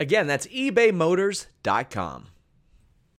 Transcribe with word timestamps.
Again, 0.00 0.26
that's 0.26 0.46
ebaymotors.com. 0.46 2.28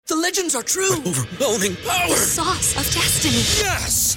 The 0.07 0.17
legends 0.17 0.55
are 0.55 0.63
true. 0.63 0.95
Overwhelming 0.95 1.77
power! 1.77 2.17
Sauce 2.17 2.77
of 2.77 2.95
destiny. 2.95 3.43
Yes! 3.63 4.17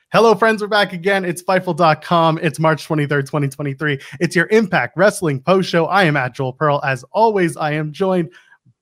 Hello, 0.13 0.35
friends. 0.35 0.61
We're 0.61 0.67
back 0.67 0.91
again. 0.91 1.23
It's 1.23 1.41
Fightful.com. 1.41 2.39
It's 2.39 2.59
March 2.59 2.85
23rd, 2.85 3.21
2023. 3.21 3.97
It's 4.19 4.35
your 4.35 4.47
Impact 4.47 4.97
Wrestling 4.97 5.39
post 5.39 5.69
show. 5.69 5.85
I 5.85 6.03
am 6.03 6.17
at 6.17 6.35
Joel 6.35 6.51
Pearl. 6.51 6.81
As 6.83 7.05
always, 7.13 7.55
I 7.55 7.71
am 7.71 7.93
joined 7.93 8.33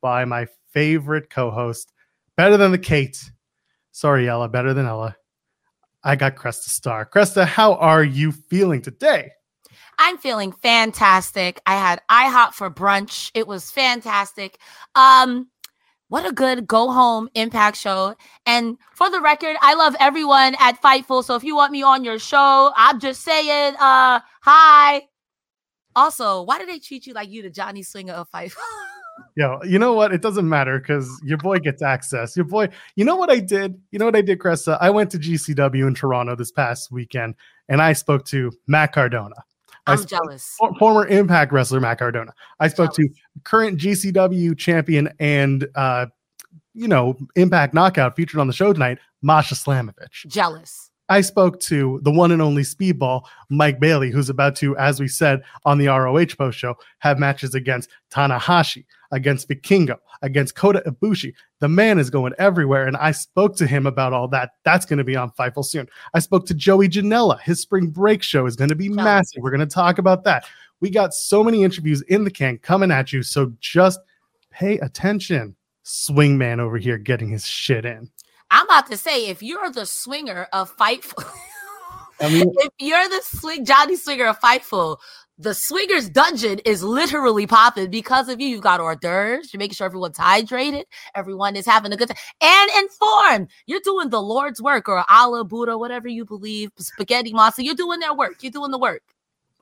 by 0.02 0.26
my 0.26 0.48
favorite 0.72 1.30
co 1.30 1.52
host, 1.52 1.94
better 2.36 2.58
than 2.58 2.72
the 2.72 2.80
Kate. 2.80 3.32
Sorry, 3.92 4.28
Ella, 4.28 4.50
better 4.50 4.74
than 4.74 4.88
Ella. 4.88 5.16
I 6.04 6.16
got 6.16 6.36
Cresta 6.36 6.68
Starr. 6.70 7.08
Cresta, 7.08 7.46
how 7.46 7.76
are 7.76 8.04
you 8.04 8.32
feeling 8.32 8.82
today? 8.82 9.30
I'm 10.00 10.18
feeling 10.18 10.52
fantastic. 10.52 11.62
I 11.68 11.76
had 11.76 12.02
IHOP 12.10 12.56
for 12.56 12.72
brunch. 12.72 13.30
It 13.36 13.46
was 13.46 13.70
fantastic. 13.70 14.58
Um, 14.96 15.48
what 16.10 16.28
a 16.28 16.34
good 16.34 16.68
go 16.68 16.92
home 16.92 17.30
impact 17.36 17.78
show. 17.78 18.16
And 18.46 18.78
for 18.94 19.10
the 19.10 19.22
record, 19.22 19.56
I 19.62 19.76
love 19.76 19.96
everyone 20.00 20.56
at 20.60 20.82
Fightful. 20.82 21.24
So 21.24 21.36
if 21.36 21.44
you 21.44 21.56
want 21.56 21.72
me 21.72 21.82
on 21.84 22.04
your 22.04 22.20
show, 22.20 22.72
I'm 22.76 23.00
just 23.00 23.22
saying, 23.22 23.76
uh, 23.80 24.20
hi. 24.42 25.04
Also, 25.96 26.44
why 26.44 26.60
do 26.60 26.66
they 26.66 26.80
treat 26.80 27.08
you 27.08 27.14
like 27.14 27.30
you 27.30 27.42
the 27.42 27.50
Johnny 27.50 27.84
Swinger 27.84 28.14
of 28.14 28.30
Fightful? 28.32 28.58
Yo, 29.36 29.60
you 29.64 29.78
know 29.78 29.94
what? 29.94 30.14
It 30.14 30.22
doesn't 30.22 30.48
matter 30.48 30.80
because 30.80 31.10
your 31.24 31.38
boy 31.38 31.60
gets 31.60 31.82
access. 31.82 32.36
Your 32.36 32.46
boy, 32.46 32.70
you 32.96 33.06
know 33.06 33.16
what 33.16 33.30
I 33.30 33.40
did? 33.40 33.80
You 33.92 34.00
know 34.00 34.06
what 34.06 34.16
I 34.16 34.22
did, 34.22 34.40
Cresta? 34.40 34.78
I 34.82 34.90
went 34.90 35.12
to 35.12 35.20
GCW 35.20 35.88
in 35.88 35.94
Toronto 35.94 36.36
this 36.36 36.52
past 36.52 36.92
weekend 36.92 37.36
and 37.68 37.82
I 37.82 37.94
spoke 37.94 38.26
to 38.26 38.52
Matt 38.68 38.94
Cardona. 38.94 39.36
I 39.90 39.94
I'm 39.94 39.98
spoke- 39.98 40.10
jealous. 40.10 40.56
for- 40.58 40.74
former 40.80 41.08
Impact 41.08 41.52
wrestler 41.52 41.80
Matt 41.80 42.00
Cardona. 42.00 42.34
I 42.60 42.68
spoke 42.68 42.94
to 42.96 43.10
current 43.44 43.80
GCW 43.80 44.58
champion 44.58 45.10
and 45.20 45.68
uh, 45.76 46.06
you 46.74 46.88
know 46.88 47.18
Impact 47.36 47.74
Knockout 47.74 48.16
featured 48.16 48.40
on 48.40 48.48
the 48.48 48.54
show 48.54 48.72
tonight, 48.74 49.00
Masha 49.22 49.56
Slamovich. 49.56 50.26
Jealous. 50.28 50.86
I 51.12 51.22
spoke 51.22 51.60
to 51.62 52.00
the 52.04 52.12
one 52.12 52.32
and 52.32 52.40
only 52.40 52.62
Speedball 52.62 53.24
Mike 53.50 53.80
Bailey, 53.80 54.12
who's 54.12 54.30
about 54.30 54.56
to, 54.58 54.78
as 54.78 55.00
we 55.00 55.08
said 55.08 55.42
on 55.66 55.80
the 55.80 55.88
ROH 55.88 56.36
post 56.38 56.60
show, 56.60 56.76
have 57.00 57.18
matches 57.18 57.56
against 57.56 57.90
Tanahashi, 58.12 58.86
against 59.12 59.50
Vikingo, 59.50 59.98
against 60.22 60.56
Kota 60.56 60.84
Ibushi. 60.86 61.34
The 61.60 61.70
man 61.70 62.00
is 62.00 62.10
going 62.10 62.34
everywhere, 62.38 62.88
and 62.88 62.98
I 62.98 63.12
spoke 63.12 63.56
to 63.58 63.68
him 63.68 63.86
about 63.86 64.14
all 64.14 64.28
that. 64.30 64.52
That's 64.64 64.86
going 64.86 64.98
to 64.98 65.04
be 65.04 65.16
on 65.16 65.32
Fightful 65.32 65.66
soon. 65.66 65.88
I 66.14 66.20
spoke 66.20 66.46
to 66.48 66.54
Joey 66.54 66.90
Janela. 66.90 67.40
His 67.42 67.62
spring 67.62 67.88
break 67.88 68.24
show 68.24 68.46
is 68.46 68.56
going 68.56 68.70
to 68.70 68.76
be 68.76 68.90
massive. 68.90 69.42
We're 69.42 69.52
going 69.52 69.60
to 69.60 69.66
talk 69.66 69.98
about 69.98 70.24
that. 70.26 70.46
We 70.82 70.90
got 70.90 71.14
so 71.14 71.44
many 71.44 71.64
interviews 71.64 72.02
in 72.04 72.24
the 72.24 72.32
can 72.32 72.58
coming 72.58 72.92
at 72.92 73.12
you, 73.12 73.24
so 73.24 73.54
just 73.60 74.00
pay 74.52 74.78
attention. 74.80 75.56
Swingman 75.86 76.60
over 76.60 76.78
here 76.78 76.98
getting 76.98 77.30
his 77.30 77.48
shit 77.48 77.84
in. 77.84 78.12
I'm 78.52 78.66
about 78.66 78.88
to 78.88 78.98
say, 78.98 79.28
if 79.28 79.42
you're 79.42 79.72
the 79.72 79.86
swinger 79.86 80.48
of 80.54 80.76
Fightful, 80.78 81.26
I 82.22 82.30
mean, 82.30 82.52
if 82.58 82.74
you're 82.80 83.10
the 83.10 83.22
swing 83.24 83.66
Johnny 83.66 83.96
Swinger 83.96 84.28
of 84.28 84.40
Fightful, 84.40 84.98
the 85.40 85.54
swingers 85.54 86.10
dungeon 86.10 86.60
is 86.66 86.84
literally 86.84 87.48
popping 87.48 87.90
because 87.90 88.28
of 88.28 88.42
you. 88.42 88.48
You've 88.50 88.62
got 88.62 88.82
hors 88.82 88.98
d'oeuvres. 88.98 89.54
You're 89.54 89.60
making 89.60 89.76
sure 89.76 89.86
everyone's 89.86 90.18
hydrated. 90.18 90.84
Everyone 91.16 91.56
is 91.56 91.66
having 91.66 91.94
a 91.94 91.98
good 91.98 92.10
time 92.10 92.18
and 92.42 92.72
informed. 92.84 93.48
You're 93.66 93.80
doing 93.82 94.10
the 94.10 94.22
Lord's 94.22 94.62
work 94.62 94.90
or 94.90 95.06
Allah, 95.10 95.46
Buddha, 95.46 95.78
whatever 95.78 96.10
you 96.10 96.26
believe, 96.26 96.72
spaghetti 96.78 97.32
monster. 97.32 97.62
You're 97.62 97.74
doing 97.74 98.02
their 98.02 98.14
work. 98.14 98.44
You're 98.44 98.52
doing 98.52 98.72
the 98.72 98.78
work. 98.78 99.02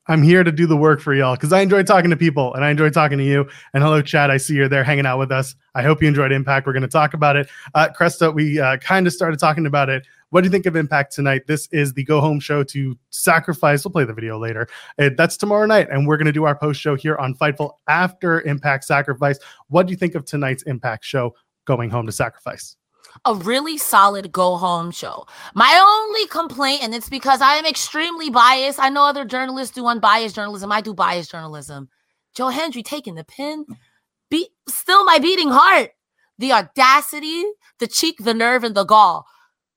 I'm 0.10 0.24
here 0.24 0.44
to 0.44 0.52
do 0.52 0.66
the 0.66 0.78
work 0.78 1.02
for 1.02 1.14
y'all 1.14 1.36
because 1.36 1.52
I 1.52 1.60
enjoy 1.60 1.84
talking 1.84 2.10
to 2.10 2.16
people 2.16 2.54
and 2.54 2.64
I 2.64 2.72
enjoy 2.72 2.90
talking 2.90 3.18
to 3.18 3.24
you. 3.26 3.48
And 3.74 3.84
hello, 3.84 4.02
Chad. 4.02 4.32
I 4.32 4.38
see 4.38 4.56
you're 4.56 4.70
there 4.70 4.84
hanging 4.84 5.06
out 5.06 5.20
with 5.20 5.32
us. 5.32 5.54
I 5.76 5.84
hope 5.84 6.02
you 6.02 6.08
enjoyed 6.08 6.32
Impact. 6.32 6.66
We're 6.66 6.74
going 6.74 6.82
to 6.82 6.88
talk 6.88 7.14
about 7.14 7.36
it. 7.36 7.50
Uh, 7.76 7.90
Cresta, 7.90 8.34
we 8.34 8.60
uh, 8.60 8.78
kind 8.78 9.06
of 9.06 9.14
started 9.14 9.38
talking 9.38 9.66
about 9.66 9.90
it. 9.90 10.08
What 10.30 10.42
do 10.42 10.48
you 10.48 10.52
think 10.52 10.66
of 10.66 10.76
Impact 10.76 11.14
tonight? 11.14 11.48
This 11.48 11.68
is 11.72 11.94
the 11.94 12.04
go 12.04 12.20
home 12.20 12.40
show 12.40 12.64
to 12.64 12.98
sacrifice. 13.12 13.86
We'll 13.86 13.94
play 13.94 14.04
the 14.04 14.14
video 14.14 14.38
later. 14.38 14.68
Uh, 15.00 15.10
that's 15.16 15.38
tomorrow 15.38 15.66
night. 15.66 15.88
And 15.90 16.06
we're 16.06 16.18
going 16.18 16.26
to 16.26 16.34
do 16.34 16.44
our 16.44 16.56
post 16.56 16.82
show 16.82 16.96
here 16.96 17.16
on 17.16 17.34
Fightful 17.36 17.74
after 17.88 18.42
Impact 18.42 18.84
Sacrifice. 18.84 19.40
What 19.70 19.88
do 19.88 19.92
you 19.92 19.98
think 19.98 20.16
of 20.16 20.26
tonight's 20.26 20.64
Impact 20.64 21.06
show 21.06 21.34
going 21.66 21.90
home 21.90 22.06
to 22.06 22.12
sacrifice? 22.12 22.76
a 23.26 23.34
really 23.34 23.78
solid 23.78 24.32
go 24.32 24.58
home 24.58 24.92
show. 24.92 25.26
My 25.56 25.82
only 25.84 26.28
complaint, 26.28 26.84
and 26.84 26.94
it's 26.94 27.10
because 27.10 27.42
I 27.42 27.56
am 27.56 27.66
extremely 27.66 28.30
biased. 28.30 28.80
I 28.80 28.90
know 28.90 29.06
other 29.06 29.26
journalists 29.26 29.74
do 29.74 29.86
unbiased 29.88 30.36
journalism. 30.36 30.72
I 30.72 30.82
do 30.82 30.94
biased 30.94 31.32
journalism. 31.32 31.90
Joe 32.36 32.50
Hendry 32.50 32.84
taking 32.84 33.16
the 33.16 33.24
pin, 33.24 33.66
beat 34.30 34.50
still 34.68 35.04
my 35.04 35.20
beating 35.20 35.50
heart. 35.50 35.92
The 36.38 36.52
audacity, 36.52 37.44
the 37.80 37.88
cheek, 37.88 38.18
the 38.20 38.34
nerve, 38.34 38.64
and 38.64 38.76
the 38.76 38.84
gall. 38.84 39.26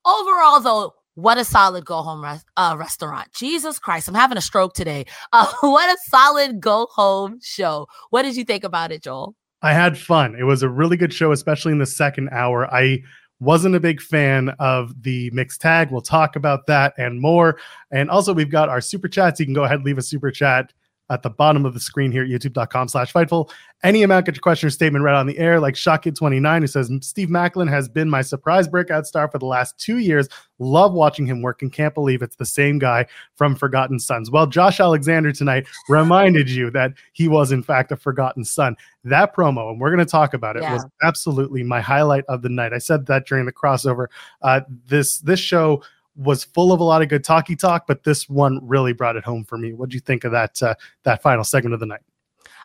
Overall, 0.04 0.60
though, 0.60 0.94
what 1.14 1.38
a 1.38 1.44
solid 1.44 1.84
go 1.84 2.02
home 2.02 2.24
res- 2.24 2.44
uh, 2.56 2.76
restaurant. 2.78 3.28
Jesus 3.32 3.78
Christ, 3.78 4.08
I'm 4.08 4.14
having 4.14 4.38
a 4.38 4.42
stroke 4.42 4.74
today. 4.74 5.04
Uh, 5.32 5.46
what 5.60 5.88
a 5.88 5.98
solid 6.08 6.60
go 6.60 6.88
home 6.90 7.38
show. 7.42 7.86
What 8.10 8.22
did 8.22 8.36
you 8.36 8.44
think 8.44 8.64
about 8.64 8.90
it, 8.90 9.02
Joel? 9.02 9.34
I 9.62 9.72
had 9.72 9.96
fun. 9.96 10.34
It 10.34 10.44
was 10.44 10.62
a 10.62 10.68
really 10.68 10.96
good 10.96 11.12
show, 11.12 11.30
especially 11.30 11.72
in 11.72 11.78
the 11.78 11.86
second 11.86 12.30
hour. 12.32 12.72
I 12.74 13.02
wasn't 13.38 13.74
a 13.74 13.80
big 13.80 14.00
fan 14.00 14.50
of 14.58 15.02
the 15.02 15.30
mixed 15.30 15.60
tag. 15.60 15.90
We'll 15.90 16.00
talk 16.00 16.34
about 16.34 16.66
that 16.66 16.94
and 16.98 17.20
more. 17.20 17.58
And 17.90 18.10
also, 18.10 18.34
we've 18.34 18.50
got 18.50 18.68
our 18.68 18.80
super 18.80 19.08
chats. 19.08 19.38
You 19.38 19.46
can 19.46 19.54
go 19.54 19.64
ahead 19.64 19.76
and 19.76 19.84
leave 19.84 19.98
a 19.98 20.02
super 20.02 20.30
chat 20.30 20.72
at 21.10 21.22
the 21.22 21.28
bottom 21.30 21.66
of 21.66 21.74
the 21.74 21.80
screen 21.80 22.10
here 22.12 22.22
at 22.22 22.28
youtube.com 22.30 22.88
slash 22.88 23.12
fightful. 23.12 23.50
Any 23.82 24.02
amount, 24.02 24.26
get 24.26 24.36
your 24.36 24.40
question 24.42 24.66
or 24.66 24.70
statement 24.70 25.04
read 25.04 25.14
on 25.14 25.26
the 25.26 25.38
air, 25.38 25.58
like 25.58 25.74
Shockkid29, 25.74 26.60
who 26.60 26.66
says, 26.66 26.90
Steve 27.02 27.28
Maclin 27.28 27.68
has 27.68 27.88
been 27.88 28.08
my 28.08 28.20
surprise 28.22 28.68
breakout 28.68 29.06
star 29.06 29.28
for 29.28 29.38
the 29.38 29.46
last 29.46 29.78
two 29.78 29.98
years. 29.98 30.28
Love 30.58 30.92
watching 30.92 31.26
him 31.26 31.42
work 31.42 31.62
and 31.62 31.72
can't 31.72 31.94
believe 31.94 32.22
it's 32.22 32.36
the 32.36 32.44
same 32.46 32.78
guy 32.78 33.06
from 33.36 33.56
Forgotten 33.56 33.98
Sons. 33.98 34.30
Well, 34.30 34.46
Josh 34.46 34.78
Alexander 34.80 35.32
tonight 35.32 35.66
reminded 35.88 36.48
you 36.50 36.70
that 36.72 36.92
he 37.12 37.26
was, 37.26 37.50
in 37.52 37.62
fact, 37.62 37.90
a 37.90 37.96
Forgotten 37.96 38.44
Son. 38.44 38.76
That 39.02 39.34
promo, 39.34 39.70
and 39.70 39.80
we're 39.80 39.90
going 39.90 40.04
to 40.04 40.10
talk 40.10 40.34
about 40.34 40.56
it, 40.56 40.62
Yeah. 40.62 40.74
was 40.74 40.86
absolutely 41.02 41.62
my 41.62 41.80
highlight 41.80 42.24
of 42.28 42.42
the 42.42 42.50
night. 42.50 42.72
I 42.74 42.78
said 42.78 43.06
that 43.06 43.26
during 43.26 43.46
the 43.46 43.52
crossover. 43.52 44.06
Uh, 44.42 44.60
this 44.86 45.18
this 45.20 45.40
show 45.40 45.82
was 46.16 46.44
full 46.44 46.72
of 46.72 46.80
a 46.80 46.84
lot 46.84 47.02
of 47.02 47.08
good 47.08 47.24
talky 47.24 47.56
talk, 47.56 47.86
but 47.86 48.04
this 48.04 48.28
one 48.28 48.60
really 48.62 48.92
brought 48.92 49.16
it 49.16 49.24
home 49.24 49.44
for 49.44 49.56
me. 49.56 49.72
What 49.72 49.88
do 49.88 49.94
you 49.94 50.00
think 50.00 50.24
of 50.24 50.32
that 50.32 50.62
uh, 50.62 50.74
that 51.04 51.22
final 51.22 51.44
segment 51.44 51.74
of 51.74 51.80
the 51.80 51.86
night? 51.86 52.02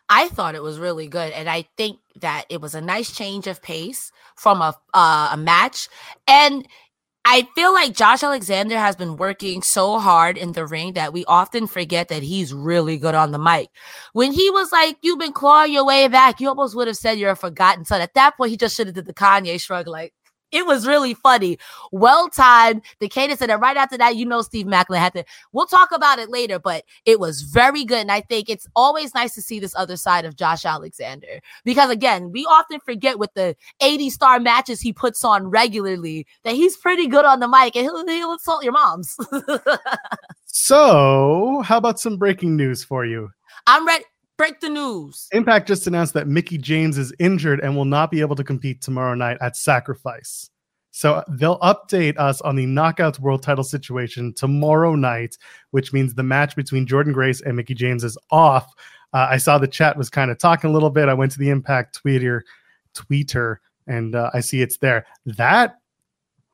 I 0.08 0.28
thought 0.28 0.54
it 0.54 0.62
was 0.62 0.78
really 0.78 1.08
good, 1.08 1.32
and 1.32 1.48
I 1.48 1.66
think 1.76 1.98
that 2.20 2.44
it 2.48 2.60
was 2.60 2.74
a 2.74 2.80
nice 2.80 3.12
change 3.12 3.46
of 3.46 3.62
pace 3.62 4.12
from 4.36 4.60
a 4.60 4.76
uh, 4.94 5.30
a 5.32 5.36
match. 5.36 5.88
And 6.28 6.66
I 7.24 7.48
feel 7.56 7.72
like 7.72 7.92
Josh 7.92 8.22
Alexander 8.22 8.78
has 8.78 8.94
been 8.94 9.16
working 9.16 9.60
so 9.60 9.98
hard 9.98 10.38
in 10.38 10.52
the 10.52 10.64
ring 10.64 10.92
that 10.92 11.12
we 11.12 11.24
often 11.24 11.66
forget 11.66 12.06
that 12.08 12.22
he's 12.22 12.54
really 12.54 12.98
good 12.98 13.16
on 13.16 13.32
the 13.32 13.38
mic. 13.38 13.68
When 14.12 14.30
he 14.30 14.48
was 14.50 14.70
like, 14.70 14.96
"You've 15.02 15.18
been 15.18 15.32
clawing 15.32 15.72
your 15.72 15.84
way 15.84 16.06
back," 16.06 16.40
you 16.40 16.48
almost 16.48 16.76
would 16.76 16.86
have 16.86 16.96
said 16.96 17.18
you're 17.18 17.32
a 17.32 17.36
forgotten 17.36 17.84
son. 17.84 18.00
At 18.00 18.14
that 18.14 18.36
point, 18.36 18.50
he 18.50 18.56
just 18.56 18.76
should 18.76 18.86
have 18.86 18.94
did 18.94 19.06
the 19.06 19.14
Kanye 19.14 19.60
shrug, 19.60 19.88
like, 19.88 20.14
it 20.52 20.66
was 20.66 20.86
really 20.86 21.14
funny. 21.14 21.58
Well 21.92 22.28
timed. 22.28 22.82
The 23.00 23.08
cadence 23.08 23.40
and 23.40 23.50
then 23.50 23.60
right 23.60 23.76
after 23.76 23.98
that, 23.98 24.16
you 24.16 24.26
know 24.26 24.42
Steve 24.42 24.66
Maclin 24.66 24.98
had 24.98 25.12
to. 25.14 25.24
We'll 25.52 25.66
talk 25.66 25.90
about 25.92 26.18
it 26.18 26.30
later, 26.30 26.58
but 26.58 26.84
it 27.04 27.20
was 27.20 27.42
very 27.42 27.84
good. 27.84 27.98
And 27.98 28.12
I 28.12 28.20
think 28.20 28.48
it's 28.48 28.66
always 28.76 29.14
nice 29.14 29.34
to 29.34 29.42
see 29.42 29.60
this 29.60 29.74
other 29.76 29.96
side 29.96 30.24
of 30.24 30.36
Josh 30.36 30.64
Alexander. 30.64 31.40
Because 31.64 31.90
again, 31.90 32.30
we 32.32 32.44
often 32.46 32.80
forget 32.80 33.18
with 33.18 33.32
the 33.34 33.56
80 33.80 34.10
star 34.10 34.40
matches 34.40 34.80
he 34.80 34.92
puts 34.92 35.24
on 35.24 35.48
regularly 35.48 36.26
that 36.44 36.54
he's 36.54 36.76
pretty 36.76 37.06
good 37.06 37.24
on 37.24 37.40
the 37.40 37.48
mic 37.48 37.76
and 37.76 37.84
he'll, 37.84 38.06
he'll 38.06 38.32
insult 38.32 38.64
your 38.64 38.72
moms. 38.72 39.16
So, 40.58 41.62
how 41.66 41.76
about 41.76 42.00
some 42.00 42.16
breaking 42.16 42.56
news 42.56 42.82
for 42.82 43.04
you? 43.04 43.28
I'm 43.66 43.86
ready. 43.86 44.04
Break 44.36 44.60
the 44.60 44.68
news. 44.68 45.28
Impact 45.32 45.66
just 45.66 45.86
announced 45.86 46.12
that 46.14 46.28
Mickie 46.28 46.58
James 46.58 46.98
is 46.98 47.12
injured 47.18 47.60
and 47.60 47.74
will 47.74 47.86
not 47.86 48.10
be 48.10 48.20
able 48.20 48.36
to 48.36 48.44
compete 48.44 48.82
tomorrow 48.82 49.14
night 49.14 49.38
at 49.40 49.56
Sacrifice. 49.56 50.50
So 50.90 51.22
they'll 51.28 51.58
update 51.60 52.18
us 52.18 52.40
on 52.40 52.56
the 52.56 52.66
Knockouts 52.66 53.18
World 53.18 53.42
Title 53.42 53.64
situation 53.64 54.32
tomorrow 54.34 54.94
night, 54.94 55.36
which 55.70 55.92
means 55.92 56.14
the 56.14 56.22
match 56.22 56.56
between 56.56 56.86
Jordynne 56.86 57.12
Grace 57.12 57.40
and 57.42 57.56
Mickie 57.56 57.74
James 57.74 58.04
is 58.04 58.16
off. 58.30 58.72
Uh, 59.12 59.28
I 59.30 59.36
saw 59.36 59.58
the 59.58 59.68
chat 59.68 59.96
was 59.96 60.10
kind 60.10 60.30
of 60.30 60.38
talking 60.38 60.70
a 60.70 60.72
little 60.72 60.90
bit. 60.90 61.08
I 61.08 61.14
went 61.14 61.32
to 61.32 61.38
the 61.38 61.50
Impact 61.50 61.94
Twitter, 61.94 62.44
Twitter, 62.94 63.60
and 63.86 64.14
uh, 64.14 64.30
I 64.34 64.40
see 64.40 64.62
it's 64.62 64.78
there. 64.78 65.06
That 65.26 65.76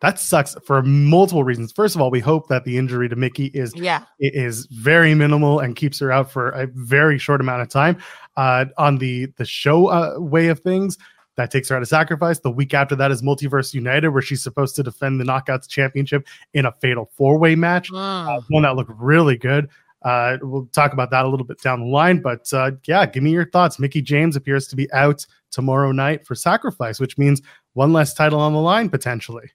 that 0.02 0.18
sucks 0.18 0.54
for 0.66 0.82
multiple 0.82 1.44
reasons. 1.44 1.72
First 1.72 1.94
of 1.94 2.02
all, 2.02 2.10
we 2.10 2.20
hope 2.20 2.48
that 2.48 2.64
the 2.64 2.76
injury 2.76 3.08
to 3.08 3.16
Mickie 3.16 3.46
is 3.54 3.72
Yeah. 3.74 4.04
is 4.18 4.66
very 4.66 5.14
minimal 5.14 5.60
and 5.60 5.74
keeps 5.74 5.98
her 6.00 6.12
out 6.12 6.30
for 6.30 6.50
a 6.50 6.66
very 6.74 7.18
short 7.18 7.40
amount 7.40 7.62
of 7.62 7.68
time. 7.68 7.96
Uh, 8.36 8.66
on 8.76 8.98
the 8.98 9.26
the 9.38 9.44
show 9.44 9.86
uh, 9.86 10.14
way 10.18 10.48
of 10.48 10.60
things, 10.60 10.98
that 11.36 11.50
takes 11.50 11.68
her 11.68 11.76
out 11.76 11.82
of 11.82 11.88
sacrifice. 11.88 12.40
The 12.40 12.50
week 12.50 12.74
after 12.74 12.94
that 12.96 13.10
is 13.10 13.22
Multiverse 13.22 13.72
United, 13.72 14.08
where 14.10 14.22
she's 14.22 14.42
supposed 14.42 14.76
to 14.76 14.82
defend 14.82 15.20
the 15.20 15.24
Knockouts 15.24 15.68
Championship 15.68 16.26
in 16.52 16.66
a 16.66 16.72
fatal 16.72 17.10
four 17.16 17.38
way 17.38 17.54
match. 17.54 17.90
Mm. 17.90 18.38
Uh, 18.38 18.40
one 18.50 18.64
that 18.64 18.76
looked 18.76 18.92
really 18.98 19.36
good. 19.38 19.68
Uh, 20.02 20.36
we'll 20.42 20.66
talk 20.72 20.92
about 20.92 21.10
that 21.12 21.24
a 21.24 21.28
little 21.28 21.46
bit 21.46 21.60
down 21.62 21.78
the 21.78 21.86
line, 21.86 22.20
but 22.20 22.52
uh, 22.52 22.72
yeah, 22.86 23.06
give 23.06 23.22
me 23.22 23.30
your 23.30 23.48
thoughts. 23.50 23.78
Mickie 23.78 24.02
James 24.02 24.34
appears 24.34 24.66
to 24.66 24.74
be 24.74 24.92
out 24.92 25.24
tomorrow 25.52 25.92
night 25.92 26.26
for 26.26 26.34
sacrifice, 26.34 26.98
which 26.98 27.16
means 27.18 27.40
one 27.74 27.92
less 27.92 28.12
title 28.12 28.40
on 28.40 28.52
the 28.52 28.58
line 28.58 28.88
potentially. 28.88 29.48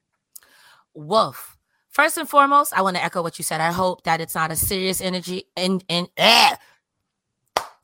Woof. 0.98 1.56
First 1.90 2.18
and 2.18 2.28
foremost, 2.28 2.72
I 2.76 2.82
want 2.82 2.96
to 2.96 3.02
echo 3.02 3.22
what 3.22 3.38
you 3.38 3.44
said. 3.44 3.60
I 3.60 3.72
hope 3.72 4.04
that 4.04 4.20
it's 4.20 4.34
not 4.34 4.50
a 4.50 4.56
serious 4.56 5.00
energy 5.00 5.44
and 5.56 5.82
and 5.88 6.08
eh. 6.16 6.56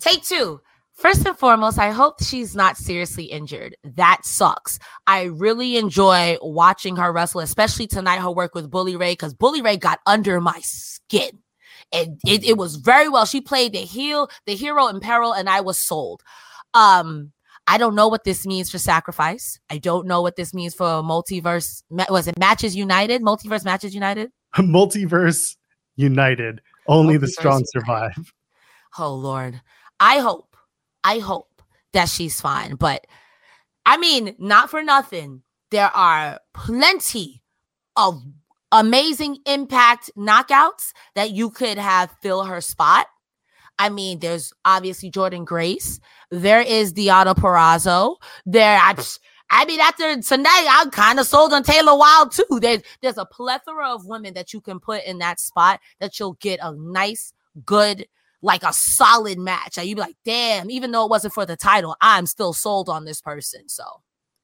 take 0.00 0.22
two. 0.22 0.60
First 0.92 1.26
and 1.26 1.36
foremost, 1.36 1.78
I 1.78 1.90
hope 1.90 2.22
she's 2.22 2.54
not 2.54 2.76
seriously 2.76 3.24
injured. 3.24 3.76
That 3.82 4.24
sucks. 4.24 4.78
I 5.06 5.24
really 5.24 5.76
enjoy 5.76 6.36
watching 6.40 6.96
her 6.96 7.12
wrestle, 7.12 7.40
especially 7.40 7.88
tonight. 7.88 8.20
Her 8.20 8.30
work 8.30 8.54
with 8.54 8.70
Bully 8.70 8.94
Ray, 8.94 9.12
because 9.12 9.34
Bully 9.34 9.60
Ray 9.60 9.76
got 9.76 9.98
under 10.06 10.40
my 10.40 10.60
skin. 10.62 11.40
And 11.92 12.20
it, 12.26 12.44
it 12.44 12.56
was 12.56 12.76
very 12.76 13.08
well. 13.08 13.26
She 13.26 13.40
played 13.40 13.72
the 13.72 13.78
heel, 13.78 14.28
the 14.46 14.54
hero 14.54 14.86
in 14.86 15.00
peril, 15.00 15.32
and 15.32 15.48
I 15.48 15.60
was 15.60 15.78
sold. 15.78 16.22
Um, 16.74 17.32
I 17.66 17.78
don't 17.78 17.94
know 17.94 18.08
what 18.08 18.24
this 18.24 18.46
means 18.46 18.70
for 18.70 18.78
sacrifice. 18.78 19.58
I 19.70 19.78
don't 19.78 20.06
know 20.06 20.20
what 20.20 20.36
this 20.36 20.52
means 20.52 20.74
for 20.74 20.84
multiverse. 21.02 21.82
Was 21.90 22.28
it 22.28 22.38
Matches 22.38 22.76
United? 22.76 23.22
Multiverse 23.22 23.64
Matches 23.64 23.94
United? 23.94 24.30
Multiverse 24.56 25.56
United, 25.96 26.60
only 26.86 27.16
the 27.16 27.26
Multiverse 27.26 27.30
strong 27.30 27.52
United. 27.54 27.68
survive. 27.70 28.32
Oh 28.98 29.14
Lord. 29.14 29.60
I 30.00 30.18
hope, 30.18 30.56
I 31.02 31.18
hope 31.18 31.62
that 31.92 32.08
she's 32.08 32.40
fine. 32.40 32.74
But 32.74 33.06
I 33.86 33.96
mean, 33.96 34.34
not 34.38 34.70
for 34.70 34.82
nothing. 34.82 35.42
There 35.70 35.90
are 35.94 36.40
plenty 36.52 37.42
of 37.96 38.22
amazing 38.72 39.38
impact 39.46 40.10
knockouts 40.16 40.92
that 41.14 41.30
you 41.30 41.50
could 41.50 41.78
have 41.78 42.14
fill 42.22 42.44
her 42.44 42.60
spot. 42.60 43.06
I 43.78 43.88
mean, 43.88 44.20
there's 44.20 44.52
obviously 44.64 45.10
Jordynne 45.10 45.44
Grace. 45.44 46.00
There 46.30 46.60
is 46.60 46.92
Deonna 46.92 47.34
Purrazzo. 47.34 48.16
There, 48.46 48.78
I, 48.80 48.94
I 49.50 49.64
mean, 49.64 49.80
after 49.80 50.20
tonight, 50.22 50.66
I'm 50.70 50.90
kind 50.90 51.18
of 51.18 51.26
sold 51.26 51.52
on 51.52 51.62
Taylor 51.62 51.96
Wilde 51.96 52.32
too. 52.32 52.60
There's 52.60 52.82
there's 53.02 53.18
a 53.18 53.26
plethora 53.26 53.88
of 53.88 54.06
women 54.06 54.34
that 54.34 54.52
you 54.52 54.60
can 54.60 54.80
put 54.80 55.04
in 55.04 55.18
that 55.18 55.40
spot 55.40 55.80
that 56.00 56.18
you'll 56.18 56.34
get 56.34 56.60
a 56.62 56.72
nice, 56.72 57.32
good, 57.64 58.06
like 58.42 58.62
a 58.62 58.72
solid 58.72 59.38
match. 59.38 59.76
And 59.76 59.86
you'd 59.86 59.96
be 59.96 60.02
like, 60.02 60.16
damn, 60.24 60.70
even 60.70 60.92
though 60.92 61.04
it 61.04 61.10
wasn't 61.10 61.34
for 61.34 61.46
the 61.46 61.56
title, 61.56 61.96
I'm 62.00 62.26
still 62.26 62.52
sold 62.52 62.88
on 62.88 63.04
this 63.04 63.20
person. 63.20 63.68
So 63.68 63.84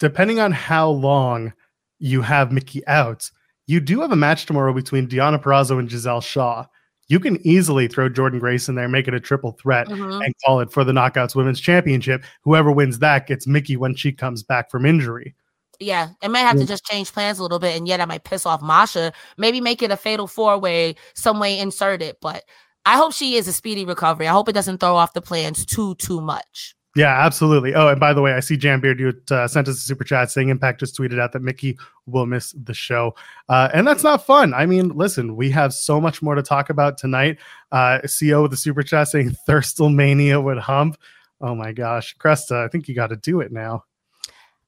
Depending 0.00 0.40
on 0.40 0.50
how 0.50 0.88
long 0.88 1.52
you 1.98 2.22
have 2.22 2.52
Mickie 2.52 2.84
out, 2.86 3.30
you 3.66 3.80
do 3.80 4.00
have 4.00 4.12
a 4.12 4.16
match 4.16 4.46
tomorrow 4.46 4.72
between 4.72 5.06
Deonna 5.06 5.40
Purrazzo 5.40 5.78
and 5.78 5.90
Giselle 5.90 6.22
Shaw. 6.22 6.64
You 7.10 7.18
can 7.18 7.44
easily 7.44 7.88
throw 7.88 8.08
Jordynne 8.08 8.38
Grace 8.38 8.68
in 8.68 8.76
there, 8.76 8.88
make 8.88 9.08
it 9.08 9.14
a 9.14 9.20
triple 9.20 9.52
threat, 9.60 9.88
mhm. 9.88 10.24
and 10.24 10.32
call 10.46 10.60
it 10.60 10.70
for 10.70 10.84
the 10.84 10.92
Knockouts 10.92 11.34
Women's 11.34 11.60
Championship. 11.60 12.22
Whoever 12.42 12.70
wins 12.70 13.00
that 13.00 13.26
gets 13.26 13.48
Mickie 13.48 13.76
when 13.76 13.96
she 13.96 14.12
comes 14.12 14.44
back 14.44 14.70
from 14.70 14.86
injury. 14.86 15.34
yeah, 15.80 16.10
it 16.22 16.28
may 16.28 16.40
have 16.40 16.58
to 16.58 16.66
just 16.66 16.84
change 16.84 17.10
plans 17.12 17.38
a 17.38 17.42
little 17.42 17.58
bit, 17.58 17.76
and 17.76 17.88
yet 17.88 18.00
I 18.00 18.04
might 18.04 18.22
piss 18.22 18.46
off 18.46 18.62
Masha. 18.62 19.12
Maybe 19.38 19.60
make 19.60 19.82
it 19.82 19.90
a 19.90 19.96
fatal 19.96 20.26
four 20.28 20.58
way, 20.58 20.94
some 21.14 21.40
way 21.40 21.58
insert 21.58 22.02
it. 22.02 22.18
But 22.20 22.44
I 22.84 22.96
hope 22.96 23.12
she 23.12 23.34
is 23.34 23.48
a 23.48 23.52
speedy 23.52 23.84
recovery. 23.84 24.28
I 24.28 24.32
hope 24.32 24.48
it 24.48 24.52
doesn't 24.52 24.78
throw 24.78 24.94
off 24.94 25.14
the 25.14 25.22
plans 25.22 25.66
too 25.66 25.94
too 25.96 26.20
much. 26.20 26.74
Yeah, 26.96 27.24
absolutely. 27.24 27.72
Oh, 27.74 27.86
and 27.88 28.00
by 28.00 28.12
the 28.12 28.20
way, 28.20 28.32
I 28.32 28.40
see 28.40 28.56
Jan 28.56 28.80
Beard 28.80 28.98
you 28.98 29.12
uh, 29.30 29.46
sent 29.46 29.68
us 29.68 29.76
a 29.76 29.80
super 29.80 30.02
chat 30.02 30.28
saying 30.30 30.48
Impact 30.48 30.80
just 30.80 30.96
tweeted 30.96 31.20
out 31.20 31.30
that 31.32 31.42
Mickie 31.42 31.78
will 32.06 32.26
miss 32.26 32.52
the 32.64 32.74
show, 32.74 33.14
uh, 33.48 33.68
and 33.72 33.86
that's 33.86 34.02
not 34.02 34.26
fun. 34.26 34.52
I 34.54 34.66
mean, 34.66 34.88
listen, 34.88 35.36
we 35.36 35.50
have 35.50 35.72
so 35.72 36.00
much 36.00 36.20
more 36.20 36.34
to 36.34 36.42
talk 36.42 36.68
about 36.68 36.98
tonight. 36.98 37.38
Uh, 37.70 38.00
CO 38.00 38.42
with 38.42 38.50
the 38.50 38.56
super 38.56 38.82
chat 38.82 39.06
saying 39.06 39.36
Thirstelmania 39.48 40.42
would 40.42 40.58
hump. 40.58 40.96
Oh 41.40 41.54
my 41.54 41.70
gosh, 41.70 42.16
Cresta, 42.18 42.64
I 42.64 42.68
think 42.68 42.88
you 42.88 42.94
got 42.94 43.08
to 43.08 43.16
do 43.16 43.40
it 43.40 43.52
now. 43.52 43.84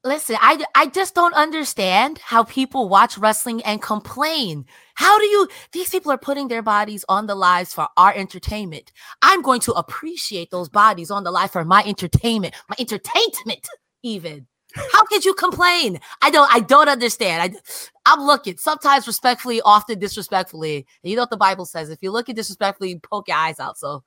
Listen, 0.04 0.37
I 0.40 0.64
I 0.75 0.87
just 0.87 1.14
don't 1.14 1.34
understand 1.34 2.19
how 2.19 2.43
people 2.43 2.88
watch 2.88 3.16
wrestling 3.16 3.62
and 3.62 3.81
complain. 3.81 4.64
How 4.94 5.16
do 5.19 5.25
you 5.25 5.49
these 5.72 5.90
people 5.90 6.10
are 6.10 6.19
putting 6.19 6.49
their 6.49 6.62
bodies 6.62 7.04
on 7.08 7.26
the 7.26 7.36
lives 7.36 7.72
for 7.72 7.86
our 7.96 8.12
entertainment. 8.12 8.91
I'm 9.22 9.43
going 9.43 9.60
to 9.60 9.72
appreciate 9.72 10.50
those 10.50 10.69
bodies 10.69 11.12
on 11.12 11.22
the 11.22 11.31
live 11.31 11.53
for 11.53 11.65
my 11.65 11.84
entertainment, 11.86 12.55
my 12.69 12.74
entertainment 12.81 13.69
even. 14.03 14.46
How 14.74 15.05
could 15.05 15.24
you 15.24 15.34
complain? 15.34 16.00
I 16.20 16.31
don't 16.31 16.53
I 16.53 16.60
don't 16.60 16.88
understand. 16.88 17.55
I 17.55 18.12
I'm 18.12 18.26
looking 18.26 18.56
sometimes 18.56 19.06
respectfully, 19.06 19.60
often 19.60 20.00
disrespectfully. 20.00 20.84
You 21.05 21.15
know 21.15 21.22
what 21.22 21.31
the 21.31 21.36
Bible 21.36 21.65
says. 21.65 21.91
If 21.91 22.03
you 22.03 22.10
look 22.10 22.29
at 22.29 22.34
disrespectfully, 22.34 22.98
poke 22.98 23.29
your 23.29 23.36
eyes 23.36 23.60
out. 23.60 23.79
So 23.79 24.03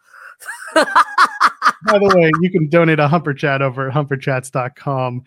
By 0.74 2.00
the 2.00 2.12
way, 2.15 2.31
you 2.41 2.50
can 2.51 2.67
donate 2.67 3.00
a 3.00 3.08
Humper 3.08 3.34
Chat 3.34 3.62
over 3.62 3.88
at 3.88 3.93
humperchats.com. 3.93 5.24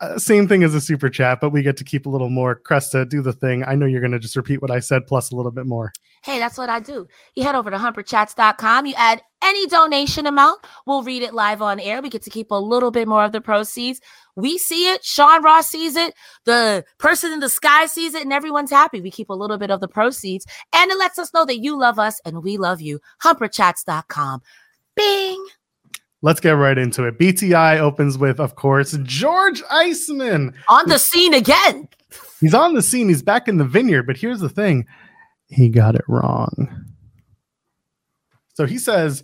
Uh, 0.00 0.16
same 0.16 0.46
thing 0.46 0.62
as 0.62 0.74
a 0.74 0.80
super 0.80 1.08
chat, 1.08 1.40
but 1.40 1.50
we 1.50 1.60
get 1.60 1.76
to 1.76 1.84
keep 1.84 2.06
a 2.06 2.08
little 2.08 2.28
more. 2.28 2.60
Cresta, 2.60 3.08
do 3.08 3.20
the 3.20 3.32
thing. 3.32 3.64
I 3.64 3.74
know 3.74 3.84
you're 3.84 4.00
going 4.00 4.12
to 4.12 4.20
just 4.20 4.36
repeat 4.36 4.62
what 4.62 4.70
I 4.70 4.78
said 4.78 5.06
plus 5.08 5.32
a 5.32 5.36
little 5.36 5.50
bit 5.50 5.66
more. 5.66 5.92
Hey, 6.22 6.38
that's 6.38 6.56
what 6.56 6.68
I 6.68 6.78
do. 6.78 7.08
You 7.34 7.42
head 7.42 7.56
over 7.56 7.70
to 7.70 7.76
humperchats.com. 7.76 8.86
You 8.86 8.94
add 8.96 9.22
any 9.42 9.66
donation 9.66 10.26
amount. 10.26 10.64
We'll 10.86 11.02
read 11.02 11.22
it 11.22 11.34
live 11.34 11.62
on 11.62 11.80
air. 11.80 12.00
We 12.00 12.10
get 12.10 12.22
to 12.22 12.30
keep 12.30 12.52
a 12.52 12.60
little 12.60 12.92
bit 12.92 13.08
more 13.08 13.24
of 13.24 13.32
the 13.32 13.40
proceeds. 13.40 14.00
We 14.36 14.56
see 14.56 14.88
it. 14.92 15.04
Sean 15.04 15.42
Ross 15.42 15.68
sees 15.68 15.96
it. 15.96 16.14
The 16.44 16.84
person 16.98 17.32
in 17.32 17.40
the 17.40 17.48
sky 17.48 17.86
sees 17.86 18.14
it, 18.14 18.22
and 18.22 18.32
everyone's 18.32 18.70
happy. 18.70 19.00
We 19.00 19.10
keep 19.10 19.30
a 19.30 19.34
little 19.34 19.58
bit 19.58 19.70
of 19.70 19.80
the 19.80 19.88
proceeds, 19.88 20.46
and 20.72 20.90
it 20.92 20.98
lets 20.98 21.18
us 21.18 21.34
know 21.34 21.44
that 21.44 21.58
you 21.58 21.76
love 21.76 21.98
us 21.98 22.20
and 22.24 22.44
we 22.44 22.56
love 22.56 22.80
you. 22.80 23.00
Humperchats.com. 23.22 24.42
Bing. 24.94 25.46
Let's 26.20 26.40
get 26.40 26.50
right 26.50 26.76
into 26.76 27.04
it. 27.04 27.18
BTI 27.18 27.78
opens 27.78 28.18
with, 28.18 28.40
of 28.40 28.56
course, 28.56 28.98
George 29.04 29.62
Iceman. 29.70 30.52
On 30.68 30.88
the 30.88 30.98
scene 30.98 31.32
again. 31.32 31.88
He's 32.40 32.54
on 32.54 32.74
the 32.74 32.82
scene. 32.82 33.08
He's 33.08 33.22
back 33.22 33.46
in 33.46 33.58
the 33.58 33.64
vineyard, 33.64 34.04
but 34.04 34.16
here's 34.16 34.40
the 34.40 34.48
thing 34.48 34.86
he 35.48 35.68
got 35.68 35.94
it 35.94 36.04
wrong. 36.08 36.86
So 38.54 38.66
he 38.66 38.78
says 38.78 39.22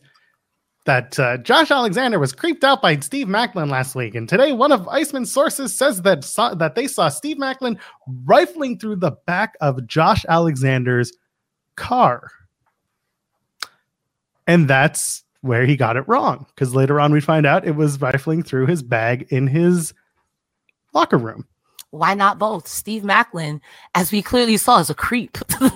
that 0.86 1.18
uh, 1.18 1.38
Josh 1.38 1.70
Alexander 1.70 2.18
was 2.18 2.32
creeped 2.32 2.62
out 2.62 2.80
by 2.80 2.96
Steve 3.00 3.26
Maclin 3.26 3.70
last 3.70 3.94
week, 3.94 4.14
and 4.14 4.28
today 4.28 4.52
one 4.52 4.70
of 4.70 4.86
Iceman's 4.88 5.32
sources 5.32 5.76
says 5.76 6.02
that 6.02 6.22
saw, 6.24 6.54
that 6.54 6.74
they 6.74 6.86
saw 6.86 7.08
Steve 7.08 7.38
Maclin 7.38 7.78
rifling 8.24 8.78
through 8.78 8.96
the 8.96 9.12
back 9.26 9.54
of 9.60 9.86
Josh 9.86 10.24
Alexander's 10.28 11.12
car, 11.74 12.30
and 14.46 14.68
that's 14.68 15.23
where 15.44 15.66
he 15.66 15.76
got 15.76 15.96
it 15.96 16.08
wrong. 16.08 16.46
Because 16.54 16.74
later 16.74 16.98
on, 16.98 17.12
we 17.12 17.20
find 17.20 17.44
out 17.44 17.66
it 17.66 17.76
was 17.76 18.00
rifling 18.00 18.42
through 18.42 18.66
his 18.66 18.82
bag 18.82 19.26
in 19.28 19.46
his 19.46 19.92
locker 20.94 21.18
room. 21.18 21.46
why 21.90 22.14
not 22.14 22.38
both? 22.40 22.66
Steve 22.66 23.02
Maclin, 23.02 23.60
as 23.94 24.10
we 24.10 24.22
clearly 24.22 24.56
saw, 24.56 24.80
is 24.80 24.90
a 24.90 24.94
creep. 24.94 25.36
he 25.60 25.68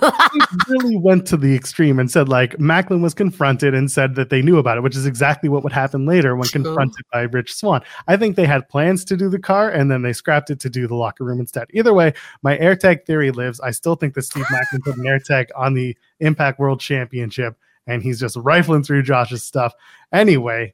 really 0.67 0.97
went 0.97 1.25
to 1.27 1.37
the 1.37 1.55
extreme 1.55 1.99
and 1.99 2.09
said 2.11 2.27
like 2.27 2.57
Maclin 2.57 3.01
was 3.01 3.13
confronted 3.13 3.73
and 3.75 3.89
said 3.91 4.15
that 4.15 4.29
they 4.29 4.41
knew 4.41 4.57
about 4.57 4.77
it, 4.77 4.81
which 4.81 4.97
is 4.97 5.05
exactly 5.05 5.49
what 5.49 5.63
would 5.63 5.71
happen 5.71 6.05
later 6.05 6.35
when 6.35 6.47
True. 6.47 6.63
confronted 6.63 7.05
by 7.13 7.21
Rich 7.21 7.53
Swann. 7.53 7.81
I 8.07 8.17
think 8.17 8.35
they 8.35 8.47
had 8.47 8.67
plans 8.69 9.05
to 9.05 9.15
do 9.15 9.29
the 9.29 9.39
car 9.39 9.69
and 9.69 9.89
then 9.89 10.01
they 10.01 10.13
scrapped 10.13 10.49
it 10.49 10.59
to 10.61 10.69
do 10.69 10.87
the 10.87 10.95
locker 10.95 11.23
room 11.23 11.39
instead. 11.39 11.67
Either 11.73 11.93
way, 11.93 12.13
my 12.41 12.57
AirTag 12.57 13.05
theory 13.05 13.31
lives. 13.31 13.61
I 13.61 13.71
still 13.71 13.95
think 13.95 14.15
that 14.15 14.23
Steve 14.23 14.45
Maclin 14.45 14.83
put 14.83 14.97
an 14.97 15.03
AirTag 15.03 15.49
on 15.55 15.73
the 15.75 15.95
Impact 16.19 16.59
World 16.59 16.81
Championship 16.81 17.55
and 17.89 18.03
he's 18.03 18.19
just 18.19 18.37
rifling 18.37 18.83
through 18.83 19.03
Josh's 19.03 19.43
stuff. 19.43 19.73
Anyway, 20.13 20.73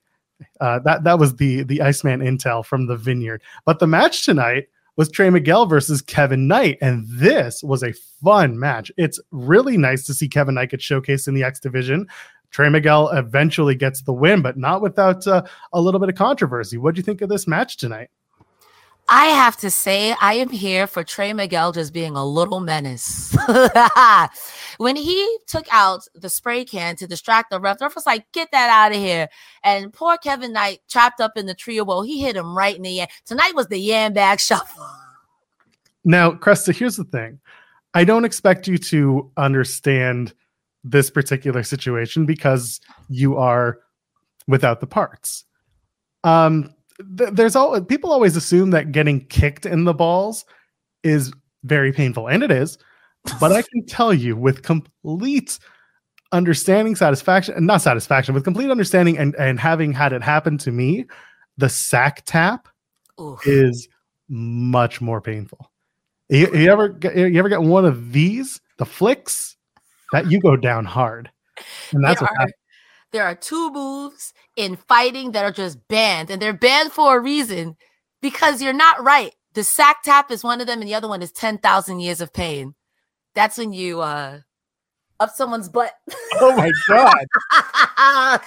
uh, 0.60 0.80
that 0.80 1.04
that 1.04 1.20
was 1.20 1.36
the 1.36 1.64
the 1.64 1.82
Iceman 1.82 2.20
intel 2.20 2.66
from 2.66 2.88
the 2.88 2.98
Vineyard. 2.98 3.42
But 3.66 3.80
the 3.80 3.88
match 3.88 4.26
tonight 4.26 4.68
was 4.98 5.10
Trey 5.10 5.30
Miguel 5.30 5.66
versus 5.66 6.02
Kevin 6.02 6.48
Knight, 6.48 6.78
and 6.82 7.06
this 7.08 7.64
was 7.64 7.84
a 7.84 7.94
fun 8.24 8.58
match. 8.60 8.92
It's 8.98 9.20
really 9.32 9.78
nice 9.78 10.04
to 10.06 10.14
see 10.14 10.28
Kevin 10.28 10.56
Knight 10.56 10.72
get 10.72 10.80
showcased 10.80 11.28
in 11.28 11.34
the 11.34 11.44
X 11.44 11.60
division. 11.60 12.08
Trey 12.52 12.70
Miguel 12.70 13.10
eventually 13.10 13.76
gets 13.76 14.02
the 14.02 14.14
win, 14.14 14.42
but 14.42 14.58
not 14.58 14.82
without 14.82 15.28
uh, 15.28 15.44
a 15.74 15.82
little 15.82 16.00
bit 16.00 16.10
of 16.10 16.16
controversy. 16.16 16.78
What 16.78 16.96
do 16.96 17.00
you 17.00 17.04
think 17.04 17.22
of 17.22 17.28
this 17.28 17.48
match 17.48 17.76
tonight? 17.76 18.10
I 19.08 19.26
have 19.28 19.56
to 19.58 19.70
say, 19.70 20.16
I 20.20 20.34
am 20.36 20.50
here 20.50 20.88
for 20.88 21.04
Trey 21.04 21.32
Miguel 21.32 21.72
just 21.72 21.94
being 21.94 22.16
a 22.16 22.26
little 22.26 22.60
menace. 22.60 23.36
when 24.78 24.96
he 24.96 25.38
took 25.46 25.68
out 25.72 26.08
the 26.16 26.30
spray 26.30 26.66
can 26.66 26.96
to 26.96 27.08
distract 27.08 27.52
the 27.52 27.60
ref, 27.60 27.78
the 27.78 27.86
ref 27.86 27.96
was 27.96 28.08
like, 28.08 28.32
get 28.32 28.50
that 28.52 28.70
out 28.70 28.96
of 28.96 28.98
here. 28.98 29.30
And 29.64 29.94
poor 29.94 30.18
Kevin 30.18 30.54
Knight, 30.54 30.80
trapped 30.90 31.22
up 31.22 31.34
in 31.36 31.46
the 31.46 31.54
tree 31.54 31.78
of 31.78 31.88
woe, 31.88 32.02
he 32.02 32.20
hit 32.22 32.36
him 32.36 32.58
right 32.58 32.76
in 32.76 32.82
the 32.82 32.90
yam. 32.90 33.08
Tonight 33.26 33.54
was 33.54 33.68
the 33.68 33.78
yam 33.78 34.14
bag 34.14 34.40
shuffle. 34.40 34.88
Now, 36.04 36.32
Cresta, 36.32 36.76
here's 36.76 36.98
the 36.98 37.04
thing. 37.04 37.40
I 37.94 38.06
don't 38.06 38.26
expect 38.26 38.68
you 38.68 38.78
to 38.80 39.32
understand 39.38 40.34
this 40.84 41.10
particular 41.10 41.64
situation 41.64 42.26
because 42.26 42.82
you 43.10 43.38
are 43.38 43.80
without 44.48 44.80
the 44.80 44.88
parts. 44.88 45.46
Um, 46.24 46.75
there's 47.00 47.56
all 47.56 47.80
people 47.82 48.12
always 48.12 48.36
assume 48.36 48.72
that 48.72 48.92
getting 48.92 49.26
kicked 49.26 49.66
in 49.66 49.84
the 49.84 49.94
balls 49.94 50.46
is 51.04 51.32
very 51.64 51.92
painful, 51.92 52.28
and 52.28 52.44
it 52.44 52.52
is. 52.52 52.78
But 53.40 53.52
I 53.52 53.62
can 53.64 53.86
tell 53.86 54.14
you 54.14 54.36
with 54.36 54.62
complete 54.62 55.58
understanding, 56.32 56.96
satisfaction, 56.96 57.56
and 57.56 57.66
not 57.66 57.82
satisfaction, 57.82 58.34
with 58.34 58.44
complete 58.44 58.70
understanding 58.70 59.18
and, 59.18 59.36
and 59.36 59.60
having 59.60 59.94
had 59.94 60.14
it 60.14 60.22
happen 60.22 60.58
to 60.60 60.72
me, 60.72 61.06
the 61.58 61.70
sack 61.70 62.24
tap 62.26 62.68
Oof. 63.20 63.46
is 63.48 63.88
much 64.30 65.02
more 65.02 65.22
painful. 65.22 65.72
You, 66.30 66.54
you 66.56 66.72
ever 66.72 66.90
get 66.90 67.16
you 67.16 67.38
ever 67.38 67.50
get 67.50 67.62
one 67.62 67.86
of 67.86 68.12
these, 68.12 68.60
the 68.78 68.86
flicks, 68.86 69.58
that 70.12 70.30
you 70.32 70.40
go 70.40 70.56
down 70.56 70.86
hard, 70.86 71.30
and 71.92 72.04
that's 72.04 72.20
there 72.20 72.30
what 72.30 72.48
are, 72.48 72.54
there 73.12 73.24
are 73.24 73.36
two 73.36 73.72
moves 73.72 74.34
in 74.56 74.76
fighting 74.76 75.32
that 75.32 75.46
are 75.46 75.52
just 75.52 75.88
banned, 75.88 76.30
and 76.30 76.42
they're 76.42 76.54
banned 76.54 76.92
for 76.92 77.18
a 77.18 77.22
reason 77.22 77.76
because 78.22 78.62
you're 78.62 78.74
not 78.74 79.04
right. 79.04 79.34
The 79.54 79.64
sack 79.64 80.04
tap 80.04 80.32
is 80.32 80.44
one 80.44 80.62
of 80.62 80.68
them, 80.68 80.80
and 80.82 80.88
the 80.88 80.96
other 80.96 81.08
one 81.08 81.22
is 81.22 81.32
10,000 81.32 82.00
years 82.00 82.22
of 82.22 82.34
pain. 82.34 82.76
That's 83.34 83.58
when 83.58 83.74
you 83.74 84.02
uh 84.02 84.40
up 85.20 85.32
someone's 85.32 85.70
butt. 85.70 85.94
Oh 86.38 86.54
my 86.58 86.70
god! 86.90 88.42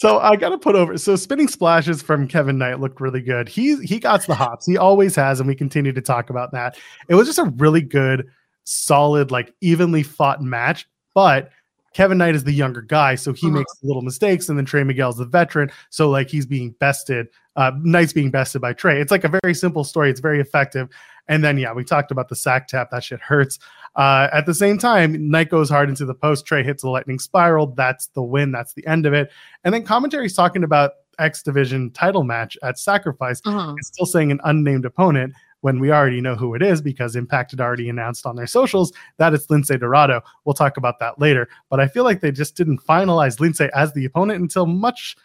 So 0.00 0.18
I 0.20 0.36
got 0.36 0.50
to 0.50 0.58
put 0.58 0.76
over. 0.76 0.96
So 0.96 1.16
spinning 1.16 1.48
splashes 1.48 2.02
from 2.02 2.28
Kevin 2.28 2.56
Knight 2.56 2.78
looked 2.78 3.00
really 3.00 3.20
good. 3.20 3.48
He 3.48 3.76
he 3.84 3.98
got 3.98 4.24
the 4.26 4.34
hops. 4.34 4.64
He 4.64 4.76
always 4.76 5.16
has, 5.16 5.40
and 5.40 5.48
we 5.48 5.56
continue 5.56 5.92
to 5.92 6.00
talk 6.00 6.30
about 6.30 6.52
that. 6.52 6.78
It 7.08 7.16
was 7.16 7.26
just 7.26 7.40
a 7.40 7.52
really 7.56 7.80
good, 7.80 8.28
solid, 8.64 9.32
like 9.32 9.52
evenly 9.60 10.04
fought 10.04 10.40
match. 10.40 10.86
But 11.14 11.50
Kevin 11.98 12.16
Knight 12.16 12.36
is 12.36 12.44
the 12.44 12.52
younger 12.52 12.80
guy, 12.80 13.16
so 13.16 13.32
he 13.32 13.48
Mhm. 13.48 13.54
makes 13.54 13.72
little 13.82 14.02
mistakes, 14.02 14.48
and 14.48 14.56
then 14.56 14.64
Trey 14.64 14.84
Miguel's 14.84 15.16
the 15.18 15.24
veteran. 15.24 15.68
So 15.90 16.08
like 16.08 16.28
he's 16.30 16.46
being 16.46 16.70
bested. 16.78 17.26
Uh, 17.56 17.72
Knight's 17.82 18.12
being 18.12 18.30
bested 18.30 18.60
by 18.62 18.72
Trey. 18.72 19.00
It's 19.00 19.10
like 19.10 19.24
a 19.24 19.40
very 19.42 19.52
simple 19.52 19.82
story. 19.82 20.08
It's 20.08 20.20
very 20.20 20.38
effective. 20.40 20.88
And 21.26 21.42
then 21.42 21.58
yeah, 21.58 21.72
we 21.72 21.82
talked 21.82 22.12
about 22.12 22.28
the 22.28 22.36
sack 22.36 22.68
tap. 22.68 22.92
That 22.92 23.02
shit 23.02 23.18
hurts. 23.20 23.58
Uh, 23.96 24.28
at 24.32 24.46
the 24.46 24.54
same 24.54 24.78
time, 24.78 25.28
Knight 25.28 25.50
goes 25.50 25.68
hard 25.68 25.88
into 25.88 26.04
the 26.06 26.14
post. 26.14 26.46
Trey 26.46 26.62
hits 26.62 26.84
a 26.84 26.88
lightning 26.88 27.18
spiral. 27.18 27.66
That's 27.76 28.06
the 28.14 28.22
win. 28.22 28.52
That's 28.52 28.74
the 28.74 28.86
end 28.86 29.04
of 29.04 29.12
it. 29.12 29.32
And 29.64 29.74
then 29.74 29.82
commentary's 29.82 30.36
talking 30.36 30.62
about 30.62 30.92
X 31.18 31.42
Division 31.42 31.90
title 31.90 32.22
match 32.22 32.56
at 32.62 32.78
Sacrifice. 32.78 33.40
Mhm. 33.40 33.74
It's 33.76 33.88
still 33.88 34.06
saying 34.06 34.30
an 34.30 34.38
unnamed 34.44 34.84
opponent 34.84 35.34
when 35.60 35.80
we 35.80 35.90
already 35.90 36.20
know 36.20 36.34
who 36.34 36.54
it 36.54 36.62
is 36.62 36.80
because 36.80 37.16
Impact 37.16 37.50
had 37.50 37.60
already 37.60 37.88
announced 37.88 38.26
on 38.26 38.36
their 38.36 38.46
socials 38.46 38.92
that 39.18 39.34
it's 39.34 39.46
Lince 39.46 39.78
Dorado. 39.78 40.22
We'll 40.44 40.54
talk 40.54 40.76
about 40.76 40.98
that 41.00 41.18
later. 41.18 41.48
But 41.70 41.80
I 41.80 41.88
feel 41.88 42.04
like 42.04 42.20
they 42.20 42.32
just 42.32 42.56
didn't 42.56 42.82
finalize 42.84 43.38
Lince 43.38 43.68
as 43.74 43.92
the 43.92 44.04
opponent 44.04 44.40
until 44.40 44.66
much 44.66 45.16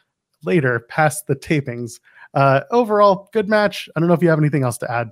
later 0.44 0.82
past 0.90 1.28
the 1.28 1.36
tapings. 1.36 2.00
Uh, 2.34 2.62
overall, 2.72 3.30
good 3.32 3.48
match. 3.48 3.88
I 3.96 4.00
don't 4.00 4.08
know 4.08 4.16
if 4.16 4.24
you 4.24 4.30
have 4.30 4.40
anything 4.40 4.64
else 4.64 4.78
to 4.80 4.92
add. 4.92 5.12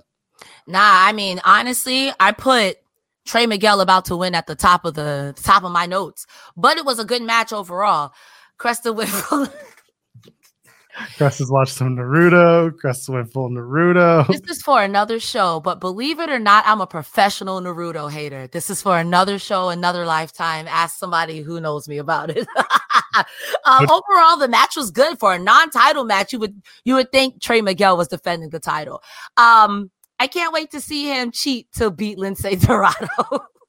Nah, 0.66 0.80
I 0.80 1.12
mean, 1.12 1.40
honestly, 1.44 2.12
I 2.18 2.32
put 2.32 2.78
Trey 3.24 3.46
Miguel 3.46 3.80
about 3.80 4.06
to 4.06 4.16
win 4.16 4.34
at 4.34 4.46
the 4.46 4.56
top 4.56 4.84
of 4.84 4.94
the 4.94 5.34
top 5.40 5.62
of 5.62 5.70
my 5.70 5.86
notes, 5.86 6.26
but 6.56 6.76
it 6.76 6.84
was 6.84 6.98
a 6.98 7.04
good 7.04 7.22
match 7.22 7.52
overall. 7.52 8.12
Cresta 8.58 8.94
went 8.94 9.10
Crest 11.16 11.38
has 11.38 11.50
watched 11.50 11.74
some 11.74 11.96
Naruto. 11.96 12.76
Crest 12.76 13.08
went 13.08 13.32
full 13.32 13.50
Naruto. 13.50 14.26
this 14.26 14.58
is 14.58 14.62
for 14.62 14.82
another 14.82 15.18
show, 15.18 15.60
but 15.60 15.80
believe 15.80 16.20
it 16.20 16.30
or 16.30 16.38
not, 16.38 16.64
I'm 16.66 16.80
a 16.80 16.86
professional 16.86 17.60
Naruto 17.60 18.10
hater. 18.10 18.46
This 18.46 18.70
is 18.70 18.82
for 18.82 18.98
another 18.98 19.38
show, 19.38 19.70
another 19.70 20.04
lifetime. 20.04 20.66
Ask 20.68 20.98
somebody 20.98 21.40
who 21.40 21.60
knows 21.60 21.88
me 21.88 21.98
about 21.98 22.30
it. 22.30 22.46
um, 23.64 23.86
overall, 23.90 24.36
the 24.38 24.48
match 24.48 24.76
was 24.76 24.90
good 24.90 25.18
for 25.18 25.34
a 25.34 25.38
non-title 25.38 26.04
match. 26.04 26.32
You 26.32 26.38
would 26.40 26.62
you 26.84 26.94
would 26.94 27.10
think 27.12 27.40
Trey 27.40 27.62
Miguel 27.62 27.96
was 27.96 28.08
defending 28.08 28.50
the 28.50 28.60
title. 28.60 29.02
Um, 29.36 29.90
I 30.18 30.26
can't 30.26 30.52
wait 30.52 30.70
to 30.70 30.80
see 30.80 31.06
him 31.08 31.32
cheat 31.32 31.66
to 31.76 31.90
beat 31.90 32.18
Lince 32.18 32.60
Dorado. 32.60 33.08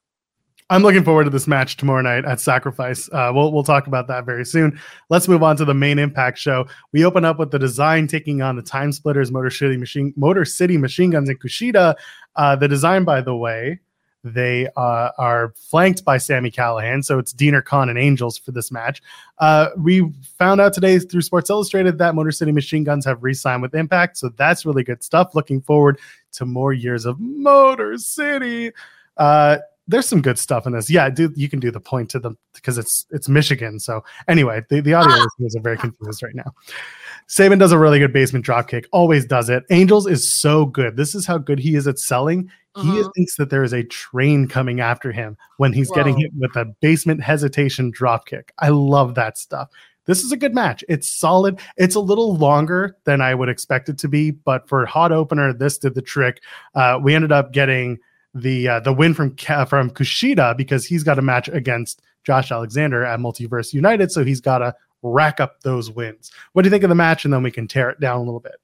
I'm 0.70 0.82
looking 0.82 1.04
forward 1.04 1.24
to 1.24 1.30
this 1.30 1.46
match 1.46 1.76
tomorrow 1.76 2.00
night 2.00 2.24
at 2.24 2.40
Sacrifice. 2.40 3.08
Uh, 3.12 3.30
we'll 3.34 3.52
we'll 3.52 3.64
talk 3.64 3.86
about 3.86 4.08
that 4.08 4.24
very 4.24 4.46
soon. 4.46 4.80
Let's 5.10 5.28
move 5.28 5.42
on 5.42 5.56
to 5.58 5.64
the 5.64 5.74
main 5.74 5.98
Impact 5.98 6.38
show. 6.38 6.66
We 6.92 7.04
open 7.04 7.24
up 7.24 7.38
with 7.38 7.50
the 7.50 7.58
design 7.58 8.06
taking 8.06 8.40
on 8.40 8.56
the 8.56 8.62
Time 8.62 8.90
Splitters, 8.90 9.30
Motor 9.30 9.50
City 9.50 9.76
Machine, 9.76 10.14
Motor 10.16 10.46
City 10.46 10.78
Machine 10.78 11.10
Guns, 11.10 11.28
and 11.28 11.38
Kushida. 11.38 11.94
Uh, 12.34 12.56
the 12.56 12.66
design, 12.66 13.04
by 13.04 13.20
the 13.20 13.36
way, 13.36 13.80
they 14.24 14.66
uh, 14.74 15.10
are 15.18 15.52
flanked 15.54 16.02
by 16.02 16.16
Sami 16.16 16.50
Callihan, 16.50 17.04
so 17.04 17.18
it's 17.18 17.34
Deaner 17.34 17.62
Kon 17.62 17.90
and 17.90 17.98
Angels 17.98 18.38
for 18.38 18.52
this 18.52 18.72
match. 18.72 19.02
Uh, 19.38 19.68
we 19.76 20.10
found 20.38 20.62
out 20.62 20.72
today 20.72 20.98
through 20.98 21.20
Sports 21.20 21.50
Illustrated 21.50 21.98
that 21.98 22.14
Motor 22.14 22.32
City 22.32 22.52
Machine 22.52 22.84
Guns 22.84 23.04
have 23.04 23.22
re-signed 23.22 23.60
with 23.60 23.74
Impact, 23.74 24.16
so 24.16 24.30
that's 24.30 24.64
really 24.64 24.82
good 24.82 25.04
stuff. 25.04 25.34
Looking 25.34 25.60
forward 25.60 26.00
to 26.32 26.46
more 26.46 26.72
years 26.72 27.04
of 27.04 27.20
Motor 27.20 27.98
City. 27.98 28.72
There's 29.86 30.08
some 30.08 30.22
good 30.22 30.38
stuff 30.38 30.66
in 30.66 30.72
this. 30.72 30.88
Yeah, 30.88 31.10
dude, 31.10 31.36
you 31.36 31.48
can 31.48 31.60
do 31.60 31.70
the 31.70 31.80
point 31.80 32.08
to 32.10 32.18
them 32.18 32.38
because 32.54 32.78
it's 32.78 33.06
it's 33.10 33.28
Michigan. 33.28 33.78
So 33.78 34.02
anyway, 34.28 34.62
the, 34.70 34.80
the 34.80 34.94
audio 34.94 35.14
listeners 35.14 35.56
are 35.56 35.60
very 35.62 35.76
confused 35.76 36.22
right 36.22 36.34
now. 36.34 36.54
Sabin 37.26 37.58
does 37.58 37.72
a 37.72 37.78
really 37.78 37.98
good 37.98 38.12
basement 38.12 38.44
drop 38.44 38.68
kick, 38.68 38.86
always 38.92 39.24
does 39.24 39.48
it. 39.48 39.64
Angels 39.70 40.06
is 40.06 40.30
so 40.30 40.66
good. 40.66 40.96
This 40.96 41.14
is 41.14 41.26
how 41.26 41.38
good 41.38 41.58
he 41.58 41.74
is 41.74 41.86
at 41.86 41.98
selling. 41.98 42.50
He 42.76 42.82
Mhm. 42.88 43.14
thinks 43.14 43.36
that 43.36 43.50
there 43.50 43.62
is 43.62 43.72
a 43.72 43.84
train 43.84 44.48
coming 44.48 44.80
after 44.80 45.12
him 45.12 45.36
when 45.58 45.72
he's 45.72 45.90
getting 45.92 46.18
hit 46.18 46.32
with 46.36 46.56
a 46.56 46.64
basement 46.80 47.22
hesitation 47.22 47.90
drop 47.92 48.26
kick. 48.26 48.52
I 48.58 48.70
love 48.70 49.14
that 49.14 49.38
stuff. 49.38 49.68
This 50.06 50.24
is 50.24 50.32
a 50.32 50.36
good 50.36 50.54
match. 50.54 50.82
It's 50.88 51.08
solid. 51.08 51.60
It's 51.76 51.94
a 51.94 52.00
little 52.00 52.36
longer 52.36 52.96
than 53.04 53.20
I 53.20 53.34
would 53.34 53.48
expect 53.48 53.88
it 53.88 53.96
to 53.98 54.08
be, 54.08 54.32
but 54.32 54.68
for 54.68 54.84
hot 54.86 55.12
opener, 55.12 55.52
this 55.52 55.78
did 55.78 55.94
the 55.94 56.02
trick. 56.02 56.42
Uh, 56.74 56.98
we 57.00 57.14
ended 57.14 57.30
up 57.32 57.52
getting 57.52 57.98
the 58.34 58.68
uh, 58.68 58.80
the 58.80 58.92
win 58.92 59.14
from 59.14 59.36
from 59.36 59.90
Kushida 59.90 60.56
because 60.56 60.84
he's 60.84 61.02
got 61.02 61.18
a 61.18 61.22
match 61.22 61.48
against 61.48 62.02
Josh 62.24 62.50
Alexander 62.50 63.04
at 63.04 63.20
Multiverse 63.20 63.72
United, 63.72 64.10
so 64.10 64.24
he's 64.24 64.40
got 64.40 64.58
to 64.58 64.74
rack 65.02 65.40
up 65.40 65.60
those 65.60 65.90
wins. 65.90 66.32
What 66.52 66.62
do 66.62 66.66
you 66.66 66.70
think 66.70 66.84
of 66.84 66.88
the 66.88 66.94
match? 66.94 67.24
And 67.24 67.32
then 67.32 67.42
we 67.42 67.50
can 67.50 67.68
tear 67.68 67.90
it 67.90 68.00
down 68.00 68.16
a 68.16 68.22
little 68.22 68.40
bit. 68.40 68.56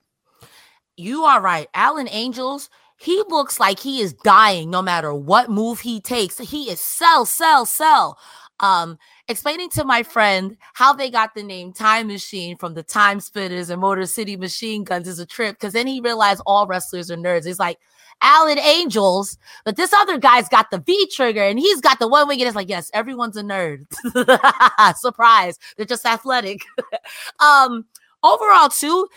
You 0.97 1.25
are 1.25 1.41
right. 1.41 1.69
Alan 1.75 2.09
Angels, 2.11 2.69
he 2.99 3.23
looks 3.29 3.61
like 3.61 3.79
he 3.79 4.01
is 4.01 4.13
dying 4.13 4.71
no 4.71 4.83
matter 4.83 5.15
what 5.15 5.51
move 5.51 5.81
he 5.81 6.01
takes. 6.01 6.39
He 6.39 6.71
is 6.71 6.81
sell, 6.81 7.25
sell, 7.25 7.65
sell. 7.65 8.19
Um, 8.59 8.99
explaining 9.31 9.71
to 9.71 9.85
my 9.85 10.03
friend 10.03 10.57
how 10.75 10.93
they 10.93 11.11
got 11.11 11.35
the 11.35 11.43
name 11.43 11.73
Time 11.73 12.09
Machine 12.09 12.57
from 12.57 12.75
the 12.75 12.83
Time 12.83 13.21
Splitters 13.21 13.71
and 13.71 13.81
Motor 13.81 14.07
City 14.07 14.37
Machine 14.37 14.85
Guns 14.85 15.09
is 15.09 15.19
a 15.19 15.27
trip 15.27 15.57
because 15.57 15.73
then 15.73 15.87
he 15.87 16.01
realized 16.01 16.43
all 16.45 16.67
wrestlers 16.67 17.11
are 17.11 17.17
nerds. 17.17 17.47
He's 17.47 17.59
like, 17.59 17.79
Alan 18.23 18.59
Angels, 18.59 19.39
but 19.65 19.77
this 19.77 19.93
other 19.95 20.19
guy's 20.19 20.49
got 20.49 20.71
the 20.71 20.79
V 20.79 21.09
trigger 21.15 21.43
and 21.43 21.59
he's 21.59 21.81
got 21.81 21.99
the 21.99 22.09
one 22.09 22.29
wing. 22.29 22.41
And 22.41 22.49
it's 22.49 22.57
like, 22.57 22.69
yes, 22.69 22.91
everyone's 22.93 23.37
a 23.37 23.43
nerd. 23.43 23.87
Surprise. 24.99 25.59
They're 25.77 25.87
just 25.87 26.05
athletic. 26.05 26.61
um, 27.41 27.87
overall, 28.23 28.69
too, 28.69 29.09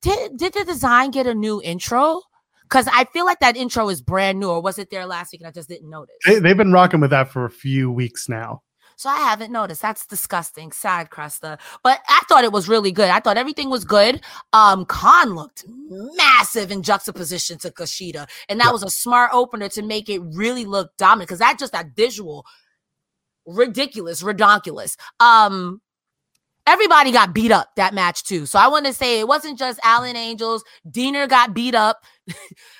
did 0.00 0.36
did 0.36 0.54
the 0.54 0.64
design 0.64 1.10
get 1.10 1.26
a 1.26 1.34
new 1.34 1.62
intro? 1.62 2.22
Because 2.62 2.88
I 2.92 3.04
feel 3.04 3.24
like 3.24 3.38
that 3.40 3.56
intro 3.56 3.88
is 3.90 4.02
brand 4.02 4.40
new, 4.40 4.48
or 4.48 4.60
was 4.60 4.78
it 4.80 4.90
there 4.90 5.06
last 5.06 5.30
week 5.30 5.40
and 5.40 5.46
I 5.46 5.52
just 5.52 5.68
didn't 5.68 5.88
notice? 5.88 6.16
They, 6.26 6.40
they've 6.40 6.56
been 6.56 6.72
rocking 6.72 7.00
with 7.00 7.10
that 7.10 7.30
for 7.30 7.44
a 7.44 7.50
few 7.50 7.92
weeks 7.92 8.28
now. 8.28 8.62
So 8.96 9.10
I 9.10 9.16
haven't 9.16 9.52
noticed. 9.52 9.82
That's 9.82 10.06
disgusting. 10.06 10.72
Sad, 10.72 11.10
Cresta. 11.10 11.58
But 11.82 12.00
I 12.08 12.22
thought 12.28 12.44
it 12.44 12.52
was 12.52 12.66
really 12.68 12.92
good. 12.92 13.10
I 13.10 13.20
thought 13.20 13.36
everything 13.36 13.68
was 13.68 13.84
good. 13.84 14.22
Um, 14.54 14.86
Kon 14.86 15.34
looked 15.34 15.64
massive 15.68 16.70
in 16.70 16.82
juxtaposition 16.82 17.58
to 17.58 17.70
Kushida. 17.70 18.26
And 18.48 18.58
that 18.58 18.72
was 18.72 18.82
a 18.82 18.90
smart 18.90 19.30
opener 19.34 19.68
to 19.70 19.82
make 19.82 20.08
it 20.08 20.20
really 20.20 20.64
look 20.64 20.96
dominant. 20.96 21.28
Cause 21.28 21.40
that 21.40 21.58
just 21.58 21.72
that 21.72 21.94
visual 21.94 22.46
ridiculous, 23.46 24.22
redonkulous. 24.22 24.96
Um, 25.20 25.80
everybody 26.66 27.12
got 27.12 27.32
beat 27.32 27.52
up 27.52 27.70
that 27.76 27.94
match 27.94 28.24
too. 28.24 28.46
So 28.46 28.58
I 28.58 28.68
want 28.68 28.86
to 28.86 28.92
say 28.92 29.20
it 29.20 29.28
wasn't 29.28 29.58
just 29.58 29.78
Alan 29.82 30.16
Angels. 30.16 30.64
Deaner 30.90 31.28
got 31.28 31.54
beat 31.54 31.74
up. 31.74 32.04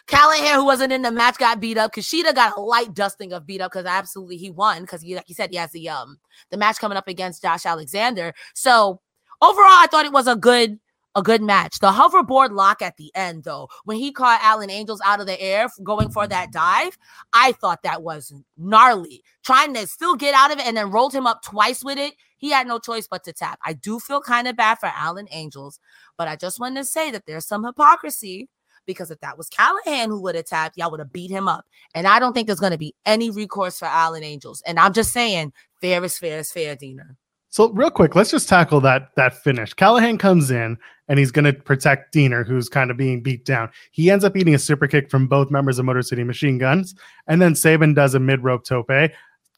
Callihan, 0.08 0.54
who 0.54 0.64
wasn't 0.64 0.92
in 0.92 1.02
the 1.02 1.12
match, 1.12 1.38
got 1.38 1.60
beat 1.60 1.78
up. 1.78 1.92
Kushida 1.92 2.34
got 2.34 2.56
a 2.56 2.60
light 2.60 2.94
dusting 2.94 3.32
of 3.32 3.46
beat 3.46 3.60
up 3.60 3.72
because 3.72 3.86
absolutely 3.86 4.36
he 4.36 4.50
won 4.50 4.82
because 4.82 5.02
he, 5.02 5.14
like 5.14 5.28
you 5.28 5.34
said, 5.34 5.50
he 5.50 5.56
has 5.56 5.70
the 5.70 5.88
um 5.88 6.18
the 6.50 6.56
match 6.56 6.78
coming 6.78 6.98
up 6.98 7.08
against 7.08 7.42
Josh 7.42 7.64
Alexander. 7.64 8.34
So 8.54 9.00
overall, 9.40 9.64
I 9.66 9.86
thought 9.90 10.04
it 10.06 10.12
was 10.12 10.26
a 10.26 10.36
good 10.36 10.78
a 11.14 11.22
good 11.22 11.40
match. 11.40 11.78
The 11.78 11.92
hoverboard 11.92 12.50
lock 12.50 12.82
at 12.82 12.98
the 12.98 13.10
end, 13.14 13.44
though, 13.44 13.68
when 13.84 13.96
he 13.96 14.12
caught 14.12 14.38
Alan 14.42 14.68
Angels 14.68 15.00
out 15.02 15.18
of 15.18 15.26
the 15.26 15.40
air 15.40 15.68
going 15.82 16.10
for 16.10 16.26
that 16.26 16.52
dive, 16.52 16.98
I 17.32 17.52
thought 17.52 17.82
that 17.84 18.02
was 18.02 18.34
gnarly. 18.58 19.24
Trying 19.42 19.72
to 19.74 19.86
still 19.86 20.14
get 20.14 20.34
out 20.34 20.52
of 20.52 20.58
it 20.58 20.66
and 20.66 20.76
then 20.76 20.90
rolled 20.90 21.14
him 21.14 21.26
up 21.26 21.42
twice 21.42 21.82
with 21.82 21.96
it. 21.96 22.12
He 22.36 22.50
had 22.50 22.66
no 22.66 22.78
choice 22.78 23.06
but 23.08 23.24
to 23.24 23.32
tap. 23.32 23.58
I 23.64 23.72
do 23.72 23.98
feel 23.98 24.20
kind 24.20 24.48
of 24.48 24.56
bad 24.56 24.78
for 24.78 24.90
Alan 24.94 25.28
Angels, 25.30 25.80
but 26.16 26.28
I 26.28 26.36
just 26.36 26.60
wanted 26.60 26.80
to 26.80 26.84
say 26.84 27.10
that 27.10 27.24
there's 27.26 27.46
some 27.46 27.64
hypocrisy 27.64 28.48
because 28.86 29.10
if 29.10 29.20
that 29.20 29.36
was 29.36 29.50
Callihan 29.50 30.06
who 30.06 30.20
would 30.22 30.36
have 30.36 30.46
tapped, 30.46 30.76
y'all 30.76 30.90
would 30.90 31.00
have 31.00 31.12
beat 31.12 31.30
him 31.30 31.48
up. 31.48 31.66
And 31.94 32.06
I 32.06 32.18
don't 32.18 32.32
think 32.32 32.46
there's 32.46 32.60
going 32.60 32.72
to 32.72 32.78
be 32.78 32.94
any 33.04 33.30
recourse 33.30 33.78
for 33.78 33.86
Alan 33.86 34.22
Angels. 34.22 34.62
And 34.66 34.78
I'm 34.78 34.92
just 34.92 35.12
saying, 35.12 35.52
fair 35.80 36.02
is 36.04 36.18
fair 36.18 36.38
is 36.38 36.52
fair, 36.52 36.76
Deaner. 36.76 37.16
So 37.48 37.70
real 37.70 37.90
quick, 37.90 38.14
let's 38.14 38.30
just 38.30 38.48
tackle 38.48 38.80
that 38.82 39.14
that 39.16 39.42
finish. 39.42 39.74
Callihan 39.74 40.18
comes 40.18 40.50
in 40.50 40.76
and 41.08 41.18
he's 41.18 41.30
going 41.30 41.44
to 41.44 41.52
protect 41.52 42.14
Deaner, 42.14 42.46
who's 42.46 42.68
kind 42.68 42.90
of 42.90 42.96
being 42.96 43.22
beat 43.22 43.44
down. 43.44 43.70
He 43.92 44.10
ends 44.10 44.24
up 44.24 44.36
eating 44.36 44.54
a 44.54 44.58
super 44.58 44.86
kick 44.86 45.10
from 45.10 45.26
both 45.26 45.50
members 45.50 45.78
of 45.78 45.84
Motor 45.84 46.02
City 46.02 46.24
Machine 46.24 46.58
Guns, 46.58 46.94
and 47.28 47.40
then 47.40 47.54
Sabin 47.54 47.94
does 47.94 48.14
a 48.14 48.20
mid 48.20 48.42
rope 48.44 48.64
tope. 48.64 48.90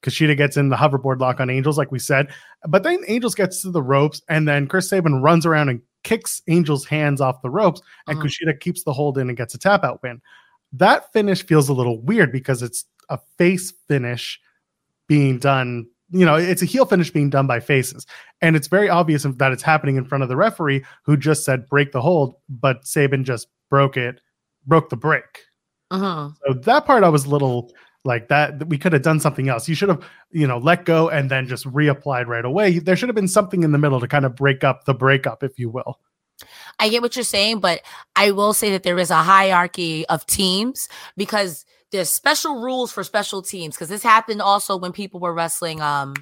Kushida 0.02 0.36
gets 0.36 0.56
in 0.56 0.68
the 0.68 0.76
hoverboard 0.76 1.20
lock 1.20 1.40
on 1.40 1.50
Angels, 1.50 1.76
like 1.78 1.90
we 1.90 1.98
said, 1.98 2.28
but 2.68 2.82
then 2.82 3.00
Angels 3.08 3.34
gets 3.34 3.62
to 3.62 3.70
the 3.70 3.82
ropes, 3.82 4.22
and 4.28 4.46
then 4.46 4.66
Chris 4.66 4.88
Sabin 4.88 5.20
runs 5.22 5.44
around 5.44 5.68
and 5.68 5.80
kicks 6.04 6.40
Angel's 6.48 6.86
hands 6.86 7.20
off 7.20 7.42
the 7.42 7.50
ropes, 7.50 7.82
and 8.06 8.18
Uh-huh. 8.18 8.26
Kushida 8.28 8.58
keeps 8.60 8.84
the 8.84 8.92
hold 8.92 9.18
in 9.18 9.28
and 9.28 9.36
gets 9.36 9.54
a 9.54 9.58
tap 9.58 9.84
out 9.84 10.02
win. 10.02 10.20
That 10.72 11.12
finish 11.12 11.44
feels 11.44 11.68
a 11.68 11.72
little 11.72 12.00
weird 12.00 12.30
because 12.30 12.62
it's 12.62 12.84
a 13.08 13.18
face 13.36 13.72
finish 13.88 14.40
being 15.08 15.38
done. 15.38 15.86
You 16.10 16.24
know, 16.24 16.36
it's 16.36 16.62
a 16.62 16.66
heel 16.66 16.84
finish 16.84 17.10
being 17.10 17.30
done 17.30 17.46
by 17.46 17.58
faces. 17.60 18.06
And 18.40 18.54
it's 18.54 18.68
very 18.68 18.88
obvious 18.88 19.24
that 19.24 19.52
it's 19.52 19.62
happening 19.62 19.96
in 19.96 20.04
front 20.04 20.22
of 20.22 20.28
the 20.28 20.36
referee 20.36 20.84
who 21.04 21.16
just 21.16 21.44
said 21.44 21.66
break 21.68 21.92
the 21.92 22.00
hold, 22.00 22.34
but 22.48 22.86
Sabin 22.86 23.24
just 23.24 23.48
broke 23.68 23.96
it, 23.96 24.20
broke 24.66 24.90
the 24.90 24.96
break. 24.96 25.44
Mhm. 25.92 26.34
So 26.46 26.52
that 26.54 26.84
part 26.86 27.02
I 27.02 27.08
was 27.08 27.24
a 27.24 27.30
little 27.30 27.72
like 28.04 28.28
that. 28.28 28.68
We 28.68 28.78
could 28.78 28.92
have 28.92 29.02
done 29.02 29.20
something 29.20 29.48
else. 29.48 29.68
You 29.68 29.74
should 29.74 29.88
have, 29.88 30.02
you 30.30 30.46
know, 30.46 30.58
let 30.58 30.84
go 30.84 31.08
and 31.08 31.30
then 31.30 31.46
just 31.46 31.66
reapplied 31.66 32.26
right 32.26 32.44
away. 32.44 32.78
There 32.78 32.96
should 32.96 33.08
have 33.08 33.16
been 33.16 33.28
something 33.28 33.62
in 33.62 33.72
the 33.72 33.78
middle 33.78 34.00
to 34.00 34.08
kind 34.08 34.24
of 34.24 34.34
break 34.34 34.64
up 34.64 34.84
the 34.84 34.94
breakup, 34.94 35.42
if 35.42 35.58
you 35.58 35.68
will. 35.68 35.98
I 36.78 36.88
get 36.88 37.02
what 37.02 37.16
you're 37.16 37.24
saying, 37.24 37.60
but 37.60 37.82
I 38.14 38.30
will 38.30 38.52
say 38.52 38.70
that 38.70 38.84
there 38.84 38.98
is 38.98 39.10
a 39.10 39.16
hierarchy 39.16 40.06
of 40.06 40.24
teams 40.26 40.88
because 41.16 41.64
there's 41.90 42.10
special 42.10 42.60
rules 42.60 42.92
for 42.92 43.02
special 43.02 43.42
teams. 43.42 43.74
Because 43.74 43.88
this 43.88 44.02
happened 44.02 44.40
also 44.40 44.76
when 44.76 44.92
people 44.92 45.20
were 45.20 45.34
wrestling 45.34 45.80
um 45.80 46.14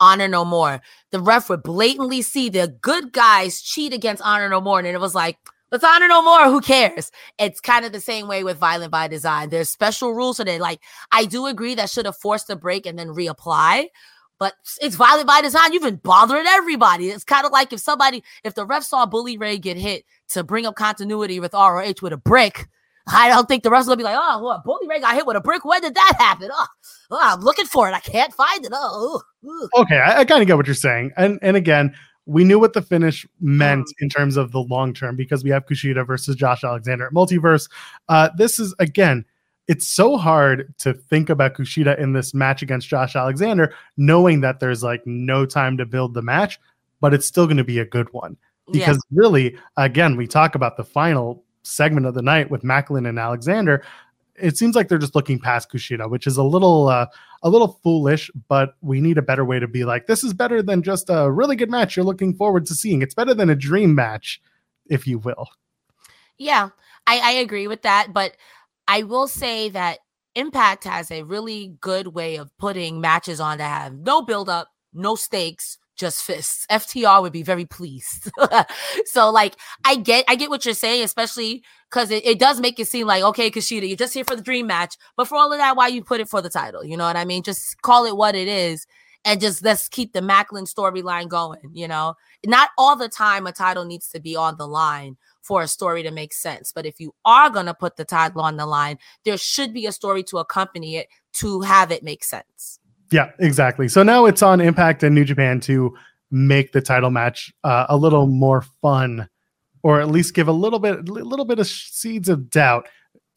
Honor 0.00 0.28
No 0.28 0.44
More. 0.44 0.80
The 1.10 1.20
ref 1.20 1.48
would 1.48 1.62
blatantly 1.62 2.22
see 2.22 2.48
the 2.48 2.68
good 2.68 3.12
guys 3.12 3.62
cheat 3.62 3.92
against 3.92 4.22
Honor 4.22 4.48
No 4.48 4.60
More, 4.60 4.78
and 4.78 4.88
it 4.88 5.00
was 5.00 5.14
like, 5.14 5.38
let's 5.70 5.84
honor 5.84 6.08
no 6.08 6.22
more. 6.22 6.44
Who 6.44 6.60
cares? 6.60 7.10
It's 7.38 7.60
kind 7.60 7.84
of 7.84 7.92
the 7.92 8.00
same 8.00 8.28
way 8.28 8.44
with 8.44 8.58
Violent 8.58 8.92
by 8.92 9.08
Design. 9.08 9.50
There's 9.50 9.68
special 9.68 10.14
rules, 10.14 10.38
they 10.38 10.58
like. 10.58 10.80
I 11.12 11.24
do 11.24 11.46
agree 11.46 11.74
that 11.74 11.90
should 11.90 12.06
have 12.06 12.16
forced 12.16 12.50
a 12.50 12.56
break 12.56 12.86
and 12.86 12.98
then 12.98 13.08
reapply. 13.08 13.86
But 14.38 14.52
it's 14.82 14.96
violent 14.96 15.26
by 15.26 15.40
design. 15.40 15.72
You've 15.72 15.82
been 15.82 15.96
bothering 15.96 16.44
everybody. 16.46 17.08
It's 17.08 17.24
kind 17.24 17.46
of 17.46 17.52
like 17.52 17.72
if 17.72 17.80
somebody, 17.80 18.22
if 18.44 18.54
the 18.54 18.66
ref 18.66 18.82
saw 18.82 19.06
Bully 19.06 19.38
Ray 19.38 19.56
get 19.56 19.78
hit 19.78 20.04
to 20.28 20.44
bring 20.44 20.66
up 20.66 20.74
continuity 20.74 21.40
with 21.40 21.54
ROH 21.54 21.94
with 22.02 22.12
a 22.12 22.18
brick, 22.18 22.68
I 23.08 23.28
don't 23.28 23.48
think 23.48 23.62
the 23.62 23.70
ref's 23.70 23.86
gonna 23.86 23.96
be 23.96 24.02
like, 24.02 24.18
oh, 24.18 24.42
what, 24.42 24.62
Bully 24.62 24.88
Ray 24.88 25.00
got 25.00 25.14
hit 25.14 25.26
with 25.26 25.36
a 25.36 25.40
brick. 25.40 25.64
When 25.64 25.80
did 25.80 25.94
that 25.94 26.16
happen? 26.18 26.50
Oh, 26.52 26.66
oh, 27.12 27.18
I'm 27.22 27.40
looking 27.40 27.64
for 27.64 27.88
it. 27.88 27.92
I 27.94 28.00
can't 28.00 28.34
find 28.34 28.64
it. 28.64 28.72
Oh, 28.74 29.22
ugh. 29.48 29.70
Okay, 29.82 29.98
I, 29.98 30.18
I 30.20 30.24
kind 30.26 30.42
of 30.42 30.48
get 30.48 30.56
what 30.56 30.66
you're 30.66 30.74
saying. 30.74 31.12
And 31.16 31.38
and 31.40 31.56
again, 31.56 31.94
we 32.26 32.42
knew 32.44 32.58
what 32.58 32.72
the 32.72 32.82
finish 32.82 33.26
meant 33.40 33.86
in 34.00 34.08
terms 34.08 34.36
of 34.36 34.52
the 34.52 34.60
long 34.60 34.92
term 34.92 35.16
because 35.16 35.44
we 35.44 35.50
have 35.50 35.64
Kushida 35.64 36.06
versus 36.06 36.34
Josh 36.36 36.64
Alexander 36.64 37.06
at 37.06 37.12
Multiverse. 37.12 37.70
Uh, 38.08 38.28
this 38.36 38.58
is 38.58 38.74
again, 38.80 39.24
it's 39.68 39.86
so 39.86 40.16
hard 40.16 40.74
to 40.78 40.92
think 40.92 41.30
about 41.30 41.54
Kushida 41.54 41.98
in 41.98 42.12
this 42.12 42.34
match 42.34 42.62
against 42.62 42.88
Josh 42.88 43.16
Alexander, 43.16 43.72
knowing 43.96 44.40
that 44.40 44.60
there's 44.60 44.82
like 44.82 45.02
no 45.06 45.46
time 45.46 45.76
to 45.78 45.86
build 45.86 46.14
the 46.14 46.22
match, 46.22 46.60
but 47.00 47.14
it's 47.14 47.26
still 47.26 47.46
going 47.46 47.56
to 47.56 47.64
be 47.64 47.78
a 47.78 47.84
good 47.84 48.12
one 48.12 48.36
yeah. 48.68 48.86
because 48.86 49.02
really, 49.12 49.56
again, 49.76 50.16
we 50.16 50.26
talk 50.26 50.54
about 50.54 50.76
the 50.76 50.84
final 50.84 51.44
segment 51.62 52.06
of 52.06 52.14
the 52.14 52.22
night 52.22 52.50
with 52.50 52.62
Maclin 52.62 53.08
and 53.08 53.18
Alexander. 53.18 53.82
It 54.36 54.56
seems 54.56 54.76
like 54.76 54.88
they're 54.88 54.98
just 54.98 55.14
looking 55.14 55.38
past 55.38 55.70
Kushida, 55.70 56.10
which 56.10 56.26
is 56.26 56.36
a 56.36 56.42
little 56.42 56.88
uh, 56.88 57.06
a 57.46 57.48
little 57.48 57.78
foolish, 57.84 58.28
but 58.48 58.74
we 58.80 59.00
need 59.00 59.18
a 59.18 59.22
better 59.22 59.44
way 59.44 59.60
to 59.60 59.68
be 59.68 59.84
like, 59.84 60.08
this 60.08 60.24
is 60.24 60.34
better 60.34 60.62
than 60.62 60.82
just 60.82 61.08
a 61.08 61.30
really 61.30 61.54
good 61.54 61.70
match 61.70 61.96
you're 61.96 62.04
looking 62.04 62.34
forward 62.34 62.66
to 62.66 62.74
seeing. 62.74 63.02
It's 63.02 63.14
better 63.14 63.34
than 63.34 63.48
a 63.48 63.54
dream 63.54 63.94
match, 63.94 64.42
if 64.86 65.06
you 65.06 65.18
will. 65.20 65.48
Yeah, 66.38 66.70
I, 67.06 67.20
I 67.22 67.30
agree 67.34 67.68
with 67.68 67.82
that. 67.82 68.12
But 68.12 68.36
I 68.88 69.04
will 69.04 69.28
say 69.28 69.68
that 69.68 70.00
Impact 70.34 70.82
has 70.82 71.12
a 71.12 71.22
really 71.22 71.76
good 71.80 72.08
way 72.08 72.34
of 72.34 72.50
putting 72.58 73.00
matches 73.00 73.38
on 73.38 73.58
that 73.58 73.82
have 73.82 73.94
no 73.94 74.22
build 74.22 74.48
up, 74.48 74.72
no 74.92 75.14
stakes, 75.14 75.78
just 75.96 76.22
fists. 76.22 76.66
FTR 76.70 77.22
would 77.22 77.32
be 77.32 77.42
very 77.42 77.64
pleased. 77.64 78.30
so 79.06 79.30
like 79.30 79.56
I 79.84 79.96
get 79.96 80.24
I 80.28 80.36
get 80.36 80.50
what 80.50 80.64
you're 80.64 80.74
saying, 80.74 81.02
especially 81.02 81.64
because 81.90 82.10
it, 82.10 82.24
it 82.26 82.38
does 82.38 82.60
make 82.60 82.78
it 82.78 82.88
seem 82.88 83.06
like 83.06 83.22
okay, 83.22 83.50
Kushida, 83.50 83.88
you're 83.88 83.96
just 83.96 84.14
here 84.14 84.24
for 84.24 84.36
the 84.36 84.42
dream 84.42 84.66
match. 84.66 84.96
But 85.16 85.28
for 85.28 85.36
all 85.36 85.52
of 85.52 85.58
that, 85.58 85.76
why 85.76 85.88
you 85.88 86.04
put 86.04 86.20
it 86.20 86.28
for 86.28 86.42
the 86.42 86.50
title? 86.50 86.84
You 86.84 86.96
know 86.96 87.04
what 87.04 87.16
I 87.16 87.24
mean? 87.24 87.42
Just 87.42 87.80
call 87.82 88.04
it 88.04 88.16
what 88.16 88.34
it 88.34 88.48
is 88.48 88.86
and 89.26 89.40
just 89.40 89.64
let's 89.64 89.88
keep 89.88 90.12
the 90.12 90.20
Maclin 90.20 90.72
storyline 90.72 91.28
going, 91.28 91.72
you 91.72 91.88
know. 91.88 92.14
Not 92.46 92.70
all 92.78 92.94
the 92.94 93.08
time 93.08 93.46
a 93.46 93.52
title 93.52 93.84
needs 93.84 94.08
to 94.10 94.20
be 94.20 94.36
on 94.36 94.56
the 94.56 94.68
line 94.68 95.16
for 95.42 95.62
a 95.62 95.68
story 95.68 96.04
to 96.04 96.12
make 96.12 96.32
sense. 96.32 96.70
But 96.72 96.86
if 96.86 97.00
you 97.00 97.12
are 97.24 97.50
to 97.50 97.74
put 97.74 97.96
the 97.96 98.04
title 98.04 98.40
on 98.40 98.56
the 98.56 98.66
line, 98.66 98.98
there 99.24 99.36
should 99.36 99.74
be 99.74 99.86
a 99.86 99.92
story 99.92 100.22
to 100.24 100.38
accompany 100.38 100.96
it 100.96 101.08
to 101.34 101.60
have 101.62 101.90
it 101.90 102.04
make 102.04 102.22
sense. 102.22 102.78
Yeah, 103.12 103.30
exactly. 103.38 103.88
So 103.88 104.02
now 104.02 104.26
it's 104.26 104.42
on 104.42 104.60
Impact 104.60 105.02
and 105.02 105.14
New 105.14 105.24
Japan 105.24 105.60
to 105.60 105.94
make 106.30 106.72
the 106.72 106.80
title 106.80 107.10
match 107.10 107.52
uh, 107.64 107.86
a 107.88 107.96
little 107.96 108.26
more 108.26 108.62
fun, 108.82 109.28
or 109.82 110.00
at 110.00 110.08
least 110.08 110.34
give 110.34 110.48
a 110.48 110.52
little 110.52 110.78
bit, 110.80 111.08
a 111.08 111.12
little 111.12 111.44
bit 111.44 111.58
of 111.58 111.66
seeds 111.66 112.28
of 112.28 112.50
doubt 112.50 112.88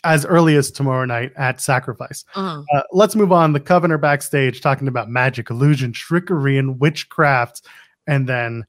as 0.04 0.26
early 0.26 0.56
as 0.56 0.72
tomorrow 0.72 1.06
night 1.06 1.32
at 1.36 1.62
Sacrifice. 1.62 2.24
Mhm. 2.34 2.64
Uh, 2.74 2.82
let's 2.94 3.16
move 3.16 3.32
on. 3.32 3.54
The 3.54 3.60
Coven 3.60 3.92
are 3.92 3.98
backstage 3.98 4.62
talking 4.62 4.88
about 4.88 5.10
magic, 5.10 5.50
illusion, 5.50 5.92
trickery, 5.92 6.58
and 6.58 6.80
witchcraft, 6.80 7.62
and 8.08 8.28
then 8.28 8.66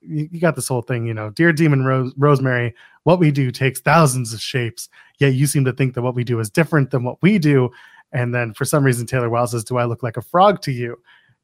you, 0.00 0.28
you 0.30 0.40
got 0.40 0.56
this 0.56 0.68
whole 0.68 0.82
thing. 0.82 1.06
You 1.06 1.14
know, 1.14 1.30
dear 1.30 1.52
Demon 1.52 1.84
Rose, 1.84 2.12
Rosemary, 2.16 2.74
what 3.04 3.18
we 3.18 3.30
do 3.30 3.50
takes 3.50 3.80
thousands 3.80 4.32
of 4.34 4.40
shapes. 4.40 4.88
Yet 5.18 5.34
you 5.34 5.46
seem 5.46 5.64
to 5.64 5.72
think 5.72 5.94
that 5.94 6.02
what 6.02 6.14
we 6.14 6.22
do 6.24 6.38
is 6.38 6.50
different 6.50 6.90
than 6.90 7.02
what 7.02 7.22
we 7.22 7.38
do. 7.38 7.70
And 8.14 8.34
then 8.34 8.54
for 8.54 8.64
some 8.64 8.84
reason, 8.84 9.06
Taylor 9.06 9.28
Wilde 9.28 9.50
says, 9.50 9.64
Do 9.64 9.76
I 9.76 9.84
look 9.84 10.02
like 10.02 10.16
a 10.16 10.22
frog 10.22 10.62
to 10.62 10.72
you? 10.72 10.96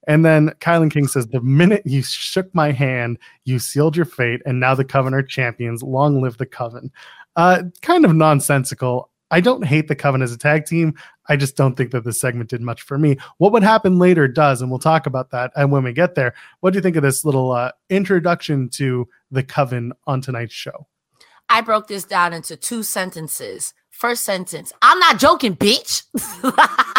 And 0.07 0.25
then 0.25 0.51
KiLynn 0.61 0.91
King 0.91 1.09
says, 1.09 1.27
The 1.27 1.41
minute 1.43 1.83
you 1.85 2.03
shook 2.03 2.55
my 2.55 2.73
hand, 2.73 3.19
you 3.45 3.59
sealed 3.59 3.97
your 3.97 4.07
fate, 4.07 4.41
and 4.47 4.61
now 4.61 4.75
the 4.75 4.85
Coven 4.85 5.13
are 5.13 5.23
champions. 5.23 5.83
Long 5.83 6.23
live 6.23 6.39
the 6.39 6.47
Coven. 6.47 6.91
Uh, 7.37 7.65
kind 7.83 8.05
of 8.05 8.15
nonsensical. 8.15 9.11
I 9.33 9.41
don't 9.41 9.65
hate 9.65 9.89
the 9.89 9.95
Coven 9.95 10.23
as 10.23 10.33
a 10.33 10.39
tag 10.39 10.65
team. 10.65 10.95
I 11.29 11.37
just 11.37 11.57
don't 11.57 11.77
think 11.77 11.91
that 11.93 12.05
this 12.05 12.21
segment 12.21 12.51
did 12.51 12.61
much 12.61 12.83
for 12.83 12.99
me. 12.99 13.17
What 13.39 13.53
would 13.53 13.63
happen 13.63 13.99
later 13.99 14.27
does, 14.27 14.63
and 14.63 14.71
we'll 14.71 14.81
talk 14.81 15.07
about 15.07 15.31
that. 15.31 15.53
And 15.55 15.71
when 15.71 15.85
we 15.85 15.93
get 15.93 16.15
there, 16.15 16.35
what 16.61 16.73
do 16.73 16.79
you 16.79 16.83
think 16.83 16.97
of 16.97 17.03
this 17.03 17.25
little 17.25 17.53
uh, 17.53 17.73
introduction 17.89 18.69
to 18.71 19.09
the 19.31 19.43
Coven 19.43 19.93
on 20.07 20.21
tonight's 20.21 20.55
show? 20.55 20.87
I 21.49 21.61
broke 21.61 21.89
this 21.89 22.05
down 22.05 22.33
into 22.33 22.57
two 22.57 22.83
sentences. 22.83 23.75
First 23.91 24.25
sentence, 24.25 24.73
I'm 24.83 24.99
not 24.99 25.19
joking, 25.19 25.57
bitch. 25.57 26.05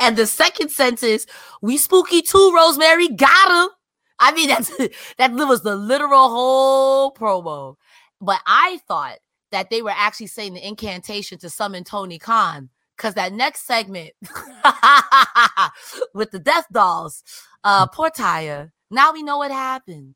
and 0.00 0.16
the 0.16 0.26
second 0.26 0.70
sentence, 0.70 1.26
we 1.62 1.76
spooky 1.76 2.22
too, 2.22 2.52
Rosemary. 2.54 3.08
Got 3.08 3.64
him. 3.64 3.70
I 4.18 4.32
mean, 4.32 4.48
that's 4.48 4.70
that 5.18 5.32
was 5.32 5.62
the 5.62 5.76
literal 5.76 6.28
whole 6.28 7.12
promo. 7.12 7.76
but 8.20 8.40
I 8.46 8.80
thought 8.88 9.18
that 9.52 9.70
they 9.70 9.82
were 9.82 9.94
actually 9.94 10.26
saying 10.26 10.54
the 10.54 10.66
incantation 10.66 11.38
to 11.38 11.50
summon 11.50 11.84
Tony 11.84 12.18
Khan 12.18 12.68
because 12.96 13.14
that 13.14 13.32
next 13.32 13.66
segment 13.66 14.10
with 16.14 16.30
the 16.30 16.38
death 16.38 16.66
dolls, 16.72 17.22
uh, 17.64 17.86
poor 17.86 18.10
Taya. 18.10 18.70
Now 18.90 19.12
we 19.12 19.22
know 19.22 19.38
what 19.38 19.50
happens. 19.50 20.14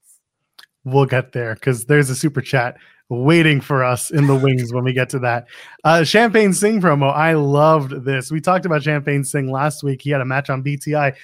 We'll 0.85 1.07
get 1.07 1.33
there 1.33 1.55
because 1.55 1.87
there's 1.87 2.09
a 2.09 2.17
super 2.17 2.41
chat 2.41 2.77
waiting 3.11 3.61
for 3.61 3.83
us 3.83 4.11
in 4.11 4.29
the 4.29 4.37
wings 4.37 4.73
when 4.73 4.85
we 4.85 4.93
get 4.93 5.11
to 5.11 5.19
that. 5.19 5.49
Uh, 5.83 6.05
Champagne 6.05 6.53
Singh 6.53 6.81
promo. 6.81 7.13
I 7.13 7.35
loved 7.35 8.05
this. 8.05 8.31
We 8.31 8.41
talked 8.41 8.65
about 8.65 8.85
Champagne 8.85 9.25
Singh 9.25 9.51
last 9.51 9.83
week. 9.83 10.01
He 10.01 10.11
had 10.11 10.21
a 10.21 10.25
match 10.25 10.49
on 10.49 10.63
BTI. 10.63 11.17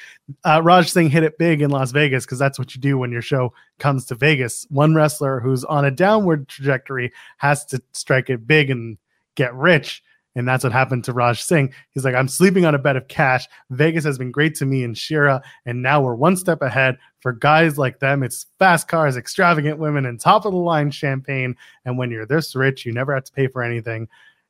Uh, 0.45 0.61
Raj 0.65 0.91
Singh 0.91 1.09
hit 1.09 1.23
it 1.23 1.39
big 1.39 1.63
in 1.63 1.71
Las 1.71 1.93
Vegas 1.93 2.27
because 2.27 2.41
that's 2.41 2.59
what 2.59 2.75
you 2.75 2.81
do 2.81 2.99
when 2.99 3.13
your 3.13 3.23
show 3.23 3.55
comes 3.79 4.05
to 4.07 4.17
Vegas. 4.17 4.67
One 4.69 4.97
wrestler 4.97 5.39
who's 5.39 5.65
on 5.65 5.85
a 5.85 5.91
downward 5.93 6.49
trajectory 6.49 7.13
has 7.37 7.65
to 7.67 7.81
strike 7.93 8.31
it 8.31 8.49
big 8.49 8.69
and 8.69 8.99
get 9.37 9.55
rich. 9.55 10.03
And 10.37 10.47
that's 10.47 10.63
what 10.63 10.73
happened 10.73 11.03
to 11.05 11.15
Raj 11.15 11.43
Singh. 11.43 11.73
He's 11.91 12.05
like, 12.05 12.15
I'm 12.15 12.29
sleeping 12.29 12.67
on 12.67 12.75
a 12.75 12.79
bed 12.79 12.97
of 12.97 13.09
cash. 13.09 13.49
Vegas 13.71 14.05
has 14.05 14.19
been 14.19 14.31
great 14.31 14.55
to 14.57 14.67
me 14.67 14.85
and 14.85 14.97
Shera, 14.97 15.43
And 15.65 15.83
now 15.83 16.03
we're 16.03 16.15
one 16.15 16.37
step 16.37 16.61
ahead 16.61 16.99
for 17.21 17.33
guys 17.33 17.79
like 17.79 17.99
them. 17.99 18.23
It's 18.23 18.47
fast 18.59 18.87
cars, 18.87 19.17
extravagant 19.17 19.79
women, 19.79 20.05
and 20.05 20.21
top 20.21 20.45
of 20.45 20.53
the 20.53 20.59
line 20.59 20.91
champagne. 20.91 21.57
And 21.87 21.97
when 21.97 22.11
you're 22.11 22.27
this 22.27 22.55
rich, 22.55 22.85
you 22.85 22.93
never 22.93 23.15
have 23.15 23.25
to 23.25 23.33
pay 23.33 23.49
for 23.49 23.63
anything. 23.63 24.09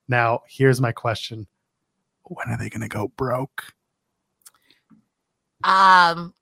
Now, 0.08 0.42
here's 0.48 0.80
my 0.80 0.90
question 0.90 1.46
When 2.24 2.48
are 2.48 2.58
they 2.58 2.68
going 2.68 2.82
to 2.82 2.88
go 2.88 3.08
broke? 3.16 3.72
Um, 5.62 6.34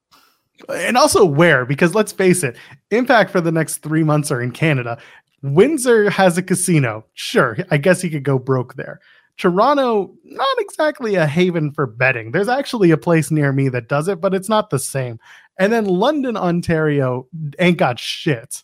and 0.68 0.96
also 0.96 1.24
where? 1.24 1.66
Because 1.66 1.94
let's 1.94 2.12
face 2.12 2.42
it, 2.42 2.57
Impact 2.90 3.30
for 3.30 3.42
the 3.42 3.52
next 3.52 3.78
three 3.78 4.04
months 4.04 4.30
are 4.30 4.40
in 4.40 4.52
Canada. 4.52 4.98
Windsor 5.42 6.09
has 6.09 6.38
a 6.38 6.42
casino. 6.42 7.04
Sure, 7.12 7.59
I 7.70 7.76
guess 7.76 8.00
he 8.00 8.09
could 8.09 8.22
go 8.22 8.38
broke 8.38 8.74
there. 8.74 9.00
Toronto, 9.37 10.14
not 10.25 10.57
exactly 10.59 11.16
a 11.16 11.27
haven 11.27 11.73
for 11.73 11.87
betting. 11.87 12.31
There's 12.31 12.49
actually 12.49 12.90
a 12.92 12.97
place 12.97 13.31
near 13.31 13.53
me 13.53 13.68
that 13.70 13.88
does 13.88 14.09
it, 14.09 14.20
but 14.20 14.35
it's 14.35 14.49
not 14.49 14.70
the 14.70 14.79
same. 14.79 15.18
And 15.59 15.73
then 15.73 15.87
London, 15.87 16.37
Ontario 16.37 17.27
ain't 17.59 17.79
got 17.79 17.99
shit. 17.99 18.62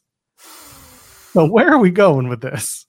So 1.32 1.46
where 1.46 1.72
are 1.72 1.78
we 1.78 1.90
going 1.90 2.28
with 2.28 2.40
this? 2.40 2.86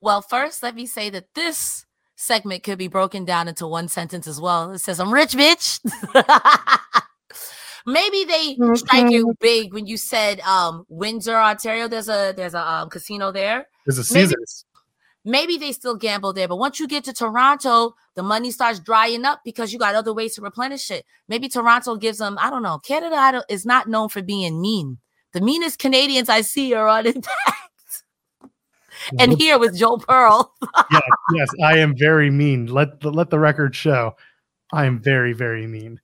Well, 0.00 0.22
first, 0.22 0.62
let 0.62 0.74
me 0.74 0.86
say 0.86 1.10
that 1.10 1.34
this 1.34 1.86
segment 2.16 2.62
could 2.62 2.78
be 2.78 2.88
broken 2.88 3.24
down 3.24 3.48
into 3.48 3.66
one 3.66 3.88
sentence 3.88 4.26
as 4.26 4.40
well. 4.40 4.72
It 4.72 4.80
says, 4.80 4.98
I'm 4.98 5.12
rich, 5.12 5.32
bitch. 5.32 5.80
Maybe 7.86 8.24
they 8.24 8.56
strike 8.74 9.10
you 9.10 9.34
big 9.40 9.72
when 9.72 9.86
you 9.86 9.96
said 9.96 10.38
um 10.40 10.86
Windsor, 10.88 11.34
Ontario. 11.34 11.88
There's 11.88 12.08
a 12.08 12.32
there's 12.36 12.54
a 12.54 12.60
um, 12.60 12.90
casino 12.90 13.32
there. 13.32 13.66
There's 13.86 13.98
a 13.98 14.04
Caesars. 14.04 14.64
Maybe 15.24 15.56
they 15.56 15.70
still 15.72 15.94
gamble 15.94 16.32
there. 16.32 16.48
But 16.48 16.56
once 16.56 16.80
you 16.80 16.88
get 16.88 17.04
to 17.04 17.12
Toronto, 17.12 17.94
the 18.16 18.22
money 18.24 18.50
starts 18.50 18.80
drying 18.80 19.24
up 19.24 19.40
because 19.44 19.72
you 19.72 19.78
got 19.78 19.94
other 19.94 20.12
ways 20.12 20.34
to 20.34 20.42
replenish 20.42 20.90
it. 20.90 21.04
Maybe 21.28 21.48
Toronto 21.48 21.96
gives 21.96 22.18
them, 22.18 22.36
I 22.40 22.50
don't 22.50 22.62
know. 22.62 22.78
Canada 22.78 23.14
I 23.16 23.30
don't- 23.32 23.44
is 23.48 23.64
not 23.64 23.86
known 23.88 24.08
for 24.08 24.20
being 24.22 24.60
mean. 24.60 24.98
The 25.32 25.40
meanest 25.40 25.78
Canadians 25.78 26.28
I 26.28 26.40
see 26.40 26.74
are 26.74 26.88
on 26.88 27.06
Impact. 27.14 28.02
and 29.18 29.38
here 29.40 29.58
with 29.58 29.76
Joe 29.76 29.96
Pearl. 29.96 30.52
yes, 30.90 31.02
yes, 31.34 31.48
I 31.62 31.78
am 31.78 31.96
very 31.96 32.30
mean. 32.30 32.66
Let 32.66 33.00
the, 33.00 33.10
let 33.10 33.30
the 33.30 33.38
record 33.38 33.74
show. 33.74 34.16
I 34.72 34.86
am 34.86 35.00
very, 35.00 35.32
very 35.32 35.66
mean. 35.66 36.00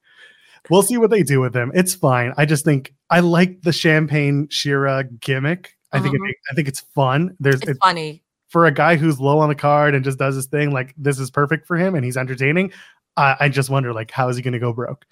We'll 0.70 0.82
see 0.82 0.96
what 0.98 1.10
they 1.10 1.22
do 1.22 1.40
with 1.40 1.54
him. 1.56 1.72
It's 1.74 1.94
fine. 1.94 2.34
I 2.36 2.44
just 2.44 2.64
think 2.64 2.94
I 3.10 3.20
like 3.20 3.62
the 3.62 3.72
champagne 3.72 4.48
Shera 4.50 5.04
gimmick. 5.04 5.76
I 5.92 6.00
think 6.00 6.14
it, 6.14 6.20
Mhm. 6.20 6.30
I 6.50 6.54
think 6.54 6.68
it's 6.68 6.80
fun. 6.80 7.34
There's 7.40 7.56
It's 7.62 7.70
it, 7.70 7.76
funny. 7.82 8.22
For 8.48 8.66
a 8.66 8.70
guy 8.72 8.96
who's 8.96 9.20
low 9.20 9.38
on 9.38 9.48
the 9.48 9.54
card 9.54 9.94
and 9.94 10.04
just 10.04 10.18
does 10.18 10.34
his 10.34 10.46
thing. 10.46 10.70
Like 10.70 10.94
this 10.96 11.18
is 11.18 11.30
perfect 11.30 11.66
for 11.66 11.76
him, 11.76 11.94
and 11.94 12.04
he's 12.04 12.16
entertaining. 12.16 12.72
I, 13.16 13.36
I 13.40 13.48
just 13.48 13.68
wonder, 13.70 13.92
like, 13.92 14.10
how 14.10 14.28
is 14.28 14.36
he 14.36 14.42
going 14.42 14.52
to 14.52 14.58
go 14.60 14.72
broke? 14.72 15.04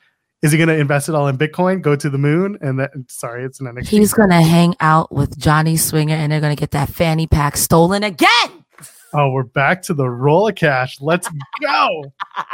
Is 0.42 0.52
he 0.52 0.58
going 0.58 0.68
to 0.68 0.76
invest 0.76 1.08
it 1.08 1.14
all 1.14 1.26
in 1.28 1.36
Bitcoin, 1.38 1.80
go 1.82 1.96
to 1.96 2.08
the 2.10 2.18
moon, 2.18 2.58
and 2.60 2.78
then 2.78 3.06
sorry, 3.08 3.42
it's 3.44 3.58
an 3.60 3.66
NXT. 3.66 3.86
He's 3.88 4.12
gonna 4.12 4.42
hang 4.42 4.76
out 4.80 5.10
with 5.10 5.38
Johnny 5.38 5.76
Swinger 5.76 6.14
and 6.14 6.30
they're 6.30 6.40
gonna 6.42 6.54
get 6.56 6.72
that 6.72 6.88
fanny 6.90 7.26
pack 7.26 7.56
stolen 7.56 8.02
again. 8.04 8.64
oh, 9.14 9.30
we're 9.30 9.42
back 9.44 9.80
to 9.82 9.94
the 9.94 10.08
roll 10.08 10.46
of 10.46 10.54
cash. 10.54 11.00
Let's 11.00 11.28
go. 11.62 12.04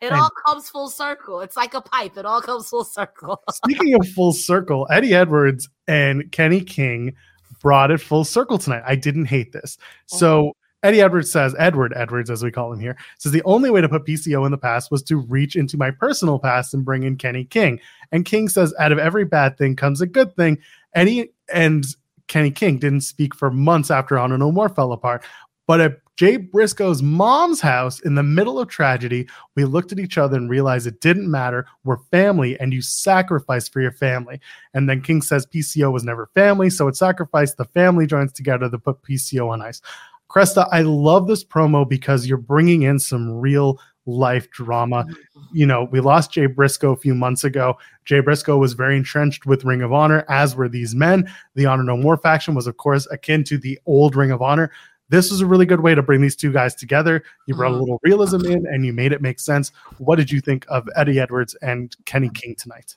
It 0.00 0.12
And- 0.12 0.14
all 0.20 0.30
comes 0.46 0.70
full 0.70 0.88
circle. 0.88 1.40
It's 1.40 1.56
like 1.56 1.74
a 1.74 1.80
pipe. 1.80 2.16
It 2.16 2.24
all 2.24 2.40
comes 2.40 2.68
full 2.68 2.84
circle. 2.84 3.42
Speaking 3.52 3.94
of 3.94 4.06
full 4.10 4.32
circle, 4.32 4.86
Eddie 4.92 5.12
Edwards 5.12 5.68
and 5.88 6.30
Kenny 6.30 6.60
King 6.60 7.14
brought 7.60 7.90
it 7.90 8.00
full 8.00 8.24
circle 8.24 8.58
tonight. 8.58 8.82
I 8.86 8.94
didn't 8.94 9.26
hate 9.26 9.52
this. 9.52 9.78
So 10.06 10.48
oh. 10.48 10.52
Eddie 10.82 11.00
Edwards 11.00 11.30
says, 11.30 11.56
Edward 11.58 11.92
Edwards, 11.96 12.30
as 12.30 12.44
we 12.44 12.52
call 12.52 12.72
him 12.72 12.78
here, 12.78 12.96
says 13.18 13.32
the 13.32 13.42
only 13.42 13.70
way 13.70 13.80
to 13.80 13.88
put 13.88 14.06
PCO 14.06 14.44
in 14.44 14.52
the 14.52 14.58
past 14.58 14.90
was 14.90 15.02
to 15.04 15.16
reach 15.16 15.56
into 15.56 15.76
my 15.76 15.90
personal 15.90 16.38
past 16.38 16.72
and 16.72 16.84
bring 16.84 17.02
in 17.02 17.16
Kenny 17.16 17.44
King. 17.44 17.80
And 18.12 18.24
King 18.24 18.48
says, 18.48 18.72
out 18.78 18.92
of 18.92 18.98
every 18.98 19.24
bad 19.24 19.58
thing 19.58 19.74
comes 19.74 20.00
a 20.00 20.06
good 20.06 20.34
thing. 20.36 20.58
Eddie 20.94 21.32
and 21.52 21.84
Kenny 22.28 22.50
King 22.50 22.78
didn't 22.78 23.00
speak 23.00 23.34
for 23.34 23.50
months 23.50 23.90
after 23.90 24.18
Honor 24.18 24.38
No 24.38 24.52
More 24.52 24.68
fell 24.68 24.92
apart. 24.92 25.24
But 25.66 25.80
at 25.80 26.00
Jay 26.18 26.36
Briscoe's 26.36 27.00
mom's 27.00 27.60
house 27.60 28.00
in 28.00 28.16
the 28.16 28.24
middle 28.24 28.58
of 28.58 28.66
tragedy, 28.66 29.28
we 29.54 29.64
looked 29.64 29.92
at 29.92 30.00
each 30.00 30.18
other 30.18 30.36
and 30.36 30.50
realized 30.50 30.88
it 30.88 31.00
didn't 31.00 31.30
matter. 31.30 31.64
We're 31.84 31.98
family 32.10 32.58
and 32.58 32.72
you 32.72 32.82
sacrifice 32.82 33.68
for 33.68 33.80
your 33.80 33.92
family. 33.92 34.40
And 34.74 34.88
then 34.90 35.00
King 35.00 35.22
says 35.22 35.46
PCO 35.46 35.92
was 35.92 36.02
never 36.02 36.28
family, 36.34 36.70
so 36.70 36.88
it 36.88 36.96
sacrificed 36.96 37.56
the 37.56 37.66
family 37.66 38.04
joins 38.04 38.32
together 38.32 38.68
to 38.68 38.78
put 38.80 39.00
PCO 39.04 39.48
on 39.48 39.62
ice. 39.62 39.80
Cresta, 40.28 40.68
I 40.72 40.82
love 40.82 41.28
this 41.28 41.44
promo 41.44 41.88
because 41.88 42.26
you're 42.26 42.36
bringing 42.36 42.82
in 42.82 42.98
some 42.98 43.30
real 43.30 43.78
life 44.04 44.50
drama. 44.50 45.06
You 45.52 45.66
know, 45.66 45.84
we 45.92 46.00
lost 46.00 46.32
Jay 46.32 46.46
Briscoe 46.46 46.92
a 46.92 46.96
few 46.96 47.14
months 47.14 47.44
ago. 47.44 47.78
Jay 48.06 48.18
Briscoe 48.18 48.56
was 48.56 48.72
very 48.72 48.96
entrenched 48.96 49.46
with 49.46 49.64
Ring 49.64 49.82
of 49.82 49.92
Honor, 49.92 50.24
as 50.28 50.56
were 50.56 50.68
these 50.68 50.96
men. 50.96 51.30
The 51.54 51.66
Honor 51.66 51.84
No 51.84 51.96
More 51.96 52.16
faction 52.16 52.56
was, 52.56 52.66
of 52.66 52.76
course, 52.76 53.06
akin 53.12 53.44
to 53.44 53.56
the 53.56 53.78
old 53.86 54.16
Ring 54.16 54.32
of 54.32 54.42
Honor. 54.42 54.72
This 55.08 55.30
was 55.30 55.40
a 55.40 55.46
really 55.46 55.66
good 55.66 55.80
way 55.80 55.94
to 55.94 56.02
bring 56.02 56.20
these 56.20 56.36
two 56.36 56.52
guys 56.52 56.74
together. 56.74 57.22
You 57.46 57.54
brought 57.54 57.72
a 57.72 57.74
Mhm. 57.76 57.80
little 57.80 58.00
realism 58.02 58.44
in 58.44 58.66
and 58.66 58.84
you 58.84 58.92
made 58.92 59.12
it 59.12 59.22
make 59.22 59.40
sense. 59.40 59.72
What 59.98 60.16
did 60.16 60.30
you 60.30 60.40
think 60.40 60.66
of 60.68 60.88
Eddie 60.96 61.18
Edwards 61.18 61.54
and 61.62 61.94
Kenny 62.04 62.28
King 62.28 62.54
tonight? 62.56 62.96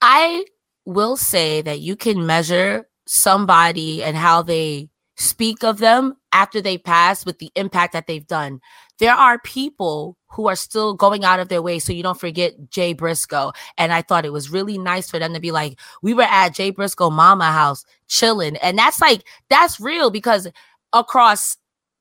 I 0.00 0.44
will 0.84 1.16
say 1.16 1.60
that 1.62 1.80
you 1.80 1.96
can 1.96 2.24
measure 2.24 2.88
somebody 3.06 4.02
and 4.02 4.16
how 4.16 4.42
they 4.42 4.88
speak 5.16 5.64
of 5.64 5.78
them 5.78 6.16
after 6.32 6.60
they 6.60 6.78
pass 6.78 7.26
with 7.26 7.38
the 7.40 7.50
impact 7.56 7.92
that 7.92 8.06
they've 8.06 8.26
done. 8.26 8.60
There 8.98 9.14
are 9.14 9.38
people 9.40 10.16
who 10.30 10.46
are 10.48 10.56
still 10.56 10.94
going 10.94 11.24
out 11.24 11.40
of 11.40 11.48
their 11.48 11.62
way. 11.62 11.78
So 11.78 11.92
you 11.92 12.02
don't 12.02 12.20
forget 12.20 12.70
Jay 12.70 12.92
Briscoe. 12.92 13.52
And 13.76 13.92
I 13.92 14.02
thought 14.02 14.24
it 14.24 14.32
was 14.32 14.50
really 14.50 14.78
nice 14.78 15.10
for 15.10 15.18
them 15.18 15.34
to 15.34 15.40
be 15.40 15.50
like, 15.50 15.78
we 16.02 16.14
were 16.14 16.22
at 16.22 16.54
Jay 16.54 16.70
Briscoe 16.70 17.10
mama 17.10 17.50
house 17.50 17.84
chilling. 18.06 18.56
And 18.58 18.78
that's 18.78 19.00
like, 19.00 19.24
that's 19.48 19.80
real 19.80 20.10
because 20.10 20.46
across 20.92 21.56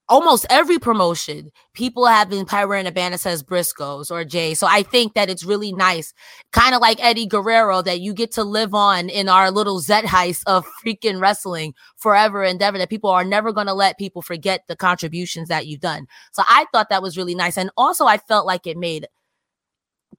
almost 0.09 0.45
every 0.49 0.79
promotion, 0.79 1.51
people 1.73 2.05
have 2.05 2.29
been 2.29 2.45
wearing 2.49 2.87
a 2.87 2.91
band 2.91 3.13
that 3.13 3.19
says 3.19 3.43
Briscoes 3.43 4.09
or 4.09 4.23
Jay. 4.23 4.53
So 4.53 4.65
I 4.67 4.83
think 4.83 5.13
that 5.13 5.29
it's 5.29 5.43
really 5.43 5.73
nice 5.73 6.13
kind 6.51 6.73
of 6.73 6.81
like 6.81 7.03
Eddie 7.03 7.25
Guerrero 7.25 7.81
that 7.81 7.99
you 7.99 8.13
get 8.13 8.31
to 8.33 8.43
live 8.43 8.73
on 8.73 9.09
in 9.09 9.27
our 9.27 9.51
little 9.51 9.79
Zet 9.79 10.05
heist 10.05 10.43
of 10.47 10.65
freaking 10.83 11.19
wrestling 11.19 11.73
forever 11.97 12.43
and 12.43 12.61
ever 12.61 12.77
that 12.77 12.89
people 12.89 13.09
are 13.09 13.25
never 13.25 13.51
going 13.51 13.67
to 13.67 13.73
let 13.73 13.97
people 13.97 14.21
forget 14.21 14.61
the 14.67 14.75
contributions 14.75 15.49
that 15.49 15.67
you've 15.67 15.81
done. 15.81 16.07
So 16.31 16.43
I 16.47 16.65
thought 16.71 16.89
that 16.89 17.03
was 17.03 17.17
really 17.17 17.35
nice. 17.35 17.57
And 17.57 17.69
also 17.75 18.05
I 18.05 18.17
felt 18.17 18.45
like 18.45 18.65
it 18.65 18.77
made 18.77 19.07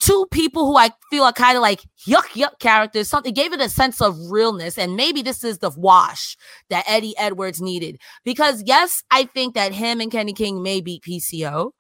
two 0.00 0.26
people 0.30 0.66
who 0.66 0.76
I 0.76 0.90
feel 1.11 1.24
are 1.24 1.32
kind 1.32 1.56
of 1.56 1.62
like 1.62 1.82
yuck 2.06 2.28
yuck 2.34 2.58
characters. 2.61 3.08
Something 3.08 3.34
gave 3.34 3.52
it 3.52 3.61
a 3.61 3.68
sense 3.68 4.00
of 4.00 4.16
realness. 4.30 4.78
And 4.78 4.96
maybe 4.96 5.22
this 5.22 5.44
is 5.44 5.58
the 5.58 5.70
wash 5.76 6.37
that 6.70 6.84
Eddie 6.87 7.16
Edwards 7.18 7.61
needed. 7.61 7.98
Because 8.24 8.62
yes, 8.66 9.02
I 9.11 9.24
think 9.24 9.54
that 9.54 9.72
him 9.72 10.00
and 10.00 10.11
Kenny 10.11 10.32
King 10.32 10.62
may 10.62 10.80
beat 10.80 11.02
PCO. 11.02 11.72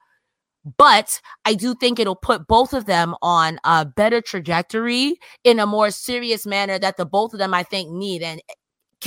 But 0.76 1.20
I 1.44 1.54
do 1.54 1.74
think 1.74 1.98
it'll 1.98 2.16
put 2.16 2.46
both 2.46 2.74
of 2.74 2.84
them 2.84 3.14
on 3.22 3.58
a 3.64 3.86
better 3.86 4.20
trajectory 4.20 5.16
in 5.44 5.60
a 5.60 5.66
more 5.66 5.90
serious 5.90 6.46
manner 6.46 6.78
that 6.78 6.96
the 6.96 7.06
both 7.06 7.32
of 7.32 7.38
them 7.38 7.54
I 7.54 7.62
think 7.62 7.90
need. 7.90 8.22
And 8.22 8.42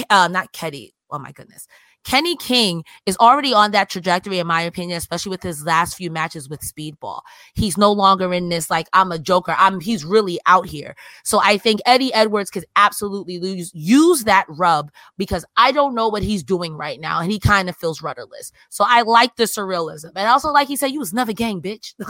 uh, 0.10 0.28
not 0.28 0.54
Kenny. 0.54 0.94
Oh 1.12 1.20
my 1.20 1.32
goodness. 1.32 1.68
Kenny 2.04 2.36
King 2.38 2.84
is 3.06 3.18
already 3.18 3.54
on 3.54 3.72
that 3.72 3.90
trajectory, 3.90 4.40
in 4.40 4.48
my 4.48 4.62
opinion, 4.62 4.98
especially 4.98 5.30
with 5.30 5.44
his 5.44 5.66
last 5.66 5.96
few 5.96 6.10
matches 6.10 6.50
with 6.50 6.62
Speedball. 6.62 7.22
He's 7.54 7.78
no 7.78 7.92
longer 7.92 8.34
in 8.34 8.50
this 8.50 8.70
like 8.70 8.88
I'm 8.94 9.12
a 9.12 9.20
joker. 9.20 9.56
I'm 9.58 9.80
he's 9.80 10.04
really 10.04 10.40
out 10.46 10.66
here. 10.66 10.96
So 11.24 11.40
I 11.44 11.58
think 11.58 11.82
Eddie 11.86 12.14
Edwards 12.14 12.50
could 12.50 12.66
absolutely 12.76 13.40
lose, 13.40 13.72
use 13.74 14.24
that 14.24 14.46
rub 14.50 14.92
because 15.18 15.46
I 15.58 15.72
don't 15.72 15.96
know 15.96 16.08
what 16.08 16.24
he's 16.24 16.44
doing 16.44 16.76
right 16.76 17.00
now, 17.00 17.20
and 17.20 17.32
he 17.32 17.40
kind 17.40 17.70
of 17.70 17.76
feels 17.78 18.02
rudderless. 18.02 18.52
So 18.70 18.84
I 18.88 19.04
like 19.04 19.36
the 19.36 19.44
surrealism, 19.44 20.12
and 20.16 20.28
also 20.28 20.52
like 20.52 20.68
he 20.68 20.76
said, 20.76 20.92
you 20.92 21.00
was 21.00 21.14
never 21.14 21.34
gang, 21.34 21.62
bitch. 21.62 21.94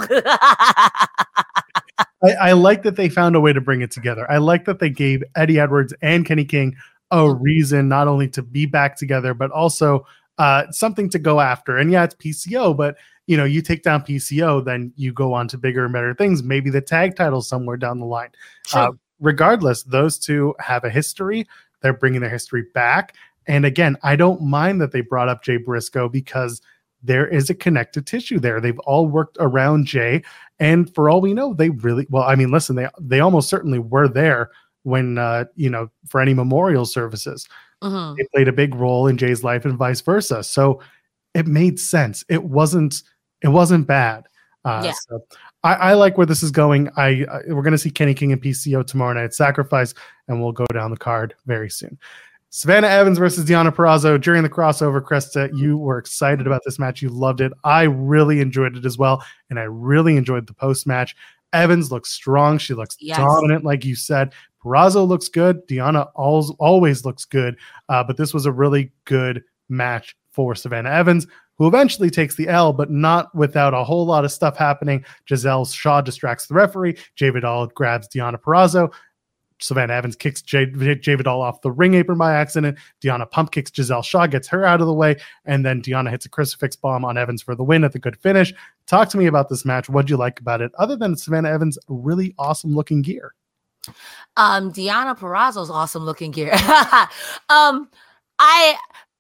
I, 2.24 2.32
I 2.40 2.52
like 2.54 2.84
that 2.84 2.96
they 2.96 3.10
found 3.10 3.36
a 3.36 3.40
way 3.40 3.52
to 3.52 3.62
bring 3.62 3.82
it 3.82 3.92
together. 3.92 4.30
I 4.32 4.38
like 4.38 4.66
that 4.66 4.80
they 4.80 4.90
gave 4.90 5.24
Eddie 5.36 5.60
Edwards 5.60 5.94
and 6.02 6.26
Kenny 6.26 6.46
King 6.46 6.76
a 7.12 7.34
reason 7.34 7.88
not 7.88 8.08
only 8.08 8.28
to 8.30 8.42
be 8.42 8.66
back 8.66 8.96
together, 8.98 9.34
but 9.34 9.52
also 9.52 10.06
uh, 10.38 10.64
something 10.72 11.10
to 11.10 11.20
go 11.20 11.40
after. 11.40 11.78
And 11.78 11.92
yeah, 11.92 12.04
it's 12.04 12.16
PCO, 12.16 12.76
but 12.76 12.98
you 13.28 13.38
know, 13.38 13.46
you 13.46 13.62
take 13.62 13.84
down 13.84 14.02
PCO, 14.02 14.64
then 14.64 14.92
you 14.96 15.14
go 15.14 15.34
on 15.34 15.48
to 15.50 15.58
bigger 15.58 15.84
and 15.84 15.94
better 15.94 16.14
things. 16.14 16.44
Maybe 16.44 16.70
the 16.70 16.82
tag 16.82 17.16
title 17.16 17.42
somewhere 17.42 17.78
down 17.78 18.00
the 18.00 18.06
line. 18.06 18.30
True. 18.66 18.82
Uh, 18.82 18.92
regardless, 19.20 19.84
those 19.84 20.18
two 20.18 20.56
have 20.60 20.84
a 20.84 20.90
history. 20.90 21.48
They're 21.82 21.94
bringing 21.94 22.22
their 22.22 22.30
history 22.30 22.66
back. 22.74 23.16
And 23.48 23.66
again, 23.66 23.98
I 24.04 24.16
don't 24.16 24.42
mind 24.42 24.82
that 24.82 24.92
they 24.92 25.02
brought 25.02 25.30
up 25.30 25.44
Jay 25.44 25.58
Briscoe 25.58 26.10
because 26.10 26.62
there 27.04 27.28
is 27.28 27.50
a 27.50 27.56
connective 27.56 28.06
tissue 28.06 28.40
there. 28.40 28.60
They've 28.62 28.80
all 28.80 29.08
worked 29.08 29.38
around 29.40 29.86
Jay, 29.86 30.22
and 30.60 30.94
for 30.94 31.10
all 31.10 31.22
we 31.22 31.34
know, 31.34 31.54
they 31.54 31.70
really 31.70 32.06
well. 32.10 32.24
I 32.24 32.36
mean, 32.36 32.52
listen, 32.52 32.76
they 32.76 32.88
they 33.00 33.20
almost 33.20 33.50
certainly 33.50 33.80
were 33.80 34.08
there 34.08 34.52
when 34.84 35.18
uh, 35.18 35.46
you 35.56 35.70
know 35.70 35.90
for 36.08 36.22
any 36.22 36.34
memorial 36.34 36.86
services. 36.86 37.48
Mhm. 37.84 38.16
They 38.16 38.28
played 38.34 38.48
a 38.48 38.54
big 38.54 38.76
role 38.76 39.08
in 39.08 39.18
Jay's 39.18 39.44
life 39.44 39.66
and 39.66 39.78
vice 39.78 40.02
versa. 40.02 40.44
So 40.44 40.82
it 41.34 41.48
made 41.48 41.80
sense. 41.80 42.24
It 42.30 42.44
wasn't 42.44 43.04
it 43.42 43.48
wasn't 43.50 43.88
bad. 43.88 44.26
Uh, 44.66 44.82
Yeah. 44.86 44.94
So 45.10 45.26
I, 45.64 45.74
I 45.74 45.94
like 45.94 46.18
where 46.18 46.28
this 46.28 46.44
is 46.44 46.52
going. 46.52 46.90
I, 46.98 47.26
I 47.32 47.40
we're 47.54 47.64
going 47.64 47.72
to 47.72 47.78
see 47.78 47.90
Kenny 47.92 48.14
King 48.14 48.32
and 48.32 48.42
PCO 48.42 48.86
tomorrow 48.86 49.14
night 49.14 49.24
at 49.26 49.34
Sacrifice, 49.34 49.94
and 50.28 50.42
we'll 50.42 50.52
go 50.52 50.66
down 50.74 50.92
the 50.92 50.98
card 50.98 51.34
very 51.46 51.70
soon. 51.70 51.98
Savannah 52.50 52.88
Evans 52.88 53.18
versus 53.18 53.46
Deonna 53.46 53.74
Purrazzo 53.74 54.20
during 54.20 54.44
the 54.44 54.50
crossover. 54.50 55.02
Cresta, 55.02 55.50
you 55.58 55.78
were 55.78 55.98
excited 55.98 56.46
about 56.46 56.62
this 56.66 56.78
match. 56.78 57.02
You 57.02 57.08
loved 57.10 57.40
it. 57.42 57.54
I 57.64 57.84
really 57.84 58.42
enjoyed 58.42 58.76
it 58.76 58.86
as 58.86 58.98
well, 58.98 59.24
and 59.50 59.58
I 59.58 59.64
really 59.64 60.18
enjoyed 60.18 60.48
the 60.48 60.54
post 60.54 60.86
match. 60.86 61.16
Evans 61.54 61.92
looks 61.92 62.10
strong. 62.12 62.58
She 62.58 62.74
looks 62.74 62.96
Yes. 63.00 63.18
dominant, 63.18 63.64
like 63.64 63.84
you 63.86 63.96
said. 63.96 64.34
Purrazzo 64.64 65.08
looks 65.08 65.28
good. 65.28 65.68
Deonna 65.68 66.10
always, 66.16 66.52
always 66.60 67.06
looks 67.06 67.26
good. 67.26 67.56
Uh, 67.90 68.04
but 68.04 68.18
this 68.18 68.34
was 68.34 68.46
a 68.46 68.52
really 68.52 68.92
good 69.06 69.44
match 69.70 70.16
for 70.32 70.56
Savannah 70.56 70.90
Evans, 70.92 71.28
who 71.58 71.68
eventually 71.68 72.10
takes 72.10 72.36
the 72.36 72.48
L, 72.48 72.72
but 72.72 72.90
not 72.92 73.34
without 73.36 73.74
a 73.74 73.84
whole 73.84 74.06
lot 74.06 74.24
of 74.24 74.32
stuff 74.32 74.56
happening. 74.58 75.04
Giselle 75.28 75.66
Shaw 75.66 76.02
distracts 76.02 76.46
the 76.48 76.54
referee. 76.54 76.98
Jai 77.16 77.32
Vidal 77.32 77.68
grabs 77.68 78.08
Deonna 78.08 78.38
Purrazzo. 78.40 78.92
Savannah 79.62 79.94
Evans 79.94 80.16
kicks 80.16 80.42
Jai, 80.42 80.66
Jai 80.66 81.16
Vidal 81.16 81.42
off 81.42 81.62
the 81.62 81.72
ring 81.72 81.94
apron 81.94 82.18
by 82.18 82.34
accident. 82.34 82.78
Deonna 83.02 83.30
pump 83.30 83.52
kicks 83.52 83.72
Giselle 83.74 84.02
Shaw, 84.02 84.28
gets 84.28 84.48
her 84.50 84.66
out 84.66 84.82
of 84.82 84.88
the 84.88 84.94
way, 84.94 85.18
and 85.46 85.66
then 85.66 85.82
Deonna 85.82 86.10
hits 86.10 86.26
a 86.26 86.30
crucifix 86.30 86.76
bomb 86.76 87.06
on 87.06 87.18
Evans 87.18 87.42
for 87.42 87.56
the 87.56 87.64
win 87.64 87.84
at 87.84 87.94
the 87.94 88.00
good 88.00 88.18
finish. 88.18 88.54
Talk 88.88 89.10
to 89.10 89.18
me 89.18 89.28
about 89.28 89.50
this 89.50 89.66
match. 89.66 89.90
What'd 89.90 90.10
you 90.10 90.18
like 90.18 90.40
about 90.40 90.62
it, 90.62 90.72
other 90.78 90.96
than 90.96 91.16
Savannah 91.16 91.50
Evans' 91.50 91.78
really 91.88 92.34
awesome 92.38 92.76
looking 92.76 93.02
gear? 93.02 93.34
Um, 94.38 94.72
Deonna 94.72 95.18
Purrazzo's 95.18 95.70
awesome 95.70 96.04
looking 96.04 96.32
gear. 96.32 96.54
um, 97.50 97.90
I 98.40 98.76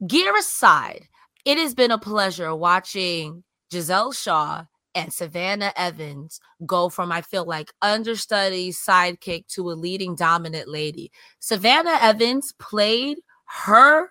gear 0.07 0.35
aside, 0.37 1.07
it 1.45 1.57
has 1.57 1.73
been 1.73 1.91
a 1.91 1.97
pleasure 1.97 2.55
watching 2.55 3.43
Giselle 3.71 4.11
Shaw 4.11 4.65
and 4.95 5.13
Savannah 5.13 5.73
Evans 5.75 6.39
go 6.65 6.89
from 6.89 7.11
I 7.11 7.21
feel 7.21 7.45
like 7.45 7.71
understudy 7.81 8.71
sidekick 8.71 9.47
to 9.49 9.69
a 9.69 9.73
leading 9.73 10.15
dominant 10.15 10.67
lady. 10.67 11.11
Savannah 11.39 11.97
Evans 12.01 12.53
played 12.59 13.19
her, 13.63 14.09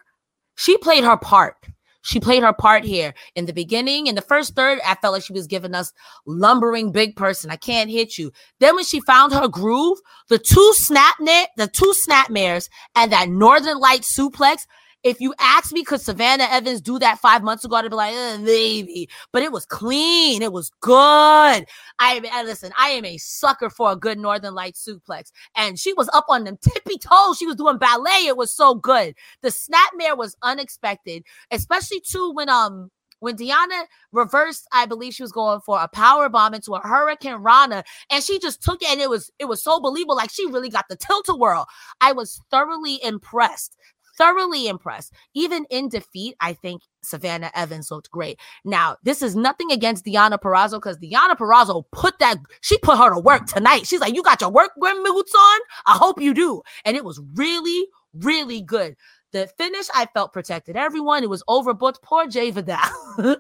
she 0.57 0.77
played 0.79 1.05
her 1.05 1.17
part. 1.17 1.57
She 2.03 2.19
played 2.19 2.43
her 2.43 2.53
part 2.53 2.85
here 2.85 3.13
in 3.35 3.45
the 3.45 3.53
beginning. 3.53 4.07
In 4.07 4.15
the 4.15 4.23
first 4.23 4.57
third, 4.57 4.79
I 4.87 4.95
felt 4.95 5.13
like 5.13 5.23
she 5.23 5.35
was 5.35 5.47
giving 5.47 5.75
us 5.75 5.93
lumbering 6.27 6.93
big 6.93 7.15
person. 7.15 7.51
I 7.51 7.57
can't 7.57 7.91
hit 7.91 8.17
you. 8.17 8.33
Then 8.59 8.75
when 8.75 8.85
she 8.85 9.01
found 9.01 9.35
her 9.35 9.49
groove, 9.49 9.99
the 10.29 10.39
two 10.39 10.73
snap 10.75 11.17
net, 11.21 11.51
the 11.57 11.67
two 11.67 11.93
snapmares, 12.09 12.71
and 12.95 13.13
that 13.13 13.29
Northern 13.29 13.79
Light 13.79 14.01
suplex. 14.01 14.67
If 15.03 15.21
you 15.21 15.35
ask 15.39 15.73
me, 15.73 15.83
could 15.83 16.01
Savannah 16.01 16.47
Evans 16.51 16.83
do 16.83 16.99
that 16.99 17.19
five 17.19 17.43
months 17.43 17.65
ago? 17.65 17.77
I'd 17.77 17.89
be 17.89 17.97
like, 17.97 18.15
uh, 18.15 18.39
maybe, 18.39 19.09
but 19.33 19.43
it 19.43 19.51
was 19.51 19.65
clean. 19.65 20.43
It 20.43 20.53
was 20.53 20.71
good. 20.81 20.93
I, 20.93 21.65
I 21.99 22.43
listen. 22.45 22.73
I 22.79 22.91
am 22.91 23.07
a 23.07 23.17
sucker 23.17 23.71
for 23.71 23.93
a 23.93 23.97
good 23.97 24.19
Northern 24.19 24.55
Light 24.55 24.75
suplex, 24.75 25.33
and 25.57 25.79
she 25.79 25.95
was 25.95 26.11
up 26.13 26.27
on 26.29 26.45
them 26.45 26.59
tippy 26.61 26.99
toes. 26.99 27.39
She 27.39 27.47
was 27.47 27.57
doing 27.57 27.79
ballet. 27.79 28.27
It 28.27 28.37
was 28.37 28.55
so 28.55 28.75
good. 28.75 29.15
The 29.41 29.49
snapmare 29.49 30.19
was 30.19 30.37
unexpected, 30.43 31.25
especially 31.51 32.01
too 32.01 32.33
when 32.33 32.51
um 32.51 32.91
when 33.21 33.37
Deonna 33.37 33.85
reversed, 34.13 34.67
I 34.73 34.87
believe 34.87 35.15
she 35.15 35.23
was 35.23 35.33
going 35.33 35.61
for 35.61 35.81
a 35.81 35.89
power 35.89 36.29
bomb 36.29 36.55
into 36.55 36.75
a 36.75 36.81
hurricanrana, 36.81 37.85
and 38.11 38.25
she 38.25 38.39
just 38.39 38.63
took 38.63 38.83
it, 38.83 38.91
and 38.91 39.01
it 39.01 39.09
was 39.09 39.31
it 39.39 39.45
was 39.45 39.63
so 39.63 39.81
believable. 39.81 40.17
Like 40.17 40.31
she 40.31 40.47
really 40.47 40.71
got 40.71 40.87
the 40.89 40.97
tilt 40.97 41.29
a 41.29 41.35
whirl. 41.35 41.67
I 42.01 42.13
was 42.13 42.41
thoroughly 42.51 43.03
impressed. 43.03 43.77
Thoroughly 44.21 44.69
impressed. 44.69 45.15
Even 45.33 45.65
in 45.71 45.89
defeat, 45.89 46.37
I 46.41 46.53
think 46.53 46.83
Savannah 47.03 47.51
Evans 47.55 47.91
looked 47.91 48.11
great. 48.11 48.39
Now, 48.67 48.99
this 49.03 49.23
is 49.23 49.35
nothing 49.35 49.73
against 49.73 50.05
Deonna 50.05 50.39
Purrazzo 50.39 50.73
because 50.73 50.99
Deonna 50.99 51.39
Purrazzo 51.39 51.85
put 51.91 52.19
that, 52.19 52.37
she 52.61 52.77
put 52.77 52.99
her 52.99 53.15
to 53.15 53.19
work 53.19 53.47
tonight. 53.47 53.87
She's 53.87 54.01
like, 54.01 54.15
You 54.15 54.23
got 54.23 54.43
your 54.43 54.51
work 54.51 54.73
boots 54.77 55.35
on? 55.35 55.61
I 55.87 55.97
hope 55.97 56.21
you 56.21 56.35
do. 56.35 56.61
And 56.85 56.99
it 56.99 57.05
was 57.05 57.19
really, 57.35 57.87
really 58.13 58.61
good. 58.61 58.95
The 59.33 59.47
finish, 59.57 59.87
I 59.95 60.07
felt 60.13 60.35
protected 60.35 60.77
everyone. 60.77 61.23
It 61.23 61.31
was 61.31 61.45
overbooked. 61.49 62.03
Poor 62.03 62.27
Jai 62.27 62.51
Vidal. 62.51 62.79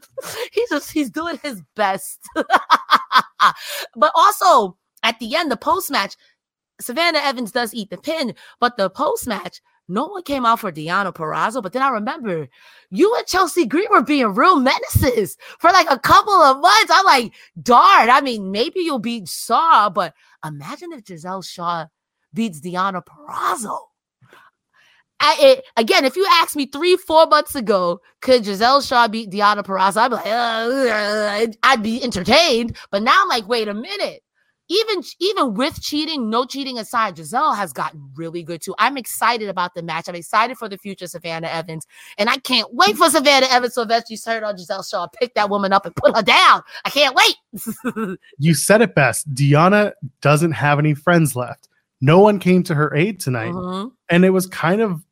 he's 0.53 0.71
just 0.71 0.93
he's 0.93 1.11
doing 1.11 1.39
his 1.43 1.61
best. 1.77 2.21
but 2.35 4.13
also 4.15 4.79
at 5.03 5.19
the 5.19 5.37
end, 5.37 5.51
the 5.51 5.59
post 5.59 5.91
match, 5.91 6.17
Savannah 6.81 7.19
Evans 7.19 7.53
does 7.53 7.75
eat 7.75 7.91
the 7.91 7.99
pin, 7.99 8.35
but 8.61 8.79
the 8.79 8.89
post 8.89 9.27
match, 9.27 9.61
no 9.91 10.07
one 10.07 10.23
came 10.23 10.47
out 10.47 10.61
for 10.61 10.73
Deonna 10.73 11.13
Purrazzo. 11.13 11.63
But 11.63 11.73
then 11.73 11.83
I 11.83 11.89
remember 11.91 12.49
you 12.91 13.15
and 13.17 13.27
Chelsea 13.27 13.67
Green 13.67 13.89
were 13.91 14.03
being 14.03 14.35
real 14.35 14.59
menaces 14.61 15.37
for 15.59 15.71
like 15.71 15.91
a 15.91 15.99
couple 15.99 16.33
of 16.33 16.61
months. 16.61 16.91
I'm 16.91 17.05
like, 17.05 17.35
darn. 17.63 18.09
I 18.11 18.21
mean, 18.21 18.51
maybe 18.51 18.81
you'll 18.81 18.99
beat 18.99 19.29
Shaw, 19.29 19.91
but 19.91 20.15
imagine 20.45 20.93
if 20.93 21.07
Giselle 21.07 21.43
Shaw 21.43 21.87
beats 22.33 22.61
Deonna 22.61 23.03
Purrazzo. 23.05 23.79
I, 25.23 25.37
it, 25.39 25.65
again, 25.77 26.07
if 26.07 26.17
you 26.17 26.27
asked 26.31 26.57
me 26.57 26.65
three, 26.65 26.97
four 26.97 27.27
months 27.27 27.55
ago, 27.55 28.01
could 28.23 28.45
Giselle 28.45 28.81
Shaw 28.81 29.07
beat 29.07 29.31
Deonna 29.31 29.63
Purrazzo? 29.63 29.99
I'd 29.99 30.09
be 30.09 30.15
like, 30.15 30.27
uh, 30.27 31.53
I'd 31.63 31.83
be 31.83 32.03
entertained. 32.03 32.77
But 32.91 33.03
now 33.03 33.19
I'm 33.21 33.29
like, 33.29 33.47
wait 33.47 33.69
a 33.69 33.75
minute. 33.75 34.23
Even 34.73 35.03
even 35.19 35.55
with 35.55 35.83
cheating, 35.83 36.31
no 36.31 36.45
cheating 36.45 36.79
aside, 36.79 37.17
Giselle 37.17 37.55
has 37.55 37.73
gotten 37.73 38.09
really 38.15 38.45
good 38.45 38.63
too. 38.63 38.75
I'm 38.79 38.97
excited 38.97 39.49
about 39.49 39.75
the 39.75 39.83
match. 39.83 40.09
I'm 40.09 40.15
excited 40.15 40.57
for 40.57 40.69
the 40.69 40.79
future 40.79 41.09
Savannah 41.09 41.49
Evans, 41.49 41.87
and 42.19 42.31
I 42.31 42.37
can't 42.37 42.73
wait 42.73 42.97
for 42.97 43.11
Savannah 43.11 43.49
Evans 43.51 43.75
to 43.75 43.83
eventually 43.83 44.17
turn 44.17 44.45
on 44.45 44.57
Giselle 44.57 44.85
Shaw, 44.85 45.09
pick 45.09 45.35
that 45.35 45.51
woman 45.51 45.73
up, 45.73 45.87
and 45.87 45.97
put 45.97 46.15
her 46.15 46.23
down. 46.23 46.63
I 46.85 46.91
can't 46.91 47.17
wait. 47.17 48.17
You 48.39 48.55
said 48.55 48.81
it 48.81 48.95
best. 48.95 49.33
Deonna 49.35 49.93
doesn't 50.21 50.53
have 50.53 50.79
any 50.79 50.95
friends 50.95 51.35
left. 51.35 51.69
No 52.01 52.21
one 52.21 52.39
came 52.39 52.63
to 52.65 52.75
her 52.75 52.95
aid 52.95 53.21
tonight. 53.21 53.53
Mhm. 53.53 53.93
And 54.09 54.25
it 54.25 54.31
was 54.31 54.47
kind 54.47 54.81
of 54.81 55.05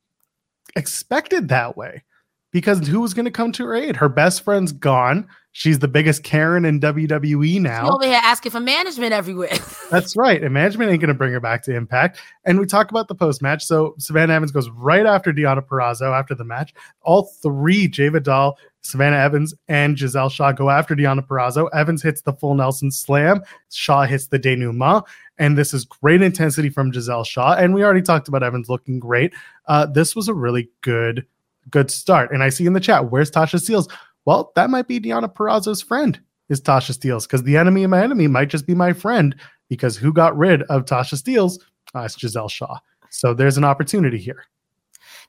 expected 0.77 1.49
that 1.49 1.77
way 1.77 2.05
because 2.53 2.87
who 2.87 3.01
was 3.01 3.13
going 3.13 3.25
to 3.25 3.31
come 3.31 3.53
to 3.53 3.67
her 3.67 3.75
aid? 3.75 3.97
Her 3.97 4.09
best 4.09 4.43
friend's 4.43 4.73
gone. 4.73 5.27
She's 5.59 5.81
the 5.81 5.89
biggest 5.89 6.23
Karen 6.23 6.65
in 6.65 6.79
WWE 6.79 7.61
now. 7.61 7.91
over 7.91 8.05
here 8.05 8.21
asking 8.23 8.53
for 8.53 8.61
management 8.61 9.13
everywhere. 9.13 9.59
That's 9.91 10.17
right. 10.17 10.41
And 10.41 10.55
management 10.55 10.93
ain't 10.93 11.01
going 11.01 11.09
to 11.09 11.15
bring 11.15 11.33
her 11.33 11.41
back 11.41 11.65
to 11.65 11.75
Impact. 11.75 12.21
And 12.45 12.61
we 12.61 12.67
talk 12.67 12.93
about 12.93 13.09
the 13.09 13.17
post 13.17 13.43
match. 13.43 13.65
So 13.65 13.97
Savannah 13.99 14.35
Evans 14.35 14.53
goes 14.53 14.71
right 14.71 15.05
after 15.05 15.33
Deonna 15.33 15.67
Purrazzo 15.67 16.17
after 16.17 16.37
the 16.37 16.45
match. 16.45 16.75
All 17.03 17.25
three, 17.43 17.89
Jai 17.89 18.09
Vidal, 18.09 18.57
Savannah 18.83 19.17
Evans, 19.17 19.53
and 19.67 19.99
Giselle 19.99 20.29
Shaw 20.29 20.53
go 20.53 20.71
after 20.71 20.95
Deonna 20.95 21.27
Purrazzo. 21.27 21.69
Evans 21.75 22.05
hits 22.05 22.23
the 22.23 22.35
full 22.35 22.55
Nelson 22.55 22.93
slam. 22.93 23.43
Shaw 23.73 24.05
hits 24.05 24.29
the 24.29 24.39
denouement. 24.39 25.07
And 25.39 25.59
this 25.59 25.75
is 25.75 25.85
great 25.85 26.23
intensity 26.23 26.71
from 26.71 26.93
Giselle 26.93 27.25
Shaw. 27.25 27.55
And 27.55 27.75
we 27.75 27.83
already 27.83 28.03
talked 28.03 28.29
about 28.29 28.45
Evans 28.45 28.69
looking 28.69 29.01
great. 29.01 29.35
Uh, 29.67 29.87
this 29.87 30.15
was 30.15 30.29
a 30.29 30.35
really 30.35 30.71
good, 30.83 31.27
good 31.69 31.91
start. 31.91 32.31
And 32.31 32.45
I 32.45 32.49
see 32.49 32.65
in 32.65 32.75
the 32.75 32.81
chat, 32.81 33.11
where's 33.11 33.33
Tasha 33.33 33.61
Steeles? 33.61 33.89
Well, 34.29 34.53
that 34.57 34.69
might 34.69 34.87
be 34.87 35.01
Deonna 35.01 35.33
Purrazzo's 35.33 35.81
friend, 35.81 36.21
is 36.51 36.61
Tasha 36.61 36.93
Steeles, 36.93 37.27
because 37.27 37.45
the 37.45 37.57
enemy 37.57 37.83
of 37.85 37.89
my 37.89 38.05
enemy 38.05 38.27
might 38.27 38.51
just 38.51 38.67
be 38.67 38.75
my 38.75 38.93
friend. 38.93 39.35
Because 39.71 39.97
who 39.97 40.13
got 40.13 40.37
rid 40.37 40.65
of 40.65 40.85
Tasha 40.85 41.17
Steeles? 41.17 41.59
Uh, 41.95 42.01
it's 42.01 42.21
Giselle 42.21 42.51
Shaw. 42.51 42.79
So 43.09 43.33
there's 43.33 43.57
an 43.57 43.65
opportunity 43.65 44.19
here. 44.19 44.45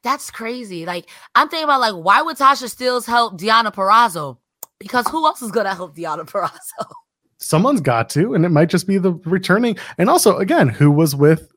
That's 0.03 0.29
crazy. 0.29 0.85
Like 0.85 1.09
I'm 1.33 1.47
thinking 1.47 1.63
about 1.63 1.79
like 1.79 1.93
why 1.93 2.21
would 2.21 2.35
Tasha 2.35 2.69
Steeles 2.69 3.05
help 3.05 3.39
Deonna 3.39 3.73
Purrazzo? 3.73 4.37
Because 4.79 5.07
who 5.07 5.25
else 5.25 5.41
is 5.41 5.51
gonna 5.51 5.73
help 5.73 5.95
Deonna 5.95 6.29
Purrazzo? 6.29 6.91
Someone's 7.37 7.79
got 7.79 8.09
to, 8.09 8.33
and 8.33 8.43
it 8.43 8.49
might 8.49 8.67
just 8.67 8.85
be 8.85 8.97
the 8.97 9.13
returning. 9.23 9.77
And 9.97 10.09
also, 10.09 10.35
again, 10.39 10.67
who 10.67 10.91
was 10.91 11.15
with 11.15 11.49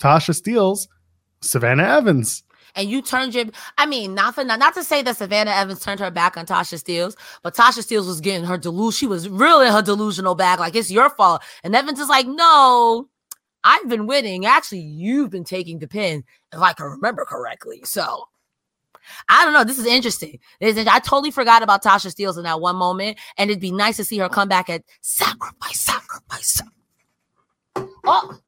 Tasha 0.00 0.34
Steeles? 0.34 0.88
Savannah 1.42 1.84
Evans. 1.84 2.42
And 2.78 2.88
you 2.88 3.02
turned 3.02 3.34
your 3.34 3.46
I 3.76 3.86
mean, 3.86 4.14
not 4.14 4.36
for 4.36 4.44
not, 4.44 4.60
not 4.60 4.72
to 4.74 4.84
say 4.84 5.02
that 5.02 5.16
Savannah 5.16 5.50
Evans 5.50 5.80
turned 5.80 5.98
her 5.98 6.12
back 6.12 6.36
on 6.36 6.46
Tasha 6.46 6.78
Steeles, 6.78 7.16
but 7.42 7.54
Tasha 7.54 7.82
Steeles 7.82 8.06
was 8.06 8.20
getting 8.20 8.44
her 8.46 8.56
delusion. 8.56 8.96
She 8.96 9.06
was 9.08 9.28
really 9.28 9.68
her 9.68 9.82
delusional 9.82 10.36
bag, 10.36 10.60
like 10.60 10.76
it's 10.76 10.90
your 10.90 11.10
fault. 11.10 11.42
And 11.64 11.74
Evans 11.74 11.98
is 11.98 12.08
like, 12.08 12.26
no, 12.28 13.08
I've 13.64 13.88
been 13.88 14.06
winning. 14.06 14.46
Actually, 14.46 14.80
you've 14.82 15.30
been 15.30 15.42
taking 15.42 15.80
the 15.80 15.88
pin, 15.88 16.22
if 16.52 16.60
I 16.60 16.72
can 16.72 16.86
remember 16.86 17.24
correctly. 17.24 17.80
So 17.84 18.28
I 19.28 19.44
don't 19.44 19.54
know. 19.54 19.64
This 19.64 19.78
is 19.78 19.86
interesting. 19.86 20.38
This 20.60 20.76
is- 20.76 20.86
I 20.86 21.00
totally 21.00 21.32
forgot 21.32 21.64
about 21.64 21.82
Tasha 21.82 22.10
Steeles 22.12 22.38
in 22.38 22.44
that 22.44 22.60
one 22.60 22.76
moment, 22.76 23.18
and 23.36 23.50
it'd 23.50 23.60
be 23.60 23.72
nice 23.72 23.96
to 23.96 24.04
see 24.04 24.18
her 24.18 24.28
come 24.28 24.48
back 24.48 24.70
at 24.70 24.84
sacrifice, 25.00 25.80
sacrifice. 25.80 26.54
sac- 26.54 26.68
Oh, 28.04 28.38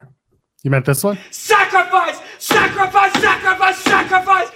You 0.62 0.70
meant 0.70 0.84
this 0.84 1.02
one? 1.02 1.18
Sacrifice! 1.30 2.18
Sacrifice! 2.38 3.12
Sacrifice! 3.20 3.78
Sacrifice! 3.78 4.48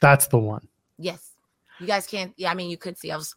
That's 0.00 0.26
the 0.28 0.38
one. 0.38 0.66
yes. 0.98 1.26
You 1.78 1.86
guys 1.86 2.06
can't. 2.06 2.32
Yeah, 2.36 2.50
I 2.50 2.54
mean, 2.54 2.68
you 2.70 2.76
could 2.76 2.98
see. 2.98 3.10
I 3.10 3.16
was. 3.16 3.34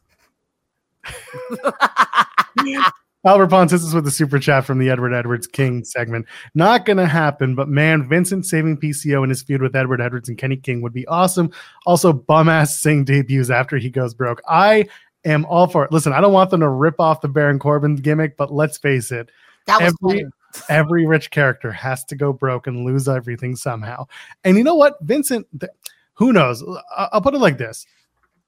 Albert 3.25 3.47
Ponce, 3.47 3.71
this 3.71 3.83
is 3.83 3.93
with 3.93 4.03
the 4.03 4.11
super 4.11 4.37
chat 4.37 4.65
from 4.65 4.79
the 4.79 4.89
Edward 4.89 5.13
Edwards 5.13 5.47
King 5.47 5.85
segment. 5.85 6.25
Not 6.55 6.83
going 6.85 6.97
to 6.97 7.05
happen, 7.05 7.55
but 7.55 7.69
man, 7.69 8.07
Vincent 8.09 8.45
saving 8.45 8.77
PCO 8.81 9.23
in 9.23 9.29
his 9.29 9.41
feud 9.41 9.61
with 9.61 9.77
Edward 9.77 10.01
Edwards 10.01 10.27
and 10.27 10.37
Kenny 10.37 10.57
King 10.57 10.81
would 10.81 10.91
be 10.91 11.07
awesome. 11.07 11.49
Also, 11.85 12.11
bum 12.11 12.49
ass 12.49 12.81
Sing 12.81 13.05
debuts 13.05 13.49
after 13.49 13.77
he 13.77 13.89
goes 13.89 14.13
broke. 14.13 14.41
I 14.45 14.87
am 15.23 15.45
all 15.45 15.67
for 15.67 15.85
it. 15.85 15.91
Listen, 15.93 16.11
I 16.11 16.19
don't 16.19 16.33
want 16.33 16.49
them 16.49 16.59
to 16.59 16.67
rip 16.69 16.99
off 16.99 17.21
the 17.21 17.29
Baron 17.29 17.59
Corbin 17.59 17.95
gimmick, 17.95 18.35
but 18.35 18.51
let's 18.53 18.77
face 18.77 19.09
it, 19.09 19.29
That 19.67 19.81
was 19.81 19.93
Every- 20.03 20.19
funny. 20.19 20.31
Every 20.69 21.05
rich 21.05 21.31
character 21.31 21.71
has 21.71 22.03
to 22.05 22.15
go 22.15 22.33
broke 22.33 22.67
and 22.67 22.85
lose 22.85 23.07
everything 23.07 23.55
somehow. 23.55 24.05
And 24.43 24.57
you 24.57 24.63
know 24.63 24.75
what, 24.75 24.97
Vincent? 25.01 25.47
th- 25.59 25.71
who 26.15 26.31
knows? 26.31 26.63
I'll 26.95 27.21
put 27.21 27.33
it 27.33 27.39
like 27.39 27.57
this: 27.57 27.85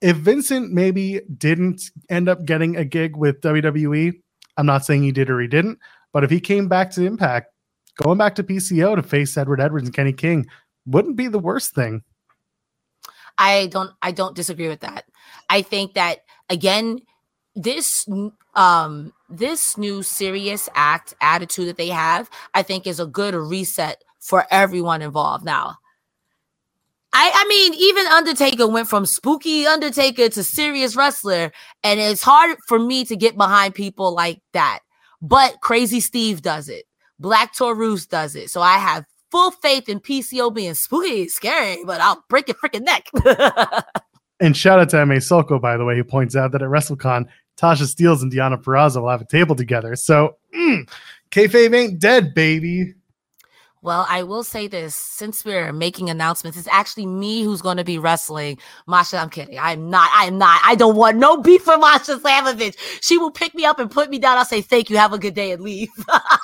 if 0.01 0.17
Vincent 0.17 0.71
maybe 0.71 1.21
didn't 1.37 1.81
end 2.09 2.29
up 2.29 2.45
getting 2.45 2.75
a 2.75 2.85
gig 2.85 3.15
with 3.15 3.41
WWE, 3.41 4.13
I'm 4.57 4.65
not 4.65 4.85
saying 4.85 5.03
he 5.03 5.11
did 5.11 5.29
or 5.29 5.39
he 5.39 5.47
didn't, 5.47 5.79
but 6.13 6.23
if 6.23 6.29
he 6.29 6.39
came 6.39 6.67
back 6.67 6.91
to 6.91 7.05
Impact, 7.05 7.51
going 8.01 8.17
back 8.17 8.35
to 8.35 8.43
PCO 8.43 8.95
to 8.95 9.03
face 9.03 9.37
Edward 9.37 9.61
Edwards 9.61 9.87
and 9.87 9.95
Kenny 9.95 10.13
King 10.13 10.45
wouldn't 10.85 11.15
be 11.15 11.27
the 11.27 11.39
worst 11.39 11.73
thing. 11.73 12.03
I 13.37 13.67
don't 13.67 13.91
I 14.01 14.11
don't 14.11 14.35
disagree 14.35 14.67
with 14.67 14.81
that. 14.81 15.05
I 15.49 15.61
think 15.61 15.93
that 15.95 16.19
again 16.49 16.99
this 17.55 18.05
um 18.55 19.13
this 19.29 19.77
new 19.77 20.03
serious 20.03 20.69
act 20.75 21.13
attitude 21.21 21.67
that 21.67 21.77
they 21.77 21.87
have 21.87 22.29
I 22.53 22.63
think 22.63 22.87
is 22.87 22.99
a 22.99 23.05
good 23.05 23.33
reset 23.33 24.03
for 24.19 24.45
everyone 24.51 25.01
involved 25.01 25.45
now. 25.45 25.77
I 27.13 27.31
I 27.33 27.47
mean 27.47 27.73
even 27.75 28.07
Undertaker 28.07 28.67
went 28.67 28.87
from 28.87 29.05
spooky 29.05 29.65
Undertaker 29.65 30.29
to 30.29 30.43
serious 30.43 30.95
wrestler 30.95 31.51
and 31.83 31.99
it's 31.99 32.23
hard 32.23 32.57
for 32.67 32.79
me 32.79 33.05
to 33.05 33.15
get 33.15 33.37
behind 33.37 33.75
people 33.75 34.13
like 34.13 34.41
that. 34.53 34.79
But 35.21 35.61
Crazy 35.61 35.99
Steve 35.99 36.41
does 36.41 36.69
it. 36.69 36.85
Black 37.19 37.55
Taurus 37.55 38.05
does 38.05 38.35
it. 38.35 38.49
So 38.49 38.61
I 38.61 38.77
have 38.77 39.05
full 39.31 39.51
faith 39.51 39.89
in 39.89 39.99
PCO 39.99 40.53
being 40.53 40.73
spooky, 40.73 41.27
scary, 41.29 41.83
but 41.85 42.01
I'll 42.01 42.23
break 42.29 42.47
your 42.47 42.55
freaking 42.55 42.83
neck. 42.83 43.09
And 44.39 44.55
shout 44.55 44.79
out 44.79 44.89
to 44.89 45.05
MA 45.05 45.19
Soko, 45.19 45.59
by 45.59 45.77
the 45.77 45.85
way, 45.85 45.95
who 45.95 46.03
points 46.03 46.35
out 46.35 46.51
that 46.51 46.61
at 46.61 46.67
WrestleCon, 46.67 47.25
Tasha 47.57 47.83
Steelz 47.83 48.21
and 48.21 48.31
Deonna 48.31 48.61
Purrazzo 48.61 49.01
will 49.01 49.09
have 49.09 49.21
a 49.21 49.25
table 49.25 49.55
together. 49.55 49.95
So, 49.95 50.37
mm, 50.53 50.89
kayfabe 51.31 51.75
ain't 51.75 51.99
dead, 51.99 52.33
baby. 52.33 52.93
well, 53.81 54.05
I 54.09 54.23
will 54.23 54.43
say 54.43 54.67
this 54.67 54.95
since 54.95 55.45
we're 55.45 55.71
making 55.71 56.09
announcements, 56.09 56.57
it's 56.57 56.67
actually 56.71 57.05
me 57.05 57.43
who's 57.43 57.61
going 57.61 57.77
to 57.77 57.83
be 57.83 57.97
wrestling. 57.99 58.57
Masha, 58.87 59.17
I'm 59.17 59.29
kidding. 59.29 59.59
I'm 59.59 59.89
not. 59.89 60.09
I'm 60.13 60.37
not. 60.37 60.59
I 60.65 60.75
don't 60.75 60.95
want 60.95 61.17
no 61.17 61.37
beef 61.37 61.65
with 61.67 61.79
Masha 61.79 62.17
Slamovich. 62.17 62.75
She 63.01 63.17
will 63.17 63.31
pick 63.31 63.53
me 63.55 63.63
up 63.63 63.79
and 63.79 63.89
put 63.91 64.09
me 64.09 64.17
down. 64.19 64.37
I'll 64.37 64.45
say, 64.45 64.61
thank 64.61 64.89
you. 64.89 64.97
Have 64.97 65.13
a 65.13 65.19
good 65.19 65.35
day 65.35 65.51
and 65.51 65.61
leave. 65.61 65.89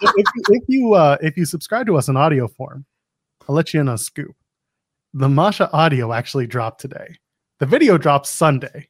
if, 0.02 0.12
if 0.18 0.26
you- 0.36 0.44
if 0.50 0.64
you 0.68 0.94
uh, 0.94 1.18
if 1.22 1.36
you 1.36 1.46
subscribe 1.46 1.88
to 1.88 1.98
us 1.98 2.08
in 2.08 2.16
audio 2.16 2.48
form, 2.48 2.86
I'll 3.50 3.56
let 3.56 3.74
you 3.74 3.82
in 3.82 3.90
on 3.90 3.96
a 3.96 3.98
scoop. 3.98 4.36
The 5.14 5.28
Masha 5.28 5.70
audio 5.74 6.14
actually 6.14 6.48
dropped 6.48 6.80
today. 6.80 7.18
The 7.60 7.66
video 7.66 7.98
drops 7.98 8.30
Sunday. 8.30 8.88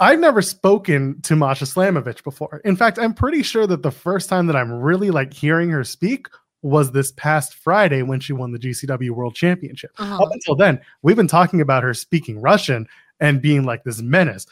I've 0.00 0.18
never 0.18 0.42
spoken 0.42 1.20
to 1.22 1.36
Masha 1.36 1.64
Slamovich 1.64 2.24
before. 2.24 2.60
In 2.64 2.76
fact, 2.76 2.98
I'm 2.98 3.14
pretty 3.14 3.42
sure 3.42 3.66
that 3.66 3.82
the 3.82 3.92
first 3.92 4.28
time 4.28 4.46
that 4.48 4.56
I'm 4.56 4.72
really 4.72 5.10
like 5.10 5.32
hearing 5.32 5.70
her 5.70 5.84
speak 5.84 6.26
was 6.62 6.92
this 6.92 7.12
past 7.12 7.54
Friday 7.54 8.02
when 8.02 8.20
she 8.20 8.32
won 8.32 8.50
the 8.50 8.58
GCW 8.58 9.10
World 9.10 9.34
Championship. 9.34 9.94
Mhm. 9.96 10.20
Up 10.20 10.32
until 10.32 10.56
then, 10.56 10.80
we've 11.02 11.16
been 11.16 11.28
talking 11.28 11.60
about 11.60 11.82
her 11.82 11.94
speaking 11.94 12.40
Russian 12.40 12.88
and 13.20 13.40
being 13.40 13.64
like 13.64 13.84
this 13.84 14.00
menace. 14.00 14.46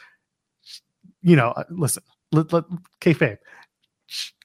You 1.21 1.35
know, 1.35 1.49
uh, 1.51 1.63
listen, 1.69 2.03
let, 2.31 2.53
let 2.53 2.65
kayfabe. 3.01 3.39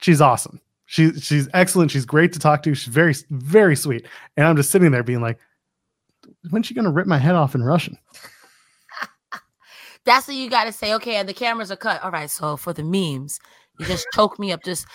She's 0.01 0.21
awesome. 0.21 0.61
She, 0.87 1.13
she's 1.13 1.49
excellent. 1.53 1.91
She's 1.91 2.07
great 2.07 2.33
to 2.33 2.39
talk 2.39 2.63
to. 2.63 2.75
She's 2.75 2.93
very, 2.93 3.15
very 3.31 3.77
sweet. 3.77 4.07
And 4.37 4.47
I'm 4.47 4.57
just 4.57 4.71
sitting 4.71 4.91
there 4.91 5.03
being 5.03 5.21
like, 5.21 5.39
when's 6.51 6.67
she 6.67 6.75
going 6.75 6.87
to 6.87 6.91
rip 6.91 7.07
my 7.07 7.19
head 7.19 7.35
off 7.35 7.55
in 7.55 7.63
Russian? 7.63 7.99
That's 10.09 10.27
what 10.27 10.39
you 10.39 10.49
got 10.49 10.65
to 10.65 10.73
say. 10.73 10.95
Okay, 10.95 11.17
and 11.17 11.29
the 11.29 11.35
cameras 11.35 11.71
are 11.71 11.77
cut. 11.77 12.03
All 12.03 12.11
right, 12.11 12.31
so 12.31 12.57
for 12.57 12.73
the 12.73 12.83
memes, 12.83 13.39
you 13.79 13.85
just 13.85 14.07
choke 14.15 14.39
me 14.39 14.53
up. 14.53 14.65
Just 14.65 14.87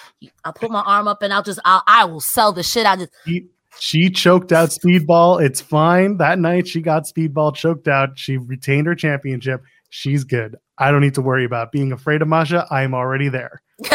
I'll 0.43 0.53
put 0.53 0.71
my 0.71 0.81
arm 0.81 1.07
up 1.07 1.21
and 1.21 1.31
I'll 1.31 1.43
just 1.43 1.59
I'll, 1.63 1.83
I 1.85 2.03
will 2.05 2.19
sell 2.19 2.51
the 2.51 2.63
shit 2.63 2.87
out 2.87 2.99
of 2.99 3.09
She, 3.23 3.45
she 3.79 4.09
choked 4.09 4.51
out 4.51 4.69
Speedball. 4.69 5.39
It's 5.39 5.61
fine. 5.61 6.17
That 6.17 6.39
night, 6.39 6.67
she 6.67 6.81
got 6.81 7.03
Speedball 7.03 7.53
choked 7.53 7.87
out. 7.87 8.17
She 8.17 8.37
retained 8.37 8.87
her 8.87 8.95
championship. 8.95 9.61
She's 9.91 10.23
good. 10.23 10.55
I 10.79 10.89
don't 10.89 11.01
need 11.01 11.13
to 11.13 11.21
worry 11.21 11.45
about 11.45 11.71
being 11.71 11.91
afraid 11.91 12.23
of 12.23 12.27
Masha. 12.27 12.65
I'm 12.71 12.95
already 12.95 13.29
there. 13.29 13.61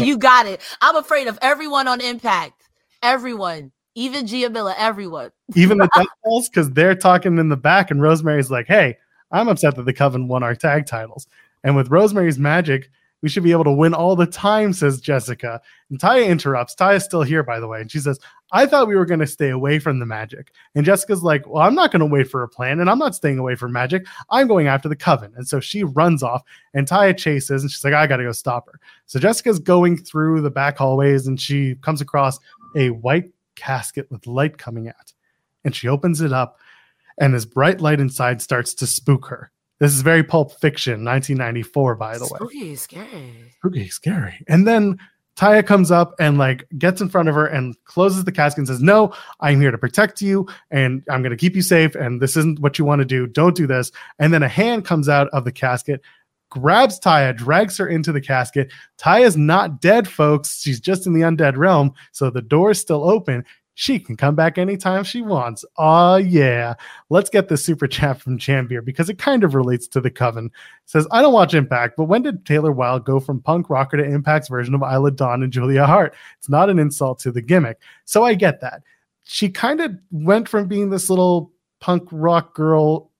you 0.00 0.18
got 0.18 0.44
it. 0.44 0.60
I'm 0.82 0.96
afraid 0.96 1.28
of 1.28 1.38
everyone 1.40 1.88
on 1.88 2.02
Impact. 2.02 2.62
Everyone, 3.02 3.72
even 3.94 4.26
Gia 4.26 4.50
Miller, 4.50 4.74
everyone. 4.76 5.30
even 5.54 5.78
the 5.78 5.88
Death 5.96 6.06
Balls, 6.22 6.50
because 6.50 6.70
they're 6.72 6.94
talking 6.94 7.38
in 7.38 7.48
the 7.48 7.56
back, 7.56 7.90
and 7.90 8.02
Rosemary's 8.02 8.50
like, 8.50 8.66
"Hey, 8.66 8.98
I'm 9.32 9.48
upset 9.48 9.76
that 9.76 9.84
the 9.84 9.92
Coven 9.92 10.28
won 10.28 10.42
our 10.42 10.54
tag 10.54 10.86
titles, 10.86 11.26
and 11.64 11.76
with 11.76 11.90
Rosemary's 11.90 12.38
magic, 12.38 12.90
we 13.22 13.28
should 13.28 13.44
be 13.44 13.52
able 13.52 13.64
to 13.64 13.72
win 13.72 13.94
all 13.94 14.16
the 14.16 14.26
time," 14.26 14.72
says 14.72 15.00
Jessica. 15.00 15.60
And 15.90 15.98
Taya 15.98 16.26
interrupts. 16.26 16.74
Taya's 16.74 17.04
still 17.04 17.22
here, 17.22 17.42
by 17.42 17.60
the 17.60 17.68
way, 17.68 17.80
and 17.80 17.90
she 17.90 18.00
says, 18.00 18.18
"I 18.50 18.66
thought 18.66 18.88
we 18.88 18.96
were 18.96 19.06
going 19.06 19.20
to 19.20 19.26
stay 19.26 19.50
away 19.50 19.78
from 19.78 19.98
the 19.98 20.06
magic." 20.06 20.52
And 20.74 20.84
Jessica's 20.84 21.22
like, 21.22 21.46
"Well, 21.48 21.62
I'm 21.62 21.74
not 21.74 21.92
going 21.92 22.00
to 22.00 22.06
wait 22.06 22.28
for 22.28 22.42
a 22.42 22.48
plan, 22.48 22.80
and 22.80 22.90
I'm 22.90 22.98
not 22.98 23.14
staying 23.14 23.38
away 23.38 23.54
from 23.54 23.72
magic. 23.72 24.06
I'm 24.30 24.48
going 24.48 24.66
after 24.66 24.88
the 24.88 24.96
Coven." 24.96 25.32
And 25.36 25.46
so 25.46 25.60
she 25.60 25.84
runs 25.84 26.22
off, 26.22 26.42
and 26.74 26.86
Taya 26.86 27.16
chases, 27.16 27.62
and 27.62 27.70
she's 27.70 27.84
like, 27.84 27.94
"I 27.94 28.06
got 28.06 28.16
to 28.16 28.24
go 28.24 28.32
stop 28.32 28.66
her." 28.66 28.80
So 29.06 29.20
Jessica's 29.20 29.58
going 29.60 29.96
through 29.96 30.40
the 30.40 30.50
back 30.50 30.78
hallways, 30.78 31.26
and 31.26 31.40
she 31.40 31.76
comes 31.76 32.00
across 32.00 32.38
a 32.76 32.90
white 32.90 33.30
casket 33.54 34.10
with 34.10 34.26
light 34.26 34.58
coming 34.58 34.88
out 34.88 35.12
and 35.64 35.74
she 35.74 35.88
opens 35.88 36.20
it 36.20 36.32
up 36.32 36.58
and 37.18 37.34
this 37.34 37.44
bright 37.44 37.80
light 37.80 38.00
inside 38.00 38.40
starts 38.42 38.74
to 38.74 38.86
spook 38.86 39.26
her 39.26 39.50
this 39.78 39.94
is 39.94 40.02
very 40.02 40.22
pulp 40.22 40.52
fiction 40.60 41.04
1994 41.04 41.94
by 41.96 42.18
the 42.18 42.24
way 42.24 42.36
Spooky, 42.36 42.76
scary. 42.76 43.52
spooky 43.58 43.88
scary 43.88 44.34
and 44.48 44.66
then 44.66 44.98
Taya 45.36 45.66
comes 45.66 45.90
up 45.90 46.14
and 46.20 46.36
like 46.36 46.68
gets 46.78 47.00
in 47.00 47.08
front 47.08 47.28
of 47.28 47.34
her 47.34 47.46
and 47.46 47.74
closes 47.84 48.24
the 48.24 48.32
casket 48.32 48.58
and 48.58 48.68
says, 48.68 48.82
"No, 48.82 49.14
I'm 49.40 49.60
here 49.60 49.70
to 49.70 49.78
protect 49.78 50.20
you 50.20 50.46
and 50.70 51.02
I'm 51.08 51.22
going 51.22 51.30
to 51.30 51.38
keep 51.38 51.56
you 51.56 51.62
safe 51.62 51.94
and 51.94 52.20
this 52.20 52.36
isn't 52.36 52.60
what 52.60 52.78
you 52.78 52.84
want 52.84 52.98
to 52.98 53.06
do. 53.06 53.26
Don't 53.26 53.56
do 53.56 53.66
this." 53.66 53.90
And 54.18 54.32
then 54.32 54.42
a 54.42 54.48
hand 54.48 54.84
comes 54.84 55.08
out 55.08 55.28
of 55.28 55.44
the 55.44 55.52
casket, 55.52 56.02
grabs 56.50 57.00
Taya, 57.00 57.34
drags 57.34 57.78
her 57.78 57.88
into 57.88 58.12
the 58.12 58.20
casket. 58.20 58.70
Taya's 58.98 59.36
not 59.36 59.80
dead, 59.80 60.06
folks. 60.06 60.60
She's 60.60 60.80
just 60.80 61.06
in 61.06 61.14
the 61.14 61.22
undead 61.22 61.56
realm, 61.56 61.94
so 62.12 62.28
the 62.28 62.42
door 62.42 62.72
is 62.72 62.78
still 62.78 63.08
open. 63.08 63.44
She 63.74 63.98
can 63.98 64.16
come 64.16 64.34
back 64.34 64.58
anytime 64.58 65.02
she 65.02 65.22
wants. 65.22 65.64
Oh 65.78 66.16
yeah. 66.16 66.74
Let's 67.08 67.30
get 67.30 67.48
the 67.48 67.56
super 67.56 67.86
chat 67.86 68.20
from 68.20 68.38
Chambier 68.38 68.84
because 68.84 69.08
it 69.08 69.18
kind 69.18 69.44
of 69.44 69.54
relates 69.54 69.86
to 69.88 70.00
the 70.00 70.10
coven. 70.10 70.46
It 70.46 70.52
says, 70.90 71.06
I 71.10 71.22
don't 71.22 71.32
watch 71.32 71.54
Impact, 71.54 71.94
but 71.96 72.04
when 72.04 72.22
did 72.22 72.44
Taylor 72.44 72.70
Wilde 72.72 73.04
go 73.06 73.18
from 73.18 73.40
punk 73.40 73.70
rocker 73.70 73.96
to 73.96 74.04
Impact's 74.04 74.48
version 74.48 74.74
of 74.74 74.82
Isla 74.82 75.10
Dawn 75.12 75.42
and 75.42 75.52
Julia 75.52 75.86
Hart? 75.86 76.14
It's 76.38 76.50
not 76.50 76.68
an 76.68 76.78
insult 76.78 77.18
to 77.20 77.32
the 77.32 77.40
gimmick. 77.40 77.78
So 78.04 78.24
I 78.24 78.34
get 78.34 78.60
that. 78.60 78.82
She 79.24 79.48
kind 79.48 79.80
of 79.80 79.92
went 80.10 80.48
from 80.50 80.68
being 80.68 80.90
this 80.90 81.08
little 81.08 81.50
punk 81.80 82.06
rock 82.12 82.54
girl 82.54 83.10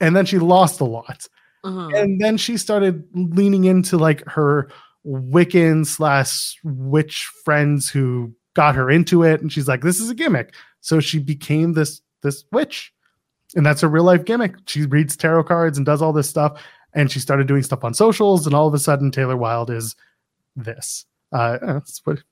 and 0.00 0.14
then 0.14 0.26
she 0.26 0.38
lost 0.38 0.80
a 0.80 0.84
lot 0.84 1.26
Mhm. 1.64 1.96
and 1.96 2.20
then 2.20 2.36
she 2.36 2.56
started 2.56 3.04
leaning 3.14 3.64
into 3.64 3.96
like 3.96 4.24
her 4.26 4.68
Wiccan 5.06 5.86
slash 5.86 6.58
witch 6.64 7.28
friends 7.44 7.88
who 7.88 8.32
got 8.54 8.74
her 8.74 8.90
into 8.90 9.22
it, 9.22 9.40
and 9.40 9.52
she's 9.52 9.68
like, 9.68 9.82
"This 9.82 10.00
is 10.00 10.10
a 10.10 10.14
gimmick." 10.14 10.54
So 10.80 11.00
she 11.00 11.18
became 11.18 11.72
this 11.72 12.02
this 12.22 12.44
witch, 12.52 12.92
and 13.54 13.64
that's 13.64 13.82
a 13.82 13.88
real 13.88 14.04
life 14.04 14.24
gimmick. 14.24 14.54
She 14.66 14.86
reads 14.86 15.16
tarot 15.16 15.44
cards 15.44 15.76
and 15.76 15.86
does 15.86 16.02
all 16.02 16.12
this 16.12 16.28
stuff, 16.28 16.62
and 16.94 17.10
she 17.10 17.20
started 17.20 17.46
doing 17.46 17.62
stuff 17.62 17.84
on 17.84 17.94
socials, 17.94 18.46
and 18.46 18.54
all 18.54 18.68
of 18.68 18.74
a 18.74 18.78
sudden, 18.78 19.10
Taylor 19.10 19.36
Wilde 19.36 19.70
is 19.70 19.96
this. 20.56 21.06
Uh, 21.32 21.58
that's 21.62 22.00
what 22.04 22.22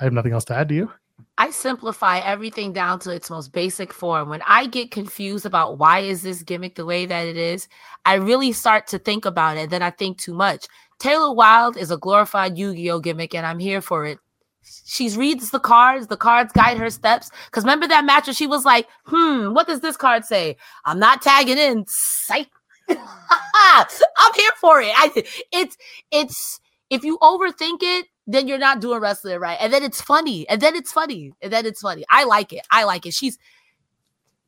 I 0.00 0.04
have 0.04 0.12
nothing 0.12 0.32
else 0.32 0.44
to 0.46 0.54
add 0.54 0.68
to 0.70 0.74
you. 0.74 0.90
I 1.36 1.50
simplify 1.50 2.18
everything 2.18 2.72
down 2.72 2.98
to 3.00 3.10
its 3.10 3.30
most 3.30 3.52
basic 3.52 3.92
form. 3.92 4.28
When 4.28 4.42
I 4.46 4.66
get 4.66 4.90
confused 4.90 5.46
about 5.46 5.78
why 5.78 6.00
is 6.00 6.22
this 6.22 6.42
gimmick 6.42 6.74
the 6.74 6.84
way 6.84 7.06
that 7.06 7.26
it 7.26 7.36
is, 7.36 7.68
I 8.04 8.14
really 8.14 8.52
start 8.52 8.86
to 8.88 8.98
think 8.98 9.24
about 9.24 9.56
it. 9.56 9.70
Then 9.70 9.82
I 9.82 9.90
think 9.90 10.18
too 10.18 10.34
much. 10.34 10.66
Taylor 10.98 11.32
Wilde 11.32 11.76
is 11.76 11.90
a 11.90 11.96
glorified 11.96 12.58
Yu-Gi-Oh 12.58 13.00
gimmick, 13.00 13.34
and 13.34 13.46
I'm 13.46 13.60
here 13.60 13.80
for 13.80 14.04
it. 14.04 14.18
She 14.62 15.08
reads 15.10 15.50
the 15.50 15.60
cards, 15.60 16.08
the 16.08 16.16
cards 16.16 16.52
guide 16.52 16.78
her 16.78 16.90
steps. 16.90 17.30
Because 17.46 17.64
remember 17.64 17.86
that 17.88 18.04
match 18.04 18.26
where 18.26 18.34
she 18.34 18.46
was 18.46 18.64
like, 18.64 18.86
hmm, 19.04 19.52
what 19.52 19.66
does 19.66 19.80
this 19.80 19.96
card 19.96 20.24
say? 20.24 20.56
I'm 20.84 20.98
not 20.98 21.22
tagging 21.22 21.58
in. 21.58 21.84
Psych. 21.86 22.48
I'm 22.88 24.34
here 24.34 24.50
for 24.60 24.80
it. 24.80 24.92
I 24.96 25.24
it's 25.52 25.76
it's 26.10 26.60
if 26.90 27.04
you 27.04 27.18
overthink 27.18 27.78
it, 27.82 28.06
then 28.26 28.48
you're 28.48 28.58
not 28.58 28.80
doing 28.80 29.00
wrestling 29.00 29.38
right. 29.38 29.58
And 29.60 29.72
then 29.72 29.82
it's 29.82 30.00
funny. 30.00 30.48
And 30.48 30.60
then 30.60 30.74
it's 30.74 30.92
funny. 30.92 31.32
And 31.42 31.52
then 31.52 31.66
it's 31.66 31.80
funny. 31.80 32.04
I 32.10 32.24
like 32.24 32.52
it. 32.52 32.66
I 32.70 32.84
like 32.84 33.06
it. 33.06 33.14
She's 33.14 33.38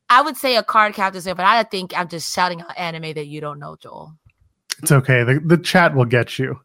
I 0.08 0.22
would 0.22 0.36
say 0.36 0.56
a 0.56 0.62
card 0.62 0.94
captain, 0.94 1.22
but 1.36 1.46
I 1.46 1.62
think 1.62 1.96
I'm 1.96 2.08
just 2.08 2.34
shouting 2.34 2.62
out 2.62 2.76
anime 2.76 3.14
that 3.14 3.26
you 3.26 3.40
don't 3.40 3.60
know, 3.60 3.76
Joel. 3.76 4.14
It's 4.82 4.90
okay. 4.90 5.22
The, 5.22 5.40
the 5.44 5.56
chat 5.56 5.94
will 5.94 6.04
get 6.04 6.38
you. 6.38 6.60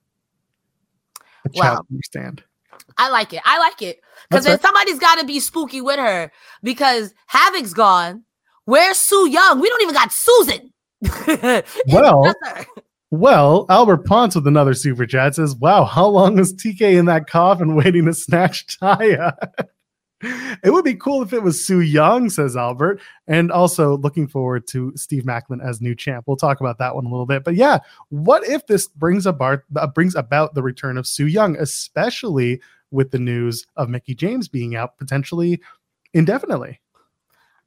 The 1.43 1.49
chat 1.49 1.59
Well, 1.59 1.73
will 1.73 1.85
understand. 1.91 2.43
I 2.97 3.09
like 3.09 3.33
it. 3.33 3.41
I 3.45 3.59
like 3.59 3.81
it. 3.81 3.99
Because 4.29 4.45
then 4.45 4.59
somebody's 4.59 4.99
got 4.99 5.19
to 5.19 5.25
be 5.25 5.39
spooky 5.39 5.81
with 5.81 5.99
her 5.99 6.31
because 6.63 7.13
Havoc's 7.27 7.73
gone. 7.73 8.23
Where's 8.65 8.97
Su 8.97 9.29
Yung? 9.29 9.59
We 9.59 9.69
don't 9.69 9.81
even 9.81 9.93
got 9.93 10.11
Susan. 10.11 10.73
Well, 11.87 12.33
Well, 13.11 13.65
Albert 13.69 14.05
Ponce 14.05 14.35
with 14.35 14.47
another 14.47 14.73
super 14.73 15.05
chat 15.05 15.35
says, 15.35 15.55
Wow, 15.55 15.85
how 15.85 16.07
long 16.07 16.39
is 16.39 16.53
TK 16.53 16.97
in 16.97 17.05
that 17.05 17.27
coffin 17.27 17.75
waiting 17.75 18.05
to 18.05 18.13
snatch 18.13 18.65
Taya? 18.67 19.37
it 20.63 20.71
would 20.71 20.85
be 20.85 20.95
cool 20.95 21.21
if 21.21 21.33
it 21.33 21.43
was 21.43 21.65
Su 21.65 21.81
Yung, 21.81 22.29
says 22.29 22.57
Albert. 22.57 22.99
And 23.27 23.51
also 23.51 23.97
looking 23.97 24.27
forward 24.27 24.67
to 24.67 24.91
Steve 24.95 25.23
Maclin 25.23 25.63
as 25.63 25.81
new 25.81 25.95
champ. 25.95 26.25
We'll 26.27 26.37
talk 26.37 26.59
about 26.59 26.77
that 26.79 26.95
one 26.95 27.05
a 27.05 27.09
little 27.09 27.25
bit. 27.25 27.43
But 27.43 27.55
yeah, 27.55 27.79
what 28.09 28.43
if 28.47 28.65
this 28.67 28.87
brings 28.87 29.25
about 29.25 29.61
uh, 29.75 29.87
brings 29.87 30.15
about 30.15 30.55
the 30.55 30.63
return 30.63 30.97
of 30.97 31.07
Su 31.07 31.27
Yung, 31.27 31.55
especially 31.57 32.61
with 32.95 33.11
the 33.11 33.19
news 33.19 33.65
of 33.75 33.89
Mickie 33.89 34.15
James 34.15 34.47
being 34.47 34.75
out 34.75 34.97
potentially 34.97 35.61
indefinitely? 36.13 36.79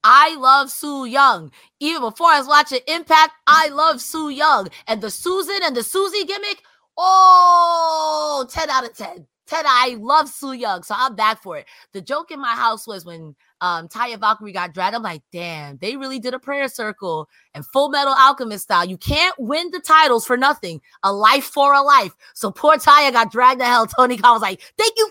I 0.02 0.36
love 0.36 0.70
Su 0.70 1.04
Yung. 1.04 1.50
Even 1.80 2.02
before 2.02 2.28
I 2.28 2.38
was 2.38 2.48
watching 2.48 2.80
Impact, 2.86 3.32
I 3.46 3.68
love 3.68 4.00
Su 4.00 4.28
Yung. 4.30 4.68
And 4.86 5.00
the 5.00 5.10
Susan 5.10 5.58
and 5.62 5.76
the 5.76 5.82
Susie 5.82 6.24
gimmick, 6.24 6.62
oh, 6.96 8.46
10 8.50 8.70
out 8.70 8.84
of 8.84 8.96
10. 8.96 9.26
10, 9.48 9.64
I 9.66 9.96
love 9.98 10.28
Su 10.28 10.52
Yung, 10.52 10.82
so 10.82 10.94
I'm 10.96 11.14
back 11.14 11.42
for 11.42 11.56
it. 11.56 11.66
The 11.92 12.00
joke 12.00 12.30
in 12.30 12.40
my 12.40 12.54
house 12.54 12.86
was 12.86 13.04
when 13.04 13.34
um 13.60 13.88
Taya 13.88 14.20
Valkyrie 14.20 14.52
got 14.52 14.72
dragged. 14.72 14.94
I'm 14.94 15.02
like, 15.02 15.22
damn, 15.32 15.78
they 15.78 15.96
really 15.96 16.18
did 16.18 16.34
a 16.34 16.38
prayer 16.38 16.68
circle 16.68 17.28
and 17.54 17.66
full 17.66 17.88
metal 17.88 18.14
alchemist 18.16 18.64
style. 18.64 18.84
You 18.84 18.98
can't 18.98 19.34
win 19.38 19.70
the 19.70 19.80
titles 19.80 20.26
for 20.26 20.36
nothing. 20.36 20.80
A 21.02 21.12
life 21.12 21.44
for 21.44 21.72
a 21.72 21.82
life. 21.82 22.12
So 22.34 22.50
poor 22.50 22.74
Taya 22.74 23.10
got 23.10 23.32
dragged 23.32 23.60
to 23.60 23.66
hell. 23.66 23.86
Tony 23.86 24.16
Khan 24.16 24.34
was 24.34 24.42
like, 24.42 24.60
thank 24.78 24.92
you. 24.96 25.10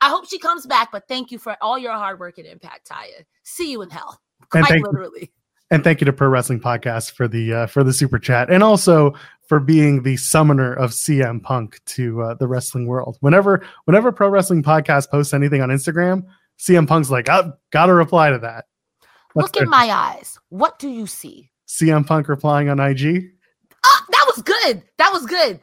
I 0.00 0.08
hope 0.08 0.28
she 0.28 0.38
comes 0.38 0.66
back, 0.66 0.92
but 0.92 1.08
thank 1.08 1.30
you 1.30 1.38
for 1.38 1.56
all 1.60 1.78
your 1.78 1.92
hard 1.92 2.20
work 2.20 2.38
and 2.38 2.46
impact, 2.46 2.88
Taya. 2.88 3.24
See 3.42 3.70
you 3.70 3.82
in 3.82 3.90
hell. 3.90 4.20
And 4.40 4.50
Quite 4.50 4.66
thank 4.66 4.84
you. 4.84 4.90
literally. 4.90 5.32
And 5.70 5.82
thank 5.82 6.00
you 6.00 6.04
to 6.04 6.12
Pro 6.12 6.28
Wrestling 6.28 6.60
Podcast 6.60 7.12
for 7.12 7.26
the 7.26 7.52
uh, 7.52 7.66
for 7.66 7.82
the 7.82 7.92
super 7.92 8.18
chat, 8.18 8.50
and 8.50 8.62
also 8.62 9.14
for 9.48 9.58
being 9.58 10.02
the 10.02 10.16
summoner 10.16 10.74
of 10.74 10.90
CM 10.90 11.42
Punk 11.42 11.80
to 11.86 12.22
uh, 12.22 12.34
the 12.34 12.46
wrestling 12.46 12.86
world. 12.86 13.16
Whenever 13.20 13.64
whenever 13.86 14.12
Pro 14.12 14.28
Wrestling 14.28 14.62
Podcast 14.62 15.10
posts 15.10 15.32
anything 15.32 15.62
on 15.62 15.70
Instagram, 15.70 16.26
CM 16.58 16.86
Punk's 16.86 17.10
like, 17.10 17.28
"I've 17.28 17.52
got 17.70 17.86
to 17.86 17.94
reply 17.94 18.30
to 18.30 18.38
that." 18.40 18.66
Look 19.34 19.56
in 19.56 19.68
my 19.68 19.90
eyes. 19.90 20.38
What 20.50 20.78
do 20.78 20.88
you 20.88 21.06
see? 21.06 21.50
CM 21.66 22.06
Punk 22.06 22.28
replying 22.28 22.68
on 22.68 22.78
IG. 22.78 23.30
Ah, 23.84 24.04
that 24.10 24.24
was 24.26 24.42
good. 24.42 24.82
That 24.98 25.12
was 25.12 25.26
good. 25.26 25.60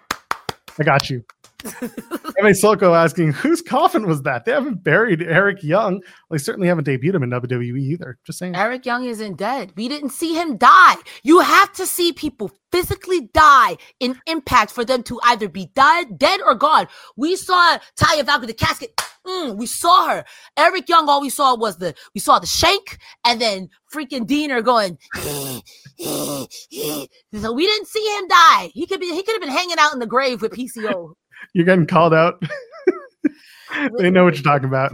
I 0.79 0.84
got 0.84 1.09
you. 1.09 1.23
MA 2.41 2.49
Silko 2.49 2.95
asking, 2.95 3.34
whose 3.34 3.62
coffin 3.62 4.07
was 4.07 4.24
that? 4.24 4.45
They 4.45 4.51
haven't 4.51 4.84
buried 4.84 5.22
Eric 5.22 5.64
Young. 5.64 5.95
Well, 5.95 6.01
they 6.32 6.38
certainly 6.38 6.68
haven't 6.68 6.88
debuted 6.88 7.16
him 7.16 7.24
in 7.24 7.30
WWE 7.30 7.80
either. 7.80 8.18
Just 8.26 8.39
saying. 8.39 8.55
Eric 8.55 8.86
Young 8.86 9.05
isn't 9.05 9.38
dead. 9.38 9.74
We 9.76 9.88
didn't 9.88 10.09
see 10.09 10.34
him 10.34 10.57
die. 10.57 10.95
You 11.24 11.39
have 11.39 11.72
to 11.74 11.86
see 11.86 12.14
people 12.14 12.51
physically 12.72 13.30
die 13.34 13.78
in 13.99 14.20
impact 14.28 14.72
for 14.72 14.86
them 14.86 15.03
to 15.03 15.20
either 15.24 15.49
be 15.49 15.68
dead, 15.76 16.18
dead 16.18 16.39
or 16.45 16.55
gone. 16.55 16.88
We 17.16 17.36
saw 17.36 17.78
Taya 17.95 18.26
Valkyrie, 18.26 18.47
the 18.47 18.53
casket. 18.53 18.99
Mm, 19.26 19.57
we 19.57 19.68
saw 19.68 20.09
her. 20.09 20.26
Eric 20.57 20.89
Young, 20.89 21.07
all 21.07 21.22
we 21.22 21.30
saw 21.30 21.55
was 21.55 21.78
the 21.78 21.93
we 22.16 22.22
saw 22.22 22.39
the 22.39 22.47
shank 22.47 22.97
and 23.24 23.39
then 23.39 23.70
freaking 23.93 24.26
Deaner 24.26 24.64
going. 24.64 24.97
so 27.39 27.53
we 27.53 27.68
didn't 27.68 27.88
see 27.88 28.18
him 28.18 28.28
die. 28.28 28.72
He 28.74 28.88
could 28.88 28.99
be 28.99 29.14
he 29.14 29.22
could 29.22 29.34
have 29.34 29.41
been 29.41 29.51
hanging 29.51 29.78
out 29.78 29.93
in 29.93 29.99
the 29.99 30.07
grave 30.07 30.41
with 30.41 30.53
PCO. 30.53 31.14
You're 31.54 31.66
getting 31.66 31.88
called 31.88 32.14
out. 32.14 32.42
they 33.98 34.10
know 34.10 34.24
what 34.24 34.36
you're 34.36 34.44
talking 34.44 34.68
about. 34.68 34.94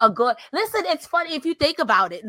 a 0.00 0.10
good 0.10 0.34
listen 0.52 0.82
it's 0.86 1.06
funny 1.06 1.34
if 1.34 1.44
you 1.44 1.54
think 1.54 1.78
about 1.78 2.12
it. 2.12 2.24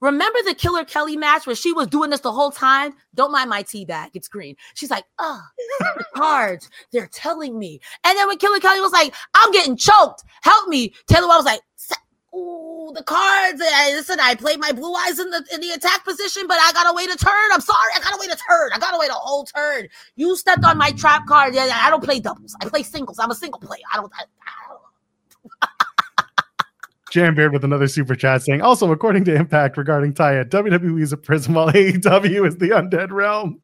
Remember 0.00 0.38
the 0.44 0.54
killer 0.54 0.84
kelly 0.84 1.16
match 1.16 1.46
where 1.46 1.56
she 1.56 1.72
was 1.72 1.86
doing 1.86 2.10
this 2.10 2.20
the 2.20 2.32
whole 2.32 2.50
time? 2.50 2.94
Don't 3.14 3.32
mind 3.32 3.50
my 3.50 3.62
tea 3.62 3.84
bag 3.84 4.10
it's 4.14 4.28
green. 4.28 4.56
She's 4.74 4.90
like 4.90 5.04
oh 5.18 5.40
the 5.80 6.04
cards. 6.14 6.68
They're 6.92 7.08
telling 7.12 7.58
me. 7.58 7.80
And 8.04 8.16
then 8.16 8.28
when 8.28 8.38
killer 8.38 8.60
kelly 8.60 8.80
was 8.80 8.92
like 8.92 9.14
i'm 9.34 9.52
getting 9.52 9.76
choked. 9.76 10.24
Help 10.42 10.68
me. 10.68 10.94
Taylor 11.06 11.28
Wilde 11.28 11.44
was 11.44 11.46
like 11.46 11.60
"Sa- 11.76 11.94
Ooh, 12.34 12.92
the 12.94 13.02
cards. 13.02 13.60
Eh, 13.60 13.70
I, 13.70 13.92
listen, 13.94 14.18
I 14.18 14.34
played 14.34 14.58
my 14.58 14.72
blue 14.72 14.94
eyes 14.94 15.18
in 15.18 15.30
the 15.30 15.44
in 15.52 15.60
the 15.60 15.70
attack 15.70 16.04
position, 16.04 16.44
but 16.48 16.58
I 16.58 16.72
gotta 16.72 16.94
wait 16.94 17.10
a 17.10 17.16
turn. 17.16 17.50
I'm 17.52 17.60
sorry, 17.60 17.90
I 17.94 18.00
gotta 18.00 18.16
wait 18.18 18.30
a 18.30 18.36
turn. 18.36 18.70
I 18.74 18.78
gotta 18.78 18.98
wait 18.98 19.10
a 19.10 19.14
whole 19.14 19.44
turn. 19.44 19.88
You 20.16 20.34
stepped 20.36 20.64
on 20.64 20.78
my 20.78 20.92
trap 20.92 21.26
card. 21.26 21.54
Yeah, 21.54 21.68
I 21.70 21.90
don't 21.90 22.02
play 22.02 22.20
doubles. 22.20 22.56
I 22.62 22.68
play 22.68 22.82
singles. 22.82 23.18
I'm 23.18 23.30
a 23.30 23.34
single 23.34 23.60
player. 23.60 23.82
I 23.92 23.96
don't. 23.98 24.12
I, 24.18 24.22
I 24.22 24.68
don't 24.68 25.70
Jam 27.10 27.34
Beard 27.34 27.52
with 27.52 27.64
another 27.64 27.88
super 27.88 28.14
chat 28.14 28.42
saying, 28.42 28.62
also, 28.62 28.90
according 28.90 29.24
to 29.26 29.34
Impact 29.34 29.76
regarding 29.76 30.14
Taya, 30.14 30.46
WWE 30.46 31.02
is 31.02 31.12
a 31.12 31.18
prison 31.18 31.52
while 31.52 31.70
AEW 31.70 32.46
is 32.46 32.56
the 32.56 32.70
undead 32.70 33.10
realm. 33.10 33.60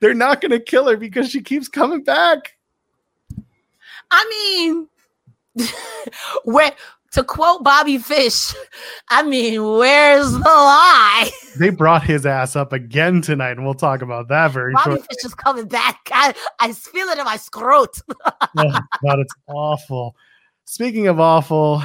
They're 0.00 0.14
not 0.14 0.40
going 0.40 0.52
to 0.52 0.60
kill 0.60 0.88
her 0.88 0.96
because 0.96 1.28
she 1.30 1.42
keeps 1.42 1.66
coming 1.68 2.04
back. 2.04 2.56
I 4.12 4.24
mean, 4.30 4.88
where 6.44 6.72
to 7.14 7.22
quote 7.22 7.62
Bobby 7.62 7.98
Fish, 7.98 8.54
I 9.08 9.22
mean, 9.22 9.62
where's 9.62 10.32
the 10.32 10.38
lie? 10.38 11.30
They 11.56 11.70
brought 11.70 12.02
his 12.02 12.26
ass 12.26 12.56
up 12.56 12.72
again 12.72 13.22
tonight, 13.22 13.52
and 13.52 13.64
we'll 13.64 13.74
talk 13.74 14.02
about 14.02 14.26
that 14.26 14.50
very 14.50 14.72
soon. 14.72 14.74
Bobby 14.74 14.90
shortly. 14.90 15.06
Fish 15.08 15.24
is 15.24 15.34
coming 15.36 15.68
back. 15.68 16.00
I, 16.12 16.34
I 16.58 16.72
feel 16.72 17.06
it 17.08 17.18
in 17.18 17.24
my 17.24 17.36
scrot. 17.36 18.00
oh, 18.58 18.80
God, 19.04 19.20
it's 19.20 19.34
awful. 19.46 20.16
Speaking 20.64 21.06
of 21.06 21.20
awful, 21.20 21.80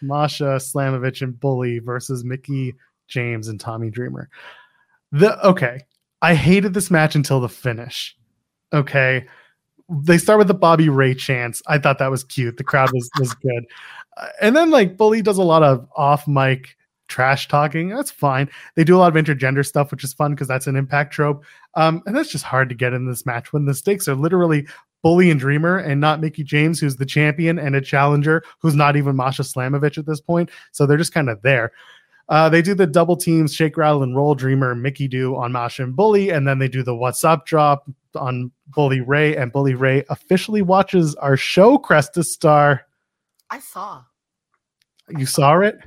Masha 0.00 0.60
Slamovich 0.60 1.22
and 1.22 1.38
Bully 1.40 1.80
versus 1.80 2.22
Mickie 2.22 2.76
James 3.08 3.48
and 3.48 3.58
Tommy 3.58 3.90
Dreamer. 3.90 4.30
The 5.10 5.44
okay, 5.44 5.80
I 6.22 6.36
hated 6.36 6.72
this 6.72 6.88
match 6.88 7.16
until 7.16 7.40
the 7.40 7.48
finish. 7.48 8.16
Okay, 8.72 9.26
they 9.88 10.18
start 10.18 10.38
with 10.38 10.46
the 10.46 10.54
Bobby 10.54 10.88
Ray 10.88 11.14
chance. 11.14 11.62
I 11.66 11.78
thought 11.78 11.98
that 11.98 12.12
was 12.12 12.22
cute. 12.22 12.56
The 12.58 12.64
crowd 12.64 12.90
was 12.92 13.10
was 13.18 13.34
good, 13.34 13.64
and 14.40 14.56
then 14.56 14.70
like 14.70 14.96
Bully 14.96 15.22
does 15.22 15.38
a 15.38 15.42
lot 15.42 15.62
of 15.62 15.86
off 15.96 16.26
mic 16.26 16.76
trash 17.08 17.48
talking. 17.48 17.88
That's 17.88 18.10
fine. 18.10 18.48
They 18.76 18.84
do 18.84 18.96
a 18.96 18.98
lot 18.98 19.14
of 19.14 19.22
intergender 19.22 19.66
stuff, 19.66 19.90
which 19.90 20.04
is 20.04 20.12
fun 20.12 20.32
because 20.32 20.48
that's 20.48 20.66
an 20.66 20.76
impact 20.76 21.12
trope. 21.12 21.44
Um, 21.74 22.02
and 22.06 22.16
that's 22.16 22.30
just 22.30 22.44
hard 22.44 22.68
to 22.68 22.74
get 22.74 22.92
in 22.92 23.06
this 23.06 23.26
match 23.26 23.52
when 23.52 23.66
the 23.66 23.74
stakes 23.74 24.08
are 24.08 24.14
literally 24.14 24.66
Bully 25.02 25.30
and 25.30 25.40
Dreamer 25.40 25.78
and 25.78 26.00
not 26.00 26.20
Mickie 26.20 26.44
James, 26.44 26.80
who's 26.80 26.96
the 26.96 27.06
champion 27.06 27.58
and 27.58 27.74
a 27.74 27.80
challenger, 27.80 28.42
who's 28.60 28.74
not 28.74 28.96
even 28.96 29.16
Masha 29.16 29.42
Slamovich 29.42 29.98
at 29.98 30.06
this 30.06 30.20
point. 30.20 30.50
So 30.72 30.86
they're 30.86 30.96
just 30.96 31.14
kind 31.14 31.28
of 31.28 31.42
there. 31.42 31.72
Uh, 32.28 32.48
they 32.48 32.62
do 32.62 32.74
the 32.74 32.86
double 32.86 33.16
teams, 33.16 33.52
shake, 33.52 33.76
rattle, 33.76 34.04
and 34.04 34.14
roll. 34.14 34.36
Dreamer 34.36 34.76
Mickie 34.76 35.08
do 35.08 35.34
on 35.34 35.50
Masha 35.50 35.82
and 35.82 35.96
Bully, 35.96 36.30
and 36.30 36.46
then 36.46 36.60
they 36.60 36.68
do 36.68 36.84
the 36.84 36.94
what's 36.94 37.24
up 37.24 37.44
drop 37.44 37.90
on 38.14 38.52
Bully 38.68 39.00
Ray, 39.00 39.36
and 39.36 39.50
Bully 39.50 39.74
Ray 39.74 40.04
officially 40.10 40.62
watches 40.62 41.16
our 41.16 41.36
show, 41.36 41.76
Cresta 41.76 42.24
Starr. 42.24 42.82
I 43.50 43.58
saw. 43.58 44.04
You 45.18 45.26
saw 45.26 45.58
it? 45.60 45.78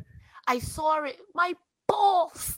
I 0.47 0.59
saw 0.59 1.03
it. 1.03 1.17
My 1.34 1.53
balls. 1.88 2.57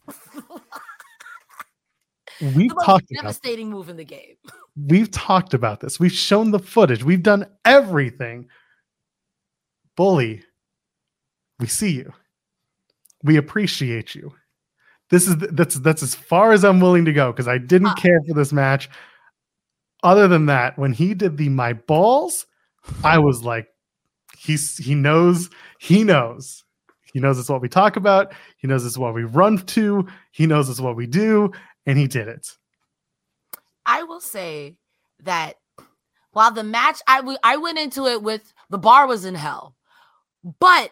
We've 2.42 2.70
the 2.70 2.76
talked 2.86 3.10
about 3.12 3.22
devastating 3.24 3.70
move 3.70 3.88
in 3.90 3.96
the 3.96 4.04
game. 4.04 4.36
we've 4.76 5.10
talked 5.12 5.54
about 5.54 5.80
this. 5.80 6.00
We've 6.00 6.12
shown 6.12 6.52
the 6.52 6.60
footage. 6.60 7.04
We've 7.04 7.24
done 7.24 7.46
everything. 7.64 8.50
Bully, 9.96 10.44
we 11.60 11.68
see 11.68 11.92
you. 11.92 12.12
We 13.24 13.38
appreciate 13.38 14.16
you. 14.16 14.34
This 15.10 15.28
is 15.28 15.38
that's 15.38 15.76
that's 15.76 16.04
as 16.04 16.14
far 16.14 16.52
as 16.52 16.66
I'm 16.66 16.82
willing 16.82 17.06
to 17.06 17.14
go 17.14 17.32
because 17.32 17.48
I 17.48 17.58
didn't 17.58 17.88
Uh. 17.88 17.96
care 17.96 18.20
for 18.28 18.34
this 18.34 18.52
match. 18.52 18.90
Other 20.04 20.28
than 20.28 20.48
that, 20.48 20.78
when 20.78 20.92
he 20.92 21.14
did 21.14 21.38
the 21.38 21.48
my 21.50 21.72
balls, 21.74 22.46
I 23.04 23.20
was 23.20 23.44
like, 23.44 23.68
he's 24.38 24.78
he 24.78 24.96
knows, 24.96 25.50
he 25.80 26.04
knows. 26.04 26.64
He 27.14 27.20
knows 27.22 27.40
it's 27.40 27.50
what 27.50 27.62
we 27.62 27.70
talk 27.70 27.96
about. 27.96 28.34
He 28.58 28.68
knows 28.68 28.86
it's 28.86 28.98
what 28.98 29.14
we 29.14 29.24
run 29.24 29.58
to. 29.58 30.06
He 30.32 30.46
knows 30.46 30.70
it's 30.70 30.82
what 30.82 30.98
we 30.98 31.08
do, 31.08 31.52
and 31.86 31.98
he 31.98 32.08
did 32.08 32.28
it. 32.28 32.52
I 33.86 34.04
will 34.04 34.20
say 34.20 34.76
that 35.24 35.56
while 36.32 36.52
the 36.52 36.64
match 36.64 37.02
I 37.08 37.18
w- 37.18 37.38
I 37.44 37.56
went 37.58 37.80
into 37.80 38.08
it 38.08 38.22
with 38.22 38.54
the 38.70 38.78
bar 38.78 39.08
was 39.08 39.24
in 39.24 39.36
hell. 39.36 39.76
But 40.60 40.92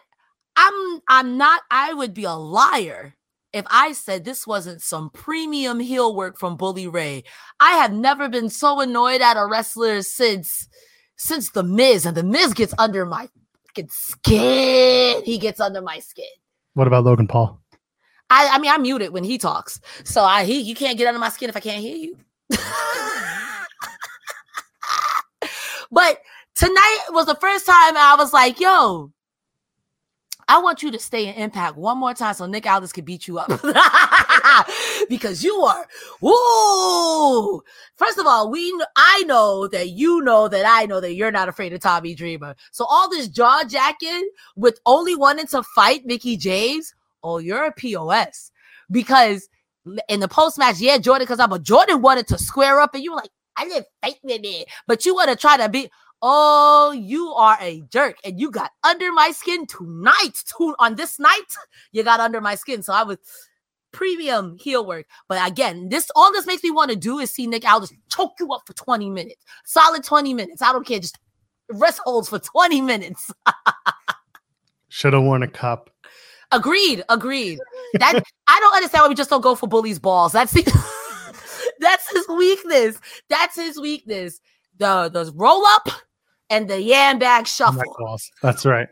I'm 0.56 1.00
I'm 1.08 1.36
not 1.36 1.62
I 1.70 1.92
would 1.92 2.14
be 2.14 2.24
a 2.24 2.32
liar 2.32 3.14
if 3.52 3.66
I 3.68 3.92
said 3.92 4.24
this 4.24 4.46
wasn't 4.46 4.82
some 4.82 5.10
premium 5.10 5.78
heel 5.78 6.14
work 6.14 6.38
from 6.38 6.56
Bully 6.56 6.88
Ray. 6.88 7.24
I 7.60 7.72
have 7.72 7.92
never 7.92 8.28
been 8.28 8.48
so 8.48 8.80
annoyed 8.80 9.20
at 9.20 9.36
a 9.36 9.46
wrestler 9.46 10.02
since 10.02 10.68
since 11.16 11.50
the 11.50 11.62
Miz, 11.62 12.06
and 12.06 12.16
the 12.16 12.22
Miz 12.22 12.54
gets 12.54 12.74
under 12.78 13.06
my 13.06 13.28
fucking 13.68 13.88
skin. 13.90 15.22
He 15.24 15.38
gets 15.38 15.60
under 15.60 15.80
my 15.80 15.98
skin. 16.00 16.24
What 16.74 16.86
about 16.86 17.04
Logan 17.04 17.26
Paul? 17.28 17.60
I, 18.30 18.48
I 18.52 18.58
mean, 18.58 18.70
I 18.70 18.78
mute 18.78 19.02
it 19.02 19.12
when 19.12 19.24
he 19.24 19.38
talks, 19.38 19.80
so 20.04 20.22
I 20.22 20.44
he 20.44 20.60
you 20.60 20.74
can't 20.74 20.98
get 20.98 21.06
under 21.06 21.20
my 21.20 21.28
skin 21.28 21.48
if 21.48 21.56
I 21.56 21.60
can't 21.60 21.80
hear 21.82 21.96
you. 21.96 22.16
but 25.90 26.18
tonight 26.54 27.00
was 27.10 27.26
the 27.26 27.36
first 27.36 27.66
time 27.66 27.96
I 27.96 28.16
was 28.18 28.32
like, 28.32 28.58
"Yo, 28.60 29.12
I 30.48 30.58
want 30.60 30.82
you 30.82 30.90
to 30.90 30.98
stay 30.98 31.26
in 31.28 31.34
Impact 31.34 31.76
one 31.76 31.98
more 31.98 32.14
time 32.14 32.34
so 32.34 32.46
Nick 32.46 32.66
Aldis 32.66 32.92
can 32.92 33.04
beat 33.04 33.26
you 33.26 33.38
up 33.38 33.48
because 35.08 35.42
you 35.42 35.54
are. 35.62 35.86
Whoa! 36.20 37.62
First 37.96 38.18
of 38.18 38.26
all, 38.26 38.50
we 38.50 38.72
I 38.96 39.24
know 39.26 39.68
that 39.68 39.90
you 39.90 40.20
know 40.22 40.48
that 40.48 40.64
I 40.66 40.86
know 40.86 41.00
that 41.00 41.14
you're 41.14 41.30
not 41.30 41.48
afraid 41.48 41.72
of 41.72 41.80
Tommy 41.80 42.14
Dreamer. 42.14 42.54
So 42.72 42.84
all 42.84 43.08
this 43.08 43.28
jaw 43.28 43.64
jacking 43.64 44.28
with 44.56 44.80
only 44.86 45.14
wanting 45.14 45.46
to 45.48 45.62
fight 45.62 46.04
Mickie 46.04 46.36
James, 46.36 46.94
oh, 47.22 47.38
you're 47.38 47.64
a 47.64 47.72
pos 47.72 48.50
because 48.90 49.48
in 50.08 50.20
the 50.20 50.28
post 50.28 50.58
match, 50.58 50.80
yeah, 50.80 50.98
Jordynne, 50.98 51.20
because 51.20 51.40
I'm 51.40 51.52
a 51.52 51.58
Jordynne 51.58 52.00
wanted 52.00 52.26
to 52.28 52.38
square 52.38 52.80
up, 52.80 52.94
and 52.94 53.02
you 53.02 53.10
were 53.10 53.18
like, 53.18 53.30
I 53.56 53.64
didn't 53.64 53.86
fight 54.02 54.16
with 54.22 54.40
it, 54.44 54.68
but 54.86 55.04
you 55.04 55.14
want 55.14 55.30
to 55.30 55.36
try 55.36 55.56
to 55.56 55.68
be. 55.68 55.90
Oh, 56.26 56.90
you 56.92 57.34
are 57.34 57.58
a 57.60 57.82
jerk, 57.90 58.16
and 58.24 58.40
you 58.40 58.50
got 58.50 58.70
under 58.82 59.12
my 59.12 59.30
skin 59.30 59.66
tonight. 59.66 60.42
To, 60.56 60.74
on 60.78 60.94
this 60.94 61.18
night, 61.18 61.52
you 61.92 62.02
got 62.02 62.18
under 62.18 62.40
my 62.40 62.54
skin. 62.54 62.82
So 62.82 62.94
I 62.94 63.02
was 63.02 63.18
premium 63.92 64.56
heel 64.56 64.86
work. 64.86 65.04
But 65.28 65.46
again, 65.46 65.90
this 65.90 66.10
all 66.16 66.32
this 66.32 66.46
makes 66.46 66.62
me 66.62 66.70
want 66.70 66.90
to 66.92 66.96
do 66.96 67.18
is 67.18 67.30
see 67.30 67.46
Nick 67.46 67.70
Aldis 67.70 67.92
choke 68.08 68.32
you 68.40 68.50
up 68.54 68.62
for 68.66 68.72
20 68.72 69.10
minutes, 69.10 69.44
solid 69.66 70.02
20 70.02 70.32
minutes. 70.32 70.62
I 70.62 70.72
don't 70.72 70.86
care, 70.86 70.98
just 70.98 71.18
rest 71.68 72.00
holds 72.04 72.30
for 72.30 72.38
20 72.38 72.80
minutes. 72.80 73.30
Should 74.88 75.12
have 75.12 75.24
worn 75.24 75.42
a 75.42 75.48
cup. 75.48 75.90
Agreed, 76.52 77.04
agreed. 77.10 77.58
That 77.98 78.22
I 78.46 78.60
don't 78.60 78.76
understand 78.76 79.02
why 79.02 79.08
we 79.08 79.14
just 79.14 79.28
don't 79.28 79.42
go 79.42 79.54
for 79.54 79.66
bully's 79.66 79.98
balls. 79.98 80.32
That's 80.32 80.52
that's 81.80 82.10
his 82.10 82.26
weakness. 82.28 82.98
That's 83.28 83.56
his 83.56 83.78
weakness. 83.78 84.40
The 84.78 85.10
the 85.12 85.30
roll 85.34 85.66
up 85.66 85.90
and 86.50 86.68
the 86.68 86.80
yam 86.80 87.18
bag 87.18 87.46
shuffle. 87.46 87.82
That's 88.42 88.64
right. 88.64 88.88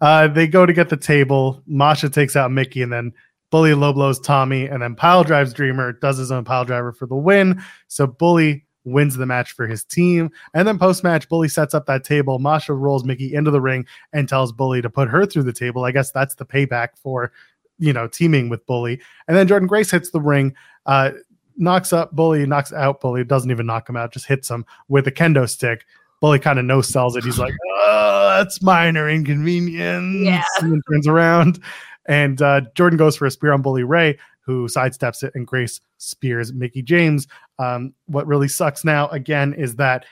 Uh, 0.00 0.28
they 0.28 0.46
go 0.46 0.64
to 0.66 0.72
get 0.72 0.88
the 0.88 0.96
table. 0.96 1.62
Masha 1.66 2.08
takes 2.08 2.36
out 2.36 2.50
Mickie 2.50 2.82
and 2.82 2.92
then 2.92 3.12
Bully 3.50 3.74
low 3.74 3.92
blows 3.92 4.20
Tommy, 4.20 4.66
and 4.66 4.80
then 4.80 4.94
Pile 4.94 5.24
drives 5.24 5.52
Dreamer, 5.52 5.92
does 5.94 6.16
his 6.16 6.30
own 6.30 6.44
pile 6.44 6.64
driver 6.64 6.92
for 6.92 7.06
the 7.06 7.16
win. 7.16 7.60
So 7.88 8.06
Bully 8.06 8.64
wins 8.84 9.16
the 9.16 9.26
match 9.26 9.52
for 9.52 9.66
his 9.66 9.84
team. 9.84 10.30
And 10.54 10.66
then 10.66 10.78
post 10.78 11.04
match, 11.04 11.28
Bully 11.28 11.48
sets 11.48 11.74
up 11.74 11.86
that 11.86 12.04
table. 12.04 12.38
Masha 12.38 12.72
rolls 12.72 13.04
Mickie 13.04 13.34
into 13.34 13.50
the 13.50 13.60
ring 13.60 13.86
and 14.12 14.28
tells 14.28 14.52
Bully 14.52 14.80
to 14.82 14.88
put 14.88 15.08
her 15.08 15.26
through 15.26 15.42
the 15.42 15.52
table. 15.52 15.84
I 15.84 15.90
guess 15.90 16.10
that's 16.12 16.36
the 16.36 16.46
payback 16.46 16.90
for, 16.96 17.32
you 17.78 17.92
know, 17.92 18.06
teaming 18.06 18.48
with 18.48 18.64
Bully. 18.66 19.00
And 19.28 19.36
then 19.36 19.48
Jordynne 19.48 19.68
Grace 19.68 19.90
hits 19.90 20.10
the 20.10 20.20
ring, 20.20 20.54
uh, 20.86 21.10
knocks 21.56 21.92
up 21.92 22.12
Bully, 22.12 22.46
knocks 22.46 22.72
out 22.72 23.00
Bully, 23.00 23.24
doesn't 23.24 23.50
even 23.50 23.66
knock 23.66 23.88
him 23.88 23.96
out, 23.96 24.12
just 24.12 24.26
hits 24.26 24.48
him 24.48 24.64
with 24.88 25.06
a 25.06 25.12
kendo 25.12 25.48
stick. 25.48 25.84
Bully 26.20 26.38
kind 26.38 26.58
of 26.58 26.64
no 26.64 26.82
sells 26.82 27.16
it. 27.16 27.24
He's 27.24 27.38
like, 27.38 27.54
oh, 27.66 28.36
that's 28.38 28.62
minor 28.62 29.08
inconvenience. 29.08 30.24
Yeah. 30.24 30.44
And 30.60 30.82
turns 30.90 31.06
around. 31.06 31.60
And 32.06 32.40
uh, 32.42 32.62
Jordynne 32.74 32.98
goes 32.98 33.16
for 33.16 33.26
a 33.26 33.30
spear 33.30 33.52
on 33.52 33.62
Bully 33.62 33.84
Ray, 33.84 34.18
who 34.40 34.66
sidesteps 34.66 35.22
it, 35.22 35.32
and 35.34 35.46
Grace 35.46 35.80
spears 35.98 36.52
Mickie 36.52 36.82
James. 36.82 37.26
Um, 37.58 37.94
what 38.06 38.26
really 38.26 38.48
sucks 38.48 38.84
now, 38.84 39.08
again, 39.08 39.54
is 39.54 39.76
that 39.76 40.04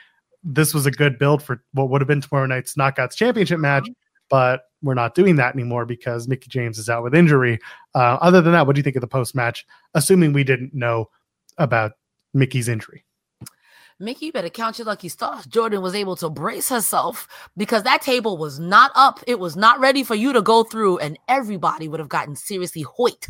this 0.43 0.73
was 0.73 0.85
a 0.85 0.91
good 0.91 1.19
build 1.19 1.43
for 1.43 1.63
what 1.73 1.89
would 1.89 2.01
have 2.01 2.07
been 2.07 2.21
tomorrow 2.21 2.45
night's 2.45 2.75
Knockouts 2.75 3.15
Championship 3.15 3.59
match, 3.59 3.87
but 4.29 4.61
we're 4.81 4.93
not 4.93 5.13
doing 5.13 5.35
that 5.35 5.53
anymore 5.53 5.85
because 5.85 6.27
Mickie 6.27 6.47
James 6.49 6.77
is 6.77 6.89
out 6.89 7.03
with 7.03 7.13
injury. 7.13 7.59
Uh, 7.93 8.17
other 8.21 8.41
than 8.41 8.53
that, 8.53 8.65
what 8.65 8.75
do 8.75 8.79
you 8.79 8.83
think 8.83 8.95
of 8.95 9.01
the 9.01 9.07
post 9.07 9.35
match, 9.35 9.65
assuming 9.93 10.31
we 10.31 10.45
didn't 10.45 10.73
know 10.73 11.09
about 11.57 11.91
Mickie's 12.33 12.69
injury? 12.69 13.03
Mickie, 14.01 14.27
you 14.27 14.31
better 14.31 14.49
count 14.49 14.79
your 14.79 14.85
lucky 14.85 15.09
stars. 15.09 15.45
Jordynne 15.45 15.81
was 15.81 15.93
able 15.93 16.15
to 16.17 16.29
brace 16.29 16.69
herself 16.69 17.27
because 17.57 17.83
that 17.83 18.01
table 18.01 18.37
was 18.37 18.57
not 18.57 18.91
up. 18.95 19.19
It 19.27 19.39
was 19.39 19.57
not 19.57 19.81
ready 19.81 20.03
for 20.05 20.15
you 20.15 20.31
to 20.31 20.41
go 20.41 20.63
through, 20.63 20.99
and 20.99 21.19
everybody 21.27 21.89
would 21.89 21.99
have 21.99 22.07
gotten 22.07 22.37
seriously 22.37 22.83
hoit 22.83 23.27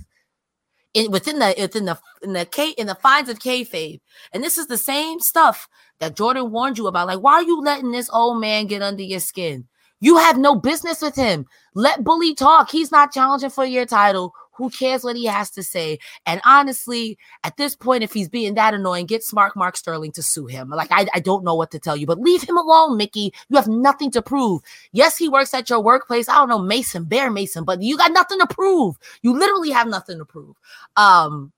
in 0.93 1.09
within 1.11 1.39
the 1.39 1.55
within 1.57 1.85
the 1.85 1.99
in 2.21 2.33
the 2.33 2.45
K 2.45 2.69
in 2.71 2.85
the 2.85 2.93
fines 2.93 3.29
of 3.29 3.39
kayfabe. 3.39 3.99
And 4.31 4.43
this 4.43 4.59
is 4.59 4.67
the 4.67 4.77
same 4.77 5.19
stuff 5.19 5.67
that 5.99 6.15
Jordynne 6.15 6.51
warned 6.51 6.77
you 6.77 6.85
about. 6.85 7.07
Like, 7.07 7.19
why 7.19 7.33
are 7.33 7.43
you 7.43 7.61
letting 7.61 7.91
this 7.91 8.09
old 8.11 8.39
man 8.39 8.67
get 8.67 8.83
under 8.83 9.03
your 9.03 9.19
skin? 9.19 9.67
You 10.01 10.17
have 10.17 10.37
no 10.37 10.55
business 10.55 11.01
with 11.01 11.15
him. 11.15 11.45
Let 11.73 12.03
Bully 12.03 12.33
talk. 12.35 12.69
He's 12.69 12.91
not 12.91 13.11
challenging 13.11 13.49
for 13.49 13.65
your 13.65 13.85
title. 13.85 14.33
Who 14.59 14.69
cares 14.69 15.05
what 15.05 15.15
he 15.15 15.23
has 15.25 15.49
to 15.51 15.63
say? 15.63 15.99
And 16.25 16.41
honestly, 16.45 17.17
at 17.45 17.55
this 17.55 17.77
point, 17.77 18.03
if 18.03 18.11
he's 18.11 18.27
being 18.27 18.55
that 18.55 18.73
annoying, 18.73 19.05
get 19.05 19.23
smart 19.23 19.55
Mark 19.55 19.77
Sterling 19.77 20.11
to 20.11 20.21
sue 20.21 20.47
him. 20.47 20.69
Like, 20.69 20.89
I, 20.91 21.07
I 21.13 21.21
don't 21.21 21.45
know 21.45 21.55
what 21.55 21.71
to 21.71 21.79
tell 21.79 21.95
you, 21.95 22.05
but 22.05 22.19
leave 22.19 22.43
him 22.43 22.57
alone, 22.57 22.97
Mickie. 22.97 23.33
You 23.47 23.55
have 23.55 23.69
nothing 23.69 24.11
to 24.11 24.21
prove. 24.21 24.61
Yes, 24.91 25.17
he 25.17 25.29
works 25.29 25.53
at 25.53 25.69
your 25.69 25.79
workplace. 25.79 26.27
I 26.27 26.35
don't 26.35 26.49
know, 26.49 26.59
Mason, 26.59 27.05
Bear 27.05 27.31
Mason, 27.31 27.63
but 27.63 27.81
you 27.81 27.97
got 27.97 28.11
nothing 28.11 28.39
to 28.39 28.47
prove. 28.47 28.97
You 29.21 29.31
literally 29.31 29.71
have 29.71 29.87
nothing 29.87 30.17
to 30.17 30.25
prove. 30.25 30.57
Um, 30.97 31.53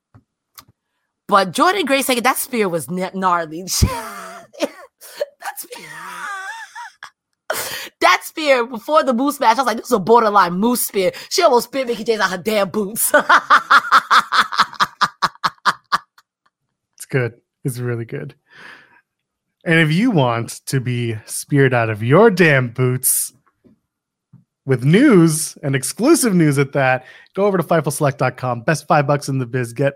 but 1.28 1.54
Jordynne 1.54 1.88
Grace, 1.88 2.08
like, 2.08 2.22
that 2.22 2.38
spear 2.38 2.70
was 2.70 2.88
gnarly. 2.88 3.64
that 3.82 4.46
spear. 5.58 5.88
That 8.22 8.28
spear 8.28 8.68
before 8.68 9.04
the 9.04 9.14
moose 9.14 9.40
match, 9.40 9.58
I 9.58 9.62
was 9.62 9.66
like, 9.66 9.78
this 9.78 9.88
is 9.88 9.92
a 9.94 10.00
borderline 10.00 10.54
moose 10.54 10.82
spear. 10.82 11.12
She 11.30 11.42
almost 11.42 11.70
spit 11.70 11.88
Mickie 11.88 12.04
James 12.04 12.22
out 12.22 12.30
her 12.30 12.38
damn 12.38 12.70
boots. 12.70 13.12
It's 16.98 17.06
good. 17.08 17.42
It's 17.64 17.80
really 17.80 18.06
good. 18.06 18.36
And 19.66 19.80
if 19.80 19.92
you 19.92 20.12
want 20.12 20.62
to 20.68 20.80
be 20.80 21.16
speared 21.26 21.74
out 21.74 21.90
of 21.90 22.04
your 22.04 22.30
damn 22.30 22.70
boots 22.70 23.34
with 24.68 24.84
news 24.84 25.58
and 25.64 25.76
exclusive 25.76 26.36
news 26.36 26.60
at 26.60 26.74
that, 26.74 27.06
go 27.34 27.46
over 27.46 27.58
to 27.58 27.64
FightfulSelect.com. 27.64 28.62
Best 28.62 28.88
five 28.88 29.08
bucks 29.08 29.30
in 29.30 29.40
the 29.40 29.48
biz. 29.48 29.74
Get 29.74 29.94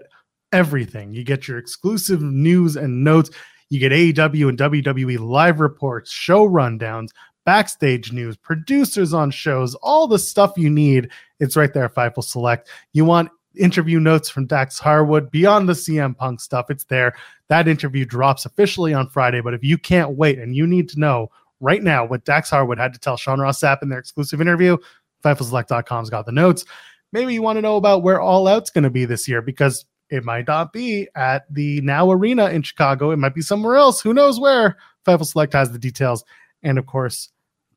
everything. 0.52 1.14
You 1.14 1.24
get 1.24 1.48
your 1.48 1.60
exclusive 1.60 2.24
news 2.24 2.76
and 2.76 3.04
notes. 3.04 3.30
You 3.70 3.80
get 3.80 3.92
AEW 3.92 4.50
and 4.50 4.58
WWE 4.58 5.20
live 5.20 5.60
reports, 5.60 6.12
show 6.12 6.50
rundowns, 6.50 7.10
backstage 7.46 8.12
news, 8.12 8.36
producers 8.36 9.14
on 9.14 9.32
shows, 9.32 9.76
all 9.76 10.08
the 10.08 10.20
stuff 10.20 10.54
you 10.58 10.70
need. 10.70 11.10
It's 11.40 11.56
right 11.56 11.74
there 11.74 11.86
at 11.86 11.96
Fightful 11.96 12.24
Select. 12.24 12.70
You 12.94 13.06
want 13.06 13.30
interview 13.58 14.00
notes 14.00 14.30
from 14.30 14.48
Dax 14.48 14.80
Harwood 14.80 15.32
beyond 15.32 15.70
the 15.70 15.74
CM 15.74 16.18
Punk 16.18 16.42
stuff. 16.42 16.70
It's 16.70 16.84
there. 16.86 17.16
That 17.48 17.68
interview 17.68 18.06
drops 18.06 18.46
officially 18.46 18.94
on 18.94 19.10
Friday. 19.10 19.42
But 19.42 19.54
if 19.54 19.64
you 19.64 19.78
can't 19.78 20.18
wait 20.18 20.40
and 20.40 20.56
you 20.56 20.68
need 20.68 20.90
to 20.90 21.00
know 21.00 21.30
right 21.60 21.82
now 21.82 22.06
what 22.06 22.26
Dax 22.26 22.50
Harwood 22.50 22.78
had 22.78 22.94
to 22.94 23.00
tell 23.00 23.18
Sean 23.18 23.40
Ross 23.40 23.62
Sapp 23.62 23.82
in 23.82 23.90
their 23.90 24.00
exclusive 24.00 24.42
interview, 24.42 24.78
FightfulSelect.com's 25.24 26.10
got 26.10 26.26
the 26.26 26.32
notes. 26.32 26.66
Maybe 27.12 27.34
you 27.34 27.42
want 27.42 27.58
to 27.58 27.62
know 27.62 27.78
about 27.78 28.04
where 28.04 28.20
All 28.20 28.48
Out's 28.48 28.70
going 28.70 28.84
to 28.84 28.90
be 28.90 29.06
this 29.06 29.28
year 29.28 29.42
because 29.42 29.86
it 30.10 30.24
might 30.24 30.48
not 30.48 30.74
be 30.74 31.08
at 31.16 31.46
the 31.54 31.82
Now 31.82 32.12
Arena 32.12 32.50
in 32.50 32.62
Chicago. 32.62 33.12
It 33.12 33.18
might 33.18 33.34
be 33.34 33.42
somewhere 33.42 33.76
else. 33.76 34.02
Who 34.02 34.14
knows 34.14 34.40
where? 34.40 34.78
Fightful 35.06 35.26
Select 35.26 35.54
has 35.54 35.72
the 35.72 35.80
details. 35.80 36.24
And 36.62 36.78
of 36.78 36.86
course, 36.86 37.30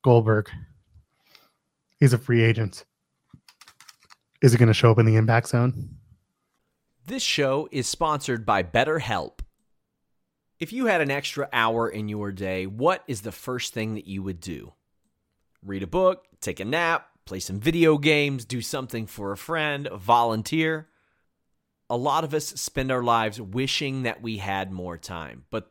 Goldberg. 0.08 0.48
He's 2.00 2.14
a 2.14 2.18
free 2.18 2.42
agent. 2.42 2.86
Is 4.40 4.54
it 4.54 4.58
going 4.58 4.68
to 4.68 4.72
show 4.72 4.90
up 4.90 4.98
in 4.98 5.04
the 5.04 5.16
impact 5.16 5.48
zone? 5.48 5.96
This 7.04 7.22
show 7.22 7.68
is 7.70 7.86
sponsored 7.86 8.46
by 8.46 8.62
BetterHelp. 8.62 9.40
If 10.58 10.72
you 10.72 10.86
had 10.86 11.02
an 11.02 11.10
extra 11.10 11.50
hour 11.52 11.90
in 11.90 12.08
your 12.08 12.32
day, 12.32 12.64
what 12.64 13.04
is 13.06 13.20
the 13.20 13.32
first 13.32 13.74
thing 13.74 13.96
that 13.96 14.06
you 14.06 14.22
would 14.22 14.40
do? 14.40 14.72
Read 15.62 15.82
a 15.82 15.86
book, 15.86 16.24
take 16.40 16.58
a 16.58 16.64
nap, 16.64 17.10
play 17.26 17.38
some 17.38 17.60
video 17.60 17.98
games, 17.98 18.46
do 18.46 18.62
something 18.62 19.04
for 19.06 19.32
a 19.32 19.36
friend, 19.36 19.90
volunteer. 19.94 20.88
A 21.90 21.98
lot 21.98 22.24
of 22.24 22.32
us 22.32 22.46
spend 22.46 22.90
our 22.90 23.02
lives 23.02 23.42
wishing 23.42 24.04
that 24.04 24.22
we 24.22 24.38
had 24.38 24.72
more 24.72 24.96
time. 24.96 25.44
But 25.50 25.70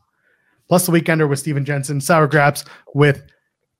plus 0.71 0.85
the 0.85 0.91
weekender 0.93 1.27
with 1.27 1.37
Steven 1.37 1.65
Jensen 1.65 1.99
sour 1.99 2.27
graps 2.27 2.63
with 2.95 3.25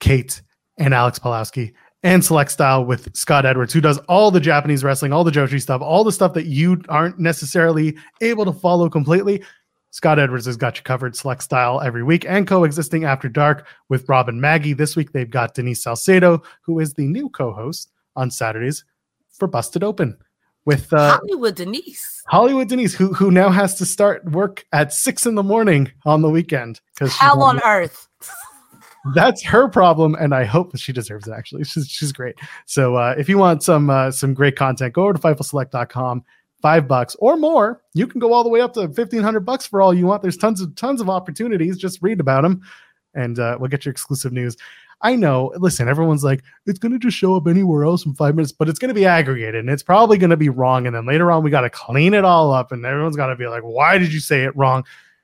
Kate 0.02 0.42
and 0.78 0.94
Alex 0.94 1.20
Pulowski 1.20 1.74
and 2.04 2.26
select 2.26 2.52
style 2.52 2.84
with 2.84 3.16
Scott 3.16 3.46
Edwards 3.46 3.72
who 3.72 3.80
does 3.80 3.98
all 4.10 4.30
the 4.30 4.42
Japanese 4.42 4.84
wrestling 4.84 5.14
all 5.14 5.24
the 5.24 5.32
Joshi 5.32 5.62
stuff 5.62 5.82
all 5.82 6.04
the 6.04 6.12
stuff 6.12 6.34
that 6.34 6.48
you 6.48 6.82
aren't 6.89 7.18
necessarily 7.18 7.96
able 8.20 8.44
to 8.44 8.52
follow 8.52 8.89
completely. 8.89 9.42
Scott 9.92 10.20
Edwards 10.20 10.46
has 10.48 10.58
got 10.58 10.76
you 10.76 10.84
covered. 10.84 11.16
Select 11.16 11.44
style 11.44 11.80
every 11.80 12.04
week 12.04 12.26
and 12.28 12.46
coexisting 12.46 13.06
after 13.06 13.30
dark 13.30 13.68
with 13.88 14.10
Rob 14.10 14.28
and 14.28 14.42
Maggie. 14.42 14.74
This 14.74 14.98
week 14.98 15.14
they've 15.14 15.30
got 15.30 15.54
Denise 15.54 15.82
Salcedo 15.82 16.44
who 16.62 16.80
is 16.80 16.94
the 16.94 17.08
new 17.08 17.30
co-host 17.30 17.89
on 18.18 18.30
Saturdays 18.30 18.84
for 19.30 19.48
Busted 19.48 19.82
Open 19.82 20.18
with 20.66 20.91
uh, 20.93 21.18
Hollywood 21.18 21.55
Denise. 21.55 22.24
Hollywood 22.28 22.70
Denise, 22.70 22.93
who 22.93 23.14
who 23.14 23.32
now 23.32 23.49
has 23.49 23.76
to 23.76 23.86
start 23.86 24.24
work 24.32 24.66
at 24.72 24.93
six 24.93 25.26
in 25.26 25.36
the 25.36 25.43
morning 25.43 25.91
on 26.05 26.22
the 26.22 26.30
weekend 26.30 26.82
because 26.93 27.16
Hell 27.16 27.43
on 27.43 27.59
earth. 27.66 28.07
that's 29.16 29.43
her 29.43 29.68
problem, 29.68 30.16
and 30.16 30.34
I 30.34 30.45
hope 30.45 30.72
that 30.72 30.80
she 30.80 30.93
deserves 30.93 31.28
it. 31.28 31.34
Actually, 31.34 31.64
she's 31.64 31.88
she's 31.88 32.12
great. 32.12 32.36
So 32.66 32.95
uh, 32.95 33.16
if 33.18 33.28
you 33.28 33.38
want 33.38 33.64
some 33.64 33.89
uh, 33.89 34.12
some 34.12 34.34
great 34.34 34.55
content, 34.55 34.93
go 34.93 35.03
over 35.03 35.14
to 35.14 35.20
FightfulSelect.com. 35.20 36.24
Five 36.62 36.88
bucks 36.88 37.16
or 37.18 37.38
more, 37.38 37.82
you 37.95 38.05
can 38.05 38.20
go 38.20 38.34
all 38.34 38.43
the 38.43 38.49
way 38.49 38.62
up 38.62 38.74
to 38.76 38.88
fifteen 38.89 39.24
hundred 39.24 39.41
bucks 39.41 39.66
for 39.66 39.82
all 39.82 39.95
you 39.95 40.05
want. 40.05 40.22
There's 40.22 40.38
tons 40.38 40.62
of 40.62 40.76
tons 40.76 41.01
of 41.01 41.09
opportunities. 41.09 41.76
Just 41.76 42.03
read 42.03 42.20
about 42.20 42.43
them, 42.43 42.62
and 43.16 43.39
uh, 43.39 43.57
we'll 43.59 43.70
get 43.70 43.84
your 43.84 43.91
exclusive 43.91 44.32
news. 44.32 44.55
I 45.04 45.16
know. 45.16 45.52
Listen, 45.58 45.88
everyone's 45.88 46.24
like, 46.24 46.43
it's 46.66 46.80
going 46.80 46.91
to 46.91 46.99
just 46.99 47.18
show 47.18 47.36
up 47.36 47.47
anywhere 47.47 47.84
else 47.84 48.06
in 48.06 48.14
five 48.14 48.36
minutes, 48.36 48.52
but 48.52 48.70
it's 48.70 48.80
going 48.80 48.89
to 48.89 48.95
be 48.95 49.06
aggregated 49.06 49.56
and 49.56 49.70
it's 49.70 49.84
probably 49.84 50.18
going 50.18 50.30
to 50.30 50.38
be 50.38 50.49
wrong. 50.49 50.86
And 50.86 50.95
then 50.95 51.08
later 51.08 51.32
on, 51.32 51.43
we 51.43 51.49
got 51.49 51.62
to 51.62 51.70
clean 51.70 52.14
it 52.14 52.24
all 52.24 52.54
up, 52.54 52.72
and 52.72 52.86
everyone's 52.86 53.16
got 53.16 53.28
to 53.28 53.36
be 53.36 53.47
like, 53.47 53.64
why 53.64 53.97
did 53.97 54.14
you 54.14 54.20
say 54.20 54.43
it 54.43 54.56
wrong? 54.56 54.84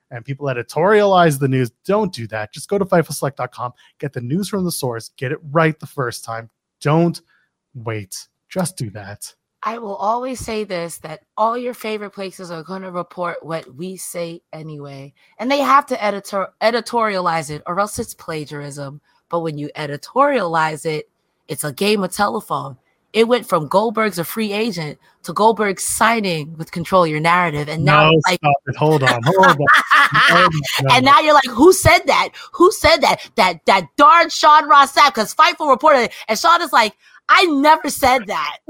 And 0.10 0.24
people 0.24 0.48
editorialize 0.48 1.40
the 1.40 1.48
news. 1.48 1.70
Don't 1.86 2.14
do 2.14 2.28
that. 2.28 2.54
Just 2.54 2.70
go 2.70 2.78
to 2.78 2.86
FightfulSelect.com, 2.86 3.74
get 4.00 4.14
the 4.14 4.22
news 4.22 4.48
from 4.48 4.64
the 4.64 4.72
source, 4.72 5.10
get 5.18 5.32
it 5.32 5.40
right 5.52 5.78
the 5.80 5.88
first 5.88 6.24
time. 6.24 6.50
Don't 6.82 7.22
wait. 7.74 8.28
Just 8.50 8.78
do 8.78 8.90
that. 8.92 9.34
I 9.64 9.80
will 9.80 9.96
always 9.96 10.40
say 10.40 10.64
this 10.64 11.00
that 11.00 11.24
all 11.36 11.58
your 11.58 11.74
favorite 11.74 12.12
places 12.12 12.52
are 12.52 12.64
going 12.64 12.84
to 12.84 12.92
report 12.92 13.44
what 13.46 13.76
we 13.76 13.98
say 13.98 14.42
anyway. 14.54 15.14
And 15.40 15.52
they 15.52 15.60
have 15.60 15.86
to 15.88 16.02
editor- 16.02 16.54
editorialize 16.62 17.50
it 17.50 17.64
or 17.66 17.80
else 17.80 18.00
it's 18.00 18.14
plagiarism. 18.14 19.02
But 19.30 19.42
when 19.42 19.58
you 19.58 19.70
editorialize 19.76 20.86
it, 20.86 21.10
it's 21.48 21.64
a 21.64 21.72
game 21.72 22.04
of 22.04 22.12
telephone. 22.12 22.78
It 23.14 23.28
went 23.28 23.48
from 23.48 23.68
Goldberg's 23.68 24.20
a 24.20 24.24
free 24.24 24.52
agent 24.52 25.00
to 25.24 25.34
Goldberg 25.34 25.80
signing 25.80 26.56
with 26.58 26.72
Control 26.72 27.08
Your 27.08 27.20
Narrative. 27.20 27.70
And 27.70 27.86
now, 27.86 28.12
no, 28.12 28.22
like. 28.28 28.40
Hold 28.78 29.04
on. 29.04 29.22
Hold 29.24 29.48
on. 29.48 29.58
Oh, 30.14 30.50
no. 30.82 30.96
and 30.96 31.06
now 31.06 31.20
you're 31.22 31.34
like, 31.34 31.46
who 31.46 31.72
said 31.74 32.00
that? 32.06 32.30
Who 32.54 32.72
said 32.72 32.98
that? 32.98 33.30
That 33.36 33.66
that 33.66 33.88
darn 33.98 34.30
Sean 34.30 34.68
Ross 34.68 34.94
Sapp, 34.94 35.16
because 35.16 35.34
Fightful 35.34 35.70
reported 35.70 36.04
it. 36.04 36.12
And 36.28 36.38
Sean 36.38 36.62
is 36.62 36.74
like, 36.74 36.96
I 37.30 37.44
never 37.46 37.90
said 37.90 38.28
that. 38.28 38.58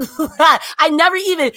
I 0.78 0.88
never 0.90 1.16
even, 1.16 1.52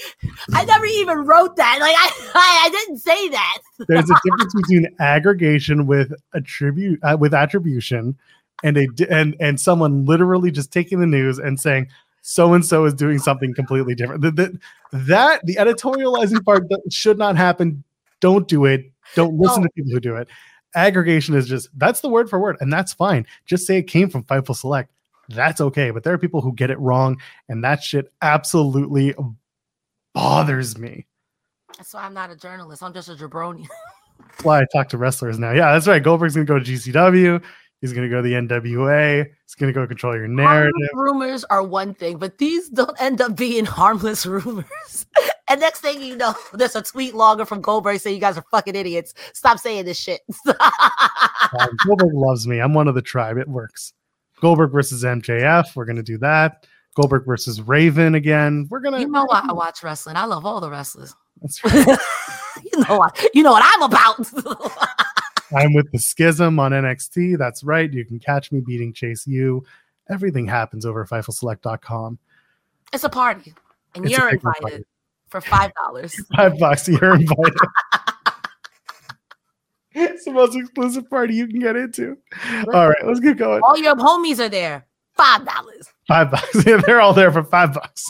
I 0.53 0.65
never 0.65 0.85
even 0.85 1.19
wrote 1.19 1.55
that. 1.55 1.77
Like 1.79 1.95
I, 1.97 2.31
I, 2.35 2.65
I 2.65 2.69
didn't 2.69 2.97
say 2.97 3.29
that. 3.29 3.57
There's 3.87 4.09
a 4.09 4.15
difference 4.23 4.53
between 4.53 4.87
aggregation 4.99 5.87
with 5.87 6.13
attribute 6.33 6.99
uh, 7.03 7.17
with 7.19 7.33
attribution 7.33 8.17
and 8.63 8.77
a 8.77 8.87
and 9.09 9.35
and 9.39 9.59
someone 9.59 10.05
literally 10.05 10.51
just 10.51 10.71
taking 10.71 10.99
the 10.99 11.07
news 11.07 11.39
and 11.39 11.59
saying 11.59 11.87
so 12.21 12.53
and 12.53 12.63
so 12.65 12.85
is 12.85 12.93
doing 12.93 13.17
something 13.17 13.53
completely 13.53 13.95
different. 13.95 14.21
The, 14.21 14.59
that 14.91 15.45
the 15.45 15.55
editorializing 15.55 16.43
part 16.45 16.69
that 16.69 16.81
should 16.91 17.17
not 17.17 17.35
happen. 17.35 17.83
Don't 18.19 18.47
do 18.47 18.65
it. 18.65 18.91
Don't 19.15 19.37
listen 19.39 19.63
No. 19.63 19.67
to 19.67 19.73
people 19.73 19.91
who 19.91 19.99
do 19.99 20.15
it. 20.15 20.27
Aggregation 20.75 21.35
is 21.35 21.47
just 21.47 21.69
that's 21.77 22.01
the 22.01 22.09
word 22.09 22.29
for 22.29 22.39
word, 22.39 22.57
and 22.61 22.71
that's 22.71 22.93
fine. 22.93 23.25
Just 23.45 23.65
say 23.65 23.77
it 23.77 23.83
came 23.83 24.09
from 24.09 24.23
Fightful 24.23 24.55
Select. 24.55 24.91
That's 25.29 25.59
okay. 25.59 25.91
But 25.91 26.03
there 26.03 26.13
are 26.13 26.17
people 26.17 26.41
who 26.41 26.53
get 26.53 26.69
it 26.69 26.79
wrong, 26.79 27.19
and 27.49 27.63
that 27.63 27.81
shit 27.83 28.11
absolutely 28.21 29.15
bothers 30.13 30.77
me. 30.77 31.07
That's 31.77 31.93
why 31.93 32.03
I'm 32.03 32.13
not 32.13 32.29
a 32.29 32.35
journalist. 32.35 32.83
I'm 32.83 32.93
just 32.93 33.09
a 33.09 33.13
jabroni. 33.15 33.65
That's 34.29 34.43
why 34.43 34.61
I 34.61 34.65
talk 34.71 34.89
to 34.89 34.97
wrestlers 34.97 35.39
now. 35.39 35.51
Yeah, 35.51 35.73
that's 35.73 35.87
right. 35.87 36.01
Goldberg's 36.01 36.35
gonna 36.35 36.45
go 36.45 36.59
to 36.59 36.63
GCW. 36.63 37.43
He's 37.81 37.93
gonna 37.93 38.09
go 38.09 38.17
to 38.17 38.21
the 38.21 38.33
NWA. 38.33 39.25
He's 39.25 39.55
gonna 39.55 39.73
go 39.73 39.87
control 39.87 40.15
your 40.15 40.27
narrative. 40.27 40.71
Harmless 40.93 41.13
rumors 41.13 41.43
are 41.45 41.63
one 41.63 41.95
thing, 41.95 42.17
but 42.17 42.37
these 42.37 42.69
don't 42.69 42.95
end 43.01 43.21
up 43.21 43.35
being 43.35 43.65
harmless 43.79 44.25
rumors. 44.25 45.07
and 45.49 45.59
next 45.59 45.79
thing 45.81 45.99
you 45.99 46.15
know, 46.15 46.35
there's 46.53 46.75
a 46.75 46.83
tweet 46.83 47.15
logger 47.15 47.43
from 47.43 47.59
Goldberg 47.59 47.99
saying 47.99 48.15
you 48.15 48.21
guys 48.21 48.37
are 48.37 48.45
fucking 48.51 48.75
idiots. 48.75 49.15
Stop 49.33 49.57
saying 49.57 49.85
this 49.85 49.97
shit. 49.97 50.21
Um, 50.47 51.75
Goldberg 51.85 52.13
loves 52.13 52.47
me. 52.47 52.59
I'm 52.59 52.73
one 52.75 52.87
of 52.87 52.93
the 52.93 53.01
tribe. 53.01 53.37
It 53.37 53.47
works. 53.47 53.93
Goldberg 54.39 54.71
versus 54.71 55.03
MJF. 55.03 55.75
We're 55.75 55.85
gonna 55.85 56.03
do 56.03 56.19
that. 56.19 56.67
Goldberg 56.95 57.25
versus 57.25 57.61
Raven 57.61 58.13
again. 58.13 58.67
We're 58.69 58.79
gonna. 58.79 58.99
you 58.99 59.07
know 59.07 59.25
why 59.25 59.41
I 59.43 59.53
watch 59.53 59.81
wrestling. 59.81 60.17
I 60.17 60.25
love 60.25 60.45
all 60.45 60.61
the 60.61 60.69
wrestlers. 60.69 61.15
That's 61.41 61.63
right. 61.63 61.97
you 62.71 62.83
know 62.87 62.97
what? 62.97 63.25
You 63.33 63.41
know 63.41 63.51
what 63.51 63.63
I'm 63.65 63.81
about. 63.81 64.97
I'm 65.55 65.73
with 65.73 65.91
the 65.91 65.99
Schism 65.99 66.59
on 66.59 66.71
NXT. 66.71 67.37
That's 67.37 67.63
right. 67.63 67.91
You 67.91 68.05
can 68.05 68.19
catch 68.19 68.51
me 68.51 68.61
beating 68.61 68.93
Chase 68.93 69.27
U. 69.27 69.63
Everything 70.09 70.47
happens 70.47 70.85
over 70.85 71.03
at 71.03 71.09
it's 72.93 73.03
a 73.03 73.09
party, 73.09 73.53
and 73.95 74.05
It's 74.05 74.17
you're 74.17 74.29
invited 74.29 74.61
party. 74.61 74.83
for 75.29 75.41
five 75.41 75.71
dollars. 75.75 76.15
Five 76.35 76.57
bucks. 76.59 76.87
You're 76.87 77.15
invited. 77.15 77.53
it's 79.93 80.25
the 80.25 80.31
most 80.31 80.55
exclusive 80.55 81.09
party 81.09 81.35
you 81.35 81.47
can 81.47 81.59
get 81.59 81.75
into. 81.75 82.17
All 82.73 82.89
right, 82.89 83.05
let's 83.05 83.19
get 83.19 83.37
going. 83.37 83.61
All 83.63 83.77
your 83.77 83.95
homies 83.95 84.39
are 84.39 84.49
there. 84.49 84.85
Five 85.13 85.45
dollars. 85.45 85.87
Five 86.07 86.31
bucks. 86.31 86.47
Yeah, 86.65 86.81
they're 86.85 87.01
all 87.01 87.13
there 87.13 87.31
for 87.31 87.43
five 87.43 87.73
bucks. 87.73 88.05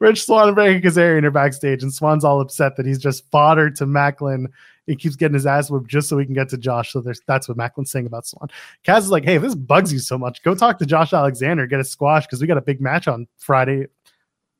Rich 0.00 0.24
Swann 0.24 0.48
and 0.48 0.56
Frankie 0.56 0.86
Kazarian 0.86 1.24
are 1.24 1.30
backstage, 1.30 1.82
and 1.82 1.92
Swann's 1.92 2.24
all 2.24 2.40
upset 2.40 2.76
that 2.76 2.86
he's 2.86 2.98
just 2.98 3.28
fodder 3.30 3.70
to 3.70 3.86
Maclin. 3.86 4.46
He 4.86 4.96
keeps 4.96 5.16
getting 5.16 5.34
his 5.34 5.46
ass 5.46 5.70
whipped 5.70 5.88
just 5.88 6.08
so 6.08 6.16
he 6.16 6.24
can 6.24 6.34
get 6.34 6.48
to 6.50 6.58
Josh. 6.58 6.92
So 6.92 7.00
there's 7.00 7.20
that's 7.26 7.48
what 7.48 7.58
Maclin's 7.58 7.90
saying 7.90 8.06
about 8.06 8.26
Swann. 8.26 8.48
Kaz 8.84 8.98
is 8.98 9.10
like, 9.10 9.24
hey, 9.24 9.34
if 9.34 9.42
this 9.42 9.54
bugs 9.54 9.92
you 9.92 9.98
so 9.98 10.16
much, 10.16 10.42
go 10.42 10.54
talk 10.54 10.78
to 10.78 10.86
Josh 10.86 11.12
Alexander, 11.12 11.66
get 11.66 11.80
a 11.80 11.84
squash 11.84 12.26
because 12.26 12.40
we 12.40 12.46
got 12.46 12.58
a 12.58 12.62
big 12.62 12.80
match 12.80 13.08
on 13.08 13.26
Friday. 13.38 13.88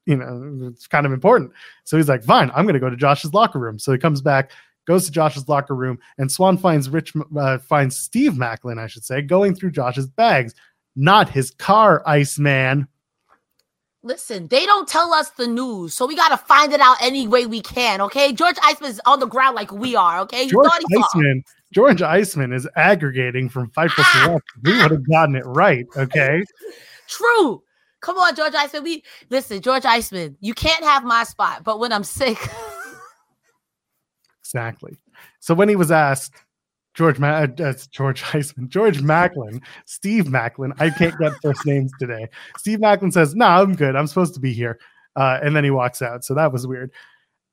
you 0.07 0.17
know, 0.17 0.69
it's 0.73 0.87
kind 0.87 1.05
of 1.05 1.13
important. 1.13 1.53
So 1.85 1.97
he's 1.97 2.09
like, 2.09 2.25
fine, 2.25 2.51
I'm 2.55 2.65
going 2.65 2.75
to 2.75 2.81
go 2.81 2.89
to 2.89 2.97
Josh's 2.97 3.35
locker 3.35 3.59
room. 3.59 3.79
So 3.79 3.93
he 3.93 3.99
comes 3.99 4.21
back, 4.21 4.53
goes 4.87 5.05
to 5.05 5.13
Josh's 5.13 5.49
locker 5.49 5.75
room, 5.75 5.99
and 6.19 6.31
Swann 6.31 6.57
finds 6.57 6.89
Rich, 6.89 7.13
uh, 7.37 7.59
finds 7.59 7.97
Steve 7.97 8.33
Maclin, 8.33 8.79
I 8.79 8.87
should 8.87 9.05
say, 9.05 9.21
going 9.21 9.55
through 9.55 9.73
Josh's 9.73 10.07
bags, 10.07 10.55
not 10.95 11.29
his 11.29 11.51
car, 11.51 12.03
Iceman. 12.07 12.89
Listen, 14.07 14.47
they 14.47 14.65
don't 14.65 14.87
tell 14.87 15.13
us 15.13 15.31
the 15.31 15.49
news, 15.49 15.93
so 15.93 16.07
we 16.07 16.15
gotta 16.15 16.37
find 16.37 16.73
it 16.73 16.79
out 16.79 16.97
any 17.03 17.27
way 17.27 17.45
we 17.45 17.61
can. 17.61 18.01
Okay, 18.01 18.33
George 18.33 18.55
Iceman's 18.63 19.01
on 19.05 19.19
the 19.19 19.27
ground 19.27 19.57
like 19.57 19.73
we 19.73 19.97
are. 19.97 20.21
Okay, 20.21 20.45
you 20.45 20.51
George 20.51 20.69
thought 20.69 20.83
he 20.89 20.95
saw. 20.95 21.03
Iceman, 21.13 21.45
George 21.75 22.03
Iceman 22.03 22.53
is 22.53 22.69
aggregating 22.77 23.49
from 23.49 23.69
Fightful 23.73 24.05
ah! 24.05 24.23
Select. 24.25 24.47
We 24.63 24.81
would 24.81 24.93
have 24.93 25.09
gotten 25.11 25.35
it 25.35 25.45
right. 25.45 25.87
Okay. 25.97 26.45
True. 27.09 27.65
Come 28.01 28.17
on, 28.19 28.37
George 28.37 28.55
Iceman. 28.55 28.85
We 28.85 29.03
listen, 29.29 29.61
George 29.61 29.85
Iceman. 29.85 30.37
You 30.41 30.55
can't 30.55 30.85
have 30.85 31.03
my 31.03 31.25
spot, 31.25 31.65
but 31.65 31.81
when 31.81 31.93
I'm 31.93 32.05
sick, 32.05 32.39
Exactly. 34.45 34.97
So 35.41 35.53
when 35.53 35.69
he 35.69 35.75
was 35.75 35.91
asked, 35.91 36.33
George 36.97 37.19
Ma- 37.19 37.29
uh, 37.43 37.47
uh, 37.63 37.75
George 37.91 38.23
Heisman, 38.31 38.69
George 38.69 39.01
Maclin, 39.01 39.61
Steve 39.85 40.25
Maclin, 40.25 40.73
I 40.81 40.91
can't 40.91 41.17
get 41.19 41.33
first 41.43 41.65
names 41.67 41.93
today. 42.01 42.27
Steve 42.59 42.79
Maclin 42.81 43.13
says, 43.13 43.35
"No, 43.35 43.47
I'm 43.47 43.75
good. 43.77 43.95
I'm 43.95 44.07
supposed 44.07 44.35
to 44.35 44.41
be 44.41 44.53
here," 44.53 44.79
uh, 45.15 45.39
and 45.43 45.55
then 45.55 45.63
he 45.63 45.71
walks 45.71 46.03
out. 46.03 46.25
So 46.25 46.35
that 46.35 46.53
was 46.53 46.67
weird. 46.67 46.91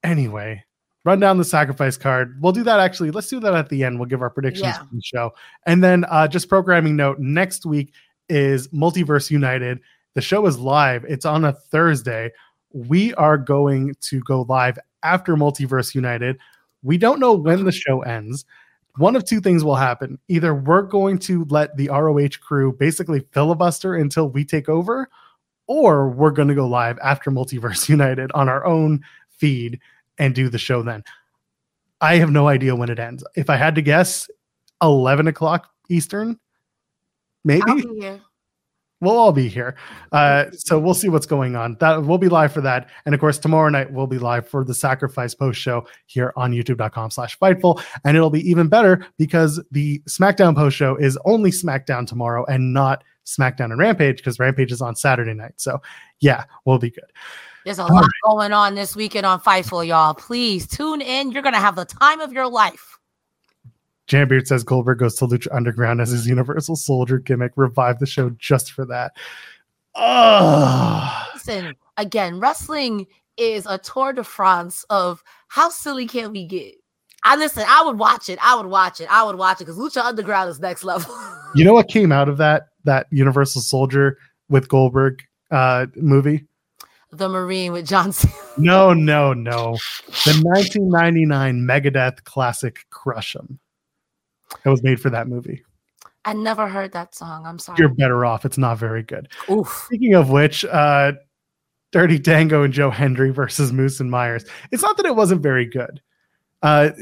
Anyway, 0.03 0.63
run 1.05 1.19
down 1.19 1.37
the 1.37 1.45
sacrifice 1.45 1.97
card. 1.97 2.37
We'll 2.41 2.53
do 2.53 2.63
that 2.63 2.79
actually. 2.79 3.11
Let's 3.11 3.27
do 3.29 3.39
that 3.41 3.53
at 3.53 3.69
the 3.69 3.83
end. 3.83 3.99
We'll 3.99 4.09
give 4.09 4.21
our 4.21 4.29
predictions 4.29 4.63
Yeah. 4.67 4.77
for 4.79 4.87
the 4.95 5.01
show, 5.03 5.33
and 5.65 5.83
then 5.83 6.05
uh, 6.05 6.27
just 6.27 6.49
programming 6.49 6.95
note: 6.95 7.19
next 7.19 7.65
week 7.65 7.93
is 8.29 8.69
Multiverse 8.69 9.29
United. 9.29 9.79
The 10.15 10.21
show 10.21 10.45
is 10.45 10.57
live. 10.57 11.03
It's 11.05 11.25
on 11.25 11.43
a 11.43 11.51
Thursday. 11.53 12.31
We 12.71 13.13
are 13.15 13.37
going 13.37 13.93
to 14.01 14.19
go 14.21 14.43
live 14.43 14.79
after 15.03 15.35
Multiverse 15.35 15.93
United. 15.93 16.39
We 16.81 16.97
don't 16.97 17.19
know 17.19 17.33
when 17.33 17.65
the 17.65 17.71
show 17.71 18.01
ends. 18.01 18.45
One 18.97 19.15
of 19.15 19.25
two 19.25 19.41
things 19.41 19.63
will 19.63 19.75
happen. 19.75 20.19
Either 20.27 20.53
we're 20.53 20.83
going 20.83 21.17
to 21.19 21.45
let 21.45 21.75
the 21.77 21.89
ROH 21.89 22.37
crew 22.41 22.73
basically 22.73 23.25
filibuster 23.31 23.95
until 23.95 24.29
we 24.29 24.45
take 24.45 24.69
over, 24.69 25.09
or 25.67 26.09
we're 26.09 26.31
going 26.31 26.47
to 26.49 26.55
go 26.55 26.67
live 26.67 26.99
after 27.03 27.31
Multiverse 27.31 27.89
United 27.97 28.31
on 28.33 28.49
our 28.49 28.65
own 28.65 29.01
feed 29.29 29.79
and 30.17 30.35
do 30.35 30.49
the 30.49 30.59
show 30.59 30.83
then. 30.83 31.03
I 32.01 32.17
have 32.17 32.31
no 32.31 32.47
idea 32.47 32.75
when 32.75 32.89
it 32.89 32.99
ends. 32.99 33.23
If 33.35 33.49
I 33.49 33.55
had 33.55 33.75
to 33.75 33.81
guess, 33.81 34.29
11 34.81 35.27
o'clock 35.27 35.69
Eastern, 35.89 36.39
maybe. 37.43 38.19
We'll 39.03 39.17
all 39.17 39.31
be 39.31 39.47
here. 39.47 39.75
Uh, 40.13 40.51
so 40.51 40.77
we'll 40.77 40.93
see 40.93 41.09
what's 41.09 41.25
going 41.25 41.55
on. 41.55 41.75
That 41.79 42.03
we'll 42.03 42.19
be 42.19 42.29
live 42.29 42.53
for 42.53 42.61
that, 42.61 42.87
and 43.07 43.15
of 43.15 43.19
course 43.19 43.39
tomorrow 43.39 43.67
night 43.69 43.91
we'll 43.91 44.05
be 44.05 44.19
live 44.19 44.47
for 44.47 44.63
the 44.63 44.75
Sacrifice 44.75 45.33
post 45.33 45.59
show 45.59 45.87
here 46.05 46.31
on 46.35 46.51
YouTube.com/slash 46.51 47.39
Fightful, 47.39 47.83
and 48.05 48.15
it'll 48.15 48.29
be 48.29 48.47
even 48.47 48.67
better 48.67 49.07
because 49.17 49.59
the 49.71 49.99
SmackDown 50.07 50.55
post 50.55 50.77
show 50.77 50.95
is 50.97 51.17
only 51.25 51.49
SmackDown 51.49 52.05
tomorrow 52.05 52.45
and 52.45 52.73
not 52.73 53.03
SmackDown 53.25 53.71
and 53.71 53.79
Rampage 53.79 54.17
because 54.17 54.37
Rampage 54.37 54.71
is 54.71 54.83
on 54.83 54.95
Saturday 54.95 55.33
night. 55.33 55.53
So 55.57 55.81
yeah, 56.19 56.43
we'll 56.65 56.77
be 56.77 56.91
good. 56.91 57.11
There's 57.65 57.79
a 57.79 57.85
lot 57.85 58.05
going 58.23 58.53
on 58.53 58.75
this 58.75 58.95
weekend 58.95 59.25
on 59.25 59.39
Fightful, 59.39 59.87
y'all. 59.87 60.13
Please 60.13 60.67
tune 60.67 61.01
in. 61.01 61.31
You're 61.31 61.41
gonna 61.41 61.57
have 61.57 61.75
the 61.75 61.85
time 61.85 62.19
of 62.19 62.33
your 62.33 62.47
life. 62.47 62.92
Jambeard 64.07 64.47
says 64.47 64.63
Goldberg 64.63 64.99
goes 64.99 65.15
to 65.15 65.27
Lucha 65.27 65.47
Underground 65.53 66.01
as 66.01 66.09
his 66.09 66.27
Universal 66.27 66.75
Soldier 66.75 67.19
gimmick. 67.19 67.53
Revive 67.55 67.99
the 67.99 68.05
show 68.05 68.29
just 68.31 68.71
for 68.71 68.85
that. 68.85 69.13
Oh, 69.95 71.27
Listen, 71.33 71.75
again, 71.97 72.39
wrestling 72.39 73.07
is 73.37 73.65
a 73.65 73.77
tour 73.77 74.13
de 74.13 74.23
France 74.23 74.85
of 74.89 75.23
how 75.47 75.69
silly 75.69 76.07
can 76.07 76.31
we 76.31 76.45
get. 76.45 76.75
I 77.23 77.37
listen. 77.37 77.63
I 77.67 77.83
would 77.85 77.97
watch 77.97 78.27
it. 78.27 78.37
I 78.41 78.55
would 78.55 78.65
watch 78.65 78.99
it. 78.99 79.07
I 79.09 79.23
would 79.23 79.37
watch 79.37 79.61
it 79.61 79.65
because 79.65 79.77
Lucha 79.77 80.03
Underground 80.03 80.49
is 80.49 80.59
next 80.59 80.83
level. 80.83 81.15
you 81.55 81.63
know 81.63 81.73
what 81.73 81.87
came 81.87 82.11
out 82.11 82.27
of 82.27 82.37
that 82.37 82.69
that 82.83 83.07
Universal 83.11 83.61
Soldier 83.61 84.17
with 84.49 84.67
Goldberg 84.67 85.23
uh, 85.51 85.85
movie? 85.95 86.45
the 87.13 87.29
Marine 87.29 87.71
with 87.71 87.87
John 87.87 88.11
Cena. 88.11 88.33
No, 88.57 88.93
no, 88.93 89.33
no. 89.33 89.77
The 90.25 90.41
1999 90.43 91.59
Megadeth 91.61 92.23
classic 92.23 92.85
Crush 92.89 93.35
'em. 93.35 93.59
It 94.65 94.69
was 94.69 94.83
made 94.83 94.99
for 94.99 95.09
that 95.09 95.27
movie. 95.27 95.63
I 96.25 96.33
never 96.33 96.67
heard 96.67 96.93
that 96.93 97.15
song. 97.15 97.45
I'm 97.45 97.59
sorry. 97.59 97.77
You're 97.79 97.89
better 97.89 98.25
off. 98.25 98.45
It's 98.45 98.57
not 98.57 98.77
very 98.77 99.03
good. 99.03 99.27
Oof. 99.49 99.83
Speaking 99.85 100.13
of 100.13 100.29
which, 100.29 100.63
uh, 100.65 101.13
Dirty 101.91 102.17
Dango 102.17 102.63
and 102.63 102.73
Joe 102.73 102.89
Hendry 102.89 103.31
versus 103.31 103.71
Moose 103.71 103.99
and 103.99 104.09
Myers. 104.09 104.45
It's 104.71 104.81
not 104.81 104.97
that 104.97 105.05
it 105.05 105.15
wasn't 105.15 105.41
very 105.41 105.65
good. 105.65 106.01
Uh, 106.61 106.91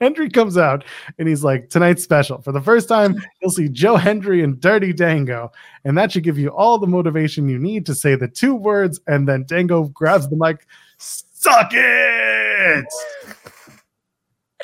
Hendry 0.00 0.28
comes 0.28 0.58
out 0.58 0.84
and 1.18 1.26
he's 1.26 1.42
like, 1.42 1.70
tonight's 1.70 2.02
special. 2.02 2.42
For 2.42 2.52
the 2.52 2.60
first 2.60 2.88
time, 2.88 3.20
you'll 3.40 3.50
see 3.50 3.68
Joe 3.68 3.96
Hendry 3.96 4.42
and 4.42 4.60
Dirty 4.60 4.92
Dango. 4.92 5.50
And 5.84 5.96
that 5.96 6.12
should 6.12 6.24
give 6.24 6.38
you 6.38 6.48
all 6.48 6.78
the 6.78 6.86
motivation 6.86 7.48
you 7.48 7.58
need 7.58 7.86
to 7.86 7.94
say 7.94 8.14
the 8.14 8.28
two 8.28 8.54
words. 8.54 9.00
And 9.06 9.26
then 9.26 9.44
Dango 9.44 9.84
grabs 9.84 10.28
the 10.28 10.36
mic, 10.36 10.66
suck 10.98 11.70
it. 11.72 12.86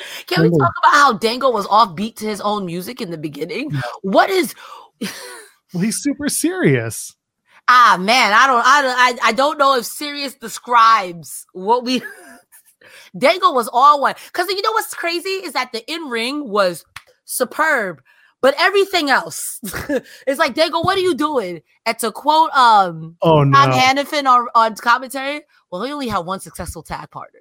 Can 0.27 0.43
we 0.43 0.49
talk 0.49 0.71
about 0.81 0.93
how 0.93 1.13
Dango 1.13 1.49
was 1.49 1.67
off 1.67 1.95
beat 1.95 2.17
to 2.17 2.25
his 2.25 2.41
own 2.41 2.65
music 2.65 3.01
in 3.01 3.11
the 3.11 3.17
beginning? 3.17 3.71
What 4.01 4.29
is 4.29 4.53
Well, 5.73 5.83
he's 5.83 6.01
super 6.01 6.29
serious. 6.29 7.15
ah 7.67 7.97
man? 7.99 8.33
I 8.33 8.47
don't 8.47 8.63
I 8.65 8.81
don't 8.81 8.97
I, 8.97 9.29
I 9.29 9.31
don't 9.31 9.57
know 9.57 9.75
if 9.77 9.85
serious 9.85 10.33
describes 10.35 11.45
what 11.53 11.83
we 11.83 12.01
Dango 13.17 13.51
was 13.51 13.69
all 13.71 14.01
one 14.01 14.15
because 14.27 14.47
you 14.49 14.61
know 14.61 14.71
what's 14.71 14.93
crazy 14.93 15.29
is 15.29 15.53
that 15.53 15.71
the 15.71 15.89
in 15.91 16.03
ring 16.03 16.49
was 16.49 16.85
superb, 17.25 18.01
but 18.41 18.55
everything 18.59 19.09
else 19.09 19.59
is 20.27 20.37
like 20.37 20.53
Dango. 20.55 20.81
What 20.81 20.97
are 20.97 21.01
you 21.01 21.15
doing? 21.15 21.61
And 21.85 21.97
to 21.99 22.11
quote 22.11 22.51
um 22.51 23.17
Oh, 23.21 23.43
no. 23.43 23.57
Tom 23.57 23.71
Hannifan 23.71 24.25
on, 24.25 24.47
on 24.55 24.75
commentary, 24.75 25.41
well, 25.71 25.83
he 25.83 25.91
only 25.91 26.07
had 26.07 26.19
one 26.19 26.39
successful 26.39 26.83
tag 26.83 27.09
partner. 27.11 27.39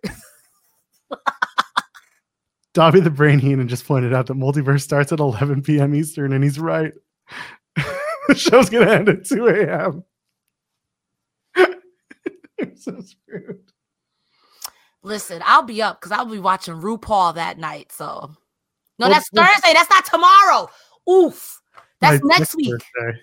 Dobby 2.73 3.01
the 3.01 3.11
Brain 3.11 3.39
Heenan 3.39 3.69
just 3.69 3.87
pointed 3.87 4.15
out 4.15 4.27
that 4.27 4.35
Multiverse 4.37 4.83
starts 4.83 5.13
at 5.13 5.19
11 5.21 5.63
p.m. 5.63 5.95
Eastern, 5.95 6.33
and 6.33 6.45
he's 6.45 6.59
right. 6.59 6.93
the 8.29 8.35
show's 8.35 8.71
going 8.71 8.87
to 8.87 8.95
end 8.95 9.09
at 9.09 9.25
2 9.25 9.49
a.m. 9.49 10.05
You're 12.59 12.77
so 12.77 13.01
screwed. 13.01 13.61
Listen, 15.03 15.43
I'll 15.45 15.63
be 15.63 15.83
up 15.83 16.01
because 16.01 16.13
I'll 16.13 16.27
be 16.27 16.39
watching 16.39 16.75
RuPaul 16.75 17.35
that 17.35 17.59
night. 17.59 17.91
So, 17.91 18.31
no, 18.99 19.07
Well, 19.07 19.11
that's 19.11 19.31
well- 19.33 19.47
Thursday. 19.47 19.73
That's 19.73 19.91
not 19.91 20.05
tomorrow. 20.05 20.71
Oof, 21.11 21.61
that's 22.01 22.23
next 22.23 22.55
week. 22.55 22.71
Thursday. 22.71 23.19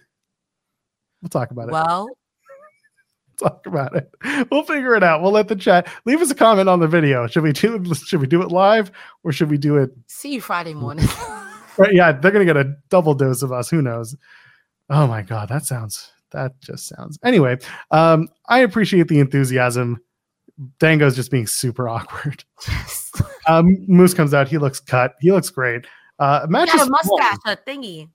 We'll 1.22 1.30
talk 1.30 1.52
about 1.52 1.70
it. 1.70 1.72
Well, 1.72 2.10
talk 3.44 3.66
about 3.66 3.96
it. 3.96 4.10
We'll 4.52 4.64
figure 4.64 4.96
it 4.96 5.04
out. 5.04 5.22
We'll 5.22 5.32
let 5.32 5.48
the 5.48 5.56
chat 5.56 5.88
leave 6.06 6.22
us 6.22 6.32
a 6.32 6.36
comment 6.36 6.70
on 6.70 6.80
the 6.80 6.88
video. 6.88 7.28
Should 7.28 7.44
we 7.44 7.54
do 7.54 7.84
should 7.94 8.22
we 8.22 8.28
do 8.28 8.42
it 8.42 8.52
live 8.52 8.92
or 9.24 9.32
should 9.32 9.50
we 9.50 9.58
do 9.58 9.78
it 9.78 9.92
see 10.08 10.34
you 10.34 10.42
Friday 10.42 10.74
morning. 10.86 11.08
Right, 11.78 11.94
yeah, 11.94 12.12
they're 12.12 12.32
gonna 12.32 12.46
get 12.46 12.58
a 12.58 12.76
double 12.90 13.14
dose 13.14 13.42
of 13.42 13.52
us. 13.52 13.70
Who 13.70 13.82
knows? 13.82 14.16
Oh 14.90 15.08
my 15.08 15.22
god, 15.22 15.50
that 15.50 15.66
sounds 15.66 16.12
that 16.32 16.60
just 16.62 16.88
sounds. 16.88 17.18
Anyway, 17.24 17.58
um, 17.92 18.28
I 18.48 18.60
appreciate 18.60 19.08
the 19.08 19.20
enthusiasm. 19.20 20.02
Dango's 20.80 21.16
just 21.16 21.30
being 21.30 21.48
super 21.48 21.88
awkward. 21.88 22.44
Um, 23.48 23.78
Moose 23.88 24.14
comes 24.14 24.34
out. 24.34 24.48
He 24.48 24.58
looks 24.58 24.80
cut. 24.80 25.16
He 25.20 25.32
looks 25.32 25.50
great. 25.50 25.86
Uh, 26.20 26.46
is 26.50 26.82
a 26.82 26.90
mustache, 26.90 27.38
a 27.46 27.56
thingy. 27.56 28.10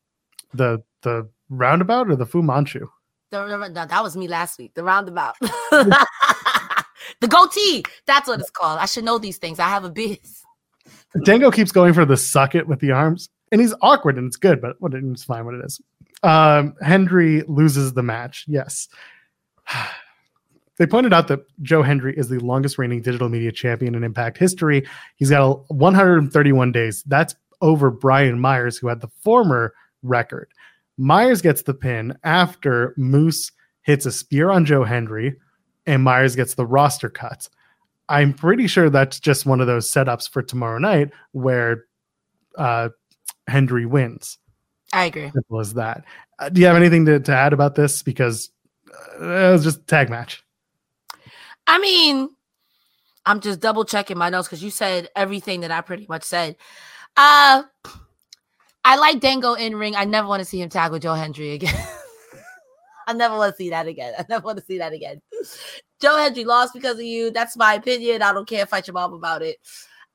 the 0.53 0.83
the 1.03 1.29
roundabout 1.49 2.11
or 2.11 2.17
the 2.17 2.27
Fu 2.27 2.43
Manchu. 2.43 2.87
The- 3.33 3.47
the- 3.47 3.69
the- 3.69 3.87
that 3.87 4.03
was 4.03 4.15
me 4.17 4.29
last 4.29 4.59
week. 4.59 4.75
The 4.75 4.85
roundabout. 4.85 5.37
the 5.41 7.29
goatee. 7.29 7.83
That's 8.07 8.29
what 8.29 8.41
it's 8.41 8.51
called. 8.51 8.79
I 8.79 8.85
should 8.87 9.05
know 9.05 9.19
these 9.19 9.39
things. 9.39 9.59
I 9.59 9.69
have 9.69 9.85
a 9.85 9.91
biz. 9.91 10.43
Dango 11.25 11.51
keeps 11.51 11.73
going 11.73 11.95
for 11.95 12.05
the 12.05 12.17
suck 12.17 12.55
it 12.55 12.69
with 12.69 12.81
the 12.81 12.91
arms, 12.93 13.31
and 13.51 13.61
he's 13.61 13.75
awkward, 13.81 14.19
and 14.19 14.27
it's 14.27 14.37
good, 14.37 14.61
but 14.61 14.77
what 14.81 14.93
it's 14.95 15.25
fine 15.25 15.45
what 15.47 15.55
it 15.55 15.65
is. 15.65 15.81
Um, 16.23 16.75
Hendry 16.83 17.43
loses 17.49 17.95
the 17.95 18.03
match. 18.03 18.45
Yes. 18.47 18.89
They 20.79 20.87
pointed 20.87 21.13
out 21.13 21.29
that 21.29 21.41
Joe 21.61 21.83
Hendry 21.83 22.17
is 22.17 22.29
the 22.31 22.39
longest 22.41 22.79
reigning 22.79 23.03
digital 23.03 23.29
media 23.29 23.53
champion 23.53 23.95
in 23.95 24.03
Impact 24.03 24.39
history. 24.39 24.85
He's 25.17 25.29
got 25.31 25.43
a 25.47 25.53
131 25.73 26.73
days. 26.73 27.05
That's 27.07 27.37
over 27.61 27.91
Brian 27.91 28.41
Myers, 28.41 28.79
who 28.79 28.89
had 28.89 29.01
the 29.03 29.11
former 29.23 29.75
record. 30.03 30.49
Myers 31.03 31.43
gets 31.43 31.63
the 31.63 31.75
pin 31.75 32.17
after 32.23 32.95
Moose 32.97 33.51
hits 33.83 34.07
a 34.07 34.13
spear 34.13 34.51
on 34.51 34.65
Joe 34.65 34.85
Hendry, 34.85 35.35
and 35.85 36.05
Myers 36.05 36.37
gets 36.37 36.55
the 36.55 36.65
roster 36.65 37.11
cut. 37.11 37.49
I'm 38.09 38.33
pretty 38.33 38.69
sure 38.69 38.89
that's 38.89 39.19
just 39.19 39.45
one 39.45 39.61
of 39.61 39.67
those 39.67 39.91
setups 39.91 40.31
for 40.31 40.43
tomorrow 40.43 40.79
night 40.79 41.11
where 41.33 41.87
uh, 42.57 42.91
Hendry 43.49 43.85
wins. 43.85 44.39
I 44.93 45.07
agree. 45.07 45.29
Simple 45.33 45.59
as 45.59 45.75
that. 45.75 46.05
Uh, 46.39 46.51
do 46.51 46.61
you 46.61 46.69
have 46.69 46.77
anything 46.77 47.05
to, 47.07 47.19
to 47.19 47.35
add 47.35 47.53
about 47.53 47.75
this? 47.75 48.05
Because 48.05 48.51
uh, 49.21 49.25
it 49.25 49.53
was 49.53 49.65
just 49.65 49.81
a 49.81 49.87
tag 49.87 50.09
match. 50.09 50.45
I 51.67 51.81
mean, 51.81 52.29
I'm 53.27 53.41
just 53.41 53.59
double 53.59 53.85
checking 53.85 54.19
my 54.19 54.31
notes 54.31 54.47
because 54.47 54.63
you 54.63 54.71
said 54.71 55.09
everything 55.17 55.63
that 55.63 55.73
I 55.73 55.81
pretty 55.81 56.07
much 56.09 56.23
said. 56.23 56.55
Uh 57.17 57.65
I 58.85 58.97
like 58.97 59.21
Dango 59.21 59.55
in 59.55 59.77
ring. 59.77 59.95
I 59.97 60.05
never 60.05 60.27
want 60.27 60.41
to 60.41 60.45
see 60.45 60.61
him 60.61 60.69
tag 60.69 60.91
with 60.93 61.03
Joe 61.03 61.15
Hendry 61.15 61.53
again. 61.53 61.75
I 63.07 63.13
never 63.13 63.37
want 63.37 63.53
to 63.53 63.57
see 63.57 63.71
that 63.71 63.87
again. 63.87 64.15
I 64.19 64.25
never 64.29 64.45
want 64.45 64.59
to 64.59 64.65
see 64.65 64.79
that 64.79 64.93
again. 64.93 65.21
Joe 66.01 66.17
Hendry 66.17 66.45
lost 66.45 66.73
because 66.75 66.97
of 66.97 67.05
you. 67.05 67.31
That's 67.31 67.57
my 67.57 67.75
opinion. 67.75 68.23
I 68.23 68.33
don't 68.33 68.49
care. 68.49 68.67
Fight 68.67 68.87
your 68.87 68.95
mom 68.95 69.13
about 69.13 69.43
it. 69.43 69.57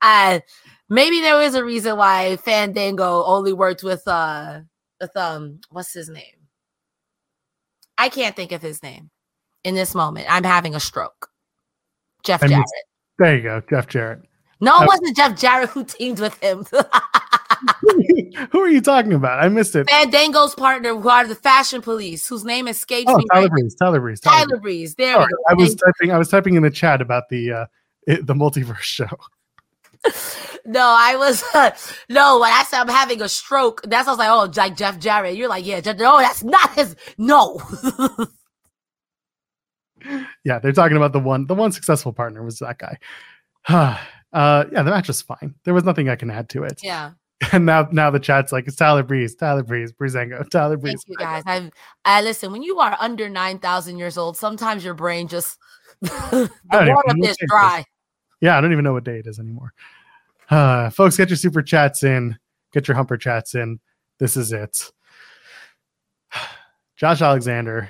And 0.02 0.42
maybe 0.90 1.22
there 1.22 1.42
is 1.42 1.56
a 1.56 1.64
reason 1.66 1.98
why 1.98 2.38
Fandango 2.38 3.24
only 3.26 3.52
worked 3.54 3.84
with 3.84 4.08
uh 4.08 4.62
with 5.02 5.16
um 5.18 5.60
what's 5.70 5.94
his 5.94 6.10
name? 6.10 6.24
I 7.98 8.10
can't 8.10 8.36
think 8.36 8.52
of 8.52 8.62
his 8.62 8.84
name 8.84 9.10
in 9.64 9.76
this 9.76 9.96
moment. 9.96 10.28
I'm 10.30 10.44
having 10.44 10.76
a 10.76 10.80
stroke. 10.80 11.30
Jeff 12.24 12.42
Jarrett. 12.42 12.66
There 13.20 13.36
you 13.36 13.42
go, 13.44 13.62
Jeff 13.70 13.88
Jarrett. 13.88 14.22
No, 14.60 14.78
it 14.78 14.84
Uh, 14.84 14.88
wasn't 14.88 15.16
Jeff 15.18 15.38
Jarrett 15.38 15.70
who 15.70 15.84
teamed 15.84 16.20
with 16.20 16.38
him. 16.44 16.66
Who 18.52 18.60
are 18.60 18.68
you 18.68 18.82
talking 18.82 19.14
about? 19.14 19.44
I 19.44 19.50
missed 19.50 19.76
it. 19.76 19.90
Fandango's 19.90 20.56
partner, 20.56 20.96
who 20.96 21.10
are 21.10 21.28
the 21.28 21.36
fashion 21.36 21.82
police, 21.82 22.28
whose 22.28 22.44
name 22.46 22.68
escapes 22.68 23.12
Oh, 23.12 23.18
me. 23.18 23.26
Tyler 23.32 23.44
right 23.44 23.52
Breeze. 23.52 23.76
Tyler 23.76 24.00
Breeze. 24.00 24.20
Tyler 24.20 24.46
Tyler 24.48 24.60
Breeze. 24.60 24.96
There 24.96 25.14
Sorry. 25.16 25.34
I 25.50 25.54
was 25.54 25.76
typing. 25.76 26.12
I 26.12 26.18
was 26.18 26.30
typing 26.30 26.56
in 26.56 26.64
the 26.64 26.72
chat 26.72 27.02
about 27.02 27.30
the 27.30 27.52
uh, 27.52 27.66
it, 28.06 28.26
the 28.28 28.34
multiverse 28.34 28.82
show. 28.82 29.08
No, 30.70 30.82
I 30.82 31.16
was 31.16 31.44
no. 32.10 32.40
When 32.42 32.52
I 32.52 32.64
said 32.68 32.82
I'm 32.82 32.90
having 32.90 33.22
a 33.22 33.30
stroke, 33.30 33.82
that's 33.84 34.06
I 34.06 34.12
was 34.12 34.20
like, 34.20 34.30
oh, 34.30 34.52
like 34.58 34.76
Jeff 34.76 35.00
Jarrett. 35.00 35.38
You're 35.38 35.48
like, 35.48 35.66
yeah, 35.66 35.80
Jeff, 35.80 35.98
no, 35.98 36.20
that's 36.20 36.44
not 36.44 36.74
his. 36.74 36.94
No, 37.18 37.62
Yeah, 40.44 40.60
they're 40.60 40.74
talking 40.74 40.98
about 40.98 41.14
the 41.14 41.20
one. 41.20 41.48
The 41.48 41.56
one 41.56 41.72
successful 41.72 42.14
partner 42.14 42.44
was 42.44 42.60
that 42.60 42.78
guy. 42.78 42.98
uh, 44.34 44.66
yeah, 44.72 44.84
the 44.84 44.92
match 44.92 45.08
was 45.08 45.22
fine. 45.22 45.56
There 45.64 45.74
was 45.74 45.84
nothing 45.86 46.10
I 46.10 46.16
can 46.16 46.30
add 46.30 46.50
to 46.50 46.64
it. 46.64 46.82
yeah. 46.84 47.12
And 47.52 47.68
now, 47.68 47.88
now 47.92 48.10
the 48.10 48.20
chat's 48.20 48.52
like, 48.52 48.68
it's 48.68 48.76
Tyler 48.76 49.04
Breeze, 49.04 49.36
Tyler 49.36 49.62
Breeze, 49.62 49.92
Breezango, 49.92 50.50
Tyler 50.50 50.76
Breeze. 50.76 51.04
Thank 51.08 51.20
you 51.20 51.24
guys. 51.24 51.44
I've 51.46 51.70
I 52.04 52.22
listen. 52.22 52.52
When 52.52 52.64
you 52.64 52.80
are 52.80 52.98
under 53.00 53.30
nine 53.30 53.60
thousand 53.60 54.00
years 54.00 54.18
old, 54.18 54.38
sometimes 54.38 54.84
your 54.84 54.96
brain 54.96 55.28
just 55.28 55.58
the 56.02 56.50
water 56.72 57.16
is 57.22 57.38
dry. 57.48 57.86
Yeah, 58.42 58.58
I 58.58 58.62
don't 58.62 58.72
even 58.72 58.84
know 58.84 58.94
what 58.94 59.04
day 59.04 59.20
it 59.20 59.28
is 59.28 59.40
anymore. 59.40 59.74
Uh, 60.50 60.90
folks, 60.90 61.18
get 61.18 61.30
your 61.30 61.38
super 61.38 61.62
chats 61.62 62.04
in, 62.04 62.38
get 62.74 62.88
your 62.88 62.96
humper 62.96 63.18
chats 63.18 63.54
in. 63.56 63.80
This 64.20 64.38
is 64.38 64.52
it. 64.52 64.92
Josh 66.96 67.22
Alexander 67.22 67.90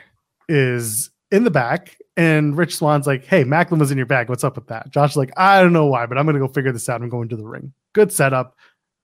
is 0.50 1.10
in 1.32 1.44
the 1.44 1.52
back, 1.52 1.98
and 2.18 2.58
Rich 2.58 2.76
Swann's 2.76 3.08
like, 3.08 3.26
Hey, 3.26 3.44
Maclin 3.44 3.80
was 3.80 3.92
in 3.92 3.98
your 3.98 4.08
bag. 4.08 4.28
What's 4.28 4.44
up 4.44 4.56
with 4.56 4.68
that? 4.68 4.90
Josh 4.90 5.12
is 5.12 5.18
like, 5.18 5.32
I 5.38 5.62
don't 5.62 5.74
know 5.74 5.86
why, 5.86 6.06
but 6.06 6.18
I'm 6.18 6.26
going 6.26 6.36
to 6.36 6.46
go 6.46 6.48
figure 6.48 6.72
this 6.72 6.90
out. 6.90 7.02
I'm 7.02 7.10
going 7.10 7.30
to 7.30 7.38
the 7.38 7.46
ring. 7.46 7.74
Good 7.94 8.12
setup. 8.12 8.58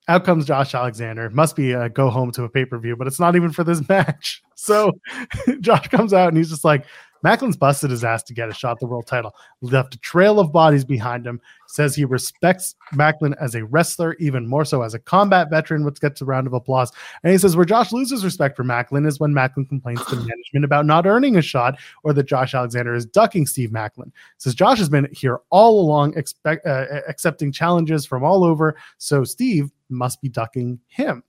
Out 0.06 0.24
comes 0.24 0.44
Josh 0.44 0.74
Alexander. 0.74 1.30
Must 1.30 1.56
be 1.56 1.72
a 1.72 1.88
go 1.88 2.10
home 2.10 2.30
to 2.32 2.44
a 2.44 2.48
pay 2.48 2.64
per 2.64 2.78
view, 2.78 2.96
but 2.96 3.06
it's 3.06 3.20
not 3.20 3.36
even 3.36 3.50
for 3.52 3.64
this 3.64 3.86
match. 3.88 4.42
So 4.54 4.92
Josh 5.60 5.88
comes 5.88 6.12
out 6.12 6.28
and 6.28 6.36
he's 6.36 6.50
just 6.50 6.64
like, 6.64 6.84
Maclin's 7.24 7.56
busted 7.56 7.90
his 7.90 8.04
ass 8.04 8.22
to 8.24 8.34
get 8.34 8.50
a 8.50 8.54
shot 8.54 8.72
at 8.72 8.80
the 8.80 8.86
world 8.86 9.06
title. 9.06 9.34
Left 9.62 9.94
a 9.94 9.98
trail 9.98 10.38
of 10.38 10.52
bodies 10.52 10.84
behind 10.84 11.26
him. 11.26 11.40
Says 11.66 11.94
he 11.94 12.04
respects 12.04 12.74
Maclin 12.92 13.34
as 13.40 13.54
a 13.54 13.64
wrestler, 13.64 14.14
even 14.20 14.46
more 14.46 14.66
so 14.66 14.82
as 14.82 14.92
a 14.92 14.98
combat 14.98 15.48
veteran, 15.48 15.84
which 15.84 16.00
gets 16.00 16.20
a 16.20 16.26
round 16.26 16.46
of 16.46 16.52
applause. 16.52 16.92
And 17.22 17.32
he 17.32 17.38
says 17.38 17.56
where 17.56 17.64
Josh 17.64 17.92
loses 17.92 18.24
respect 18.24 18.56
for 18.56 18.62
Maclin 18.62 19.06
is 19.06 19.18
when 19.18 19.32
Maclin 19.32 19.66
complains 19.66 20.04
to 20.06 20.16
management 20.16 20.66
about 20.66 20.84
not 20.84 21.06
earning 21.06 21.36
a 21.36 21.42
shot 21.42 21.78
or 22.02 22.12
that 22.12 22.24
Josh 22.24 22.52
Alexander 22.52 22.94
is 22.94 23.06
ducking 23.06 23.46
Steve 23.46 23.70
Maclin. 23.70 24.12
Says 24.36 24.54
Josh 24.54 24.78
has 24.78 24.90
been 24.90 25.08
here 25.10 25.40
all 25.48 25.80
along, 25.80 26.18
expect, 26.18 26.66
uh, 26.66 27.00
accepting 27.08 27.50
challenges 27.50 28.04
from 28.04 28.22
all 28.22 28.44
over. 28.44 28.76
So 28.98 29.24
Steve 29.24 29.70
must 29.88 30.20
be 30.20 30.28
ducking 30.28 30.80
him. 30.86 31.22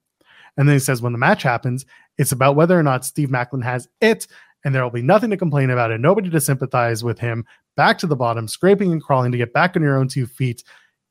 And 0.58 0.68
then 0.68 0.76
he 0.76 0.80
says 0.80 1.02
when 1.02 1.12
the 1.12 1.20
match 1.20 1.44
happens, 1.44 1.86
it's 2.18 2.32
about 2.32 2.56
whether 2.56 2.78
or 2.78 2.84
not 2.84 3.06
Steve 3.06 3.30
Maclin 3.30 3.64
has 3.64 3.88
it 4.02 4.28
and 4.66 4.74
there 4.74 4.84
will 4.84 4.90
be 4.90 5.02
nothing 5.02 5.30
to 5.30 5.38
complain 5.38 5.70
about 5.70 5.92
and 5.92 6.02
nobody 6.02 6.30
to 6.30 6.42
sympathize 6.42 7.04
with 7.04 7.20
him. 7.20 7.46
Back 7.78 8.00
to 8.00 8.08
the 8.08 8.16
bottom, 8.16 8.48
scraping 8.48 8.92
and 8.92 9.02
crawling 9.02 9.32
to 9.32 9.38
get 9.38 9.54
back 9.54 9.76
on 9.76 9.84
your 9.84 9.98
own 9.98 10.08
two 10.08 10.26
feet. 10.26 10.64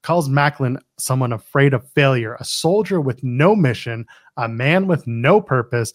Calls 0.02 0.28
Maclin 0.28 0.76
someone 0.98 1.32
afraid 1.32 1.72
of 1.72 1.88
failure, 1.92 2.36
a 2.40 2.44
soldier 2.44 3.00
with 3.00 3.22
no 3.22 3.54
mission, 3.54 4.06
a 4.36 4.48
man 4.48 4.86
with 4.86 5.06
no 5.06 5.40
purpose, 5.40 5.92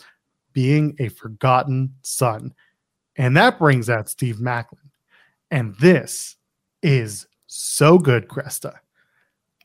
being 0.53 0.95
a 0.99 1.09
forgotten 1.09 1.93
son. 2.01 2.53
And 3.17 3.35
that 3.35 3.59
brings 3.59 3.89
out 3.89 4.09
Steve 4.09 4.37
Maclin. 4.37 4.89
And 5.51 5.75
this 5.75 6.37
is 6.81 7.27
so 7.47 7.97
good, 7.97 8.29
Cresta. 8.29 8.77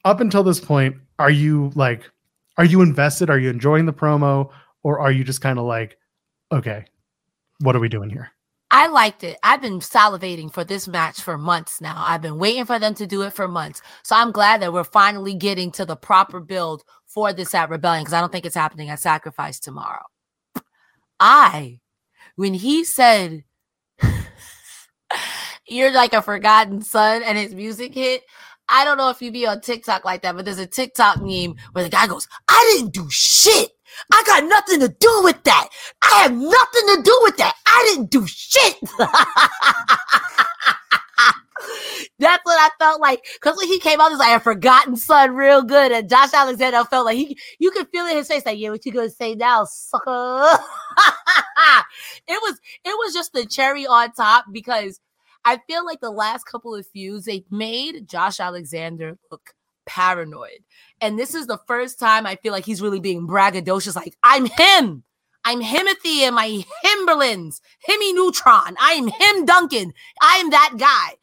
Up 0.04 0.20
until 0.20 0.42
this 0.42 0.60
point, 0.60 0.96
are 1.18 1.30
you 1.30 1.72
like, 1.74 2.10
are 2.58 2.64
you 2.64 2.82
invested? 2.82 3.30
Are 3.30 3.38
you 3.38 3.50
enjoying 3.50 3.86
the 3.86 3.92
promo? 3.92 4.50
Or 4.82 5.00
are 5.00 5.10
you 5.10 5.24
just 5.24 5.40
kind 5.40 5.58
of 5.58 5.64
like, 5.64 5.96
okay, 6.52 6.84
what 7.60 7.74
are 7.74 7.80
we 7.80 7.88
doing 7.88 8.10
here? 8.10 8.30
I 8.70 8.88
liked 8.88 9.24
it. 9.24 9.38
I've 9.42 9.62
been 9.62 9.78
salivating 9.78 10.52
for 10.52 10.64
this 10.64 10.88
match 10.88 11.20
for 11.20 11.38
months 11.38 11.80
now. 11.80 12.02
I've 12.04 12.22
been 12.22 12.38
waiting 12.38 12.64
for 12.64 12.78
them 12.78 12.94
to 12.94 13.06
do 13.06 13.22
it 13.22 13.32
for 13.32 13.46
months. 13.46 13.80
So 14.02 14.16
I'm 14.16 14.32
glad 14.32 14.60
that 14.62 14.72
we're 14.72 14.84
finally 14.84 15.34
getting 15.34 15.70
to 15.72 15.84
the 15.84 15.96
proper 15.96 16.40
build 16.40 16.82
for 17.06 17.32
this 17.32 17.54
at 17.54 17.70
Rebellion 17.70 18.02
because 18.02 18.14
I 18.14 18.20
don't 18.20 18.32
think 18.32 18.44
it's 18.44 18.54
happening 18.54 18.90
at 18.90 19.00
Sacrifice 19.00 19.60
tomorrow. 19.60 20.02
I, 21.20 21.80
when 22.34 22.52
he 22.52 22.84
said, 22.84 23.44
You're 25.66 25.92
like 25.92 26.12
a 26.12 26.22
forgotten 26.22 26.82
son, 26.82 27.22
and 27.22 27.38
his 27.38 27.54
music 27.54 27.94
hit. 27.94 28.22
I 28.68 28.84
don't 28.84 28.98
know 28.98 29.10
if 29.10 29.20
you 29.22 29.30
be 29.30 29.46
on 29.46 29.60
TikTok 29.60 30.04
like 30.04 30.22
that, 30.22 30.36
but 30.36 30.44
there's 30.44 30.58
a 30.58 30.66
TikTok 30.66 31.20
meme 31.20 31.54
where 31.72 31.84
the 31.84 31.90
guy 31.90 32.06
goes, 32.06 32.28
I 32.48 32.74
didn't 32.74 32.92
do 32.92 33.06
shit. 33.10 33.70
I 34.12 34.22
got 34.26 34.44
nothing 34.44 34.80
to 34.80 34.88
do 34.88 35.20
with 35.22 35.42
that. 35.44 35.68
I 36.02 36.22
have 36.22 36.32
nothing 36.32 36.96
to 36.96 37.02
do 37.02 37.20
with 37.22 37.36
that. 37.36 37.54
I 37.66 37.90
didn't 37.92 38.10
do 38.10 38.26
shit. 38.26 38.76
That's 42.18 42.44
what 42.44 42.58
I 42.60 42.68
felt 42.78 43.00
like. 43.00 43.24
Cause 43.40 43.56
when 43.56 43.68
he 43.68 43.78
came 43.80 44.00
out, 44.00 44.08
he 44.08 44.14
was 44.14 44.20
like 44.20 44.36
a 44.36 44.40
forgotten 44.40 44.96
son 44.96 45.34
real 45.34 45.62
good. 45.62 45.92
And 45.92 46.08
Josh 46.08 46.32
Alexander 46.32 46.84
felt 46.84 47.06
like 47.06 47.16
he 47.16 47.38
you 47.58 47.70
could 47.70 47.88
feel 47.88 48.06
in 48.06 48.16
his 48.16 48.28
face, 48.28 48.46
like, 48.46 48.58
yeah, 48.58 48.70
what 48.70 48.84
you 48.84 48.92
gonna 48.92 49.10
say 49.10 49.34
now, 49.34 49.64
sucker? 49.64 50.10
it 52.28 52.40
was 52.42 52.60
it 52.84 52.96
was 52.98 53.14
just 53.14 53.32
the 53.32 53.46
cherry 53.46 53.86
on 53.86 54.12
top 54.12 54.46
because 54.52 55.00
I 55.44 55.58
feel 55.66 55.84
like 55.84 56.00
the 56.00 56.10
last 56.10 56.44
couple 56.44 56.74
of 56.74 56.86
feuds 56.86 57.26
they 57.26 57.44
made 57.50 58.08
Josh 58.08 58.40
Alexander 58.40 59.18
look 59.30 59.54
paranoid. 59.86 60.64
And 61.00 61.18
this 61.18 61.34
is 61.34 61.46
the 61.46 61.60
first 61.66 61.98
time 61.98 62.26
I 62.26 62.36
feel 62.36 62.52
like 62.52 62.64
he's 62.64 62.82
really 62.82 63.00
being 63.00 63.26
braggadocious. 63.26 63.96
Like, 63.96 64.16
I'm 64.22 64.46
him. 64.46 65.04
I'm 65.44 65.60
Himothy 65.60 66.20
and 66.20 66.34
my 66.34 66.64
Himberlands, 66.84 67.60
Himmy 67.86 68.14
Neutron. 68.14 68.76
I 68.80 68.92
am 68.92 69.08
him, 69.08 69.44
Duncan. 69.44 69.92
I 70.22 70.36
am 70.38 70.48
that 70.50 70.74
guy. 70.78 71.16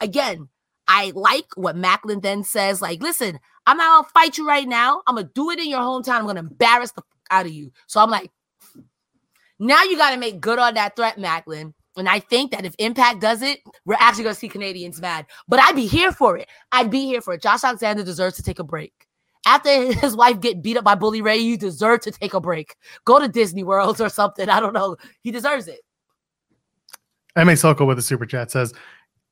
Again, 0.00 0.48
I 0.88 1.12
like 1.14 1.46
what 1.54 1.76
Maclin 1.76 2.22
then 2.22 2.44
says. 2.44 2.80
Like, 2.80 3.02
listen, 3.02 3.38
I'm 3.66 3.76
not 3.76 4.04
gonna 4.04 4.08
fight 4.14 4.38
you 4.38 4.48
right 4.48 4.66
now. 4.66 5.02
I'm 5.06 5.16
gonna 5.16 5.28
do 5.34 5.50
it 5.50 5.58
in 5.58 5.68
your 5.68 5.80
hometown. 5.80 6.20
I'm 6.20 6.26
gonna 6.26 6.40
embarrass 6.40 6.92
the 6.92 7.02
out 7.30 7.44
of 7.44 7.52
you. 7.52 7.72
So 7.86 8.00
I'm 8.00 8.10
like, 8.10 8.30
now 9.58 9.82
you 9.84 9.96
got 9.96 10.10
to 10.10 10.16
make 10.16 10.40
good 10.40 10.58
on 10.58 10.74
that 10.74 10.96
threat, 10.96 11.18
Maclin. 11.18 11.72
And 11.96 12.08
I 12.08 12.20
think 12.20 12.50
that 12.50 12.64
if 12.64 12.74
Impact 12.78 13.20
does 13.20 13.42
it, 13.42 13.60
we're 13.84 13.96
actually 13.98 14.24
going 14.24 14.34
to 14.34 14.38
see 14.40 14.48
Canadians 14.48 15.00
mad. 15.00 15.26
But 15.48 15.60
I'd 15.60 15.76
be 15.76 15.86
here 15.86 16.12
for 16.12 16.36
it. 16.36 16.48
I'd 16.72 16.90
be 16.90 17.06
here 17.06 17.20
for 17.20 17.34
it. 17.34 17.42
Josh 17.42 17.64
Alexander 17.64 18.04
deserves 18.04 18.36
to 18.36 18.42
take 18.42 18.58
a 18.58 18.64
break. 18.64 18.92
After 19.46 19.92
his 19.92 20.16
wife 20.16 20.40
get 20.40 20.62
beat 20.62 20.76
up 20.76 20.84
by 20.84 20.94
Bully 20.94 21.22
Ray, 21.22 21.38
you 21.38 21.56
deserve 21.56 22.00
to 22.00 22.10
take 22.10 22.34
a 22.34 22.40
break. 22.40 22.76
Go 23.04 23.18
to 23.18 23.28
Disney 23.28 23.64
World 23.64 24.00
or 24.02 24.08
something. 24.08 24.48
I 24.48 24.60
don't 24.60 24.74
know. 24.74 24.96
He 25.22 25.30
deserves 25.30 25.68
it. 25.68 25.80
MA 27.36 27.54
Soko 27.54 27.84
with 27.84 27.98
a 27.98 28.02
super 28.02 28.26
chat 28.26 28.50
says, 28.50 28.72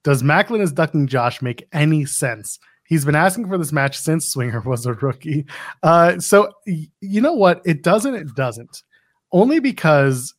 Does 0.02 0.22
Maclin 0.22 0.60
as 0.60 0.72
ducking 0.72 1.06
Josh 1.06 1.40
make 1.42 1.66
any 1.72 2.04
sense? 2.04 2.58
He's 2.86 3.04
been 3.04 3.14
asking 3.14 3.48
for 3.48 3.56
this 3.56 3.72
match 3.72 3.98
since 3.98 4.28
Swinger 4.28 4.60
was 4.64 4.86
a 4.86 4.94
rookie. 4.94 5.46
Uh, 5.82 6.18
so 6.18 6.52
y- 6.66 6.86
you 7.00 7.20
know 7.20 7.32
what? 7.32 7.62
It 7.64 7.82
doesn't. 7.82 8.14
It 8.14 8.34
doesn't. 8.34 8.82
Only 9.32 9.58
because 9.58 10.34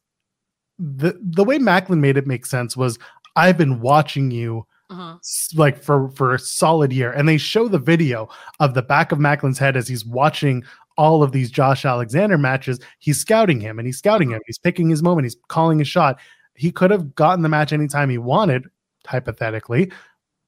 the 0.79 1.19
the 1.21 1.43
way 1.43 1.57
Maclin 1.57 1.99
made 1.99 2.17
it 2.17 2.27
make 2.27 2.45
sense 2.45 2.75
was 2.75 2.99
I've 3.35 3.57
been 3.57 3.81
watching 3.81 4.31
you 4.31 4.65
uh-huh. 4.89 5.17
s- 5.17 5.53
like 5.55 5.81
for 5.81 6.09
for 6.11 6.33
a 6.33 6.39
solid 6.39 6.91
year, 6.91 7.11
and 7.11 7.27
they 7.27 7.37
show 7.37 7.67
the 7.67 7.79
video 7.79 8.29
of 8.59 8.73
the 8.73 8.81
back 8.81 9.11
of 9.11 9.19
Maclin's 9.19 9.59
head 9.59 9.77
as 9.77 9.87
he's 9.87 10.05
watching 10.05 10.63
all 10.97 11.23
of 11.23 11.31
these 11.31 11.51
Josh 11.51 11.85
Alexander 11.85 12.37
matches. 12.37 12.79
He's 12.99 13.19
scouting 13.19 13.59
him, 13.59 13.79
and 13.79 13.85
he's 13.85 13.97
scouting 13.97 14.29
uh-huh. 14.29 14.37
him. 14.37 14.43
He's 14.45 14.57
picking 14.57 14.89
his 14.89 15.03
moment. 15.03 15.25
He's 15.25 15.37
calling 15.47 15.81
a 15.81 15.85
shot. 15.85 16.19
He 16.55 16.71
could 16.71 16.91
have 16.91 17.15
gotten 17.15 17.41
the 17.41 17.49
match 17.49 17.73
anytime 17.73 18.09
he 18.09 18.17
wanted, 18.17 18.67
hypothetically, 19.05 19.91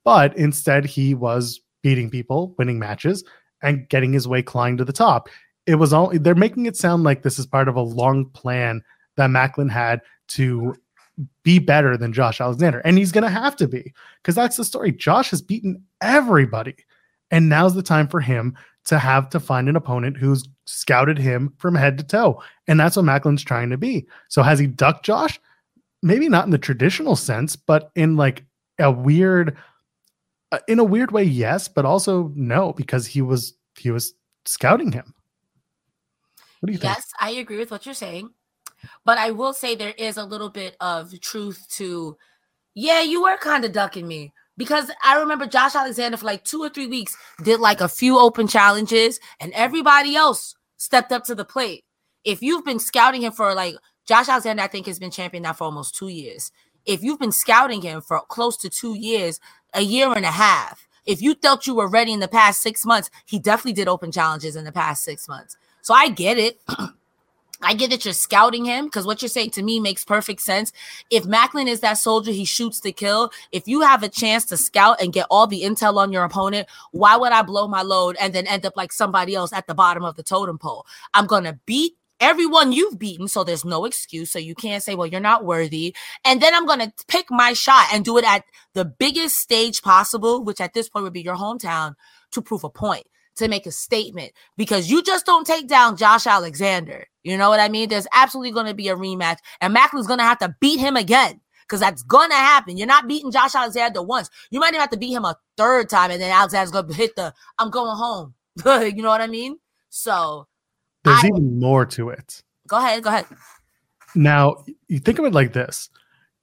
but 0.03 0.37
instead 0.37 0.85
he 0.85 1.13
was 1.13 1.59
beating 1.81 2.09
people, 2.09 2.55
winning 2.57 2.79
matches, 2.79 3.23
and 3.61 3.87
getting 3.89 4.13
his 4.13 4.27
way 4.27 4.41
climbing 4.41 4.77
to 4.77 4.85
the 4.85 4.93
top. 4.93 5.29
It 5.65 5.75
was 5.75 5.91
all 5.91 6.11
they're 6.13 6.35
making 6.35 6.65
it 6.65 6.77
sound 6.77 7.03
like 7.03 7.23
this 7.23 7.39
is 7.39 7.45
part 7.45 7.67
of 7.67 7.75
a 7.75 7.81
long 7.81 8.29
plan 8.29 8.81
that 9.17 9.29
Maclin 9.29 9.69
had 9.69 10.01
to 10.29 10.75
be 11.43 11.59
better 11.59 11.97
than 11.97 12.13
Josh 12.13 12.39
Alexander. 12.39 12.79
And 12.79 12.97
he's 12.97 13.11
going 13.11 13.23
to 13.23 13.29
have 13.29 13.55
to 13.57 13.67
be 13.67 13.93
because 14.21 14.35
that's 14.35 14.57
the 14.57 14.63
story. 14.63 14.91
Josh 14.91 15.31
has 15.31 15.41
beaten 15.41 15.83
everybody. 16.01 16.75
And 17.31 17.49
now's 17.49 17.75
the 17.75 17.83
time 17.83 18.07
for 18.07 18.21
him 18.21 18.55
to 18.85 18.97
have 18.99 19.29
to 19.29 19.39
find 19.39 19.67
an 19.67 19.75
opponent 19.75 20.17
who's 20.17 20.47
scouted 20.65 21.17
him 21.17 21.53
from 21.57 21.75
head 21.75 21.97
to 21.97 22.03
toe. 22.03 22.41
And 22.67 22.79
that's 22.79 22.95
what 22.95 23.05
Maclin's 23.05 23.43
trying 23.43 23.69
to 23.71 23.77
be. 23.77 24.07
So 24.29 24.43
has 24.43 24.59
he 24.59 24.67
ducked 24.67 25.05
Josh? 25.05 25.39
Maybe 26.01 26.29
not 26.29 26.45
in 26.45 26.51
the 26.51 26.57
traditional 26.57 27.15
sense, 27.15 27.55
but 27.55 27.91
in 27.95 28.15
like 28.15 28.45
a 28.79 28.91
weird 28.91 29.57
uh, 30.51 30.59
in 30.67 30.79
a 30.79 30.83
weird 30.83 31.11
way 31.11 31.23
yes, 31.23 31.67
but 31.67 31.83
also 31.83 32.31
no 32.35 32.71
because 32.73 33.05
he 33.05 33.21
was 33.21 33.53
he 33.77 33.91
was 33.91 34.13
scouting 34.45 34.91
him. 34.91 35.13
What 36.59 36.67
do 36.67 36.73
you 36.73 36.79
think? 36.79 36.95
Yes, 36.95 37.11
I 37.19 37.31
agree 37.31 37.57
with 37.57 37.71
what 37.71 37.85
you're 37.85 37.95
saying. 37.95 38.29
But 39.05 39.17
I 39.17 39.31
will 39.31 39.53
say 39.53 39.75
there 39.75 39.93
is 39.97 40.17
a 40.17 40.25
little 40.25 40.49
bit 40.49 40.75
of 40.79 41.19
truth 41.21 41.65
to, 41.71 42.17
yeah, 42.73 43.01
you 43.01 43.23
were 43.23 43.37
kind 43.37 43.65
of 43.65 43.71
ducking 43.71 44.07
me 44.07 44.33
because 44.57 44.91
I 45.03 45.19
remember 45.19 45.45
Josh 45.45 45.75
Alexander 45.75 46.17
for 46.17 46.25
like 46.25 46.43
two 46.43 46.61
or 46.61 46.69
three 46.69 46.87
weeks 46.87 47.15
did 47.43 47.59
like 47.59 47.81
a 47.81 47.87
few 47.87 48.19
open 48.19 48.47
challenges 48.47 49.19
and 49.39 49.53
everybody 49.53 50.15
else 50.15 50.55
stepped 50.77 51.11
up 51.11 51.23
to 51.25 51.35
the 51.35 51.45
plate. 51.45 51.85
If 52.23 52.41
you've 52.41 52.65
been 52.65 52.79
scouting 52.79 53.21
him 53.21 53.31
for 53.31 53.53
like 53.53 53.75
Josh 54.07 54.27
Alexander, 54.27 54.63
I 54.63 54.67
think 54.67 54.87
has 54.87 54.99
been 54.99 55.11
champion 55.11 55.43
now 55.43 55.53
for 55.53 55.65
almost 55.65 55.95
two 55.95 56.07
years. 56.07 56.51
If 56.85 57.03
you've 57.03 57.19
been 57.19 57.31
scouting 57.31 57.81
him 57.81 58.01
for 58.01 58.19
close 58.21 58.57
to 58.57 58.69
two 58.69 58.95
years, 58.95 59.39
a 59.73 59.81
year 59.81 60.11
and 60.13 60.25
a 60.25 60.31
half, 60.31 60.87
if 61.05 61.21
you 61.21 61.35
felt 61.35 61.67
you 61.67 61.75
were 61.75 61.87
ready 61.87 62.11
in 62.11 62.19
the 62.19 62.27
past 62.27 62.61
six 62.61 62.85
months, 62.85 63.09
he 63.25 63.39
definitely 63.39 63.73
did 63.73 63.87
open 63.87 64.11
challenges 64.11 64.55
in 64.55 64.65
the 64.65 64.71
past 64.71 65.03
six 65.03 65.27
months. 65.27 65.57
So 65.81 65.93
I 65.93 66.09
get 66.09 66.37
it. 66.37 66.59
I 67.61 67.73
get 67.73 67.89
that 67.89 68.05
you're 68.05 68.13
scouting 68.13 68.65
him 68.65 68.85
because 68.85 69.05
what 69.05 69.21
you're 69.21 69.29
saying 69.29 69.51
to 69.51 69.63
me 69.63 69.79
makes 69.79 70.05
perfect 70.05 70.41
sense. 70.41 70.71
If 71.09 71.23
Maclin 71.23 71.67
is 71.67 71.79
that 71.79 71.97
soldier, 71.97 72.31
he 72.31 72.45
shoots 72.45 72.79
to 72.81 72.91
kill. 72.91 73.31
If 73.51 73.67
you 73.67 73.81
have 73.81 74.03
a 74.03 74.09
chance 74.09 74.45
to 74.45 74.57
scout 74.57 75.01
and 75.01 75.11
get 75.11 75.25
all 75.31 75.47
the 75.47 75.63
intel 75.63 75.97
on 75.97 76.11
your 76.11 76.23
opponent, 76.23 76.67
why 76.91 77.15
would 77.17 77.31
I 77.31 77.41
blow 77.41 77.67
my 77.67 77.81
load 77.81 78.15
and 78.19 78.33
then 78.33 78.45
end 78.45 78.65
up 78.65 78.77
like 78.77 78.91
somebody 78.91 79.33
else 79.33 79.53
at 79.53 79.67
the 79.67 79.73
bottom 79.73 80.03
of 80.03 80.15
the 80.15 80.23
totem 80.23 80.57
pole? 80.57 80.85
I'm 81.13 81.25
going 81.25 81.45
to 81.45 81.59
beat 81.65 81.93
everyone 82.19 82.71
you've 82.71 82.99
beaten, 82.99 83.27
so 83.27 83.43
there's 83.43 83.65
no 83.65 83.85
excuse. 83.85 84.31
So 84.31 84.39
you 84.39 84.55
can't 84.55 84.83
say, 84.83 84.95
well, 84.95 85.07
you're 85.07 85.19
not 85.19 85.45
worthy. 85.45 85.95
And 86.25 86.41
then 86.41 86.53
I'm 86.53 86.65
going 86.65 86.79
to 86.79 86.93
pick 87.07 87.27
my 87.29 87.53
shot 87.53 87.87
and 87.91 88.05
do 88.05 88.17
it 88.17 88.25
at 88.25 88.43
the 88.73 88.85
biggest 88.85 89.37
stage 89.37 89.81
possible, 89.81 90.43
which 90.43 90.61
at 90.61 90.73
this 90.73 90.89
point 90.89 91.03
would 91.03 91.13
be 91.13 91.21
your 91.21 91.35
hometown, 91.35 91.95
to 92.31 92.41
prove 92.41 92.63
a 92.63 92.69
point 92.69 93.07
to 93.37 93.47
make 93.47 93.65
a 93.65 93.71
statement 93.71 94.31
because 94.57 94.89
you 94.89 95.01
just 95.03 95.25
don't 95.25 95.47
take 95.47 95.67
down 95.67 95.95
Josh 95.95 96.27
Alexander. 96.27 97.07
You 97.27 97.37
know 97.37 97.49
what 97.49 97.59
I 97.59 97.67
mean? 97.67 97.89
There's 97.89 98.07
absolutely 98.13 98.51
going 98.51 98.67
to 98.67 98.73
be 98.73 98.87
a 98.87 98.95
rematch, 98.95 99.39
and 99.59 99.75
Maclin's 99.75 100.07
going 100.07 100.19
to 100.19 100.25
have 100.25 100.37
to 100.39 100.55
beat 100.61 100.79
him 100.79 100.95
again 100.95 101.41
because 101.63 101.81
that's 101.81 102.03
going 102.03 102.29
to 102.29 102.35
happen. 102.35 102.77
You're 102.77 102.87
not 102.87 103.07
beating 103.07 103.31
Josh 103.31 103.53
Alexander 103.53 104.01
once. 104.01 104.29
You 104.49 104.61
might 104.61 104.69
even 104.69 104.79
have 104.79 104.91
to 104.91 104.97
beat 104.97 105.11
him 105.11 105.25
a 105.25 105.35
third 105.57 105.89
time, 105.89 106.11
and 106.11 106.21
then 106.21 106.31
Alexander's 106.31 106.71
going 106.71 106.87
to 106.87 106.93
hit 106.93 107.15
the 107.15 107.33
I'm 107.59 107.69
going 107.69 107.97
home. 107.97 108.33
you 108.65 109.01
know 109.01 109.09
what 109.09 109.21
I 109.21 109.27
mean? 109.27 109.57
So 109.89 110.47
there's 111.03 111.23
I, 111.23 111.27
even 111.27 111.59
more 111.59 111.85
to 111.87 112.09
it. 112.09 112.43
Go 112.67 112.77
ahead. 112.77 113.03
Go 113.03 113.09
ahead. 113.09 113.25
Now, 114.15 114.63
you 114.87 114.99
think 114.99 115.19
of 115.19 115.25
it 115.25 115.33
like 115.33 115.51
this 115.53 115.89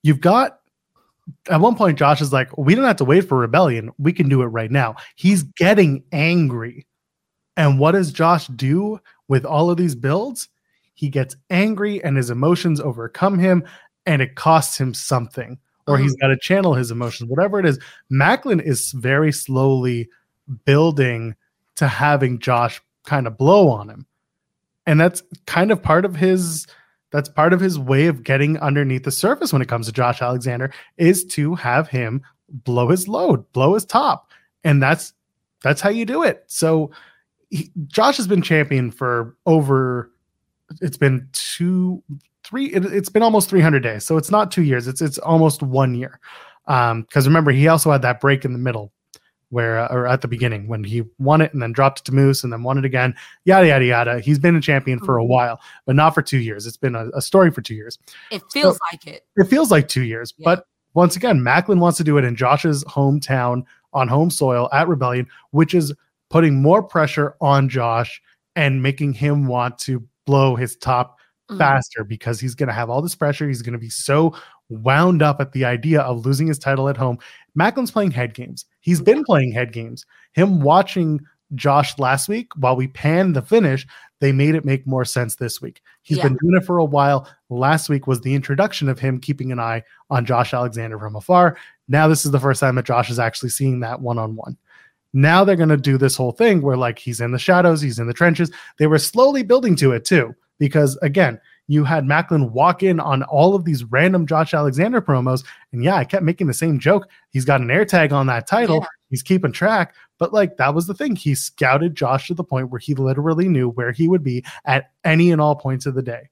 you've 0.02 0.20
got 0.20 0.60
at 1.50 1.60
one 1.60 1.76
point, 1.76 1.98
Josh 1.98 2.20
is 2.20 2.32
like, 2.32 2.56
we 2.58 2.74
don't 2.74 2.84
have 2.84 2.96
to 2.96 3.04
wait 3.06 3.22
for 3.22 3.38
rebellion. 3.38 3.90
We 3.96 4.12
can 4.12 4.28
do 4.28 4.42
it 4.42 4.46
right 4.46 4.70
now. 4.70 4.96
He's 5.16 5.42
getting 5.42 6.04
angry. 6.12 6.86
And 7.56 7.78
what 7.78 7.92
does 7.92 8.12
Josh 8.12 8.46
do 8.48 9.00
with 9.28 9.46
all 9.46 9.70
of 9.70 9.78
these 9.78 9.94
builds? 9.94 10.48
He 10.94 11.08
gets 11.08 11.36
angry 11.50 12.02
and 12.02 12.16
his 12.16 12.30
emotions 12.30 12.80
overcome 12.80 13.38
him 13.38 13.64
and 14.06 14.22
it 14.22 14.36
costs 14.36 14.78
him 14.78 14.94
something, 14.94 15.58
or 15.86 15.98
he's 15.98 16.12
mm-hmm. 16.12 16.26
got 16.26 16.28
to 16.28 16.38
channel 16.38 16.74
his 16.74 16.90
emotions, 16.90 17.30
whatever 17.30 17.58
it 17.58 17.66
is. 17.66 17.78
Maclin 18.12 18.62
is 18.62 18.92
very 18.92 19.32
slowly 19.32 20.08
building 20.64 21.34
to 21.76 21.88
having 21.88 22.38
Josh 22.38 22.80
kind 23.04 23.26
of 23.26 23.36
blow 23.36 23.68
on 23.68 23.88
him. 23.88 24.06
And 24.86 25.00
that's 25.00 25.22
kind 25.46 25.70
of 25.70 25.82
part 25.82 26.04
of 26.04 26.16
his 26.16 26.66
that's 27.10 27.28
part 27.28 27.52
of 27.52 27.60
his 27.60 27.78
way 27.78 28.06
of 28.06 28.24
getting 28.24 28.58
underneath 28.58 29.04
the 29.04 29.12
surface 29.12 29.52
when 29.52 29.62
it 29.62 29.68
comes 29.68 29.86
to 29.86 29.92
Josh 29.92 30.20
Alexander 30.20 30.72
is 30.96 31.24
to 31.26 31.54
have 31.54 31.88
him 31.88 32.22
blow 32.48 32.88
his 32.88 33.06
load, 33.06 33.50
blow 33.52 33.74
his 33.74 33.84
top. 33.84 34.32
And 34.64 34.82
that's 34.82 35.14
that's 35.62 35.80
how 35.80 35.90
you 35.90 36.04
do 36.04 36.22
it. 36.22 36.44
So 36.48 36.90
he, 37.50 37.70
Josh 37.86 38.16
has 38.16 38.26
been 38.26 38.42
champion 38.42 38.90
for 38.90 39.36
over 39.46 40.10
it's 40.80 40.96
been 40.96 41.28
two 41.32 42.02
three 42.44 42.66
it, 42.66 42.84
has 42.84 43.08
been 43.08 43.22
almost 43.22 43.48
300 43.50 43.82
days. 43.82 44.04
So 44.04 44.16
it's 44.16 44.30
not 44.30 44.50
2 44.50 44.62
years. 44.62 44.86
It's 44.86 45.00
it's 45.00 45.18
almost 45.18 45.62
1 45.62 45.94
year. 45.94 46.20
Um 46.66 47.04
cuz 47.12 47.26
remember 47.26 47.50
he 47.50 47.68
also 47.68 47.90
had 47.90 48.02
that 48.02 48.20
break 48.20 48.44
in 48.44 48.52
the 48.52 48.58
middle 48.58 48.92
where 49.50 49.78
uh, 49.78 49.88
or 49.94 50.06
at 50.06 50.20
the 50.20 50.28
beginning 50.28 50.66
when 50.66 50.82
he 50.82 51.02
won 51.18 51.40
it 51.40 51.52
and 51.52 51.62
then 51.62 51.72
dropped 51.72 52.00
it 52.00 52.04
to 52.04 52.12
Moose 52.12 52.42
and 52.42 52.52
then 52.52 52.62
won 52.62 52.76
it 52.76 52.84
again. 52.84 53.14
Yada 53.44 53.66
yada 53.68 53.84
yada. 53.84 54.20
He's 54.20 54.38
been 54.38 54.56
a 54.56 54.60
champion 54.60 54.98
for 54.98 55.18
a 55.18 55.22
mm-hmm. 55.22 55.30
while, 55.30 55.60
but 55.86 55.94
not 55.96 56.14
for 56.14 56.22
two 56.22 56.38
years. 56.38 56.66
It's 56.66 56.76
been 56.76 56.94
a, 56.94 57.08
a 57.14 57.22
story 57.22 57.50
for 57.50 57.62
two 57.62 57.74
years. 57.74 57.98
It 58.30 58.42
feels 58.52 58.76
so, 58.76 58.84
like 58.90 59.06
it. 59.06 59.26
It 59.36 59.44
feels 59.44 59.70
like 59.70 59.88
two 59.88 60.02
years, 60.02 60.34
yeah. 60.36 60.44
but 60.44 60.66
once 60.94 61.16
again, 61.16 61.40
Maclin 61.40 61.80
wants 61.80 61.98
to 61.98 62.04
do 62.04 62.18
it 62.18 62.24
in 62.24 62.36
Josh's 62.36 62.84
hometown 62.84 63.64
on 63.92 64.08
home 64.08 64.30
soil 64.30 64.68
at 64.72 64.88
Rebellion, 64.88 65.26
which 65.50 65.74
is 65.74 65.92
putting 66.30 66.62
more 66.62 66.82
pressure 66.82 67.36
on 67.40 67.68
Josh 67.68 68.20
and 68.56 68.82
making 68.82 69.12
him 69.12 69.46
want 69.46 69.78
to 69.80 70.04
blow 70.26 70.56
his 70.56 70.76
top 70.76 71.18
mm-hmm. 71.50 71.58
faster 71.58 72.04
because 72.04 72.40
he's 72.40 72.54
going 72.54 72.68
to 72.68 72.74
have 72.74 72.90
all 72.90 73.02
this 73.02 73.14
pressure. 73.14 73.48
He's 73.48 73.62
going 73.62 73.72
to 73.72 73.78
be 73.78 73.90
so 73.90 74.34
wound 74.68 75.22
up 75.22 75.40
at 75.40 75.52
the 75.52 75.64
idea 75.64 76.00
of 76.00 76.24
losing 76.24 76.46
his 76.46 76.58
title 76.58 76.88
at 76.88 76.96
home. 76.96 77.18
Maclin's 77.58 77.90
playing 77.90 78.10
head 78.10 78.34
games. 78.34 78.64
He's 78.80 79.00
been 79.00 79.24
playing 79.24 79.52
head 79.52 79.72
games. 79.72 80.06
Him 80.32 80.60
watching 80.60 81.20
Josh 81.54 81.98
last 81.98 82.28
week 82.28 82.50
while 82.56 82.76
we 82.76 82.88
panned 82.88 83.36
the 83.36 83.42
finish, 83.42 83.86
they 84.20 84.32
made 84.32 84.54
it 84.54 84.64
make 84.64 84.86
more 84.86 85.04
sense 85.04 85.36
this 85.36 85.60
week. 85.60 85.82
He's 86.02 86.18
yeah. 86.18 86.24
been 86.24 86.38
doing 86.40 86.56
it 86.56 86.64
for 86.64 86.78
a 86.78 86.84
while. 86.84 87.28
Last 87.50 87.88
week 87.88 88.06
was 88.06 88.20
the 88.20 88.34
introduction 88.34 88.88
of 88.88 88.98
him 88.98 89.20
keeping 89.20 89.52
an 89.52 89.60
eye 89.60 89.82
on 90.10 90.24
Josh 90.24 90.54
Alexander 90.54 90.98
from 90.98 91.16
afar. 91.16 91.56
Now 91.88 92.08
this 92.08 92.24
is 92.24 92.32
the 92.32 92.40
first 92.40 92.60
time 92.60 92.76
that 92.76 92.86
Josh 92.86 93.10
is 93.10 93.18
actually 93.18 93.50
seeing 93.50 93.80
that 93.80 94.00
one 94.00 94.18
on 94.18 94.34
one. 94.34 94.56
Now 95.14 95.44
they're 95.44 95.56
going 95.56 95.68
to 95.70 95.76
do 95.76 95.96
this 95.96 96.16
whole 96.16 96.32
thing 96.32 96.60
where 96.60 96.76
like 96.76 96.98
he's 96.98 97.20
in 97.20 97.30
the 97.30 97.38
shadows, 97.38 97.80
he's 97.80 97.98
in 97.98 98.08
the 98.08 98.12
trenches. 98.12 98.50
They 98.78 98.88
were 98.88 98.98
slowly 98.98 99.44
building 99.44 99.76
to 99.76 99.92
it 99.92 100.04
too 100.04 100.34
because 100.58 100.96
again, 100.98 101.40
you 101.66 101.84
had 101.84 102.04
Maclin 102.04 102.50
walk 102.50 102.82
in 102.82 103.00
on 103.00 103.22
all 103.22 103.54
of 103.54 103.64
these 103.64 103.84
random 103.84 104.26
Josh 104.26 104.52
Alexander 104.52 105.00
promos. 105.00 105.44
And 105.72 105.82
yeah, 105.82 105.96
I 105.96 106.04
kept 106.04 106.24
making 106.24 106.46
the 106.46 106.52
same 106.52 106.78
joke. 106.78 107.08
He's 107.30 107.46
got 107.46 107.62
an 107.62 107.70
air 107.70 107.86
tag 107.86 108.12
on 108.12 108.26
that 108.26 108.46
title. 108.46 108.80
Yeah. 108.80 108.86
He's 109.08 109.22
keeping 109.22 109.52
track. 109.52 109.94
But 110.18 110.32
like 110.32 110.56
that 110.58 110.74
was 110.74 110.86
the 110.86 110.94
thing. 110.94 111.16
He 111.16 111.34
scouted 111.34 111.94
Josh 111.94 112.26
to 112.26 112.34
the 112.34 112.44
point 112.44 112.70
where 112.70 112.80
he 112.80 112.94
literally 112.94 113.48
knew 113.48 113.70
where 113.70 113.92
he 113.92 114.08
would 114.08 114.22
be 114.22 114.44
at 114.64 114.90
any 115.04 115.30
and 115.30 115.40
all 115.40 115.54
points 115.54 115.86
of 115.86 115.94
the 115.94 116.02
day. 116.02 116.28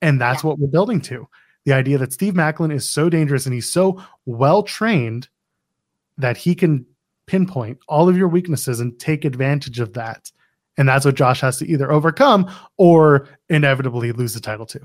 And 0.00 0.20
that's 0.20 0.42
yeah. 0.42 0.48
what 0.48 0.58
we're 0.58 0.68
building 0.68 1.00
to. 1.02 1.28
The 1.64 1.74
idea 1.74 1.98
that 1.98 2.12
Steve 2.12 2.34
Maclin 2.34 2.72
is 2.72 2.88
so 2.88 3.10
dangerous 3.10 3.44
and 3.44 3.54
he's 3.54 3.70
so 3.70 4.02
well 4.24 4.62
trained 4.62 5.28
that 6.16 6.36
he 6.36 6.54
can 6.54 6.86
pinpoint 7.30 7.78
all 7.86 8.08
of 8.08 8.16
your 8.16 8.26
weaknesses 8.26 8.80
and 8.80 8.98
take 8.98 9.24
advantage 9.24 9.78
of 9.78 9.92
that. 9.92 10.32
And 10.76 10.88
that's 10.88 11.04
what 11.04 11.14
Josh 11.14 11.40
has 11.42 11.58
to 11.58 11.68
either 11.68 11.90
overcome 11.92 12.50
or 12.76 13.28
inevitably 13.48 14.10
lose 14.10 14.34
the 14.34 14.40
title 14.40 14.66
to. 14.66 14.80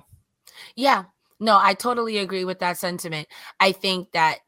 Yeah. 0.76 1.06
No, 1.40 1.58
I 1.60 1.74
totally 1.74 2.20
agree 2.20 2.46
with 2.46 2.60
that 2.60 2.78
sentiment. 2.78 3.28
I 3.60 3.72
think 3.72 4.12
that 4.12 4.40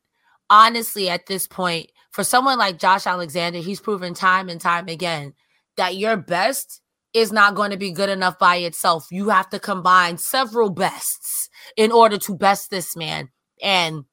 honestly, 0.48 1.10
at 1.10 1.26
this 1.26 1.48
point, 1.48 1.92
for 2.12 2.24
someone 2.24 2.60
like 2.60 2.78
Josh 2.78 3.08
Alexander, 3.08 3.60
he's 3.60 3.82
proven 3.82 4.14
time 4.14 4.48
and 4.48 4.62
time 4.62 4.88
again 4.88 5.34
that 5.76 5.96
your 5.96 6.18
best 6.18 6.82
is 7.14 7.32
not 7.32 7.56
going 7.56 7.72
to 7.72 7.78
be 7.78 7.92
good 7.92 8.10
enough 8.10 8.38
by 8.38 8.58
itself. 8.58 9.08
You 9.10 9.30
have 9.30 9.50
to 9.50 9.60
combine 9.60 10.20
several 10.20 10.70
bests 10.70 11.50
in 11.76 11.92
order 11.92 12.20
to 12.20 12.36
best 12.36 12.70
this 12.70 12.96
man. 12.96 13.30
And 13.62 14.06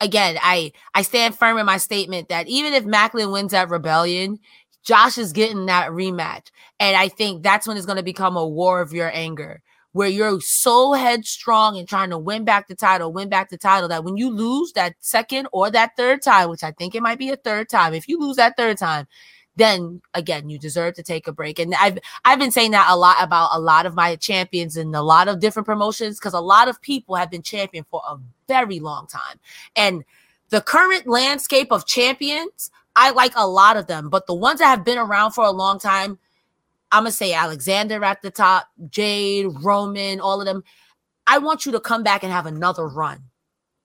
again, 0.00 0.38
I 0.42 0.72
I 0.94 1.02
stand 1.02 1.36
firm 1.36 1.58
in 1.58 1.66
my 1.66 1.78
statement 1.78 2.28
that 2.28 2.48
even 2.48 2.72
if 2.74 2.84
Maclin 2.84 3.32
wins 3.32 3.54
at 3.54 3.70
Rebellion, 3.70 4.38
Josh 4.84 5.18
is 5.18 5.32
getting 5.32 5.66
that 5.66 5.90
rematch. 5.90 6.50
And 6.80 6.96
I 6.96 7.08
think 7.08 7.42
that's 7.42 7.66
when 7.66 7.76
it's 7.76 7.86
going 7.86 7.96
to 7.96 8.02
become 8.02 8.36
a 8.36 8.46
war 8.46 8.80
of 8.80 8.92
your 8.92 9.10
anger, 9.12 9.62
where 9.92 10.08
you're 10.08 10.40
so 10.40 10.92
headstrong 10.92 11.76
and 11.76 11.88
trying 11.88 12.10
to 12.10 12.18
win 12.18 12.44
back 12.44 12.68
the 12.68 12.74
title, 12.74 13.12
win 13.12 13.28
back 13.28 13.50
the 13.50 13.58
title, 13.58 13.88
that 13.88 14.04
when 14.04 14.16
you 14.16 14.30
lose 14.30 14.72
that 14.72 14.94
second 15.00 15.48
or 15.52 15.70
that 15.70 15.96
third 15.96 16.22
time, 16.22 16.50
which 16.50 16.64
I 16.64 16.70
think 16.72 16.94
it 16.94 17.02
might 17.02 17.18
be 17.18 17.30
a 17.30 17.36
third 17.36 17.68
time, 17.68 17.94
if 17.94 18.08
you 18.08 18.18
lose 18.18 18.36
that 18.36 18.56
third 18.56 18.78
time, 18.78 19.06
then 19.56 20.00
again 20.14 20.48
you 20.48 20.56
deserve 20.56 20.94
to 20.94 21.02
take 21.02 21.26
a 21.26 21.32
break 21.32 21.58
and 21.58 21.74
i've 21.80 21.98
i've 22.24 22.38
been 22.38 22.52
saying 22.52 22.70
that 22.70 22.86
a 22.88 22.96
lot 22.96 23.16
about 23.20 23.50
a 23.52 23.58
lot 23.58 23.86
of 23.86 23.94
my 23.96 24.14
champions 24.14 24.76
and 24.76 24.94
a 24.94 25.02
lot 25.02 25.26
of 25.26 25.40
different 25.40 25.66
promotions 25.66 26.16
because 26.16 26.32
a 26.32 26.40
lot 26.40 26.68
of 26.68 26.80
people 26.80 27.16
have 27.16 27.28
been 27.28 27.42
champion 27.42 27.84
for 27.90 28.00
a 28.08 28.16
very 28.48 28.80
long 28.80 29.06
time 29.06 29.38
and 29.76 30.04
the 30.50 30.60
current 30.62 31.06
landscape 31.06 31.70
of 31.70 31.86
champions 31.86 32.70
I 32.96 33.10
like 33.10 33.32
a 33.36 33.46
lot 33.46 33.76
of 33.76 33.86
them, 33.86 34.08
but 34.10 34.26
the 34.26 34.34
ones 34.34 34.58
that 34.58 34.66
have 34.66 34.84
been 34.84 34.98
around 34.98 35.30
for 35.32 35.44
a 35.44 35.52
long 35.52 35.78
time, 35.78 36.18
I'm 36.90 37.04
gonna 37.04 37.12
say 37.12 37.32
Alexander 37.32 38.04
at 38.04 38.22
the 38.22 38.30
top, 38.32 38.66
Jade, 38.90 39.46
Roman, 39.62 40.20
all 40.20 40.40
of 40.40 40.46
them. 40.46 40.64
I 41.28 41.38
want 41.38 41.64
you 41.64 41.72
to 41.72 41.80
come 41.80 42.02
back 42.02 42.24
and 42.24 42.32
have 42.32 42.46
another 42.46 42.88
run. 42.88 43.22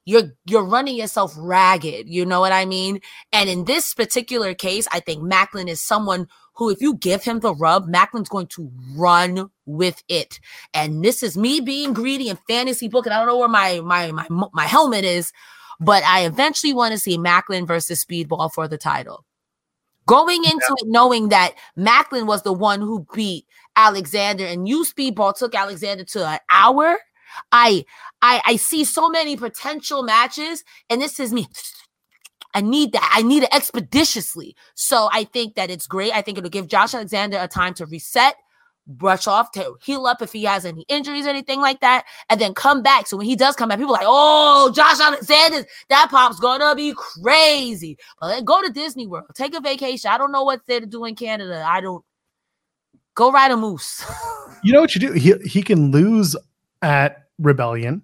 you're 0.06 0.34
you're 0.46 0.66
running 0.66 0.96
yourself 0.96 1.34
ragged. 1.38 2.10
You 2.10 2.26
know 2.26 2.40
what 2.42 2.52
I 2.52 2.66
mean? 2.66 3.02
And 3.32 3.50
in 3.50 3.66
this 3.66 3.94
particular 3.94 4.54
case, 4.54 4.88
I 4.92 5.00
think 5.00 5.22
Maclin 5.24 5.68
is 5.70 5.82
someone 5.82 6.28
who, 6.56 6.70
if 6.70 6.82
you 6.82 6.96
give 6.96 7.24
him 7.24 7.40
the 7.40 7.56
rub, 7.56 7.88
Maclin's 7.88 8.30
going 8.30 8.48
to 8.48 8.72
run 8.96 9.50
with 9.66 10.04
it. 10.08 10.40
And 10.74 11.04
this 11.04 11.24
is 11.24 11.38
me 11.38 11.60
being 11.60 11.94
greedy 11.94 12.30
and 12.30 12.40
fantasy 12.48 12.88
book, 12.88 13.06
and 13.06 13.14
I 13.14 13.18
don't 13.18 13.28
know 13.28 13.38
where 13.38 13.48
my 13.48 13.82
my 13.82 14.12
my 14.12 14.28
my 14.54 14.66
helmet 14.66 15.04
is, 15.04 15.32
but 15.80 16.04
I 16.04 16.26
eventually 16.26 16.74
want 16.74 16.94
to 16.94 17.00
see 17.00 17.18
Maclin 17.18 17.68
versus 17.68 18.04
Speedball 18.04 18.52
for 18.54 18.68
the 18.68 18.78
title. 18.78 19.26
Going 20.06 20.44
into 20.44 20.66
yeah. 20.70 20.76
it 20.80 20.88
knowing 20.88 21.30
that 21.30 21.54
Maclin 21.78 22.28
was 22.28 22.44
the 22.44 22.54
one 22.54 22.82
who 22.82 23.08
beat 23.14 23.46
Alexander 23.76 24.46
and 24.46 24.68
you 24.68 24.84
Speedball 24.84 25.36
took 25.36 25.56
Alexander 25.56 26.04
to 26.04 26.28
an 26.28 26.40
hour. 26.52 26.98
I 27.52 27.86
I 28.22 28.42
I 28.46 28.56
see 28.58 28.84
so 28.84 29.10
many 29.10 29.36
potential 29.38 30.04
matches, 30.04 30.64
and 30.90 31.02
this 31.02 31.20
is 31.20 31.34
me. 31.34 31.48
I 32.54 32.62
need 32.62 32.92
that. 32.94 33.12
I 33.14 33.24
need 33.24 33.44
it 33.44 33.54
expeditiously. 33.54 34.56
So 34.76 35.10
I 35.12 35.24
think 35.24 35.56
that 35.56 35.70
it's 35.70 35.88
great. 35.88 36.14
I 36.14 36.22
think 36.22 36.38
it'll 36.38 36.50
give 36.50 36.68
Josh 36.68 36.94
Alexander 36.94 37.38
a 37.40 37.48
time 37.48 37.74
to 37.76 37.86
reset, 37.86 38.36
brush 38.86 39.28
off, 39.28 39.52
to 39.54 39.76
heal 39.82 40.06
up 40.06 40.22
if 40.22 40.32
he 40.32 40.44
has 40.44 40.66
any 40.66 40.86
injuries 40.88 41.26
or 41.26 41.30
anything 41.30 41.62
like 41.62 41.80
that, 41.82 42.06
and 42.30 42.40
then 42.40 42.54
come 42.54 42.84
back. 42.84 43.08
So 43.08 43.18
when 43.18 43.26
he 43.26 43.36
does 43.36 43.56
come 43.56 43.70
back, 43.70 43.80
people 43.80 43.94
like, 43.94 44.06
oh, 44.06 44.72
Josh 44.76 45.00
Alexander, 45.00 45.66
that 45.90 46.08
pop's 46.12 46.40
gonna 46.40 46.76
be 46.76 46.94
crazy. 46.96 47.98
But 48.20 48.46
go 48.46 48.62
to 48.62 48.70
Disney 48.70 49.08
World, 49.08 49.26
take 49.34 49.56
a 49.56 49.62
vacation. 49.62 50.12
I 50.12 50.18
don't 50.18 50.32
know 50.32 50.44
what 50.44 50.62
there 50.68 50.80
to 50.80 50.86
do 50.86 51.06
in 51.06 51.16
Canada. 51.16 51.64
I 51.68 51.82
don't 51.82 52.04
go 53.16 53.32
ride 53.32 53.52
a 53.52 53.58
moose. 53.58 54.06
you 54.64 54.74
know 54.74 54.82
what 54.82 54.94
you 54.94 55.02
do? 55.02 55.14
He 55.14 55.34
he 55.44 55.64
can 55.64 55.92
lose 55.92 56.36
at 56.84 57.24
Rebellion 57.40 58.04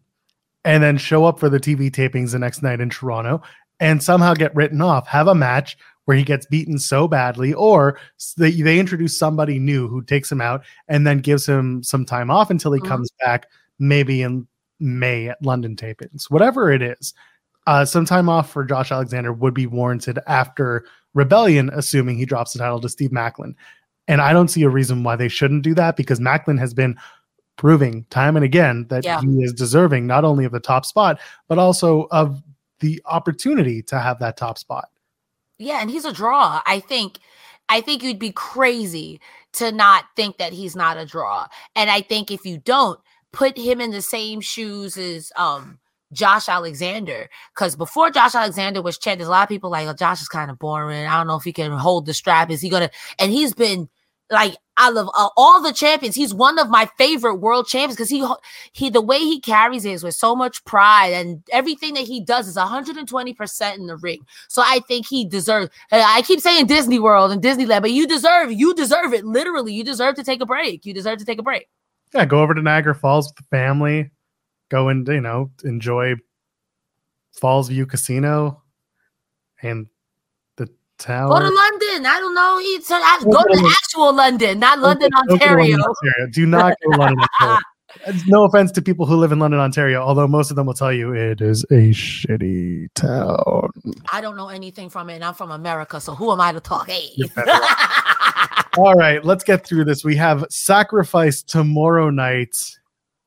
and 0.65 0.81
then 0.81 0.97
show 0.97 1.25
up 1.25 1.39
for 1.39 1.49
the 1.49 1.59
TV 1.59 1.91
tapings 1.91 2.31
the 2.31 2.39
next 2.39 2.63
night 2.63 2.81
in 2.81 2.89
Toronto 2.89 3.41
and 3.79 4.03
somehow 4.03 4.33
get 4.33 4.55
written 4.55 4.81
off, 4.81 5.07
have 5.07 5.27
a 5.27 5.35
match 5.35 5.77
where 6.05 6.17
he 6.17 6.23
gets 6.23 6.45
beaten 6.47 6.79
so 6.79 7.07
badly, 7.07 7.53
or 7.53 7.99
they, 8.37 8.51
they 8.51 8.79
introduce 8.79 9.17
somebody 9.17 9.59
new 9.59 9.87
who 9.87 10.01
takes 10.01 10.31
him 10.31 10.41
out 10.41 10.63
and 10.87 11.05
then 11.05 11.19
gives 11.19 11.45
him 11.45 11.83
some 11.83 12.03
time 12.03 12.31
off 12.31 12.49
until 12.49 12.71
he 12.71 12.79
mm-hmm. 12.79 12.89
comes 12.89 13.11
back, 13.19 13.47
maybe 13.77 14.21
in 14.21 14.47
May 14.79 15.27
at 15.29 15.41
London 15.43 15.75
tapings, 15.75 16.23
whatever 16.29 16.71
it 16.71 16.81
is. 16.81 17.13
Uh, 17.67 17.85
some 17.85 18.05
time 18.05 18.27
off 18.27 18.51
for 18.51 18.63
Josh 18.63 18.91
Alexander 18.91 19.31
would 19.31 19.53
be 19.53 19.67
warranted 19.67 20.17
after 20.25 20.83
Rebellion, 21.13 21.69
assuming 21.73 22.17
he 22.17 22.25
drops 22.25 22.53
the 22.53 22.59
title 22.59 22.81
to 22.81 22.89
Steve 22.89 23.11
Maclin. 23.11 23.53
And 24.07 24.21
I 24.21 24.33
don't 24.33 24.47
see 24.47 24.63
a 24.63 24.69
reason 24.69 25.03
why 25.03 25.15
they 25.15 25.27
shouldn't 25.27 25.61
do 25.61 25.75
that 25.75 25.95
because 25.95 26.19
Maclin 26.19 26.57
has 26.57 26.73
been 26.73 26.97
proving 27.57 28.05
time 28.09 28.35
and 28.35 28.45
again 28.45 28.87
that 28.89 29.03
yeah. 29.03 29.19
he 29.21 29.43
is 29.43 29.53
deserving 29.53 30.07
not 30.07 30.23
only 30.23 30.45
of 30.45 30.51
the 30.51 30.59
top 30.59 30.85
spot, 30.85 31.19
but 31.47 31.59
also 31.59 32.07
of 32.09 32.41
the 32.79 33.01
opportunity 33.05 33.81
to 33.83 33.99
have 33.99 34.19
that 34.19 34.37
top 34.37 34.57
spot. 34.57 34.89
Yeah, 35.57 35.81
and 35.81 35.89
he's 35.89 36.05
a 36.05 36.13
draw. 36.13 36.61
I 36.65 36.79
think 36.79 37.19
I 37.67 37.81
think 37.81 38.01
you'd 38.03 38.19
be 38.19 38.31
crazy 38.31 39.19
to 39.53 39.71
not 39.71 40.05
think 40.15 40.37
that 40.37 40.53
he's 40.53 40.75
not 40.75 40.97
a 40.97 41.05
draw. 41.05 41.47
And 41.75 41.89
I 41.89 42.01
think 42.01 42.31
if 42.31 42.45
you 42.45 42.57
don't 42.57 42.99
put 43.31 43.57
him 43.57 43.79
in 43.79 43.91
the 43.91 44.01
same 44.01 44.41
shoes 44.41 44.97
as 44.97 45.31
um 45.35 45.79
Josh 46.11 46.49
Alexander, 46.49 47.29
because 47.53 47.75
before 47.75 48.09
Josh 48.09 48.33
Alexander 48.33 48.81
was 48.81 48.97
champ, 48.97 49.19
there's 49.19 49.27
a 49.27 49.31
lot 49.31 49.43
of 49.43 49.49
people 49.49 49.69
like, 49.69 49.87
oh, 49.87 49.93
Josh 49.93 50.21
is 50.21 50.27
kind 50.27 50.49
of 50.49 50.57
boring. 50.57 51.05
I 51.05 51.17
don't 51.17 51.27
know 51.27 51.35
if 51.35 51.43
he 51.43 51.53
can 51.53 51.71
hold 51.71 52.05
the 52.05 52.13
strap. 52.13 52.49
Is 52.49 52.61
he 52.61 52.69
gonna? 52.69 52.89
And 53.19 53.31
he's 53.31 53.53
been 53.53 53.89
like 54.31 54.57
I 54.77 54.89
love 54.91 55.09
uh, 55.13 55.29
all 55.35 55.61
the 55.61 55.73
champions. 55.73 56.15
He's 56.15 56.33
one 56.33 56.57
of 56.57 56.69
my 56.69 56.87
favorite 56.97 57.35
world 57.35 57.67
champions 57.67 57.95
because 57.95 58.09
he 58.09 58.25
he 58.71 58.89
the 58.89 59.01
way 59.01 59.19
he 59.19 59.39
carries 59.39 59.85
it 59.85 59.91
is 59.91 60.03
with 60.03 60.15
so 60.15 60.35
much 60.35 60.63
pride 60.63 61.11
and 61.13 61.43
everything 61.51 61.95
that 61.95 62.05
he 62.05 62.21
does 62.21 62.47
is 62.47 62.55
120% 62.55 63.75
in 63.75 63.87
the 63.87 63.97
ring. 63.97 64.25
So 64.47 64.61
I 64.65 64.79
think 64.87 65.05
he 65.07 65.25
deserves 65.25 65.69
I 65.91 66.21
keep 66.25 66.39
saying 66.39 66.67
Disney 66.67 66.99
World 66.99 67.31
and 67.31 67.41
Disneyland, 67.41 67.81
but 67.81 67.91
you 67.91 68.07
deserve 68.07 68.51
you 68.51 68.73
deserve 68.73 69.13
it. 69.13 69.25
Literally, 69.25 69.73
you 69.73 69.83
deserve 69.83 70.15
to 70.15 70.23
take 70.23 70.41
a 70.41 70.45
break. 70.45 70.85
You 70.85 70.93
deserve 70.93 71.19
to 71.19 71.25
take 71.25 71.39
a 71.39 71.43
break. 71.43 71.67
Yeah, 72.13 72.25
go 72.25 72.41
over 72.41 72.53
to 72.53 72.61
Niagara 72.61 72.95
Falls 72.95 73.27
with 73.27 73.35
the 73.35 73.55
family. 73.55 74.11
Go 74.69 74.87
and 74.87 75.07
you 75.07 75.21
know, 75.21 75.51
enjoy 75.63 76.15
Falls 77.33 77.69
View 77.69 77.85
Casino 77.85 78.63
and 79.61 79.87
Tower. 80.99 81.29
Go 81.29 81.39
to 81.39 81.49
London. 81.49 82.05
I 82.05 82.19
don't 82.19 82.35
know. 82.35 82.59
It's, 82.61 82.91
uh, 82.91 82.99
go 83.23 83.43
to 83.43 83.73
actual 83.77 84.13
London, 84.13 84.59
not 84.59 84.79
London, 84.79 85.09
Ontario. 85.15 85.77
London, 85.77 85.81
Ontario. 85.81 86.27
Do 86.31 86.45
not 86.45 86.73
go 86.83 86.91
to 86.91 86.97
London, 86.99 87.25
Ontario. 87.41 87.59
no 88.27 88.43
offense 88.43 88.71
to 88.73 88.81
people 88.81 89.05
who 89.05 89.15
live 89.15 89.31
in 89.31 89.39
London, 89.39 89.59
Ontario, 89.59 90.01
although 90.01 90.27
most 90.27 90.49
of 90.51 90.55
them 90.55 90.67
will 90.67 90.73
tell 90.73 90.93
you 90.93 91.13
it 91.13 91.41
is 91.41 91.63
a 91.71 91.89
shitty 91.91 92.87
town. 92.93 93.69
I 94.11 94.21
don't 94.21 94.35
know 94.35 94.49
anything 94.49 94.89
from 94.89 95.09
it, 95.09 95.15
and 95.15 95.23
I'm 95.23 95.33
from 95.33 95.51
America, 95.51 95.99
so 95.99 96.13
who 96.13 96.31
am 96.31 96.41
I 96.41 96.51
to 96.51 96.59
talk? 96.59 96.89
Hey. 96.89 97.09
All 98.77 98.93
right, 98.93 99.23
let's 99.25 99.43
get 99.43 99.65
through 99.65 99.85
this. 99.85 100.03
We 100.03 100.15
have 100.17 100.45
sacrifice 100.49 101.41
tomorrow 101.41 102.09
night. 102.09 102.55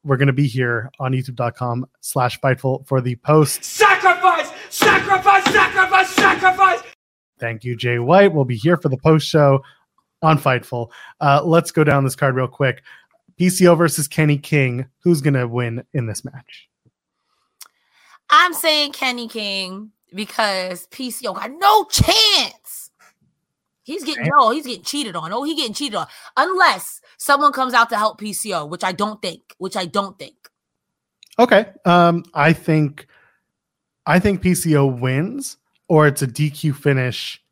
We're 0.05 0.17
going 0.17 0.29
to 0.29 0.33
be 0.33 0.49
here 0.49 0.91
on 0.99 1.13
youtube.com 1.13 1.87
slash 2.01 2.41
fightful 2.41 2.87
for 2.87 3.01
the 3.01 3.17
post. 3.17 3.65
Sacrifice! 3.65 4.51
Sacrifice! 4.71 5.45
Sacrifice! 5.53 6.09
Sacrifice! 6.11 6.83
Thank 7.43 7.65
you, 7.65 7.75
Jay 7.75 7.99
White. 7.99 8.33
We'll 8.33 8.45
be 8.45 8.57
here 8.57 8.77
for 8.77 8.89
the 8.89 8.97
post 8.97 9.27
show 9.27 9.65
on 10.23 10.39
Fightful. 10.39 10.93
Uh, 11.21 11.43
let's 11.45 11.73
go 11.73 11.83
down 11.83 12.05
this 12.05 12.15
card 12.15 12.37
real 12.37 12.47
quick. 12.47 12.85
PCO 13.41 13.77
versus 13.77 14.07
Kenny 14.07 14.39
King. 14.39 14.87
Who's 15.01 15.21
going 15.21 15.35
to 15.35 15.49
win 15.49 15.83
in 15.93 16.07
this 16.07 16.25
match? 16.25 16.69
I'm 18.31 18.55
saying 18.55 18.93
Kenny 18.93 19.27
King 19.27 19.91
because 20.15 20.87
PCO 20.93 21.35
got 21.35 21.51
no 21.51 21.85
chance. 21.87 22.93
He's 23.83 24.05
getting 24.05 24.29
no, 24.29 24.51
he's 24.51 24.65
getting 24.65 24.85
cheated 24.85 25.17
on. 25.17 25.33
Oh, 25.33 25.43
he's 25.43 25.57
getting 25.57 25.75
cheated 25.75 25.97
on. 25.97 26.07
Unless 26.37 27.01
someone 27.17 27.51
comes 27.51 27.75
out 27.75 27.91
to 27.91 27.97
help 27.97 28.21
PCO, 28.21 28.69
which 28.69 28.85
I 28.85 28.93
don't 28.93 29.21
think. 29.21 29.43
Which 29.59 29.77
I 29.77 29.87
don't 29.87 30.17
think. 30.17 30.37
Okay. 31.41 31.67
Um, 31.85 32.25
I 32.35 32.53
think 32.53 33.09
I 34.07 34.21
think 34.21 34.43
PCO 34.43 35.01
wins 35.01 35.57
or 35.89 36.07
it's 36.07 36.23
a 36.23 36.27
DQ 36.27 36.75
finish 36.75 37.43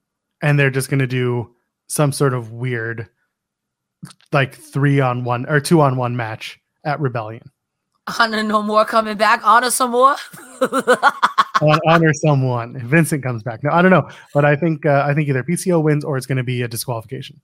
and 0.42 0.58
they're 0.58 0.70
just 0.70 0.88
going 0.88 1.00
to 1.00 1.06
do 1.06 1.54
some 1.88 2.12
sort 2.12 2.34
of 2.34 2.52
weird 2.52 3.08
like 4.32 4.54
3 4.54 5.00
on 5.00 5.24
1 5.24 5.46
or 5.48 5.60
2 5.60 5.80
on 5.80 5.96
1 5.96 6.16
match 6.16 6.58
at 6.84 7.00
Rebellion. 7.00 7.50
Honor 8.18 8.42
no 8.42 8.62
more 8.62 8.84
coming 8.84 9.16
back. 9.16 9.40
Honor 9.44 9.70
some 9.70 9.90
more. 9.90 10.16
honor 11.86 12.12
someone. 12.14 12.78
Vincent 12.86 13.22
comes 13.22 13.42
back. 13.42 13.62
No, 13.62 13.70
I 13.70 13.82
don't 13.82 13.90
know, 13.90 14.08
but 14.34 14.44
I 14.44 14.56
think 14.56 14.86
uh, 14.86 15.04
I 15.06 15.14
think 15.14 15.28
either 15.28 15.44
PCO 15.44 15.82
wins 15.82 16.04
or 16.04 16.16
it's 16.16 16.26
going 16.26 16.38
to 16.38 16.44
be 16.44 16.62
a 16.62 16.68
disqualification. 16.68 17.40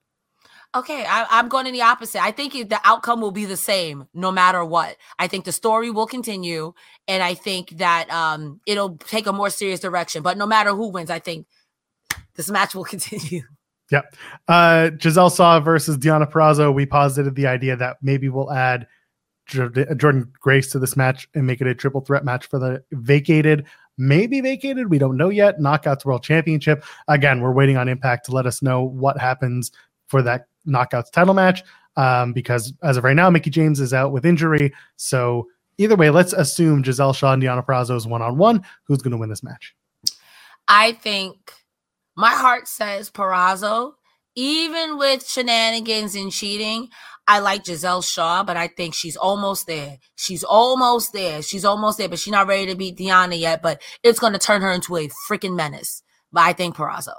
Okay, 0.76 1.06
I, 1.08 1.38
am 1.38 1.48
going 1.48 1.66
in 1.66 1.72
the 1.72 1.80
opposite. 1.80 2.22
I 2.22 2.32
think 2.32 2.52
the 2.52 2.78
outcome 2.84 3.22
will 3.22 3.30
be 3.30 3.46
the 3.46 3.56
same 3.56 4.08
no 4.12 4.30
matter 4.30 4.62
what. 4.62 4.98
I 5.18 5.26
think 5.26 5.46
the 5.46 5.52
story 5.52 5.90
will 5.90 6.06
continue, 6.06 6.74
and 7.08 7.22
I 7.22 7.32
think 7.32 7.70
that 7.78 8.10
um, 8.10 8.60
it'll 8.66 8.98
take 8.98 9.26
a 9.26 9.32
more 9.32 9.48
serious 9.48 9.80
direction. 9.80 10.22
But 10.22 10.36
no 10.36 10.46
matter 10.46 10.74
who 10.74 10.88
wins, 10.88 11.08
I 11.08 11.18
think 11.18 11.46
this 12.34 12.50
match 12.50 12.74
will 12.74 12.84
continue. 12.94 13.40
Yep. 13.90 14.16
Uh, 14.48 14.90
Gisele 14.90 15.30
Shaw 15.30 15.60
versus 15.60 15.96
Deonna 15.96 16.30
Purrazzo. 16.30 16.74
We 16.74 16.84
posited 16.84 17.36
the 17.36 17.46
idea 17.46 17.76
that 17.76 17.96
maybe 18.02 18.28
we'll 18.28 18.52
add 18.52 18.86
Jordynne 19.48 20.30
Grace 20.40 20.70
to 20.72 20.78
this 20.78 20.94
match 20.94 21.26
and 21.34 21.46
make 21.46 21.62
it 21.62 21.66
a 21.68 21.74
triple 21.74 22.02
threat 22.02 22.24
match 22.24 22.48
for 22.48 22.58
the 22.58 22.84
vacated, 22.92 23.64
maybe 23.96 24.42
vacated. 24.42 24.90
We 24.90 24.98
don't 24.98 25.16
know 25.16 25.30
yet. 25.30 25.58
Knockouts 25.58 26.04
World 26.04 26.22
Championship. 26.22 26.84
Again, 27.08 27.40
we're 27.40 27.52
waiting 27.52 27.78
on 27.78 27.88
Impact 27.88 28.26
to 28.26 28.32
let 28.32 28.44
us 28.44 28.60
know 28.60 28.82
what 28.82 29.18
happens 29.18 29.72
for 30.08 30.20
that 30.22 30.48
knockouts 30.66 31.10
title 31.10 31.34
match 31.34 31.62
um, 31.96 32.32
because 32.32 32.72
as 32.82 32.96
of 32.96 33.04
right 33.04 33.16
now, 33.16 33.30
Mickie 33.30 33.50
James 33.50 33.80
is 33.80 33.94
out 33.94 34.12
with 34.12 34.26
injury. 34.26 34.72
So 34.96 35.48
either 35.78 35.96
way, 35.96 36.10
let's 36.10 36.32
assume 36.32 36.82
Gisele 36.82 37.12
Shaw 37.12 37.32
and 37.32 37.42
Deonna 37.42 37.64
Purrazzo 37.64 37.96
is 37.96 38.06
one 38.06 38.22
on 38.22 38.36
one. 38.36 38.62
Who's 38.84 39.02
going 39.02 39.12
to 39.12 39.18
win 39.18 39.30
this 39.30 39.42
match? 39.42 39.74
I 40.68 40.92
think 40.92 41.52
my 42.16 42.32
heart 42.32 42.68
says 42.68 43.10
Purrazzo. 43.10 43.94
Even 44.38 44.98
with 44.98 45.26
shenanigans 45.26 46.14
and 46.14 46.30
cheating, 46.30 46.90
I 47.26 47.38
like 47.38 47.64
Gisele 47.64 48.02
Shaw, 48.02 48.44
but 48.44 48.58
I 48.58 48.68
think 48.68 48.92
she's 48.92 49.16
almost 49.16 49.66
there. 49.66 49.96
She's 50.16 50.44
almost 50.44 51.14
there. 51.14 51.40
She's 51.40 51.64
almost 51.64 51.96
there, 51.96 52.10
but 52.10 52.18
she's 52.18 52.32
not 52.32 52.46
ready 52.46 52.66
to 52.66 52.74
beat 52.74 52.98
Deonna 52.98 53.38
yet. 53.38 53.62
But 53.62 53.80
it's 54.02 54.18
going 54.18 54.34
to 54.34 54.38
turn 54.38 54.60
her 54.60 54.70
into 54.70 54.96
a 54.96 55.08
freaking 55.28 55.56
menace. 55.56 56.02
But 56.32 56.42
I 56.42 56.52
think 56.52 56.76
Purrazzo. 56.76 57.14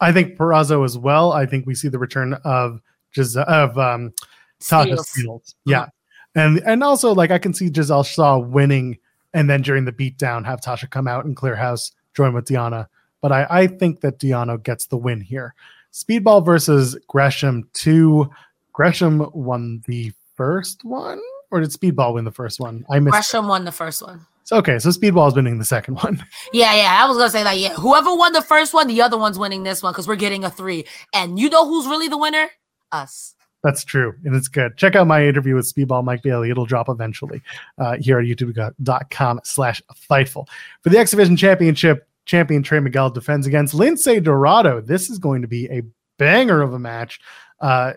I 0.00 0.12
think 0.12 0.36
Purrazzo 0.36 0.84
as 0.84 0.96
well. 0.96 1.32
I 1.32 1.46
think 1.46 1.66
we 1.66 1.74
see 1.74 1.88
the 1.88 1.98
return 1.98 2.34
of 2.44 2.80
Gisele 3.12 3.44
of 3.48 3.78
um 3.78 4.12
Tasha 4.60 4.98
Steelz. 4.98 5.54
Yeah. 5.64 5.80
Uh-huh. 5.80 5.90
And 6.34 6.62
and 6.64 6.84
also 6.84 7.14
like 7.14 7.30
I 7.30 7.38
can 7.38 7.54
see 7.54 7.70
Gisele 7.70 8.04
Shaw 8.04 8.38
winning 8.38 8.98
and 9.34 9.48
then 9.48 9.62
during 9.62 9.84
the 9.84 9.92
beatdown 9.92 10.44
have 10.46 10.60
Tasha 10.60 10.88
come 10.88 11.08
out 11.08 11.24
and 11.24 11.36
clear 11.36 11.56
house, 11.56 11.92
join 12.14 12.32
with 12.34 12.46
Deonna. 12.46 12.86
But 13.20 13.32
I, 13.32 13.46
I 13.50 13.66
think 13.66 14.00
that 14.00 14.18
Deonna 14.18 14.62
gets 14.62 14.86
the 14.86 14.96
win 14.96 15.20
here. 15.20 15.54
Speedball 15.92 16.44
versus 16.44 16.96
Gresham 17.08 17.68
2. 17.74 18.30
Gresham 18.72 19.28
won 19.32 19.82
the 19.86 20.12
first 20.36 20.84
one, 20.84 21.20
or 21.50 21.60
did 21.60 21.70
Speedball 21.70 22.14
win 22.14 22.24
the 22.24 22.30
first 22.30 22.60
one? 22.60 22.84
I 22.88 23.00
missed 23.00 23.12
Gresham 23.12 23.48
won 23.48 23.64
the 23.64 23.72
first 23.72 24.02
one. 24.02 24.26
So 24.48 24.56
okay, 24.56 24.78
so 24.78 24.88
Speedball 24.88 25.28
is 25.28 25.34
winning 25.34 25.58
the 25.58 25.64
second 25.66 25.96
one. 25.96 26.24
Yeah, 26.54 26.74
yeah. 26.74 27.04
I 27.04 27.06
was 27.06 27.18
gonna 27.18 27.28
say 27.28 27.42
that. 27.42 27.58
yeah, 27.58 27.74
whoever 27.74 28.14
won 28.14 28.32
the 28.32 28.40
first 28.40 28.72
one, 28.72 28.86
the 28.86 29.02
other 29.02 29.18
one's 29.18 29.38
winning 29.38 29.62
this 29.62 29.82
one 29.82 29.92
because 29.92 30.08
we're 30.08 30.16
getting 30.16 30.42
a 30.42 30.48
three. 30.48 30.86
And 31.12 31.38
you 31.38 31.50
know 31.50 31.68
who's 31.68 31.86
really 31.86 32.08
the 32.08 32.16
winner? 32.16 32.48
Us. 32.90 33.34
That's 33.62 33.84
true, 33.84 34.14
and 34.24 34.34
it's 34.34 34.48
good. 34.48 34.78
Check 34.78 34.96
out 34.96 35.06
my 35.06 35.26
interview 35.26 35.54
with 35.54 35.70
Speedball 35.70 36.02
Mike 36.02 36.22
Bailey. 36.22 36.48
It'll 36.48 36.64
drop 36.64 36.88
eventually 36.88 37.42
uh, 37.76 37.98
here 38.00 38.18
at 38.18 38.24
youtube.com 38.24 39.40
slash 39.44 39.82
Fightful. 40.10 40.48
For 40.80 40.88
the 40.88 40.98
X 40.98 41.10
Division 41.10 41.36
Championship, 41.36 42.08
champion 42.24 42.62
Trey 42.62 42.80
Miguel 42.80 43.10
defends 43.10 43.46
against 43.46 43.74
Lince 43.74 44.22
Dorado. 44.22 44.80
This 44.80 45.10
is 45.10 45.18
going 45.18 45.42
to 45.42 45.48
be 45.48 45.66
a 45.66 45.82
banger 46.16 46.62
of 46.62 46.72
a 46.72 46.78
match. 46.78 47.20
Uh, 47.60 47.92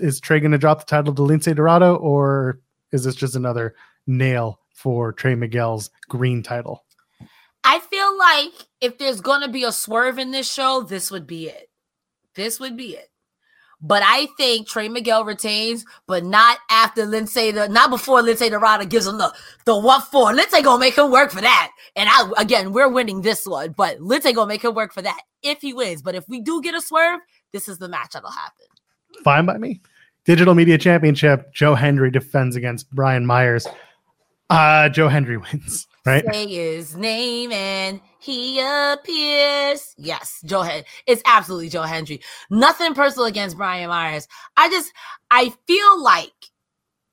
is 0.00 0.18
Trey 0.18 0.40
going 0.40 0.50
to 0.50 0.58
drop 0.58 0.80
the 0.80 0.86
title 0.86 1.14
to 1.14 1.22
Lince 1.22 1.54
Dorado, 1.54 1.94
or 1.94 2.58
is 2.90 3.04
this 3.04 3.14
just 3.14 3.36
another 3.36 3.76
nail 4.08 4.58
for 4.74 5.12
Trey 5.12 5.34
Miguel's 5.34 5.90
green 6.08 6.42
title? 6.42 6.84
I 7.64 7.78
feel 7.80 8.18
like 8.18 8.52
if 8.80 8.98
there's 8.98 9.22
gonna 9.22 9.48
be 9.48 9.64
a 9.64 9.72
swerve 9.72 10.18
in 10.18 10.30
this 10.30 10.52
show, 10.52 10.82
this 10.82 11.10
would 11.10 11.26
be 11.26 11.48
it. 11.48 11.70
This 12.34 12.60
would 12.60 12.76
be 12.76 12.96
it. 12.96 13.08
But 13.80 14.02
I 14.04 14.28
think 14.36 14.66
Trey 14.66 14.88
Miguel 14.88 15.24
retains, 15.24 15.84
but 16.06 16.24
not 16.24 16.58
after 16.70 17.04
Lince, 17.04 17.52
the 17.54 17.68
not 17.68 17.90
before 17.90 18.22
Lince 18.22 18.48
Dorado 18.48 18.86
gives 18.86 19.06
him 19.06 19.18
the 19.18 19.32
the 19.64 19.78
what 19.78 20.04
for. 20.04 20.32
Lince 20.32 20.62
gonna 20.62 20.78
make 20.78 20.96
him 20.96 21.10
work 21.10 21.30
for 21.30 21.40
that. 21.40 21.70
And 21.96 22.08
I 22.10 22.30
again, 22.38 22.72
we're 22.72 22.88
winning 22.88 23.22
this 23.22 23.46
one, 23.46 23.72
but 23.72 23.98
Lince 23.98 24.34
gonna 24.34 24.46
make 24.46 24.64
him 24.64 24.74
work 24.74 24.92
for 24.92 25.02
that 25.02 25.20
if 25.42 25.60
he 25.60 25.72
wins. 25.72 26.02
But 26.02 26.14
if 26.14 26.28
we 26.28 26.40
do 26.40 26.62
get 26.62 26.74
a 26.74 26.80
swerve, 26.80 27.20
this 27.52 27.68
is 27.68 27.78
the 27.78 27.88
match 27.88 28.12
that'll 28.12 28.30
happen. 28.30 28.66
Fine 29.22 29.46
by 29.46 29.58
me. 29.58 29.80
Digital 30.24 30.54
Media 30.54 30.78
Championship, 30.78 31.52
Joe 31.52 31.74
Hendry 31.74 32.10
defends 32.10 32.56
against 32.56 32.90
Brian 32.90 33.26
Myers. 33.26 33.66
Uh 34.50 34.88
Joe 34.88 35.08
Hendry 35.08 35.38
wins, 35.38 35.86
right? 36.06 36.24
Say 36.32 36.46
his 36.46 36.96
name 36.96 37.52
and 37.52 38.00
he 38.18 38.60
appears. 38.60 39.94
Yes, 39.96 40.40
Joe 40.44 40.62
Hendry. 40.62 40.86
It's 41.06 41.22
absolutely 41.24 41.70
Joe 41.70 41.82
Hendry. 41.82 42.20
Nothing 42.50 42.94
personal 42.94 43.26
against 43.26 43.56
Brian 43.56 43.88
Myers. 43.88 44.28
I 44.56 44.68
just 44.68 44.92
I 45.30 45.52
feel 45.66 46.02
like 46.02 46.32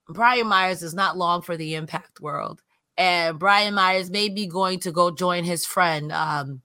Brian 0.09 0.47
Myers 0.47 0.83
is 0.83 0.93
not 0.93 1.17
long 1.17 1.41
for 1.41 1.57
the 1.57 1.75
impact 1.75 2.19
world. 2.19 2.61
And 2.97 3.39
Brian 3.39 3.73
Myers 3.73 4.11
may 4.11 4.29
be 4.29 4.45
going 4.45 4.79
to 4.81 4.91
go 4.91 5.11
join 5.11 5.43
his 5.43 5.65
friend. 5.65 6.11
Um, 6.11 6.61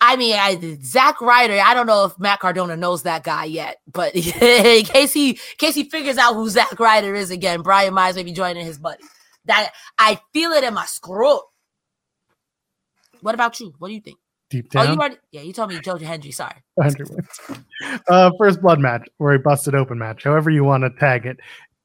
I 0.00 0.16
mean, 0.16 0.34
I, 0.34 0.78
Zack 0.82 1.20
Ryder. 1.20 1.58
I 1.58 1.74
don't 1.74 1.86
know 1.86 2.04
if 2.04 2.18
Matt 2.18 2.40
Cardona 2.40 2.76
knows 2.76 3.02
that 3.04 3.24
guy 3.24 3.44
yet, 3.44 3.78
but 3.90 4.14
in 4.14 4.84
case 4.84 5.12
he, 5.12 5.30
in 5.30 5.36
case 5.58 5.74
he 5.74 5.84
figures 5.84 6.18
out 6.18 6.34
who 6.34 6.48
Zack 6.50 6.78
Ryder 6.78 7.14
is 7.14 7.30
again, 7.30 7.62
Brian 7.62 7.94
Myers 7.94 8.16
may 8.16 8.22
be 8.22 8.32
joining 8.32 8.66
his 8.66 8.78
buddy. 8.78 9.02
That 9.46 9.72
I 9.98 10.20
feel 10.32 10.52
it 10.52 10.64
in 10.64 10.74
my 10.74 10.84
scroll. 10.86 11.42
What 13.20 13.34
about 13.34 13.58
you? 13.60 13.74
What 13.78 13.88
do 13.88 13.94
you 13.94 14.00
think? 14.00 14.18
Deep 14.50 14.66
Oh, 14.76 14.84
down. 14.84 14.92
you 14.94 14.98
already, 15.00 15.16
yeah, 15.32 15.40
you 15.42 15.52
told 15.52 15.70
me 15.70 15.80
Joe 15.80 15.96
Hendry. 15.96 16.30
Sorry. 16.30 16.54
Hendry. 16.80 17.06
Uh, 18.08 18.30
first 18.38 18.60
blood 18.62 18.78
match 18.78 19.08
or 19.18 19.34
a 19.34 19.38
busted 19.38 19.74
open 19.74 19.98
match, 19.98 20.22
however 20.24 20.50
you 20.50 20.62
want 20.64 20.84
to 20.84 20.90
tag 21.00 21.26
it. 21.26 21.38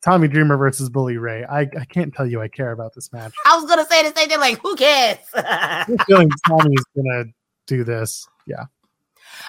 Tommy 0.04 0.28
Dreamer 0.28 0.58
versus 0.58 0.90
Bully 0.90 1.18
Ray. 1.18 1.44
I, 1.44 1.62
I 1.62 1.86
can't 1.90 2.14
tell 2.14 2.26
you 2.26 2.42
I 2.42 2.48
care 2.48 2.72
about 2.72 2.94
this 2.96 3.12
match. 3.14 3.34
I 3.46 3.56
was 3.56 3.70
gonna 3.70 3.86
say 3.86 4.02
the 4.08 4.16
same 4.18 4.30
thing. 4.30 4.40
Like, 4.40 4.60
who 4.60 4.76
cares? 4.76 5.18
I'm 5.36 5.98
feeling 6.08 6.30
Tommy's 6.48 6.84
gonna 6.96 7.26
do 7.68 7.84
this. 7.84 8.28
Yeah. 8.48 8.66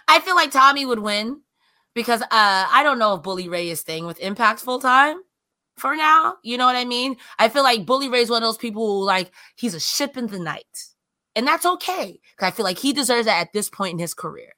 I 0.08 0.20
feel 0.20 0.34
like 0.34 0.50
Tommy 0.50 0.84
would 0.84 0.98
win 0.98 1.40
because 1.94 2.20
uh 2.22 2.26
I 2.30 2.82
don't 2.82 2.98
know 2.98 3.14
if 3.14 3.22
Bully 3.22 3.48
Ray 3.48 3.70
is 3.70 3.80
staying 3.80 4.04
with 4.06 4.20
Impact 4.20 4.60
full 4.60 4.78
time 4.78 5.20
for 5.76 5.96
now. 5.96 6.36
You 6.42 6.58
know 6.58 6.66
what 6.66 6.76
I 6.76 6.84
mean? 6.84 7.16
I 7.38 7.48
feel 7.48 7.62
like 7.62 7.86
Bully 7.86 8.08
Ray's 8.08 8.30
one 8.30 8.42
of 8.42 8.46
those 8.46 8.58
people 8.58 8.86
who 8.86 9.04
like 9.04 9.30
he's 9.56 9.74
a 9.74 9.80
ship 9.80 10.16
in 10.16 10.26
the 10.26 10.38
night. 10.38 10.84
And 11.34 11.46
that's 11.46 11.64
okay. 11.64 12.20
Cause 12.36 12.48
I 12.48 12.50
feel 12.50 12.64
like 12.64 12.78
he 12.78 12.92
deserves 12.92 13.26
that 13.26 13.40
at 13.40 13.52
this 13.52 13.70
point 13.70 13.94
in 13.94 13.98
his 13.98 14.14
career. 14.14 14.52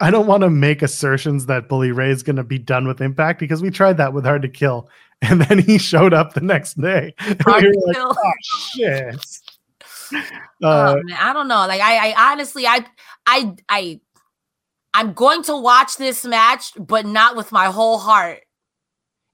I 0.00 0.10
don't 0.10 0.26
want 0.26 0.42
to 0.42 0.50
make 0.50 0.82
assertions 0.82 1.46
that 1.46 1.68
Bully 1.68 1.92
Ray 1.92 2.10
is 2.10 2.22
going 2.22 2.36
to 2.36 2.44
be 2.44 2.58
done 2.58 2.86
with 2.86 3.00
Impact 3.00 3.38
because 3.38 3.62
we 3.62 3.70
tried 3.70 3.96
that 3.98 4.12
with 4.12 4.24
Hard 4.24 4.42
to 4.42 4.48
Kill, 4.48 4.88
and 5.22 5.40
then 5.42 5.58
he 5.58 5.78
showed 5.78 6.12
up 6.12 6.34
the 6.34 6.40
next 6.40 6.80
day. 6.80 7.14
Hard 7.40 7.64
we 7.64 7.72
to 7.72 7.82
like, 7.86 7.96
Kill. 7.96 8.16
oh 8.16 8.32
shit. 8.74 9.26
Uh, 10.62 10.94
oh, 10.96 11.02
man, 11.02 11.16
I 11.18 11.32
don't 11.32 11.48
know. 11.48 11.66
Like 11.66 11.80
I, 11.80 12.12
I 12.12 12.32
honestly, 12.32 12.66
I, 12.66 12.86
I, 13.26 13.56
I, 13.68 14.00
I'm 14.92 15.12
going 15.12 15.42
to 15.44 15.56
watch 15.56 15.96
this 15.96 16.24
match, 16.24 16.72
but 16.78 17.04
not 17.04 17.36
with 17.36 17.50
my 17.50 17.66
whole 17.66 17.98
heart. 17.98 18.43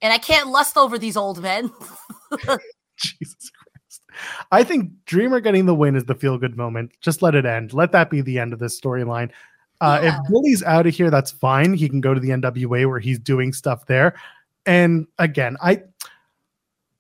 And 0.03 0.13
I 0.13 0.19
can't 0.19 0.49
lust 0.49 0.77
over 0.77 0.99
these 0.99 1.17
old 1.17 1.43
men. 1.43 1.71
Jesus 2.97 3.51
Christ. 3.51 4.03
I 4.51 4.63
think 4.65 4.91
Dreamer 5.07 5.41
getting 5.41 5.67
the 5.67 5.75
win 5.75 5.97
is 5.97 6.05
the 6.05 6.15
feel 6.15 6.39
good 6.39 6.57
moment. 6.57 6.93
Just 7.01 7.23
let 7.23 7.35
it 7.35 7.47
end. 7.47 7.73
Let 7.73 7.93
that 7.93 8.11
be 8.11 8.21
the 8.21 8.39
end 8.39 8.53
of 8.53 8.59
this 8.59 8.79
storyline. 8.81 9.31
Uh, 9.81 10.01
Yeah. 10.03 10.19
If 10.23 10.29
Bully's 10.31 10.63
out 10.63 10.87
of 10.87 10.95
here, 10.95 11.11
that's 11.11 11.31
fine. 11.31 11.73
He 11.75 11.89
can 11.89 12.01
go 12.01 12.13
to 12.15 12.21
the 12.21 12.31
NWA 12.31 12.87
where 12.89 12.99
he's 12.99 13.19
doing 13.19 13.53
stuff 13.53 13.87
there. 13.87 14.15
And 14.67 15.07
again, 15.19 15.57
I 15.63 15.83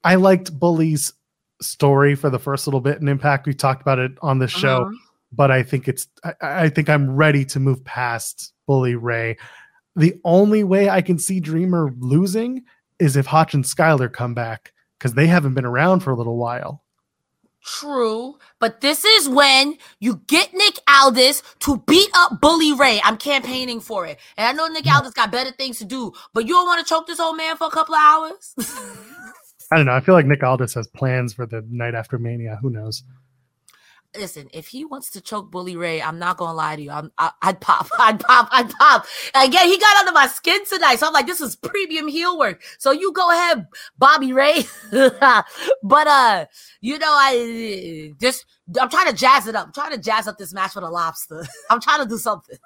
I 0.02 0.14
liked 0.14 0.58
Bully's 0.58 1.12
story 1.60 2.14
for 2.14 2.30
the 2.30 2.38
first 2.38 2.66
little 2.66 2.80
bit 2.80 3.00
in 3.02 3.08
Impact. 3.08 3.46
We 3.46 3.52
talked 3.52 3.82
about 3.82 3.98
it 3.98 4.12
on 4.22 4.38
the 4.38 4.48
show, 4.48 4.84
Uh-huh. 4.84 4.94
but 5.32 5.50
I 5.50 5.62
think 5.62 5.88
it's 5.88 6.08
I, 6.24 6.32
I 6.40 6.68
think 6.70 6.88
I'm 6.88 7.14
ready 7.14 7.44
to 7.46 7.60
move 7.60 7.84
past 7.84 8.54
Bully 8.66 8.94
Ray. 8.94 9.36
The 9.96 10.18
only 10.24 10.64
way 10.64 10.88
I 10.88 11.02
can 11.02 11.18
see 11.18 11.38
Dreamer 11.40 11.92
losing 11.98 12.62
is 13.00 13.16
if 13.16 13.26
Hotch 13.26 13.54
and 13.54 13.64
Skyler 13.64 14.12
come 14.12 14.34
back 14.34 14.72
because 14.98 15.14
they 15.14 15.26
haven't 15.26 15.54
been 15.54 15.64
around 15.64 16.00
for 16.00 16.10
a 16.10 16.16
little 16.16 16.36
while. 16.36 16.84
True, 17.62 18.38
but 18.58 18.80
this 18.80 19.04
is 19.04 19.28
when 19.28 19.76
you 19.98 20.22
get 20.26 20.54
Nick 20.54 20.78
Aldis 20.88 21.42
to 21.60 21.78
beat 21.86 22.08
up 22.14 22.40
Bully 22.40 22.72
Ray. 22.72 23.00
I'm 23.04 23.18
campaigning 23.18 23.80
for 23.80 24.06
it. 24.06 24.18
And 24.38 24.46
I 24.46 24.52
know 24.52 24.72
Nick 24.72 24.86
Aldis 24.86 25.12
got 25.12 25.30
better 25.30 25.50
things 25.50 25.78
to 25.78 25.84
do, 25.84 26.12
but 26.32 26.46
you 26.46 26.54
don't 26.54 26.66
want 26.66 26.84
to 26.84 26.88
choke 26.88 27.06
this 27.06 27.20
old 27.20 27.36
man 27.36 27.56
for 27.58 27.66
a 27.66 27.70
couple 27.70 27.94
of 27.94 28.00
hours? 28.00 28.54
I 29.72 29.76
don't 29.76 29.86
know. 29.86 29.92
I 29.92 30.00
feel 30.00 30.14
like 30.14 30.26
Nick 30.26 30.42
Aldis 30.42 30.74
has 30.74 30.88
plans 30.88 31.34
for 31.34 31.46
the 31.46 31.64
night 31.68 31.94
after 31.94 32.18
Mania. 32.18 32.58
Who 32.62 32.70
knows? 32.70 33.04
Listen, 34.16 34.48
if 34.52 34.66
he 34.66 34.84
wants 34.84 35.10
to 35.10 35.20
choke 35.20 35.52
Bully 35.52 35.76
Ray, 35.76 36.02
I'm 36.02 36.18
not 36.18 36.36
gonna 36.36 36.54
lie 36.54 36.74
to 36.74 36.82
you. 36.82 36.90
I'm, 36.90 37.12
I, 37.16 37.30
I'd 37.42 37.60
pop, 37.60 37.88
I'd 37.98 38.18
pop, 38.18 38.48
I'd 38.50 38.68
pop. 38.70 39.06
Again, 39.34 39.68
he 39.68 39.78
got 39.78 39.98
under 39.98 40.12
my 40.12 40.26
skin 40.26 40.64
tonight, 40.66 40.96
so 40.96 41.06
I'm 41.06 41.12
like, 41.12 41.26
this 41.26 41.40
is 41.40 41.54
premium 41.54 42.08
heel 42.08 42.36
work. 42.36 42.62
So 42.78 42.90
you 42.90 43.12
go 43.12 43.30
ahead, 43.30 43.68
Bobby 43.98 44.32
Ray. 44.32 44.64
but 44.90 46.06
uh, 46.06 46.46
you 46.80 46.98
know, 46.98 47.06
I 47.08 48.12
just 48.20 48.46
I'm 48.80 48.90
trying 48.90 49.10
to 49.10 49.16
jazz 49.16 49.46
it 49.46 49.54
up. 49.54 49.68
I'm 49.68 49.72
trying 49.72 49.92
to 49.92 49.98
jazz 49.98 50.26
up 50.26 50.38
this 50.38 50.52
match 50.52 50.74
with 50.74 50.84
a 50.84 50.90
lobster. 50.90 51.46
I'm 51.70 51.80
trying 51.80 52.02
to 52.02 52.08
do 52.08 52.18
something. 52.18 52.58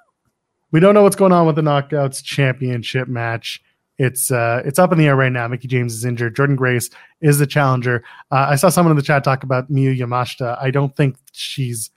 We 0.71 0.79
don't 0.79 0.95
know 0.95 1.03
what's 1.03 1.15
going 1.15 1.31
on 1.31 1.45
with 1.45 1.55
the 1.55 1.61
Knockouts 1.61 2.23
Championship 2.23 3.07
match. 3.07 3.61
It's 3.97 4.29
uh, 4.31 4.61
it's 4.65 4.77
up 4.79 4.91
in 4.91 4.97
the 4.97 5.07
air 5.07 5.15
right 5.15 5.31
now. 5.31 5.47
Mickie 5.47 5.67
James 5.69 5.93
is 5.93 6.03
injured. 6.03 6.35
Jordynne 6.35 6.57
Grace 6.57 6.89
is 7.21 7.39
the 7.39 7.47
challenger. 7.47 8.03
Uh, 8.31 8.47
I 8.49 8.55
saw 8.55 8.69
someone 8.69 8.91
in 8.91 8.97
the 8.97 9.03
chat 9.03 9.23
talk 9.23 9.43
about 9.43 9.71
Miyu 9.71 9.97
Yamashita. 9.97 10.57
I 10.61 10.69
don't 10.69 10.95
think 10.95 11.15
she's 11.31 11.91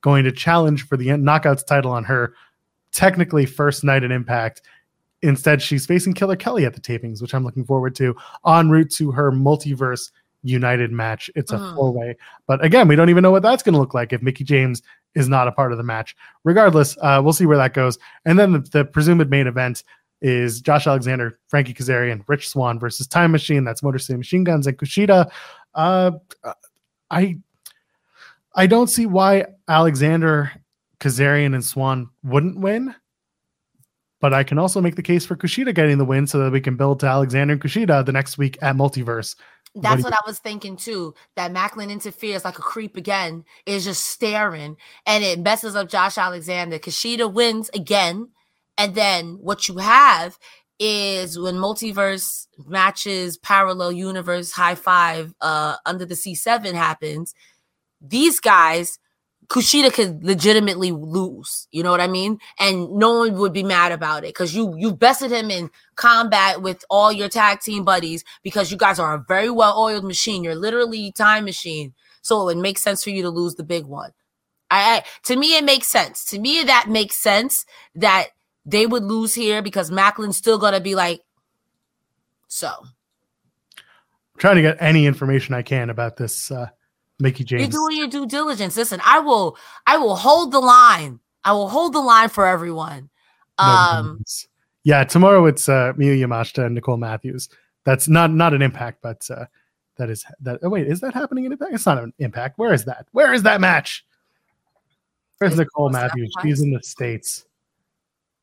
going 0.00 0.24
to 0.24 0.32
challenge 0.32 0.86
for 0.86 0.96
the 0.96 1.08
Knockouts 1.08 1.66
title 1.66 1.92
on 1.92 2.04
her 2.04 2.34
technically 2.92 3.46
first 3.46 3.84
night 3.84 4.02
in 4.02 4.10
Impact. 4.12 4.62
Instead, 5.20 5.62
she's 5.62 5.86
facing 5.86 6.14
Killer 6.14 6.34
Kelly 6.36 6.64
at 6.64 6.74
the 6.74 6.80
tapings, 6.80 7.22
which 7.22 7.34
I'm 7.34 7.44
looking 7.44 7.64
forward 7.64 7.94
to, 7.96 8.16
en 8.46 8.70
route 8.70 8.90
to 8.92 9.12
her 9.12 9.30
multiverse 9.30 10.10
United 10.42 10.90
match. 10.90 11.30
It's 11.36 11.52
a 11.52 11.56
Mm. 11.58 11.76
four 11.76 11.92
way. 11.92 12.16
But 12.48 12.64
again, 12.64 12.88
we 12.88 12.96
don't 12.96 13.08
even 13.10 13.22
know 13.22 13.30
what 13.30 13.42
that's 13.44 13.62
going 13.62 13.74
to 13.74 13.78
look 13.78 13.94
like 13.94 14.12
if 14.12 14.22
Mickie 14.22 14.42
James 14.42 14.82
is 15.14 15.28
not 15.28 15.46
a 15.46 15.52
part 15.52 15.70
of 15.70 15.78
the 15.78 15.84
match. 15.84 16.16
Regardless, 16.42 16.96
uh, 17.00 17.20
we'll 17.22 17.32
see 17.32 17.46
where 17.46 17.58
that 17.58 17.74
goes. 17.74 17.96
And 18.24 18.36
then 18.38 18.52
the, 18.52 18.58
the 18.58 18.84
presumed 18.84 19.30
main 19.30 19.46
event 19.46 19.84
is 20.22 20.60
Josh 20.62 20.86
Alexander, 20.86 21.38
Frankie 21.48 21.74
Kazarian, 21.74 22.22
Rich 22.26 22.48
Swann 22.48 22.78
versus 22.78 23.06
Time 23.06 23.32
Machine. 23.32 23.64
That's 23.64 23.82
Motor 23.82 23.98
City 23.98 24.16
Machine 24.16 24.44
Guns 24.44 24.66
and 24.66 24.78
Kushida. 24.78 25.30
Uh, 25.74 26.12
I 27.10 27.38
I 28.54 28.66
don't 28.66 28.88
see 28.88 29.04
why 29.04 29.46
Alexander, 29.68 30.52
Kazarian, 31.00 31.54
and 31.54 31.64
Swann 31.64 32.08
wouldn't 32.22 32.58
win. 32.58 32.94
But 34.20 34.32
I 34.32 34.44
can 34.44 34.56
also 34.56 34.80
make 34.80 34.94
the 34.94 35.02
case 35.02 35.26
for 35.26 35.34
Kushida 35.34 35.74
getting 35.74 35.98
the 35.98 36.04
win 36.04 36.28
so 36.28 36.38
that 36.38 36.52
we 36.52 36.60
can 36.60 36.76
build 36.76 37.00
to 37.00 37.06
Alexander 37.06 37.54
and 37.54 37.60
Kushida 37.60 38.06
the 38.06 38.12
next 38.12 38.38
week 38.38 38.56
at 38.62 38.76
Multiverse. 38.76 39.34
That's 39.74 39.96
do 39.96 40.04
what, 40.04 40.12
I 40.12 40.20
was 40.24 40.38
thinking 40.38 40.76
too. 40.76 41.14
That 41.34 41.52
Maclin 41.52 41.90
interferes 41.90 42.44
like 42.44 42.58
a 42.58 42.62
creep 42.62 42.96
again, 42.96 43.44
is 43.66 43.84
just 43.84 44.04
staring, 44.06 44.76
and 45.06 45.24
it 45.24 45.40
messes 45.40 45.74
up 45.74 45.88
Josh 45.88 46.18
Alexander. 46.18 46.78
Kushida 46.78 47.32
wins 47.32 47.68
again, 47.74 48.28
and 48.78 48.94
then 48.94 49.38
what 49.40 49.68
you 49.68 49.78
have 49.78 50.38
is 50.78 51.38
when 51.38 51.56
multiverse 51.56 52.46
matches, 52.66 53.36
parallel 53.38 53.92
universe, 53.92 54.52
high 54.52 54.74
five, 54.74 55.34
uh, 55.40 55.76
under 55.86 56.04
the 56.04 56.16
C 56.16 56.34
seven 56.34 56.74
happens. 56.74 57.34
These 58.00 58.40
guys 58.40 58.98
Kushida 59.52 59.92
could 59.92 60.24
legitimately 60.24 60.92
lose. 60.92 61.68
You 61.72 61.82
know 61.82 61.90
what 61.90 62.00
I 62.00 62.06
mean? 62.06 62.38
And 62.58 62.90
no 62.92 63.18
one 63.18 63.34
would 63.34 63.52
be 63.52 63.62
mad 63.62 63.92
about 63.92 64.24
it 64.24 64.28
because 64.28 64.54
you 64.54 64.74
you 64.78 64.94
bested 64.94 65.30
him 65.30 65.50
in 65.50 65.70
combat 65.94 66.62
with 66.62 66.84
all 66.88 67.12
your 67.12 67.28
tag 67.28 67.60
team 67.60 67.84
buddies 67.84 68.24
because 68.42 68.70
you 68.70 68.78
guys 68.78 68.98
are 68.98 69.14
a 69.14 69.24
very 69.28 69.50
well 69.50 69.78
oiled 69.78 70.04
machine. 70.04 70.42
You're 70.42 70.54
literally 70.54 71.12
time 71.12 71.44
machine. 71.44 71.92
So 72.22 72.48
it 72.48 72.56
makes 72.56 72.80
sense 72.80 73.04
for 73.04 73.10
you 73.10 73.22
to 73.22 73.30
lose 73.30 73.56
the 73.56 73.64
big 73.64 73.84
one. 73.84 74.12
I, 74.70 74.98
I 74.98 75.04
to 75.24 75.36
me 75.36 75.56
it 75.56 75.64
makes 75.64 75.88
sense. 75.88 76.24
To 76.26 76.38
me 76.38 76.62
that 76.62 76.88
makes 76.88 77.16
sense 77.16 77.66
that 77.96 78.28
they 78.64 78.86
would 78.86 79.04
lose 79.04 79.34
here 79.34 79.62
because 79.62 79.90
Maclin's 79.90 80.36
still 80.36 80.58
gonna 80.58 80.80
be 80.80 80.94
like 80.94 81.20
so. 82.48 82.70
I'm 82.78 84.38
trying 84.38 84.56
to 84.56 84.62
get 84.62 84.76
any 84.80 85.06
information 85.06 85.54
I 85.54 85.62
can 85.62 85.90
about 85.90 86.16
this 86.16 86.50
uh, 86.50 86.68
Mickie 87.18 87.44
James. 87.44 87.62
You're 87.62 87.70
doing 87.70 87.96
your 87.98 88.08
due 88.08 88.26
diligence. 88.26 88.76
Listen, 88.76 89.00
I 89.04 89.20
will 89.20 89.56
I 89.86 89.98
will 89.98 90.16
hold 90.16 90.52
the 90.52 90.60
line. 90.60 91.20
I 91.44 91.52
will 91.52 91.68
hold 91.68 91.92
the 91.92 92.00
line 92.00 92.28
for 92.28 92.46
everyone. 92.46 93.10
Um 93.58 94.24
yeah, 94.84 95.04
tomorrow 95.04 95.46
it's 95.46 95.68
uh, 95.68 95.92
Miyu 95.92 96.18
Yamashita 96.18 96.66
and 96.66 96.74
Nicole 96.74 96.96
Matthews. 96.96 97.48
That's 97.84 98.08
not 98.08 98.32
not 98.32 98.54
an 98.54 98.62
impact, 98.62 98.98
but 99.02 99.28
uh, 99.30 99.46
that 99.96 100.10
is 100.10 100.24
that. 100.40 100.60
Oh 100.62 100.70
wait, 100.70 100.86
is 100.86 101.00
that 101.00 101.14
happening 101.14 101.44
in 101.44 101.52
impact? 101.52 101.74
It's 101.74 101.86
not 101.86 102.02
an 102.02 102.12
impact. 102.18 102.58
Where 102.58 102.72
is 102.72 102.84
that? 102.86 103.06
Where 103.12 103.32
is 103.32 103.44
that 103.44 103.60
match? 103.60 104.04
Where's 105.38 105.56
Nicole 105.56 105.90
Matthews? 105.90 106.32
She's 106.42 106.60
in 106.60 106.72
the 106.72 106.82
states. 106.82 107.44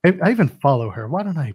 I, 0.06 0.18
I 0.24 0.32
even 0.32 0.48
follow 0.48 0.90
her. 0.90 1.08
Why 1.08 1.24
don't 1.24 1.38
I? 1.38 1.54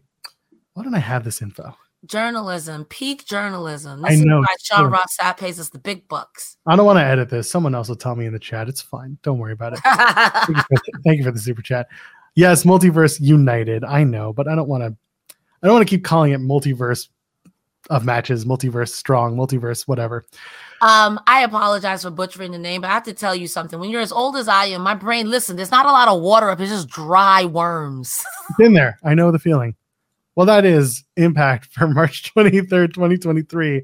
Why 0.75 0.83
don't 0.83 0.95
I 0.95 1.01
have 1.01 1.25
this 1.25 1.41
info? 1.41 1.77
journalism, 2.07 2.85
peak 2.87 3.25
journalism. 3.25 4.05
I 4.05 4.11
This 4.11 4.21
is 4.21 4.27
know, 4.27 4.41
why 4.41 4.47
it's 4.53 4.66
Sean 4.66 4.81
true. 4.81 4.89
Ross 4.89 5.16
Sapp 5.21 5.39
pays 5.39 5.59
us 5.59 5.71
the 5.71 5.79
big 5.79 6.07
bucks. 6.09 6.57
I 6.66 6.77
don't 6.77 6.87
want 6.87 6.99
to 6.99 7.05
edit 7.05 7.29
this. 7.31 7.51
Someone 7.51 7.75
else 7.75 7.89
will 7.89 7.97
tell 7.97 8.16
me 8.16 8.27
in 8.27 8.33
the 8.33 8.39
chat. 8.39 8.69
It's 8.69 8.81
fine. 8.81 9.19
Don't 9.23 9.39
worry 9.39 9.53
about 9.53 9.73
it. 9.75 9.81
thank, 9.85 10.49
you 10.49 10.62
for, 10.62 11.01
thank 11.05 11.19
you 11.19 11.25
for 11.25 11.31
the 11.31 11.39
super 11.39 11.62
chat. 11.62 11.89
Yes, 12.35 12.65
multiverse 12.65 13.21
united. 13.21 13.85
I 13.85 14.05
know, 14.05 14.33
but 14.33 14.49
I 14.49 14.55
don't 14.55 14.69
want 14.69 14.83
to. 14.83 14.97
I 15.62 15.66
don't 15.66 15.77
want 15.77 15.89
to 15.89 15.91
keep 15.91 16.05
calling 16.05 16.33
it 16.33 16.41
multiverse 16.41 17.09
of 17.90 18.05
matches, 18.05 18.44
multiverse 18.44 18.90
strong, 18.90 19.36
multiverse 19.36 19.86
whatever. 19.86 20.24
Um, 20.81 21.20
I 21.27 21.43
apologize 21.43 22.02
for 22.02 22.11
butchering 22.11 22.52
the 22.52 22.59
name, 22.59 22.81
but 22.81 22.90
I 22.90 22.94
have 22.94 23.05
to 23.05 23.15
tell 23.15 23.35
you 23.35 23.47
something. 23.47 23.78
When 23.78 23.90
you're 23.90 24.01
as 24.01 24.12
old 24.12 24.36
as 24.36 24.48
I 24.48 24.66
am, 24.66 24.82
my 24.82 24.94
brain, 24.94 25.31
listen, 25.31 25.56
there's 25.56 25.70
not 25.70 25.86
a 25.86 25.93
lot 25.93 26.09
of 26.09 26.20
water 26.20 26.51
up, 26.51 26.61
it's 26.61 26.70
just 26.70 26.89
dry 26.89 27.44
worms. 27.44 28.24
Been 28.59 28.74
there. 28.74 28.98
I 29.02 29.15
know 29.15 29.31
the 29.31 29.39
feeling. 29.39 29.74
Well, 30.36 30.47
that 30.47 30.65
is 30.65 31.05
Impact 31.16 31.66
for 31.73 31.86
March 31.89 32.35
23rd, 32.35 32.94
2023. 32.94 33.82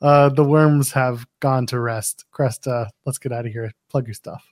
Uh, 0.00 0.28
the 0.30 0.44
worms 0.44 0.92
have 0.92 1.26
gone 1.40 1.66
to 1.66 1.78
rest. 1.78 2.24
Cresta, 2.32 2.88
let's 3.06 3.18
get 3.18 3.32
out 3.32 3.46
of 3.46 3.52
here. 3.52 3.72
Plug 3.90 4.06
your 4.06 4.14
stuff. 4.14 4.44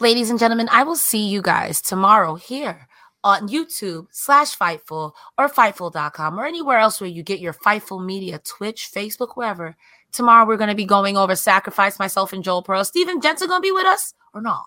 Ladies 0.00 0.28
and 0.28 0.38
gentlemen, 0.38 0.68
I 0.70 0.82
will 0.82 0.96
see 0.96 1.26
you 1.28 1.40
guys 1.40 1.80
tomorrow 1.80 2.34
here 2.34 2.88
on 3.24 3.48
YouTube 3.48 4.06
slash 4.12 4.56
Fightful 4.56 5.12
or 5.36 5.48
Fightful.com 5.48 6.38
or 6.38 6.44
anywhere 6.44 6.78
else 6.78 7.00
where 7.00 7.10
you 7.10 7.22
get 7.22 7.40
your 7.40 7.54
Fightful 7.54 8.04
media, 8.04 8.40
Twitch, 8.44 8.90
Facebook, 8.94 9.30
wherever. 9.34 9.74
Tomorrow 10.12 10.46
we're 10.46 10.58
going 10.58 10.68
to 10.68 10.76
be 10.76 10.84
going 10.84 11.16
over 11.16 11.34
Sacrifice, 11.34 11.98
myself 11.98 12.32
and 12.32 12.44
Joel 12.44 12.62
Pearl. 12.62 12.84
Steven 12.84 13.20
Jensen 13.20 13.48
going 13.48 13.62
to 13.62 13.66
be 13.66 13.72
with 13.72 13.86
us 13.86 14.14
or 14.34 14.42
not? 14.42 14.66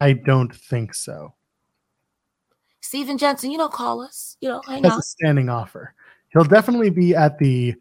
I 0.00 0.12
don't 0.12 0.54
think 0.54 0.94
so. 0.94 1.34
Steven 2.80 3.16
Jensen, 3.16 3.50
you 3.50 3.58
know, 3.58 3.68
call 3.68 4.02
us. 4.02 4.36
You 4.40 4.50
know, 4.50 4.60
hang 4.68 4.82
That's 4.82 4.94
out. 4.94 5.00
a 5.00 5.02
standing 5.02 5.48
offer. 5.48 5.94
He'll 6.28 6.44
definitely 6.44 6.90
be 6.90 7.14
at 7.14 7.38
the 7.38 7.74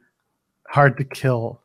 Hard 0.69 0.97
to 0.97 1.03
Kill 1.03 1.61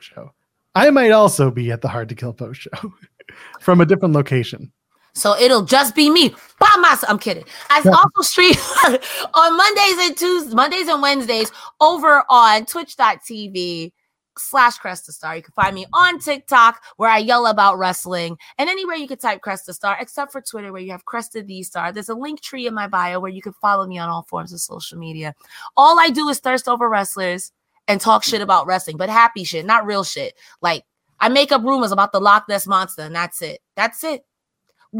show. 0.00 0.32
I 0.74 0.90
might 0.90 1.12
also 1.12 1.50
be 1.50 1.70
at 1.70 1.80
the 1.80 1.88
Hard 1.88 2.08
to 2.08 2.16
Kill 2.16 2.32
post 2.32 2.62
show 2.62 2.92
from 3.60 3.80
a 3.80 3.86
different 3.86 4.14
location. 4.14 4.72
So 5.16 5.34
it'll 5.38 5.62
just 5.62 5.94
be 5.94 6.10
me 6.10 6.34
by 6.58 6.74
myself. 6.78 7.04
I'm 7.08 7.18
kidding. 7.18 7.44
I 7.70 7.78
also 7.78 8.20
stream 8.20 8.52
on 9.34 9.56
Mondays 9.56 10.06
and 10.06 10.16
Tuesdays, 10.16 10.54
Mondays 10.54 10.88
and 10.88 11.00
Wednesdays 11.00 11.50
over 11.80 12.22
on 12.28 12.66
twitch.tv 12.66 13.92
slash 14.38 14.78
Cresta 14.78 15.12
Starr. 15.12 15.36
You 15.36 15.42
can 15.42 15.52
find 15.52 15.74
me 15.74 15.86
on 15.94 16.18
TikTok 16.18 16.82
where 16.98 17.08
I 17.08 17.16
yell 17.16 17.46
about 17.46 17.78
wrestling 17.78 18.36
and 18.58 18.68
anywhere 18.68 18.96
you 18.96 19.08
can 19.08 19.16
type 19.16 19.40
Cresta 19.40 19.72
Starr, 19.72 19.96
except 19.98 20.32
for 20.32 20.42
Twitter 20.42 20.70
where 20.70 20.82
you 20.82 20.92
have 20.92 21.06
Cresta 21.06 21.44
Thee 21.44 21.62
Starr. 21.62 21.92
There's 21.92 22.10
a 22.10 22.14
link 22.14 22.42
tree 22.42 22.66
in 22.66 22.74
my 22.74 22.86
bio 22.86 23.18
where 23.18 23.30
you 23.30 23.40
can 23.40 23.54
follow 23.54 23.86
me 23.86 23.96
on 23.96 24.10
all 24.10 24.24
forms 24.24 24.52
of 24.52 24.60
social 24.60 24.98
media. 24.98 25.34
All 25.78 25.98
I 25.98 26.10
do 26.10 26.28
is 26.28 26.40
thirst 26.40 26.68
over 26.68 26.90
wrestlers 26.90 27.52
and 27.88 28.02
talk 28.02 28.22
shit 28.22 28.42
about 28.42 28.66
wrestling, 28.66 28.98
but 28.98 29.08
happy 29.08 29.44
shit, 29.44 29.64
not 29.64 29.86
real 29.86 30.04
shit. 30.04 30.34
Like 30.60 30.84
I 31.20 31.30
make 31.30 31.52
up 31.52 31.62
rumors 31.62 31.92
about 31.92 32.12
the 32.12 32.20
Loch 32.20 32.44
Ness 32.50 32.66
monster, 32.66 33.02
and 33.02 33.14
that's 33.14 33.40
it. 33.40 33.60
That's 33.76 34.04
it. 34.04 34.26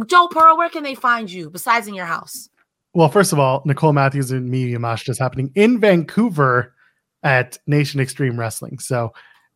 Joe 0.06 0.28
Pearl, 0.28 0.56
where 0.56 0.68
can 0.68 0.82
they 0.82 0.94
find 0.94 1.30
you 1.30 1.50
besides 1.50 1.86
in 1.86 1.94
your 1.94 2.06
house? 2.06 2.48
Well, 2.94 3.08
first 3.08 3.32
of 3.32 3.38
all, 3.38 3.62
Nicole 3.64 3.92
Matthews 3.92 4.30
and 4.30 4.50
Miyu 4.50 4.72
Yamashita 4.72 5.10
is 5.10 5.18
happening 5.18 5.50
in 5.54 5.78
Vancouver 5.78 6.74
at 7.22 7.58
Nation 7.66 8.00
Extreme 8.00 8.38
Wrestling. 8.38 8.78
So 8.78 9.12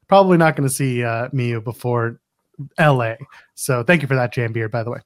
probably 0.09 0.37
not 0.37 0.57
going 0.57 0.69
to 0.69 0.75
see 0.75 1.05
uh, 1.05 1.29
before 1.29 2.21
LA. 2.79 3.15
So 3.55 3.83
thank 3.83 4.03
you 4.03 4.09
for 4.09 4.17
that, 4.17 4.33
Jam 4.33 4.53
Beard, 4.53 4.71
by 4.71 4.83
the 4.83 4.91
way. 4.91 5.01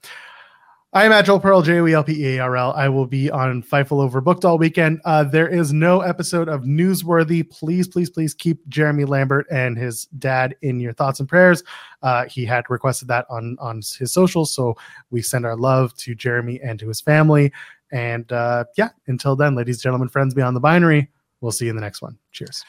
I 0.95 1.05
am 1.05 1.11
at 1.11 1.25
Joel 1.25 1.41
Pearl, 1.41 1.61
J 1.61 1.81
O 1.81 1.87
E 1.89 1.93
L 1.93 2.05
P 2.05 2.13
E 2.13 2.37
A 2.37 2.39
R 2.45 2.57
L. 2.57 2.73
I 2.75 2.89
will 2.89 3.05
be 3.05 3.29
on 3.29 3.65
Fightful 3.65 4.09
Overbooked 4.09 4.45
all 4.45 4.59
weekend. 4.59 5.01
Uh, 5.05 5.25
there 5.25 5.49
is 5.49 5.73
no 5.73 6.03
episode 6.03 6.49
of 6.49 6.63
Newsworthy. 6.63 7.51
Please, 7.51 7.89
please, 7.89 8.09
please 8.09 8.33
keep 8.33 8.65
Jeremy 8.69 9.05
Lambert 9.05 9.49
and 9.51 9.77
his 9.77 10.05
dad 10.21 10.55
in 10.63 10.79
your 10.79 10.93
thoughts 10.93 11.19
and 11.19 11.29
prayers. 11.29 11.65
Uh, 12.05 12.27
he 12.27 12.45
had 12.45 12.71
requested 12.71 13.09
that 13.09 13.27
on 13.29 13.57
on 13.59 13.79
his 13.79 14.13
socials, 14.13 14.55
so 14.55 14.77
we 15.11 15.21
send 15.21 15.45
our 15.45 15.57
love 15.57 15.93
to 15.97 16.15
Jeremy 16.15 16.61
and 16.63 16.79
to 16.79 16.87
his 16.87 17.01
family. 17.01 17.53
And 17.91 18.31
uh, 18.31 18.67
yeah, 18.77 18.91
until 19.09 19.35
then, 19.35 19.57
ladies, 19.57 19.83
gentlemen, 19.83 20.09
friends 20.09 20.33
beyond 20.33 20.55
the 20.55 20.61
binary, 20.61 21.11
we'll 21.41 21.51
see 21.51 21.65
you 21.65 21.71
in 21.71 21.77
the 21.77 21.83
next 21.83 22.03
one. 22.03 22.17
Cheers. 22.31 22.65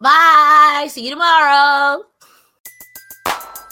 Bye. 0.00 0.86
See 0.88 1.04
you 1.04 1.10
tomorrow. 1.10 2.04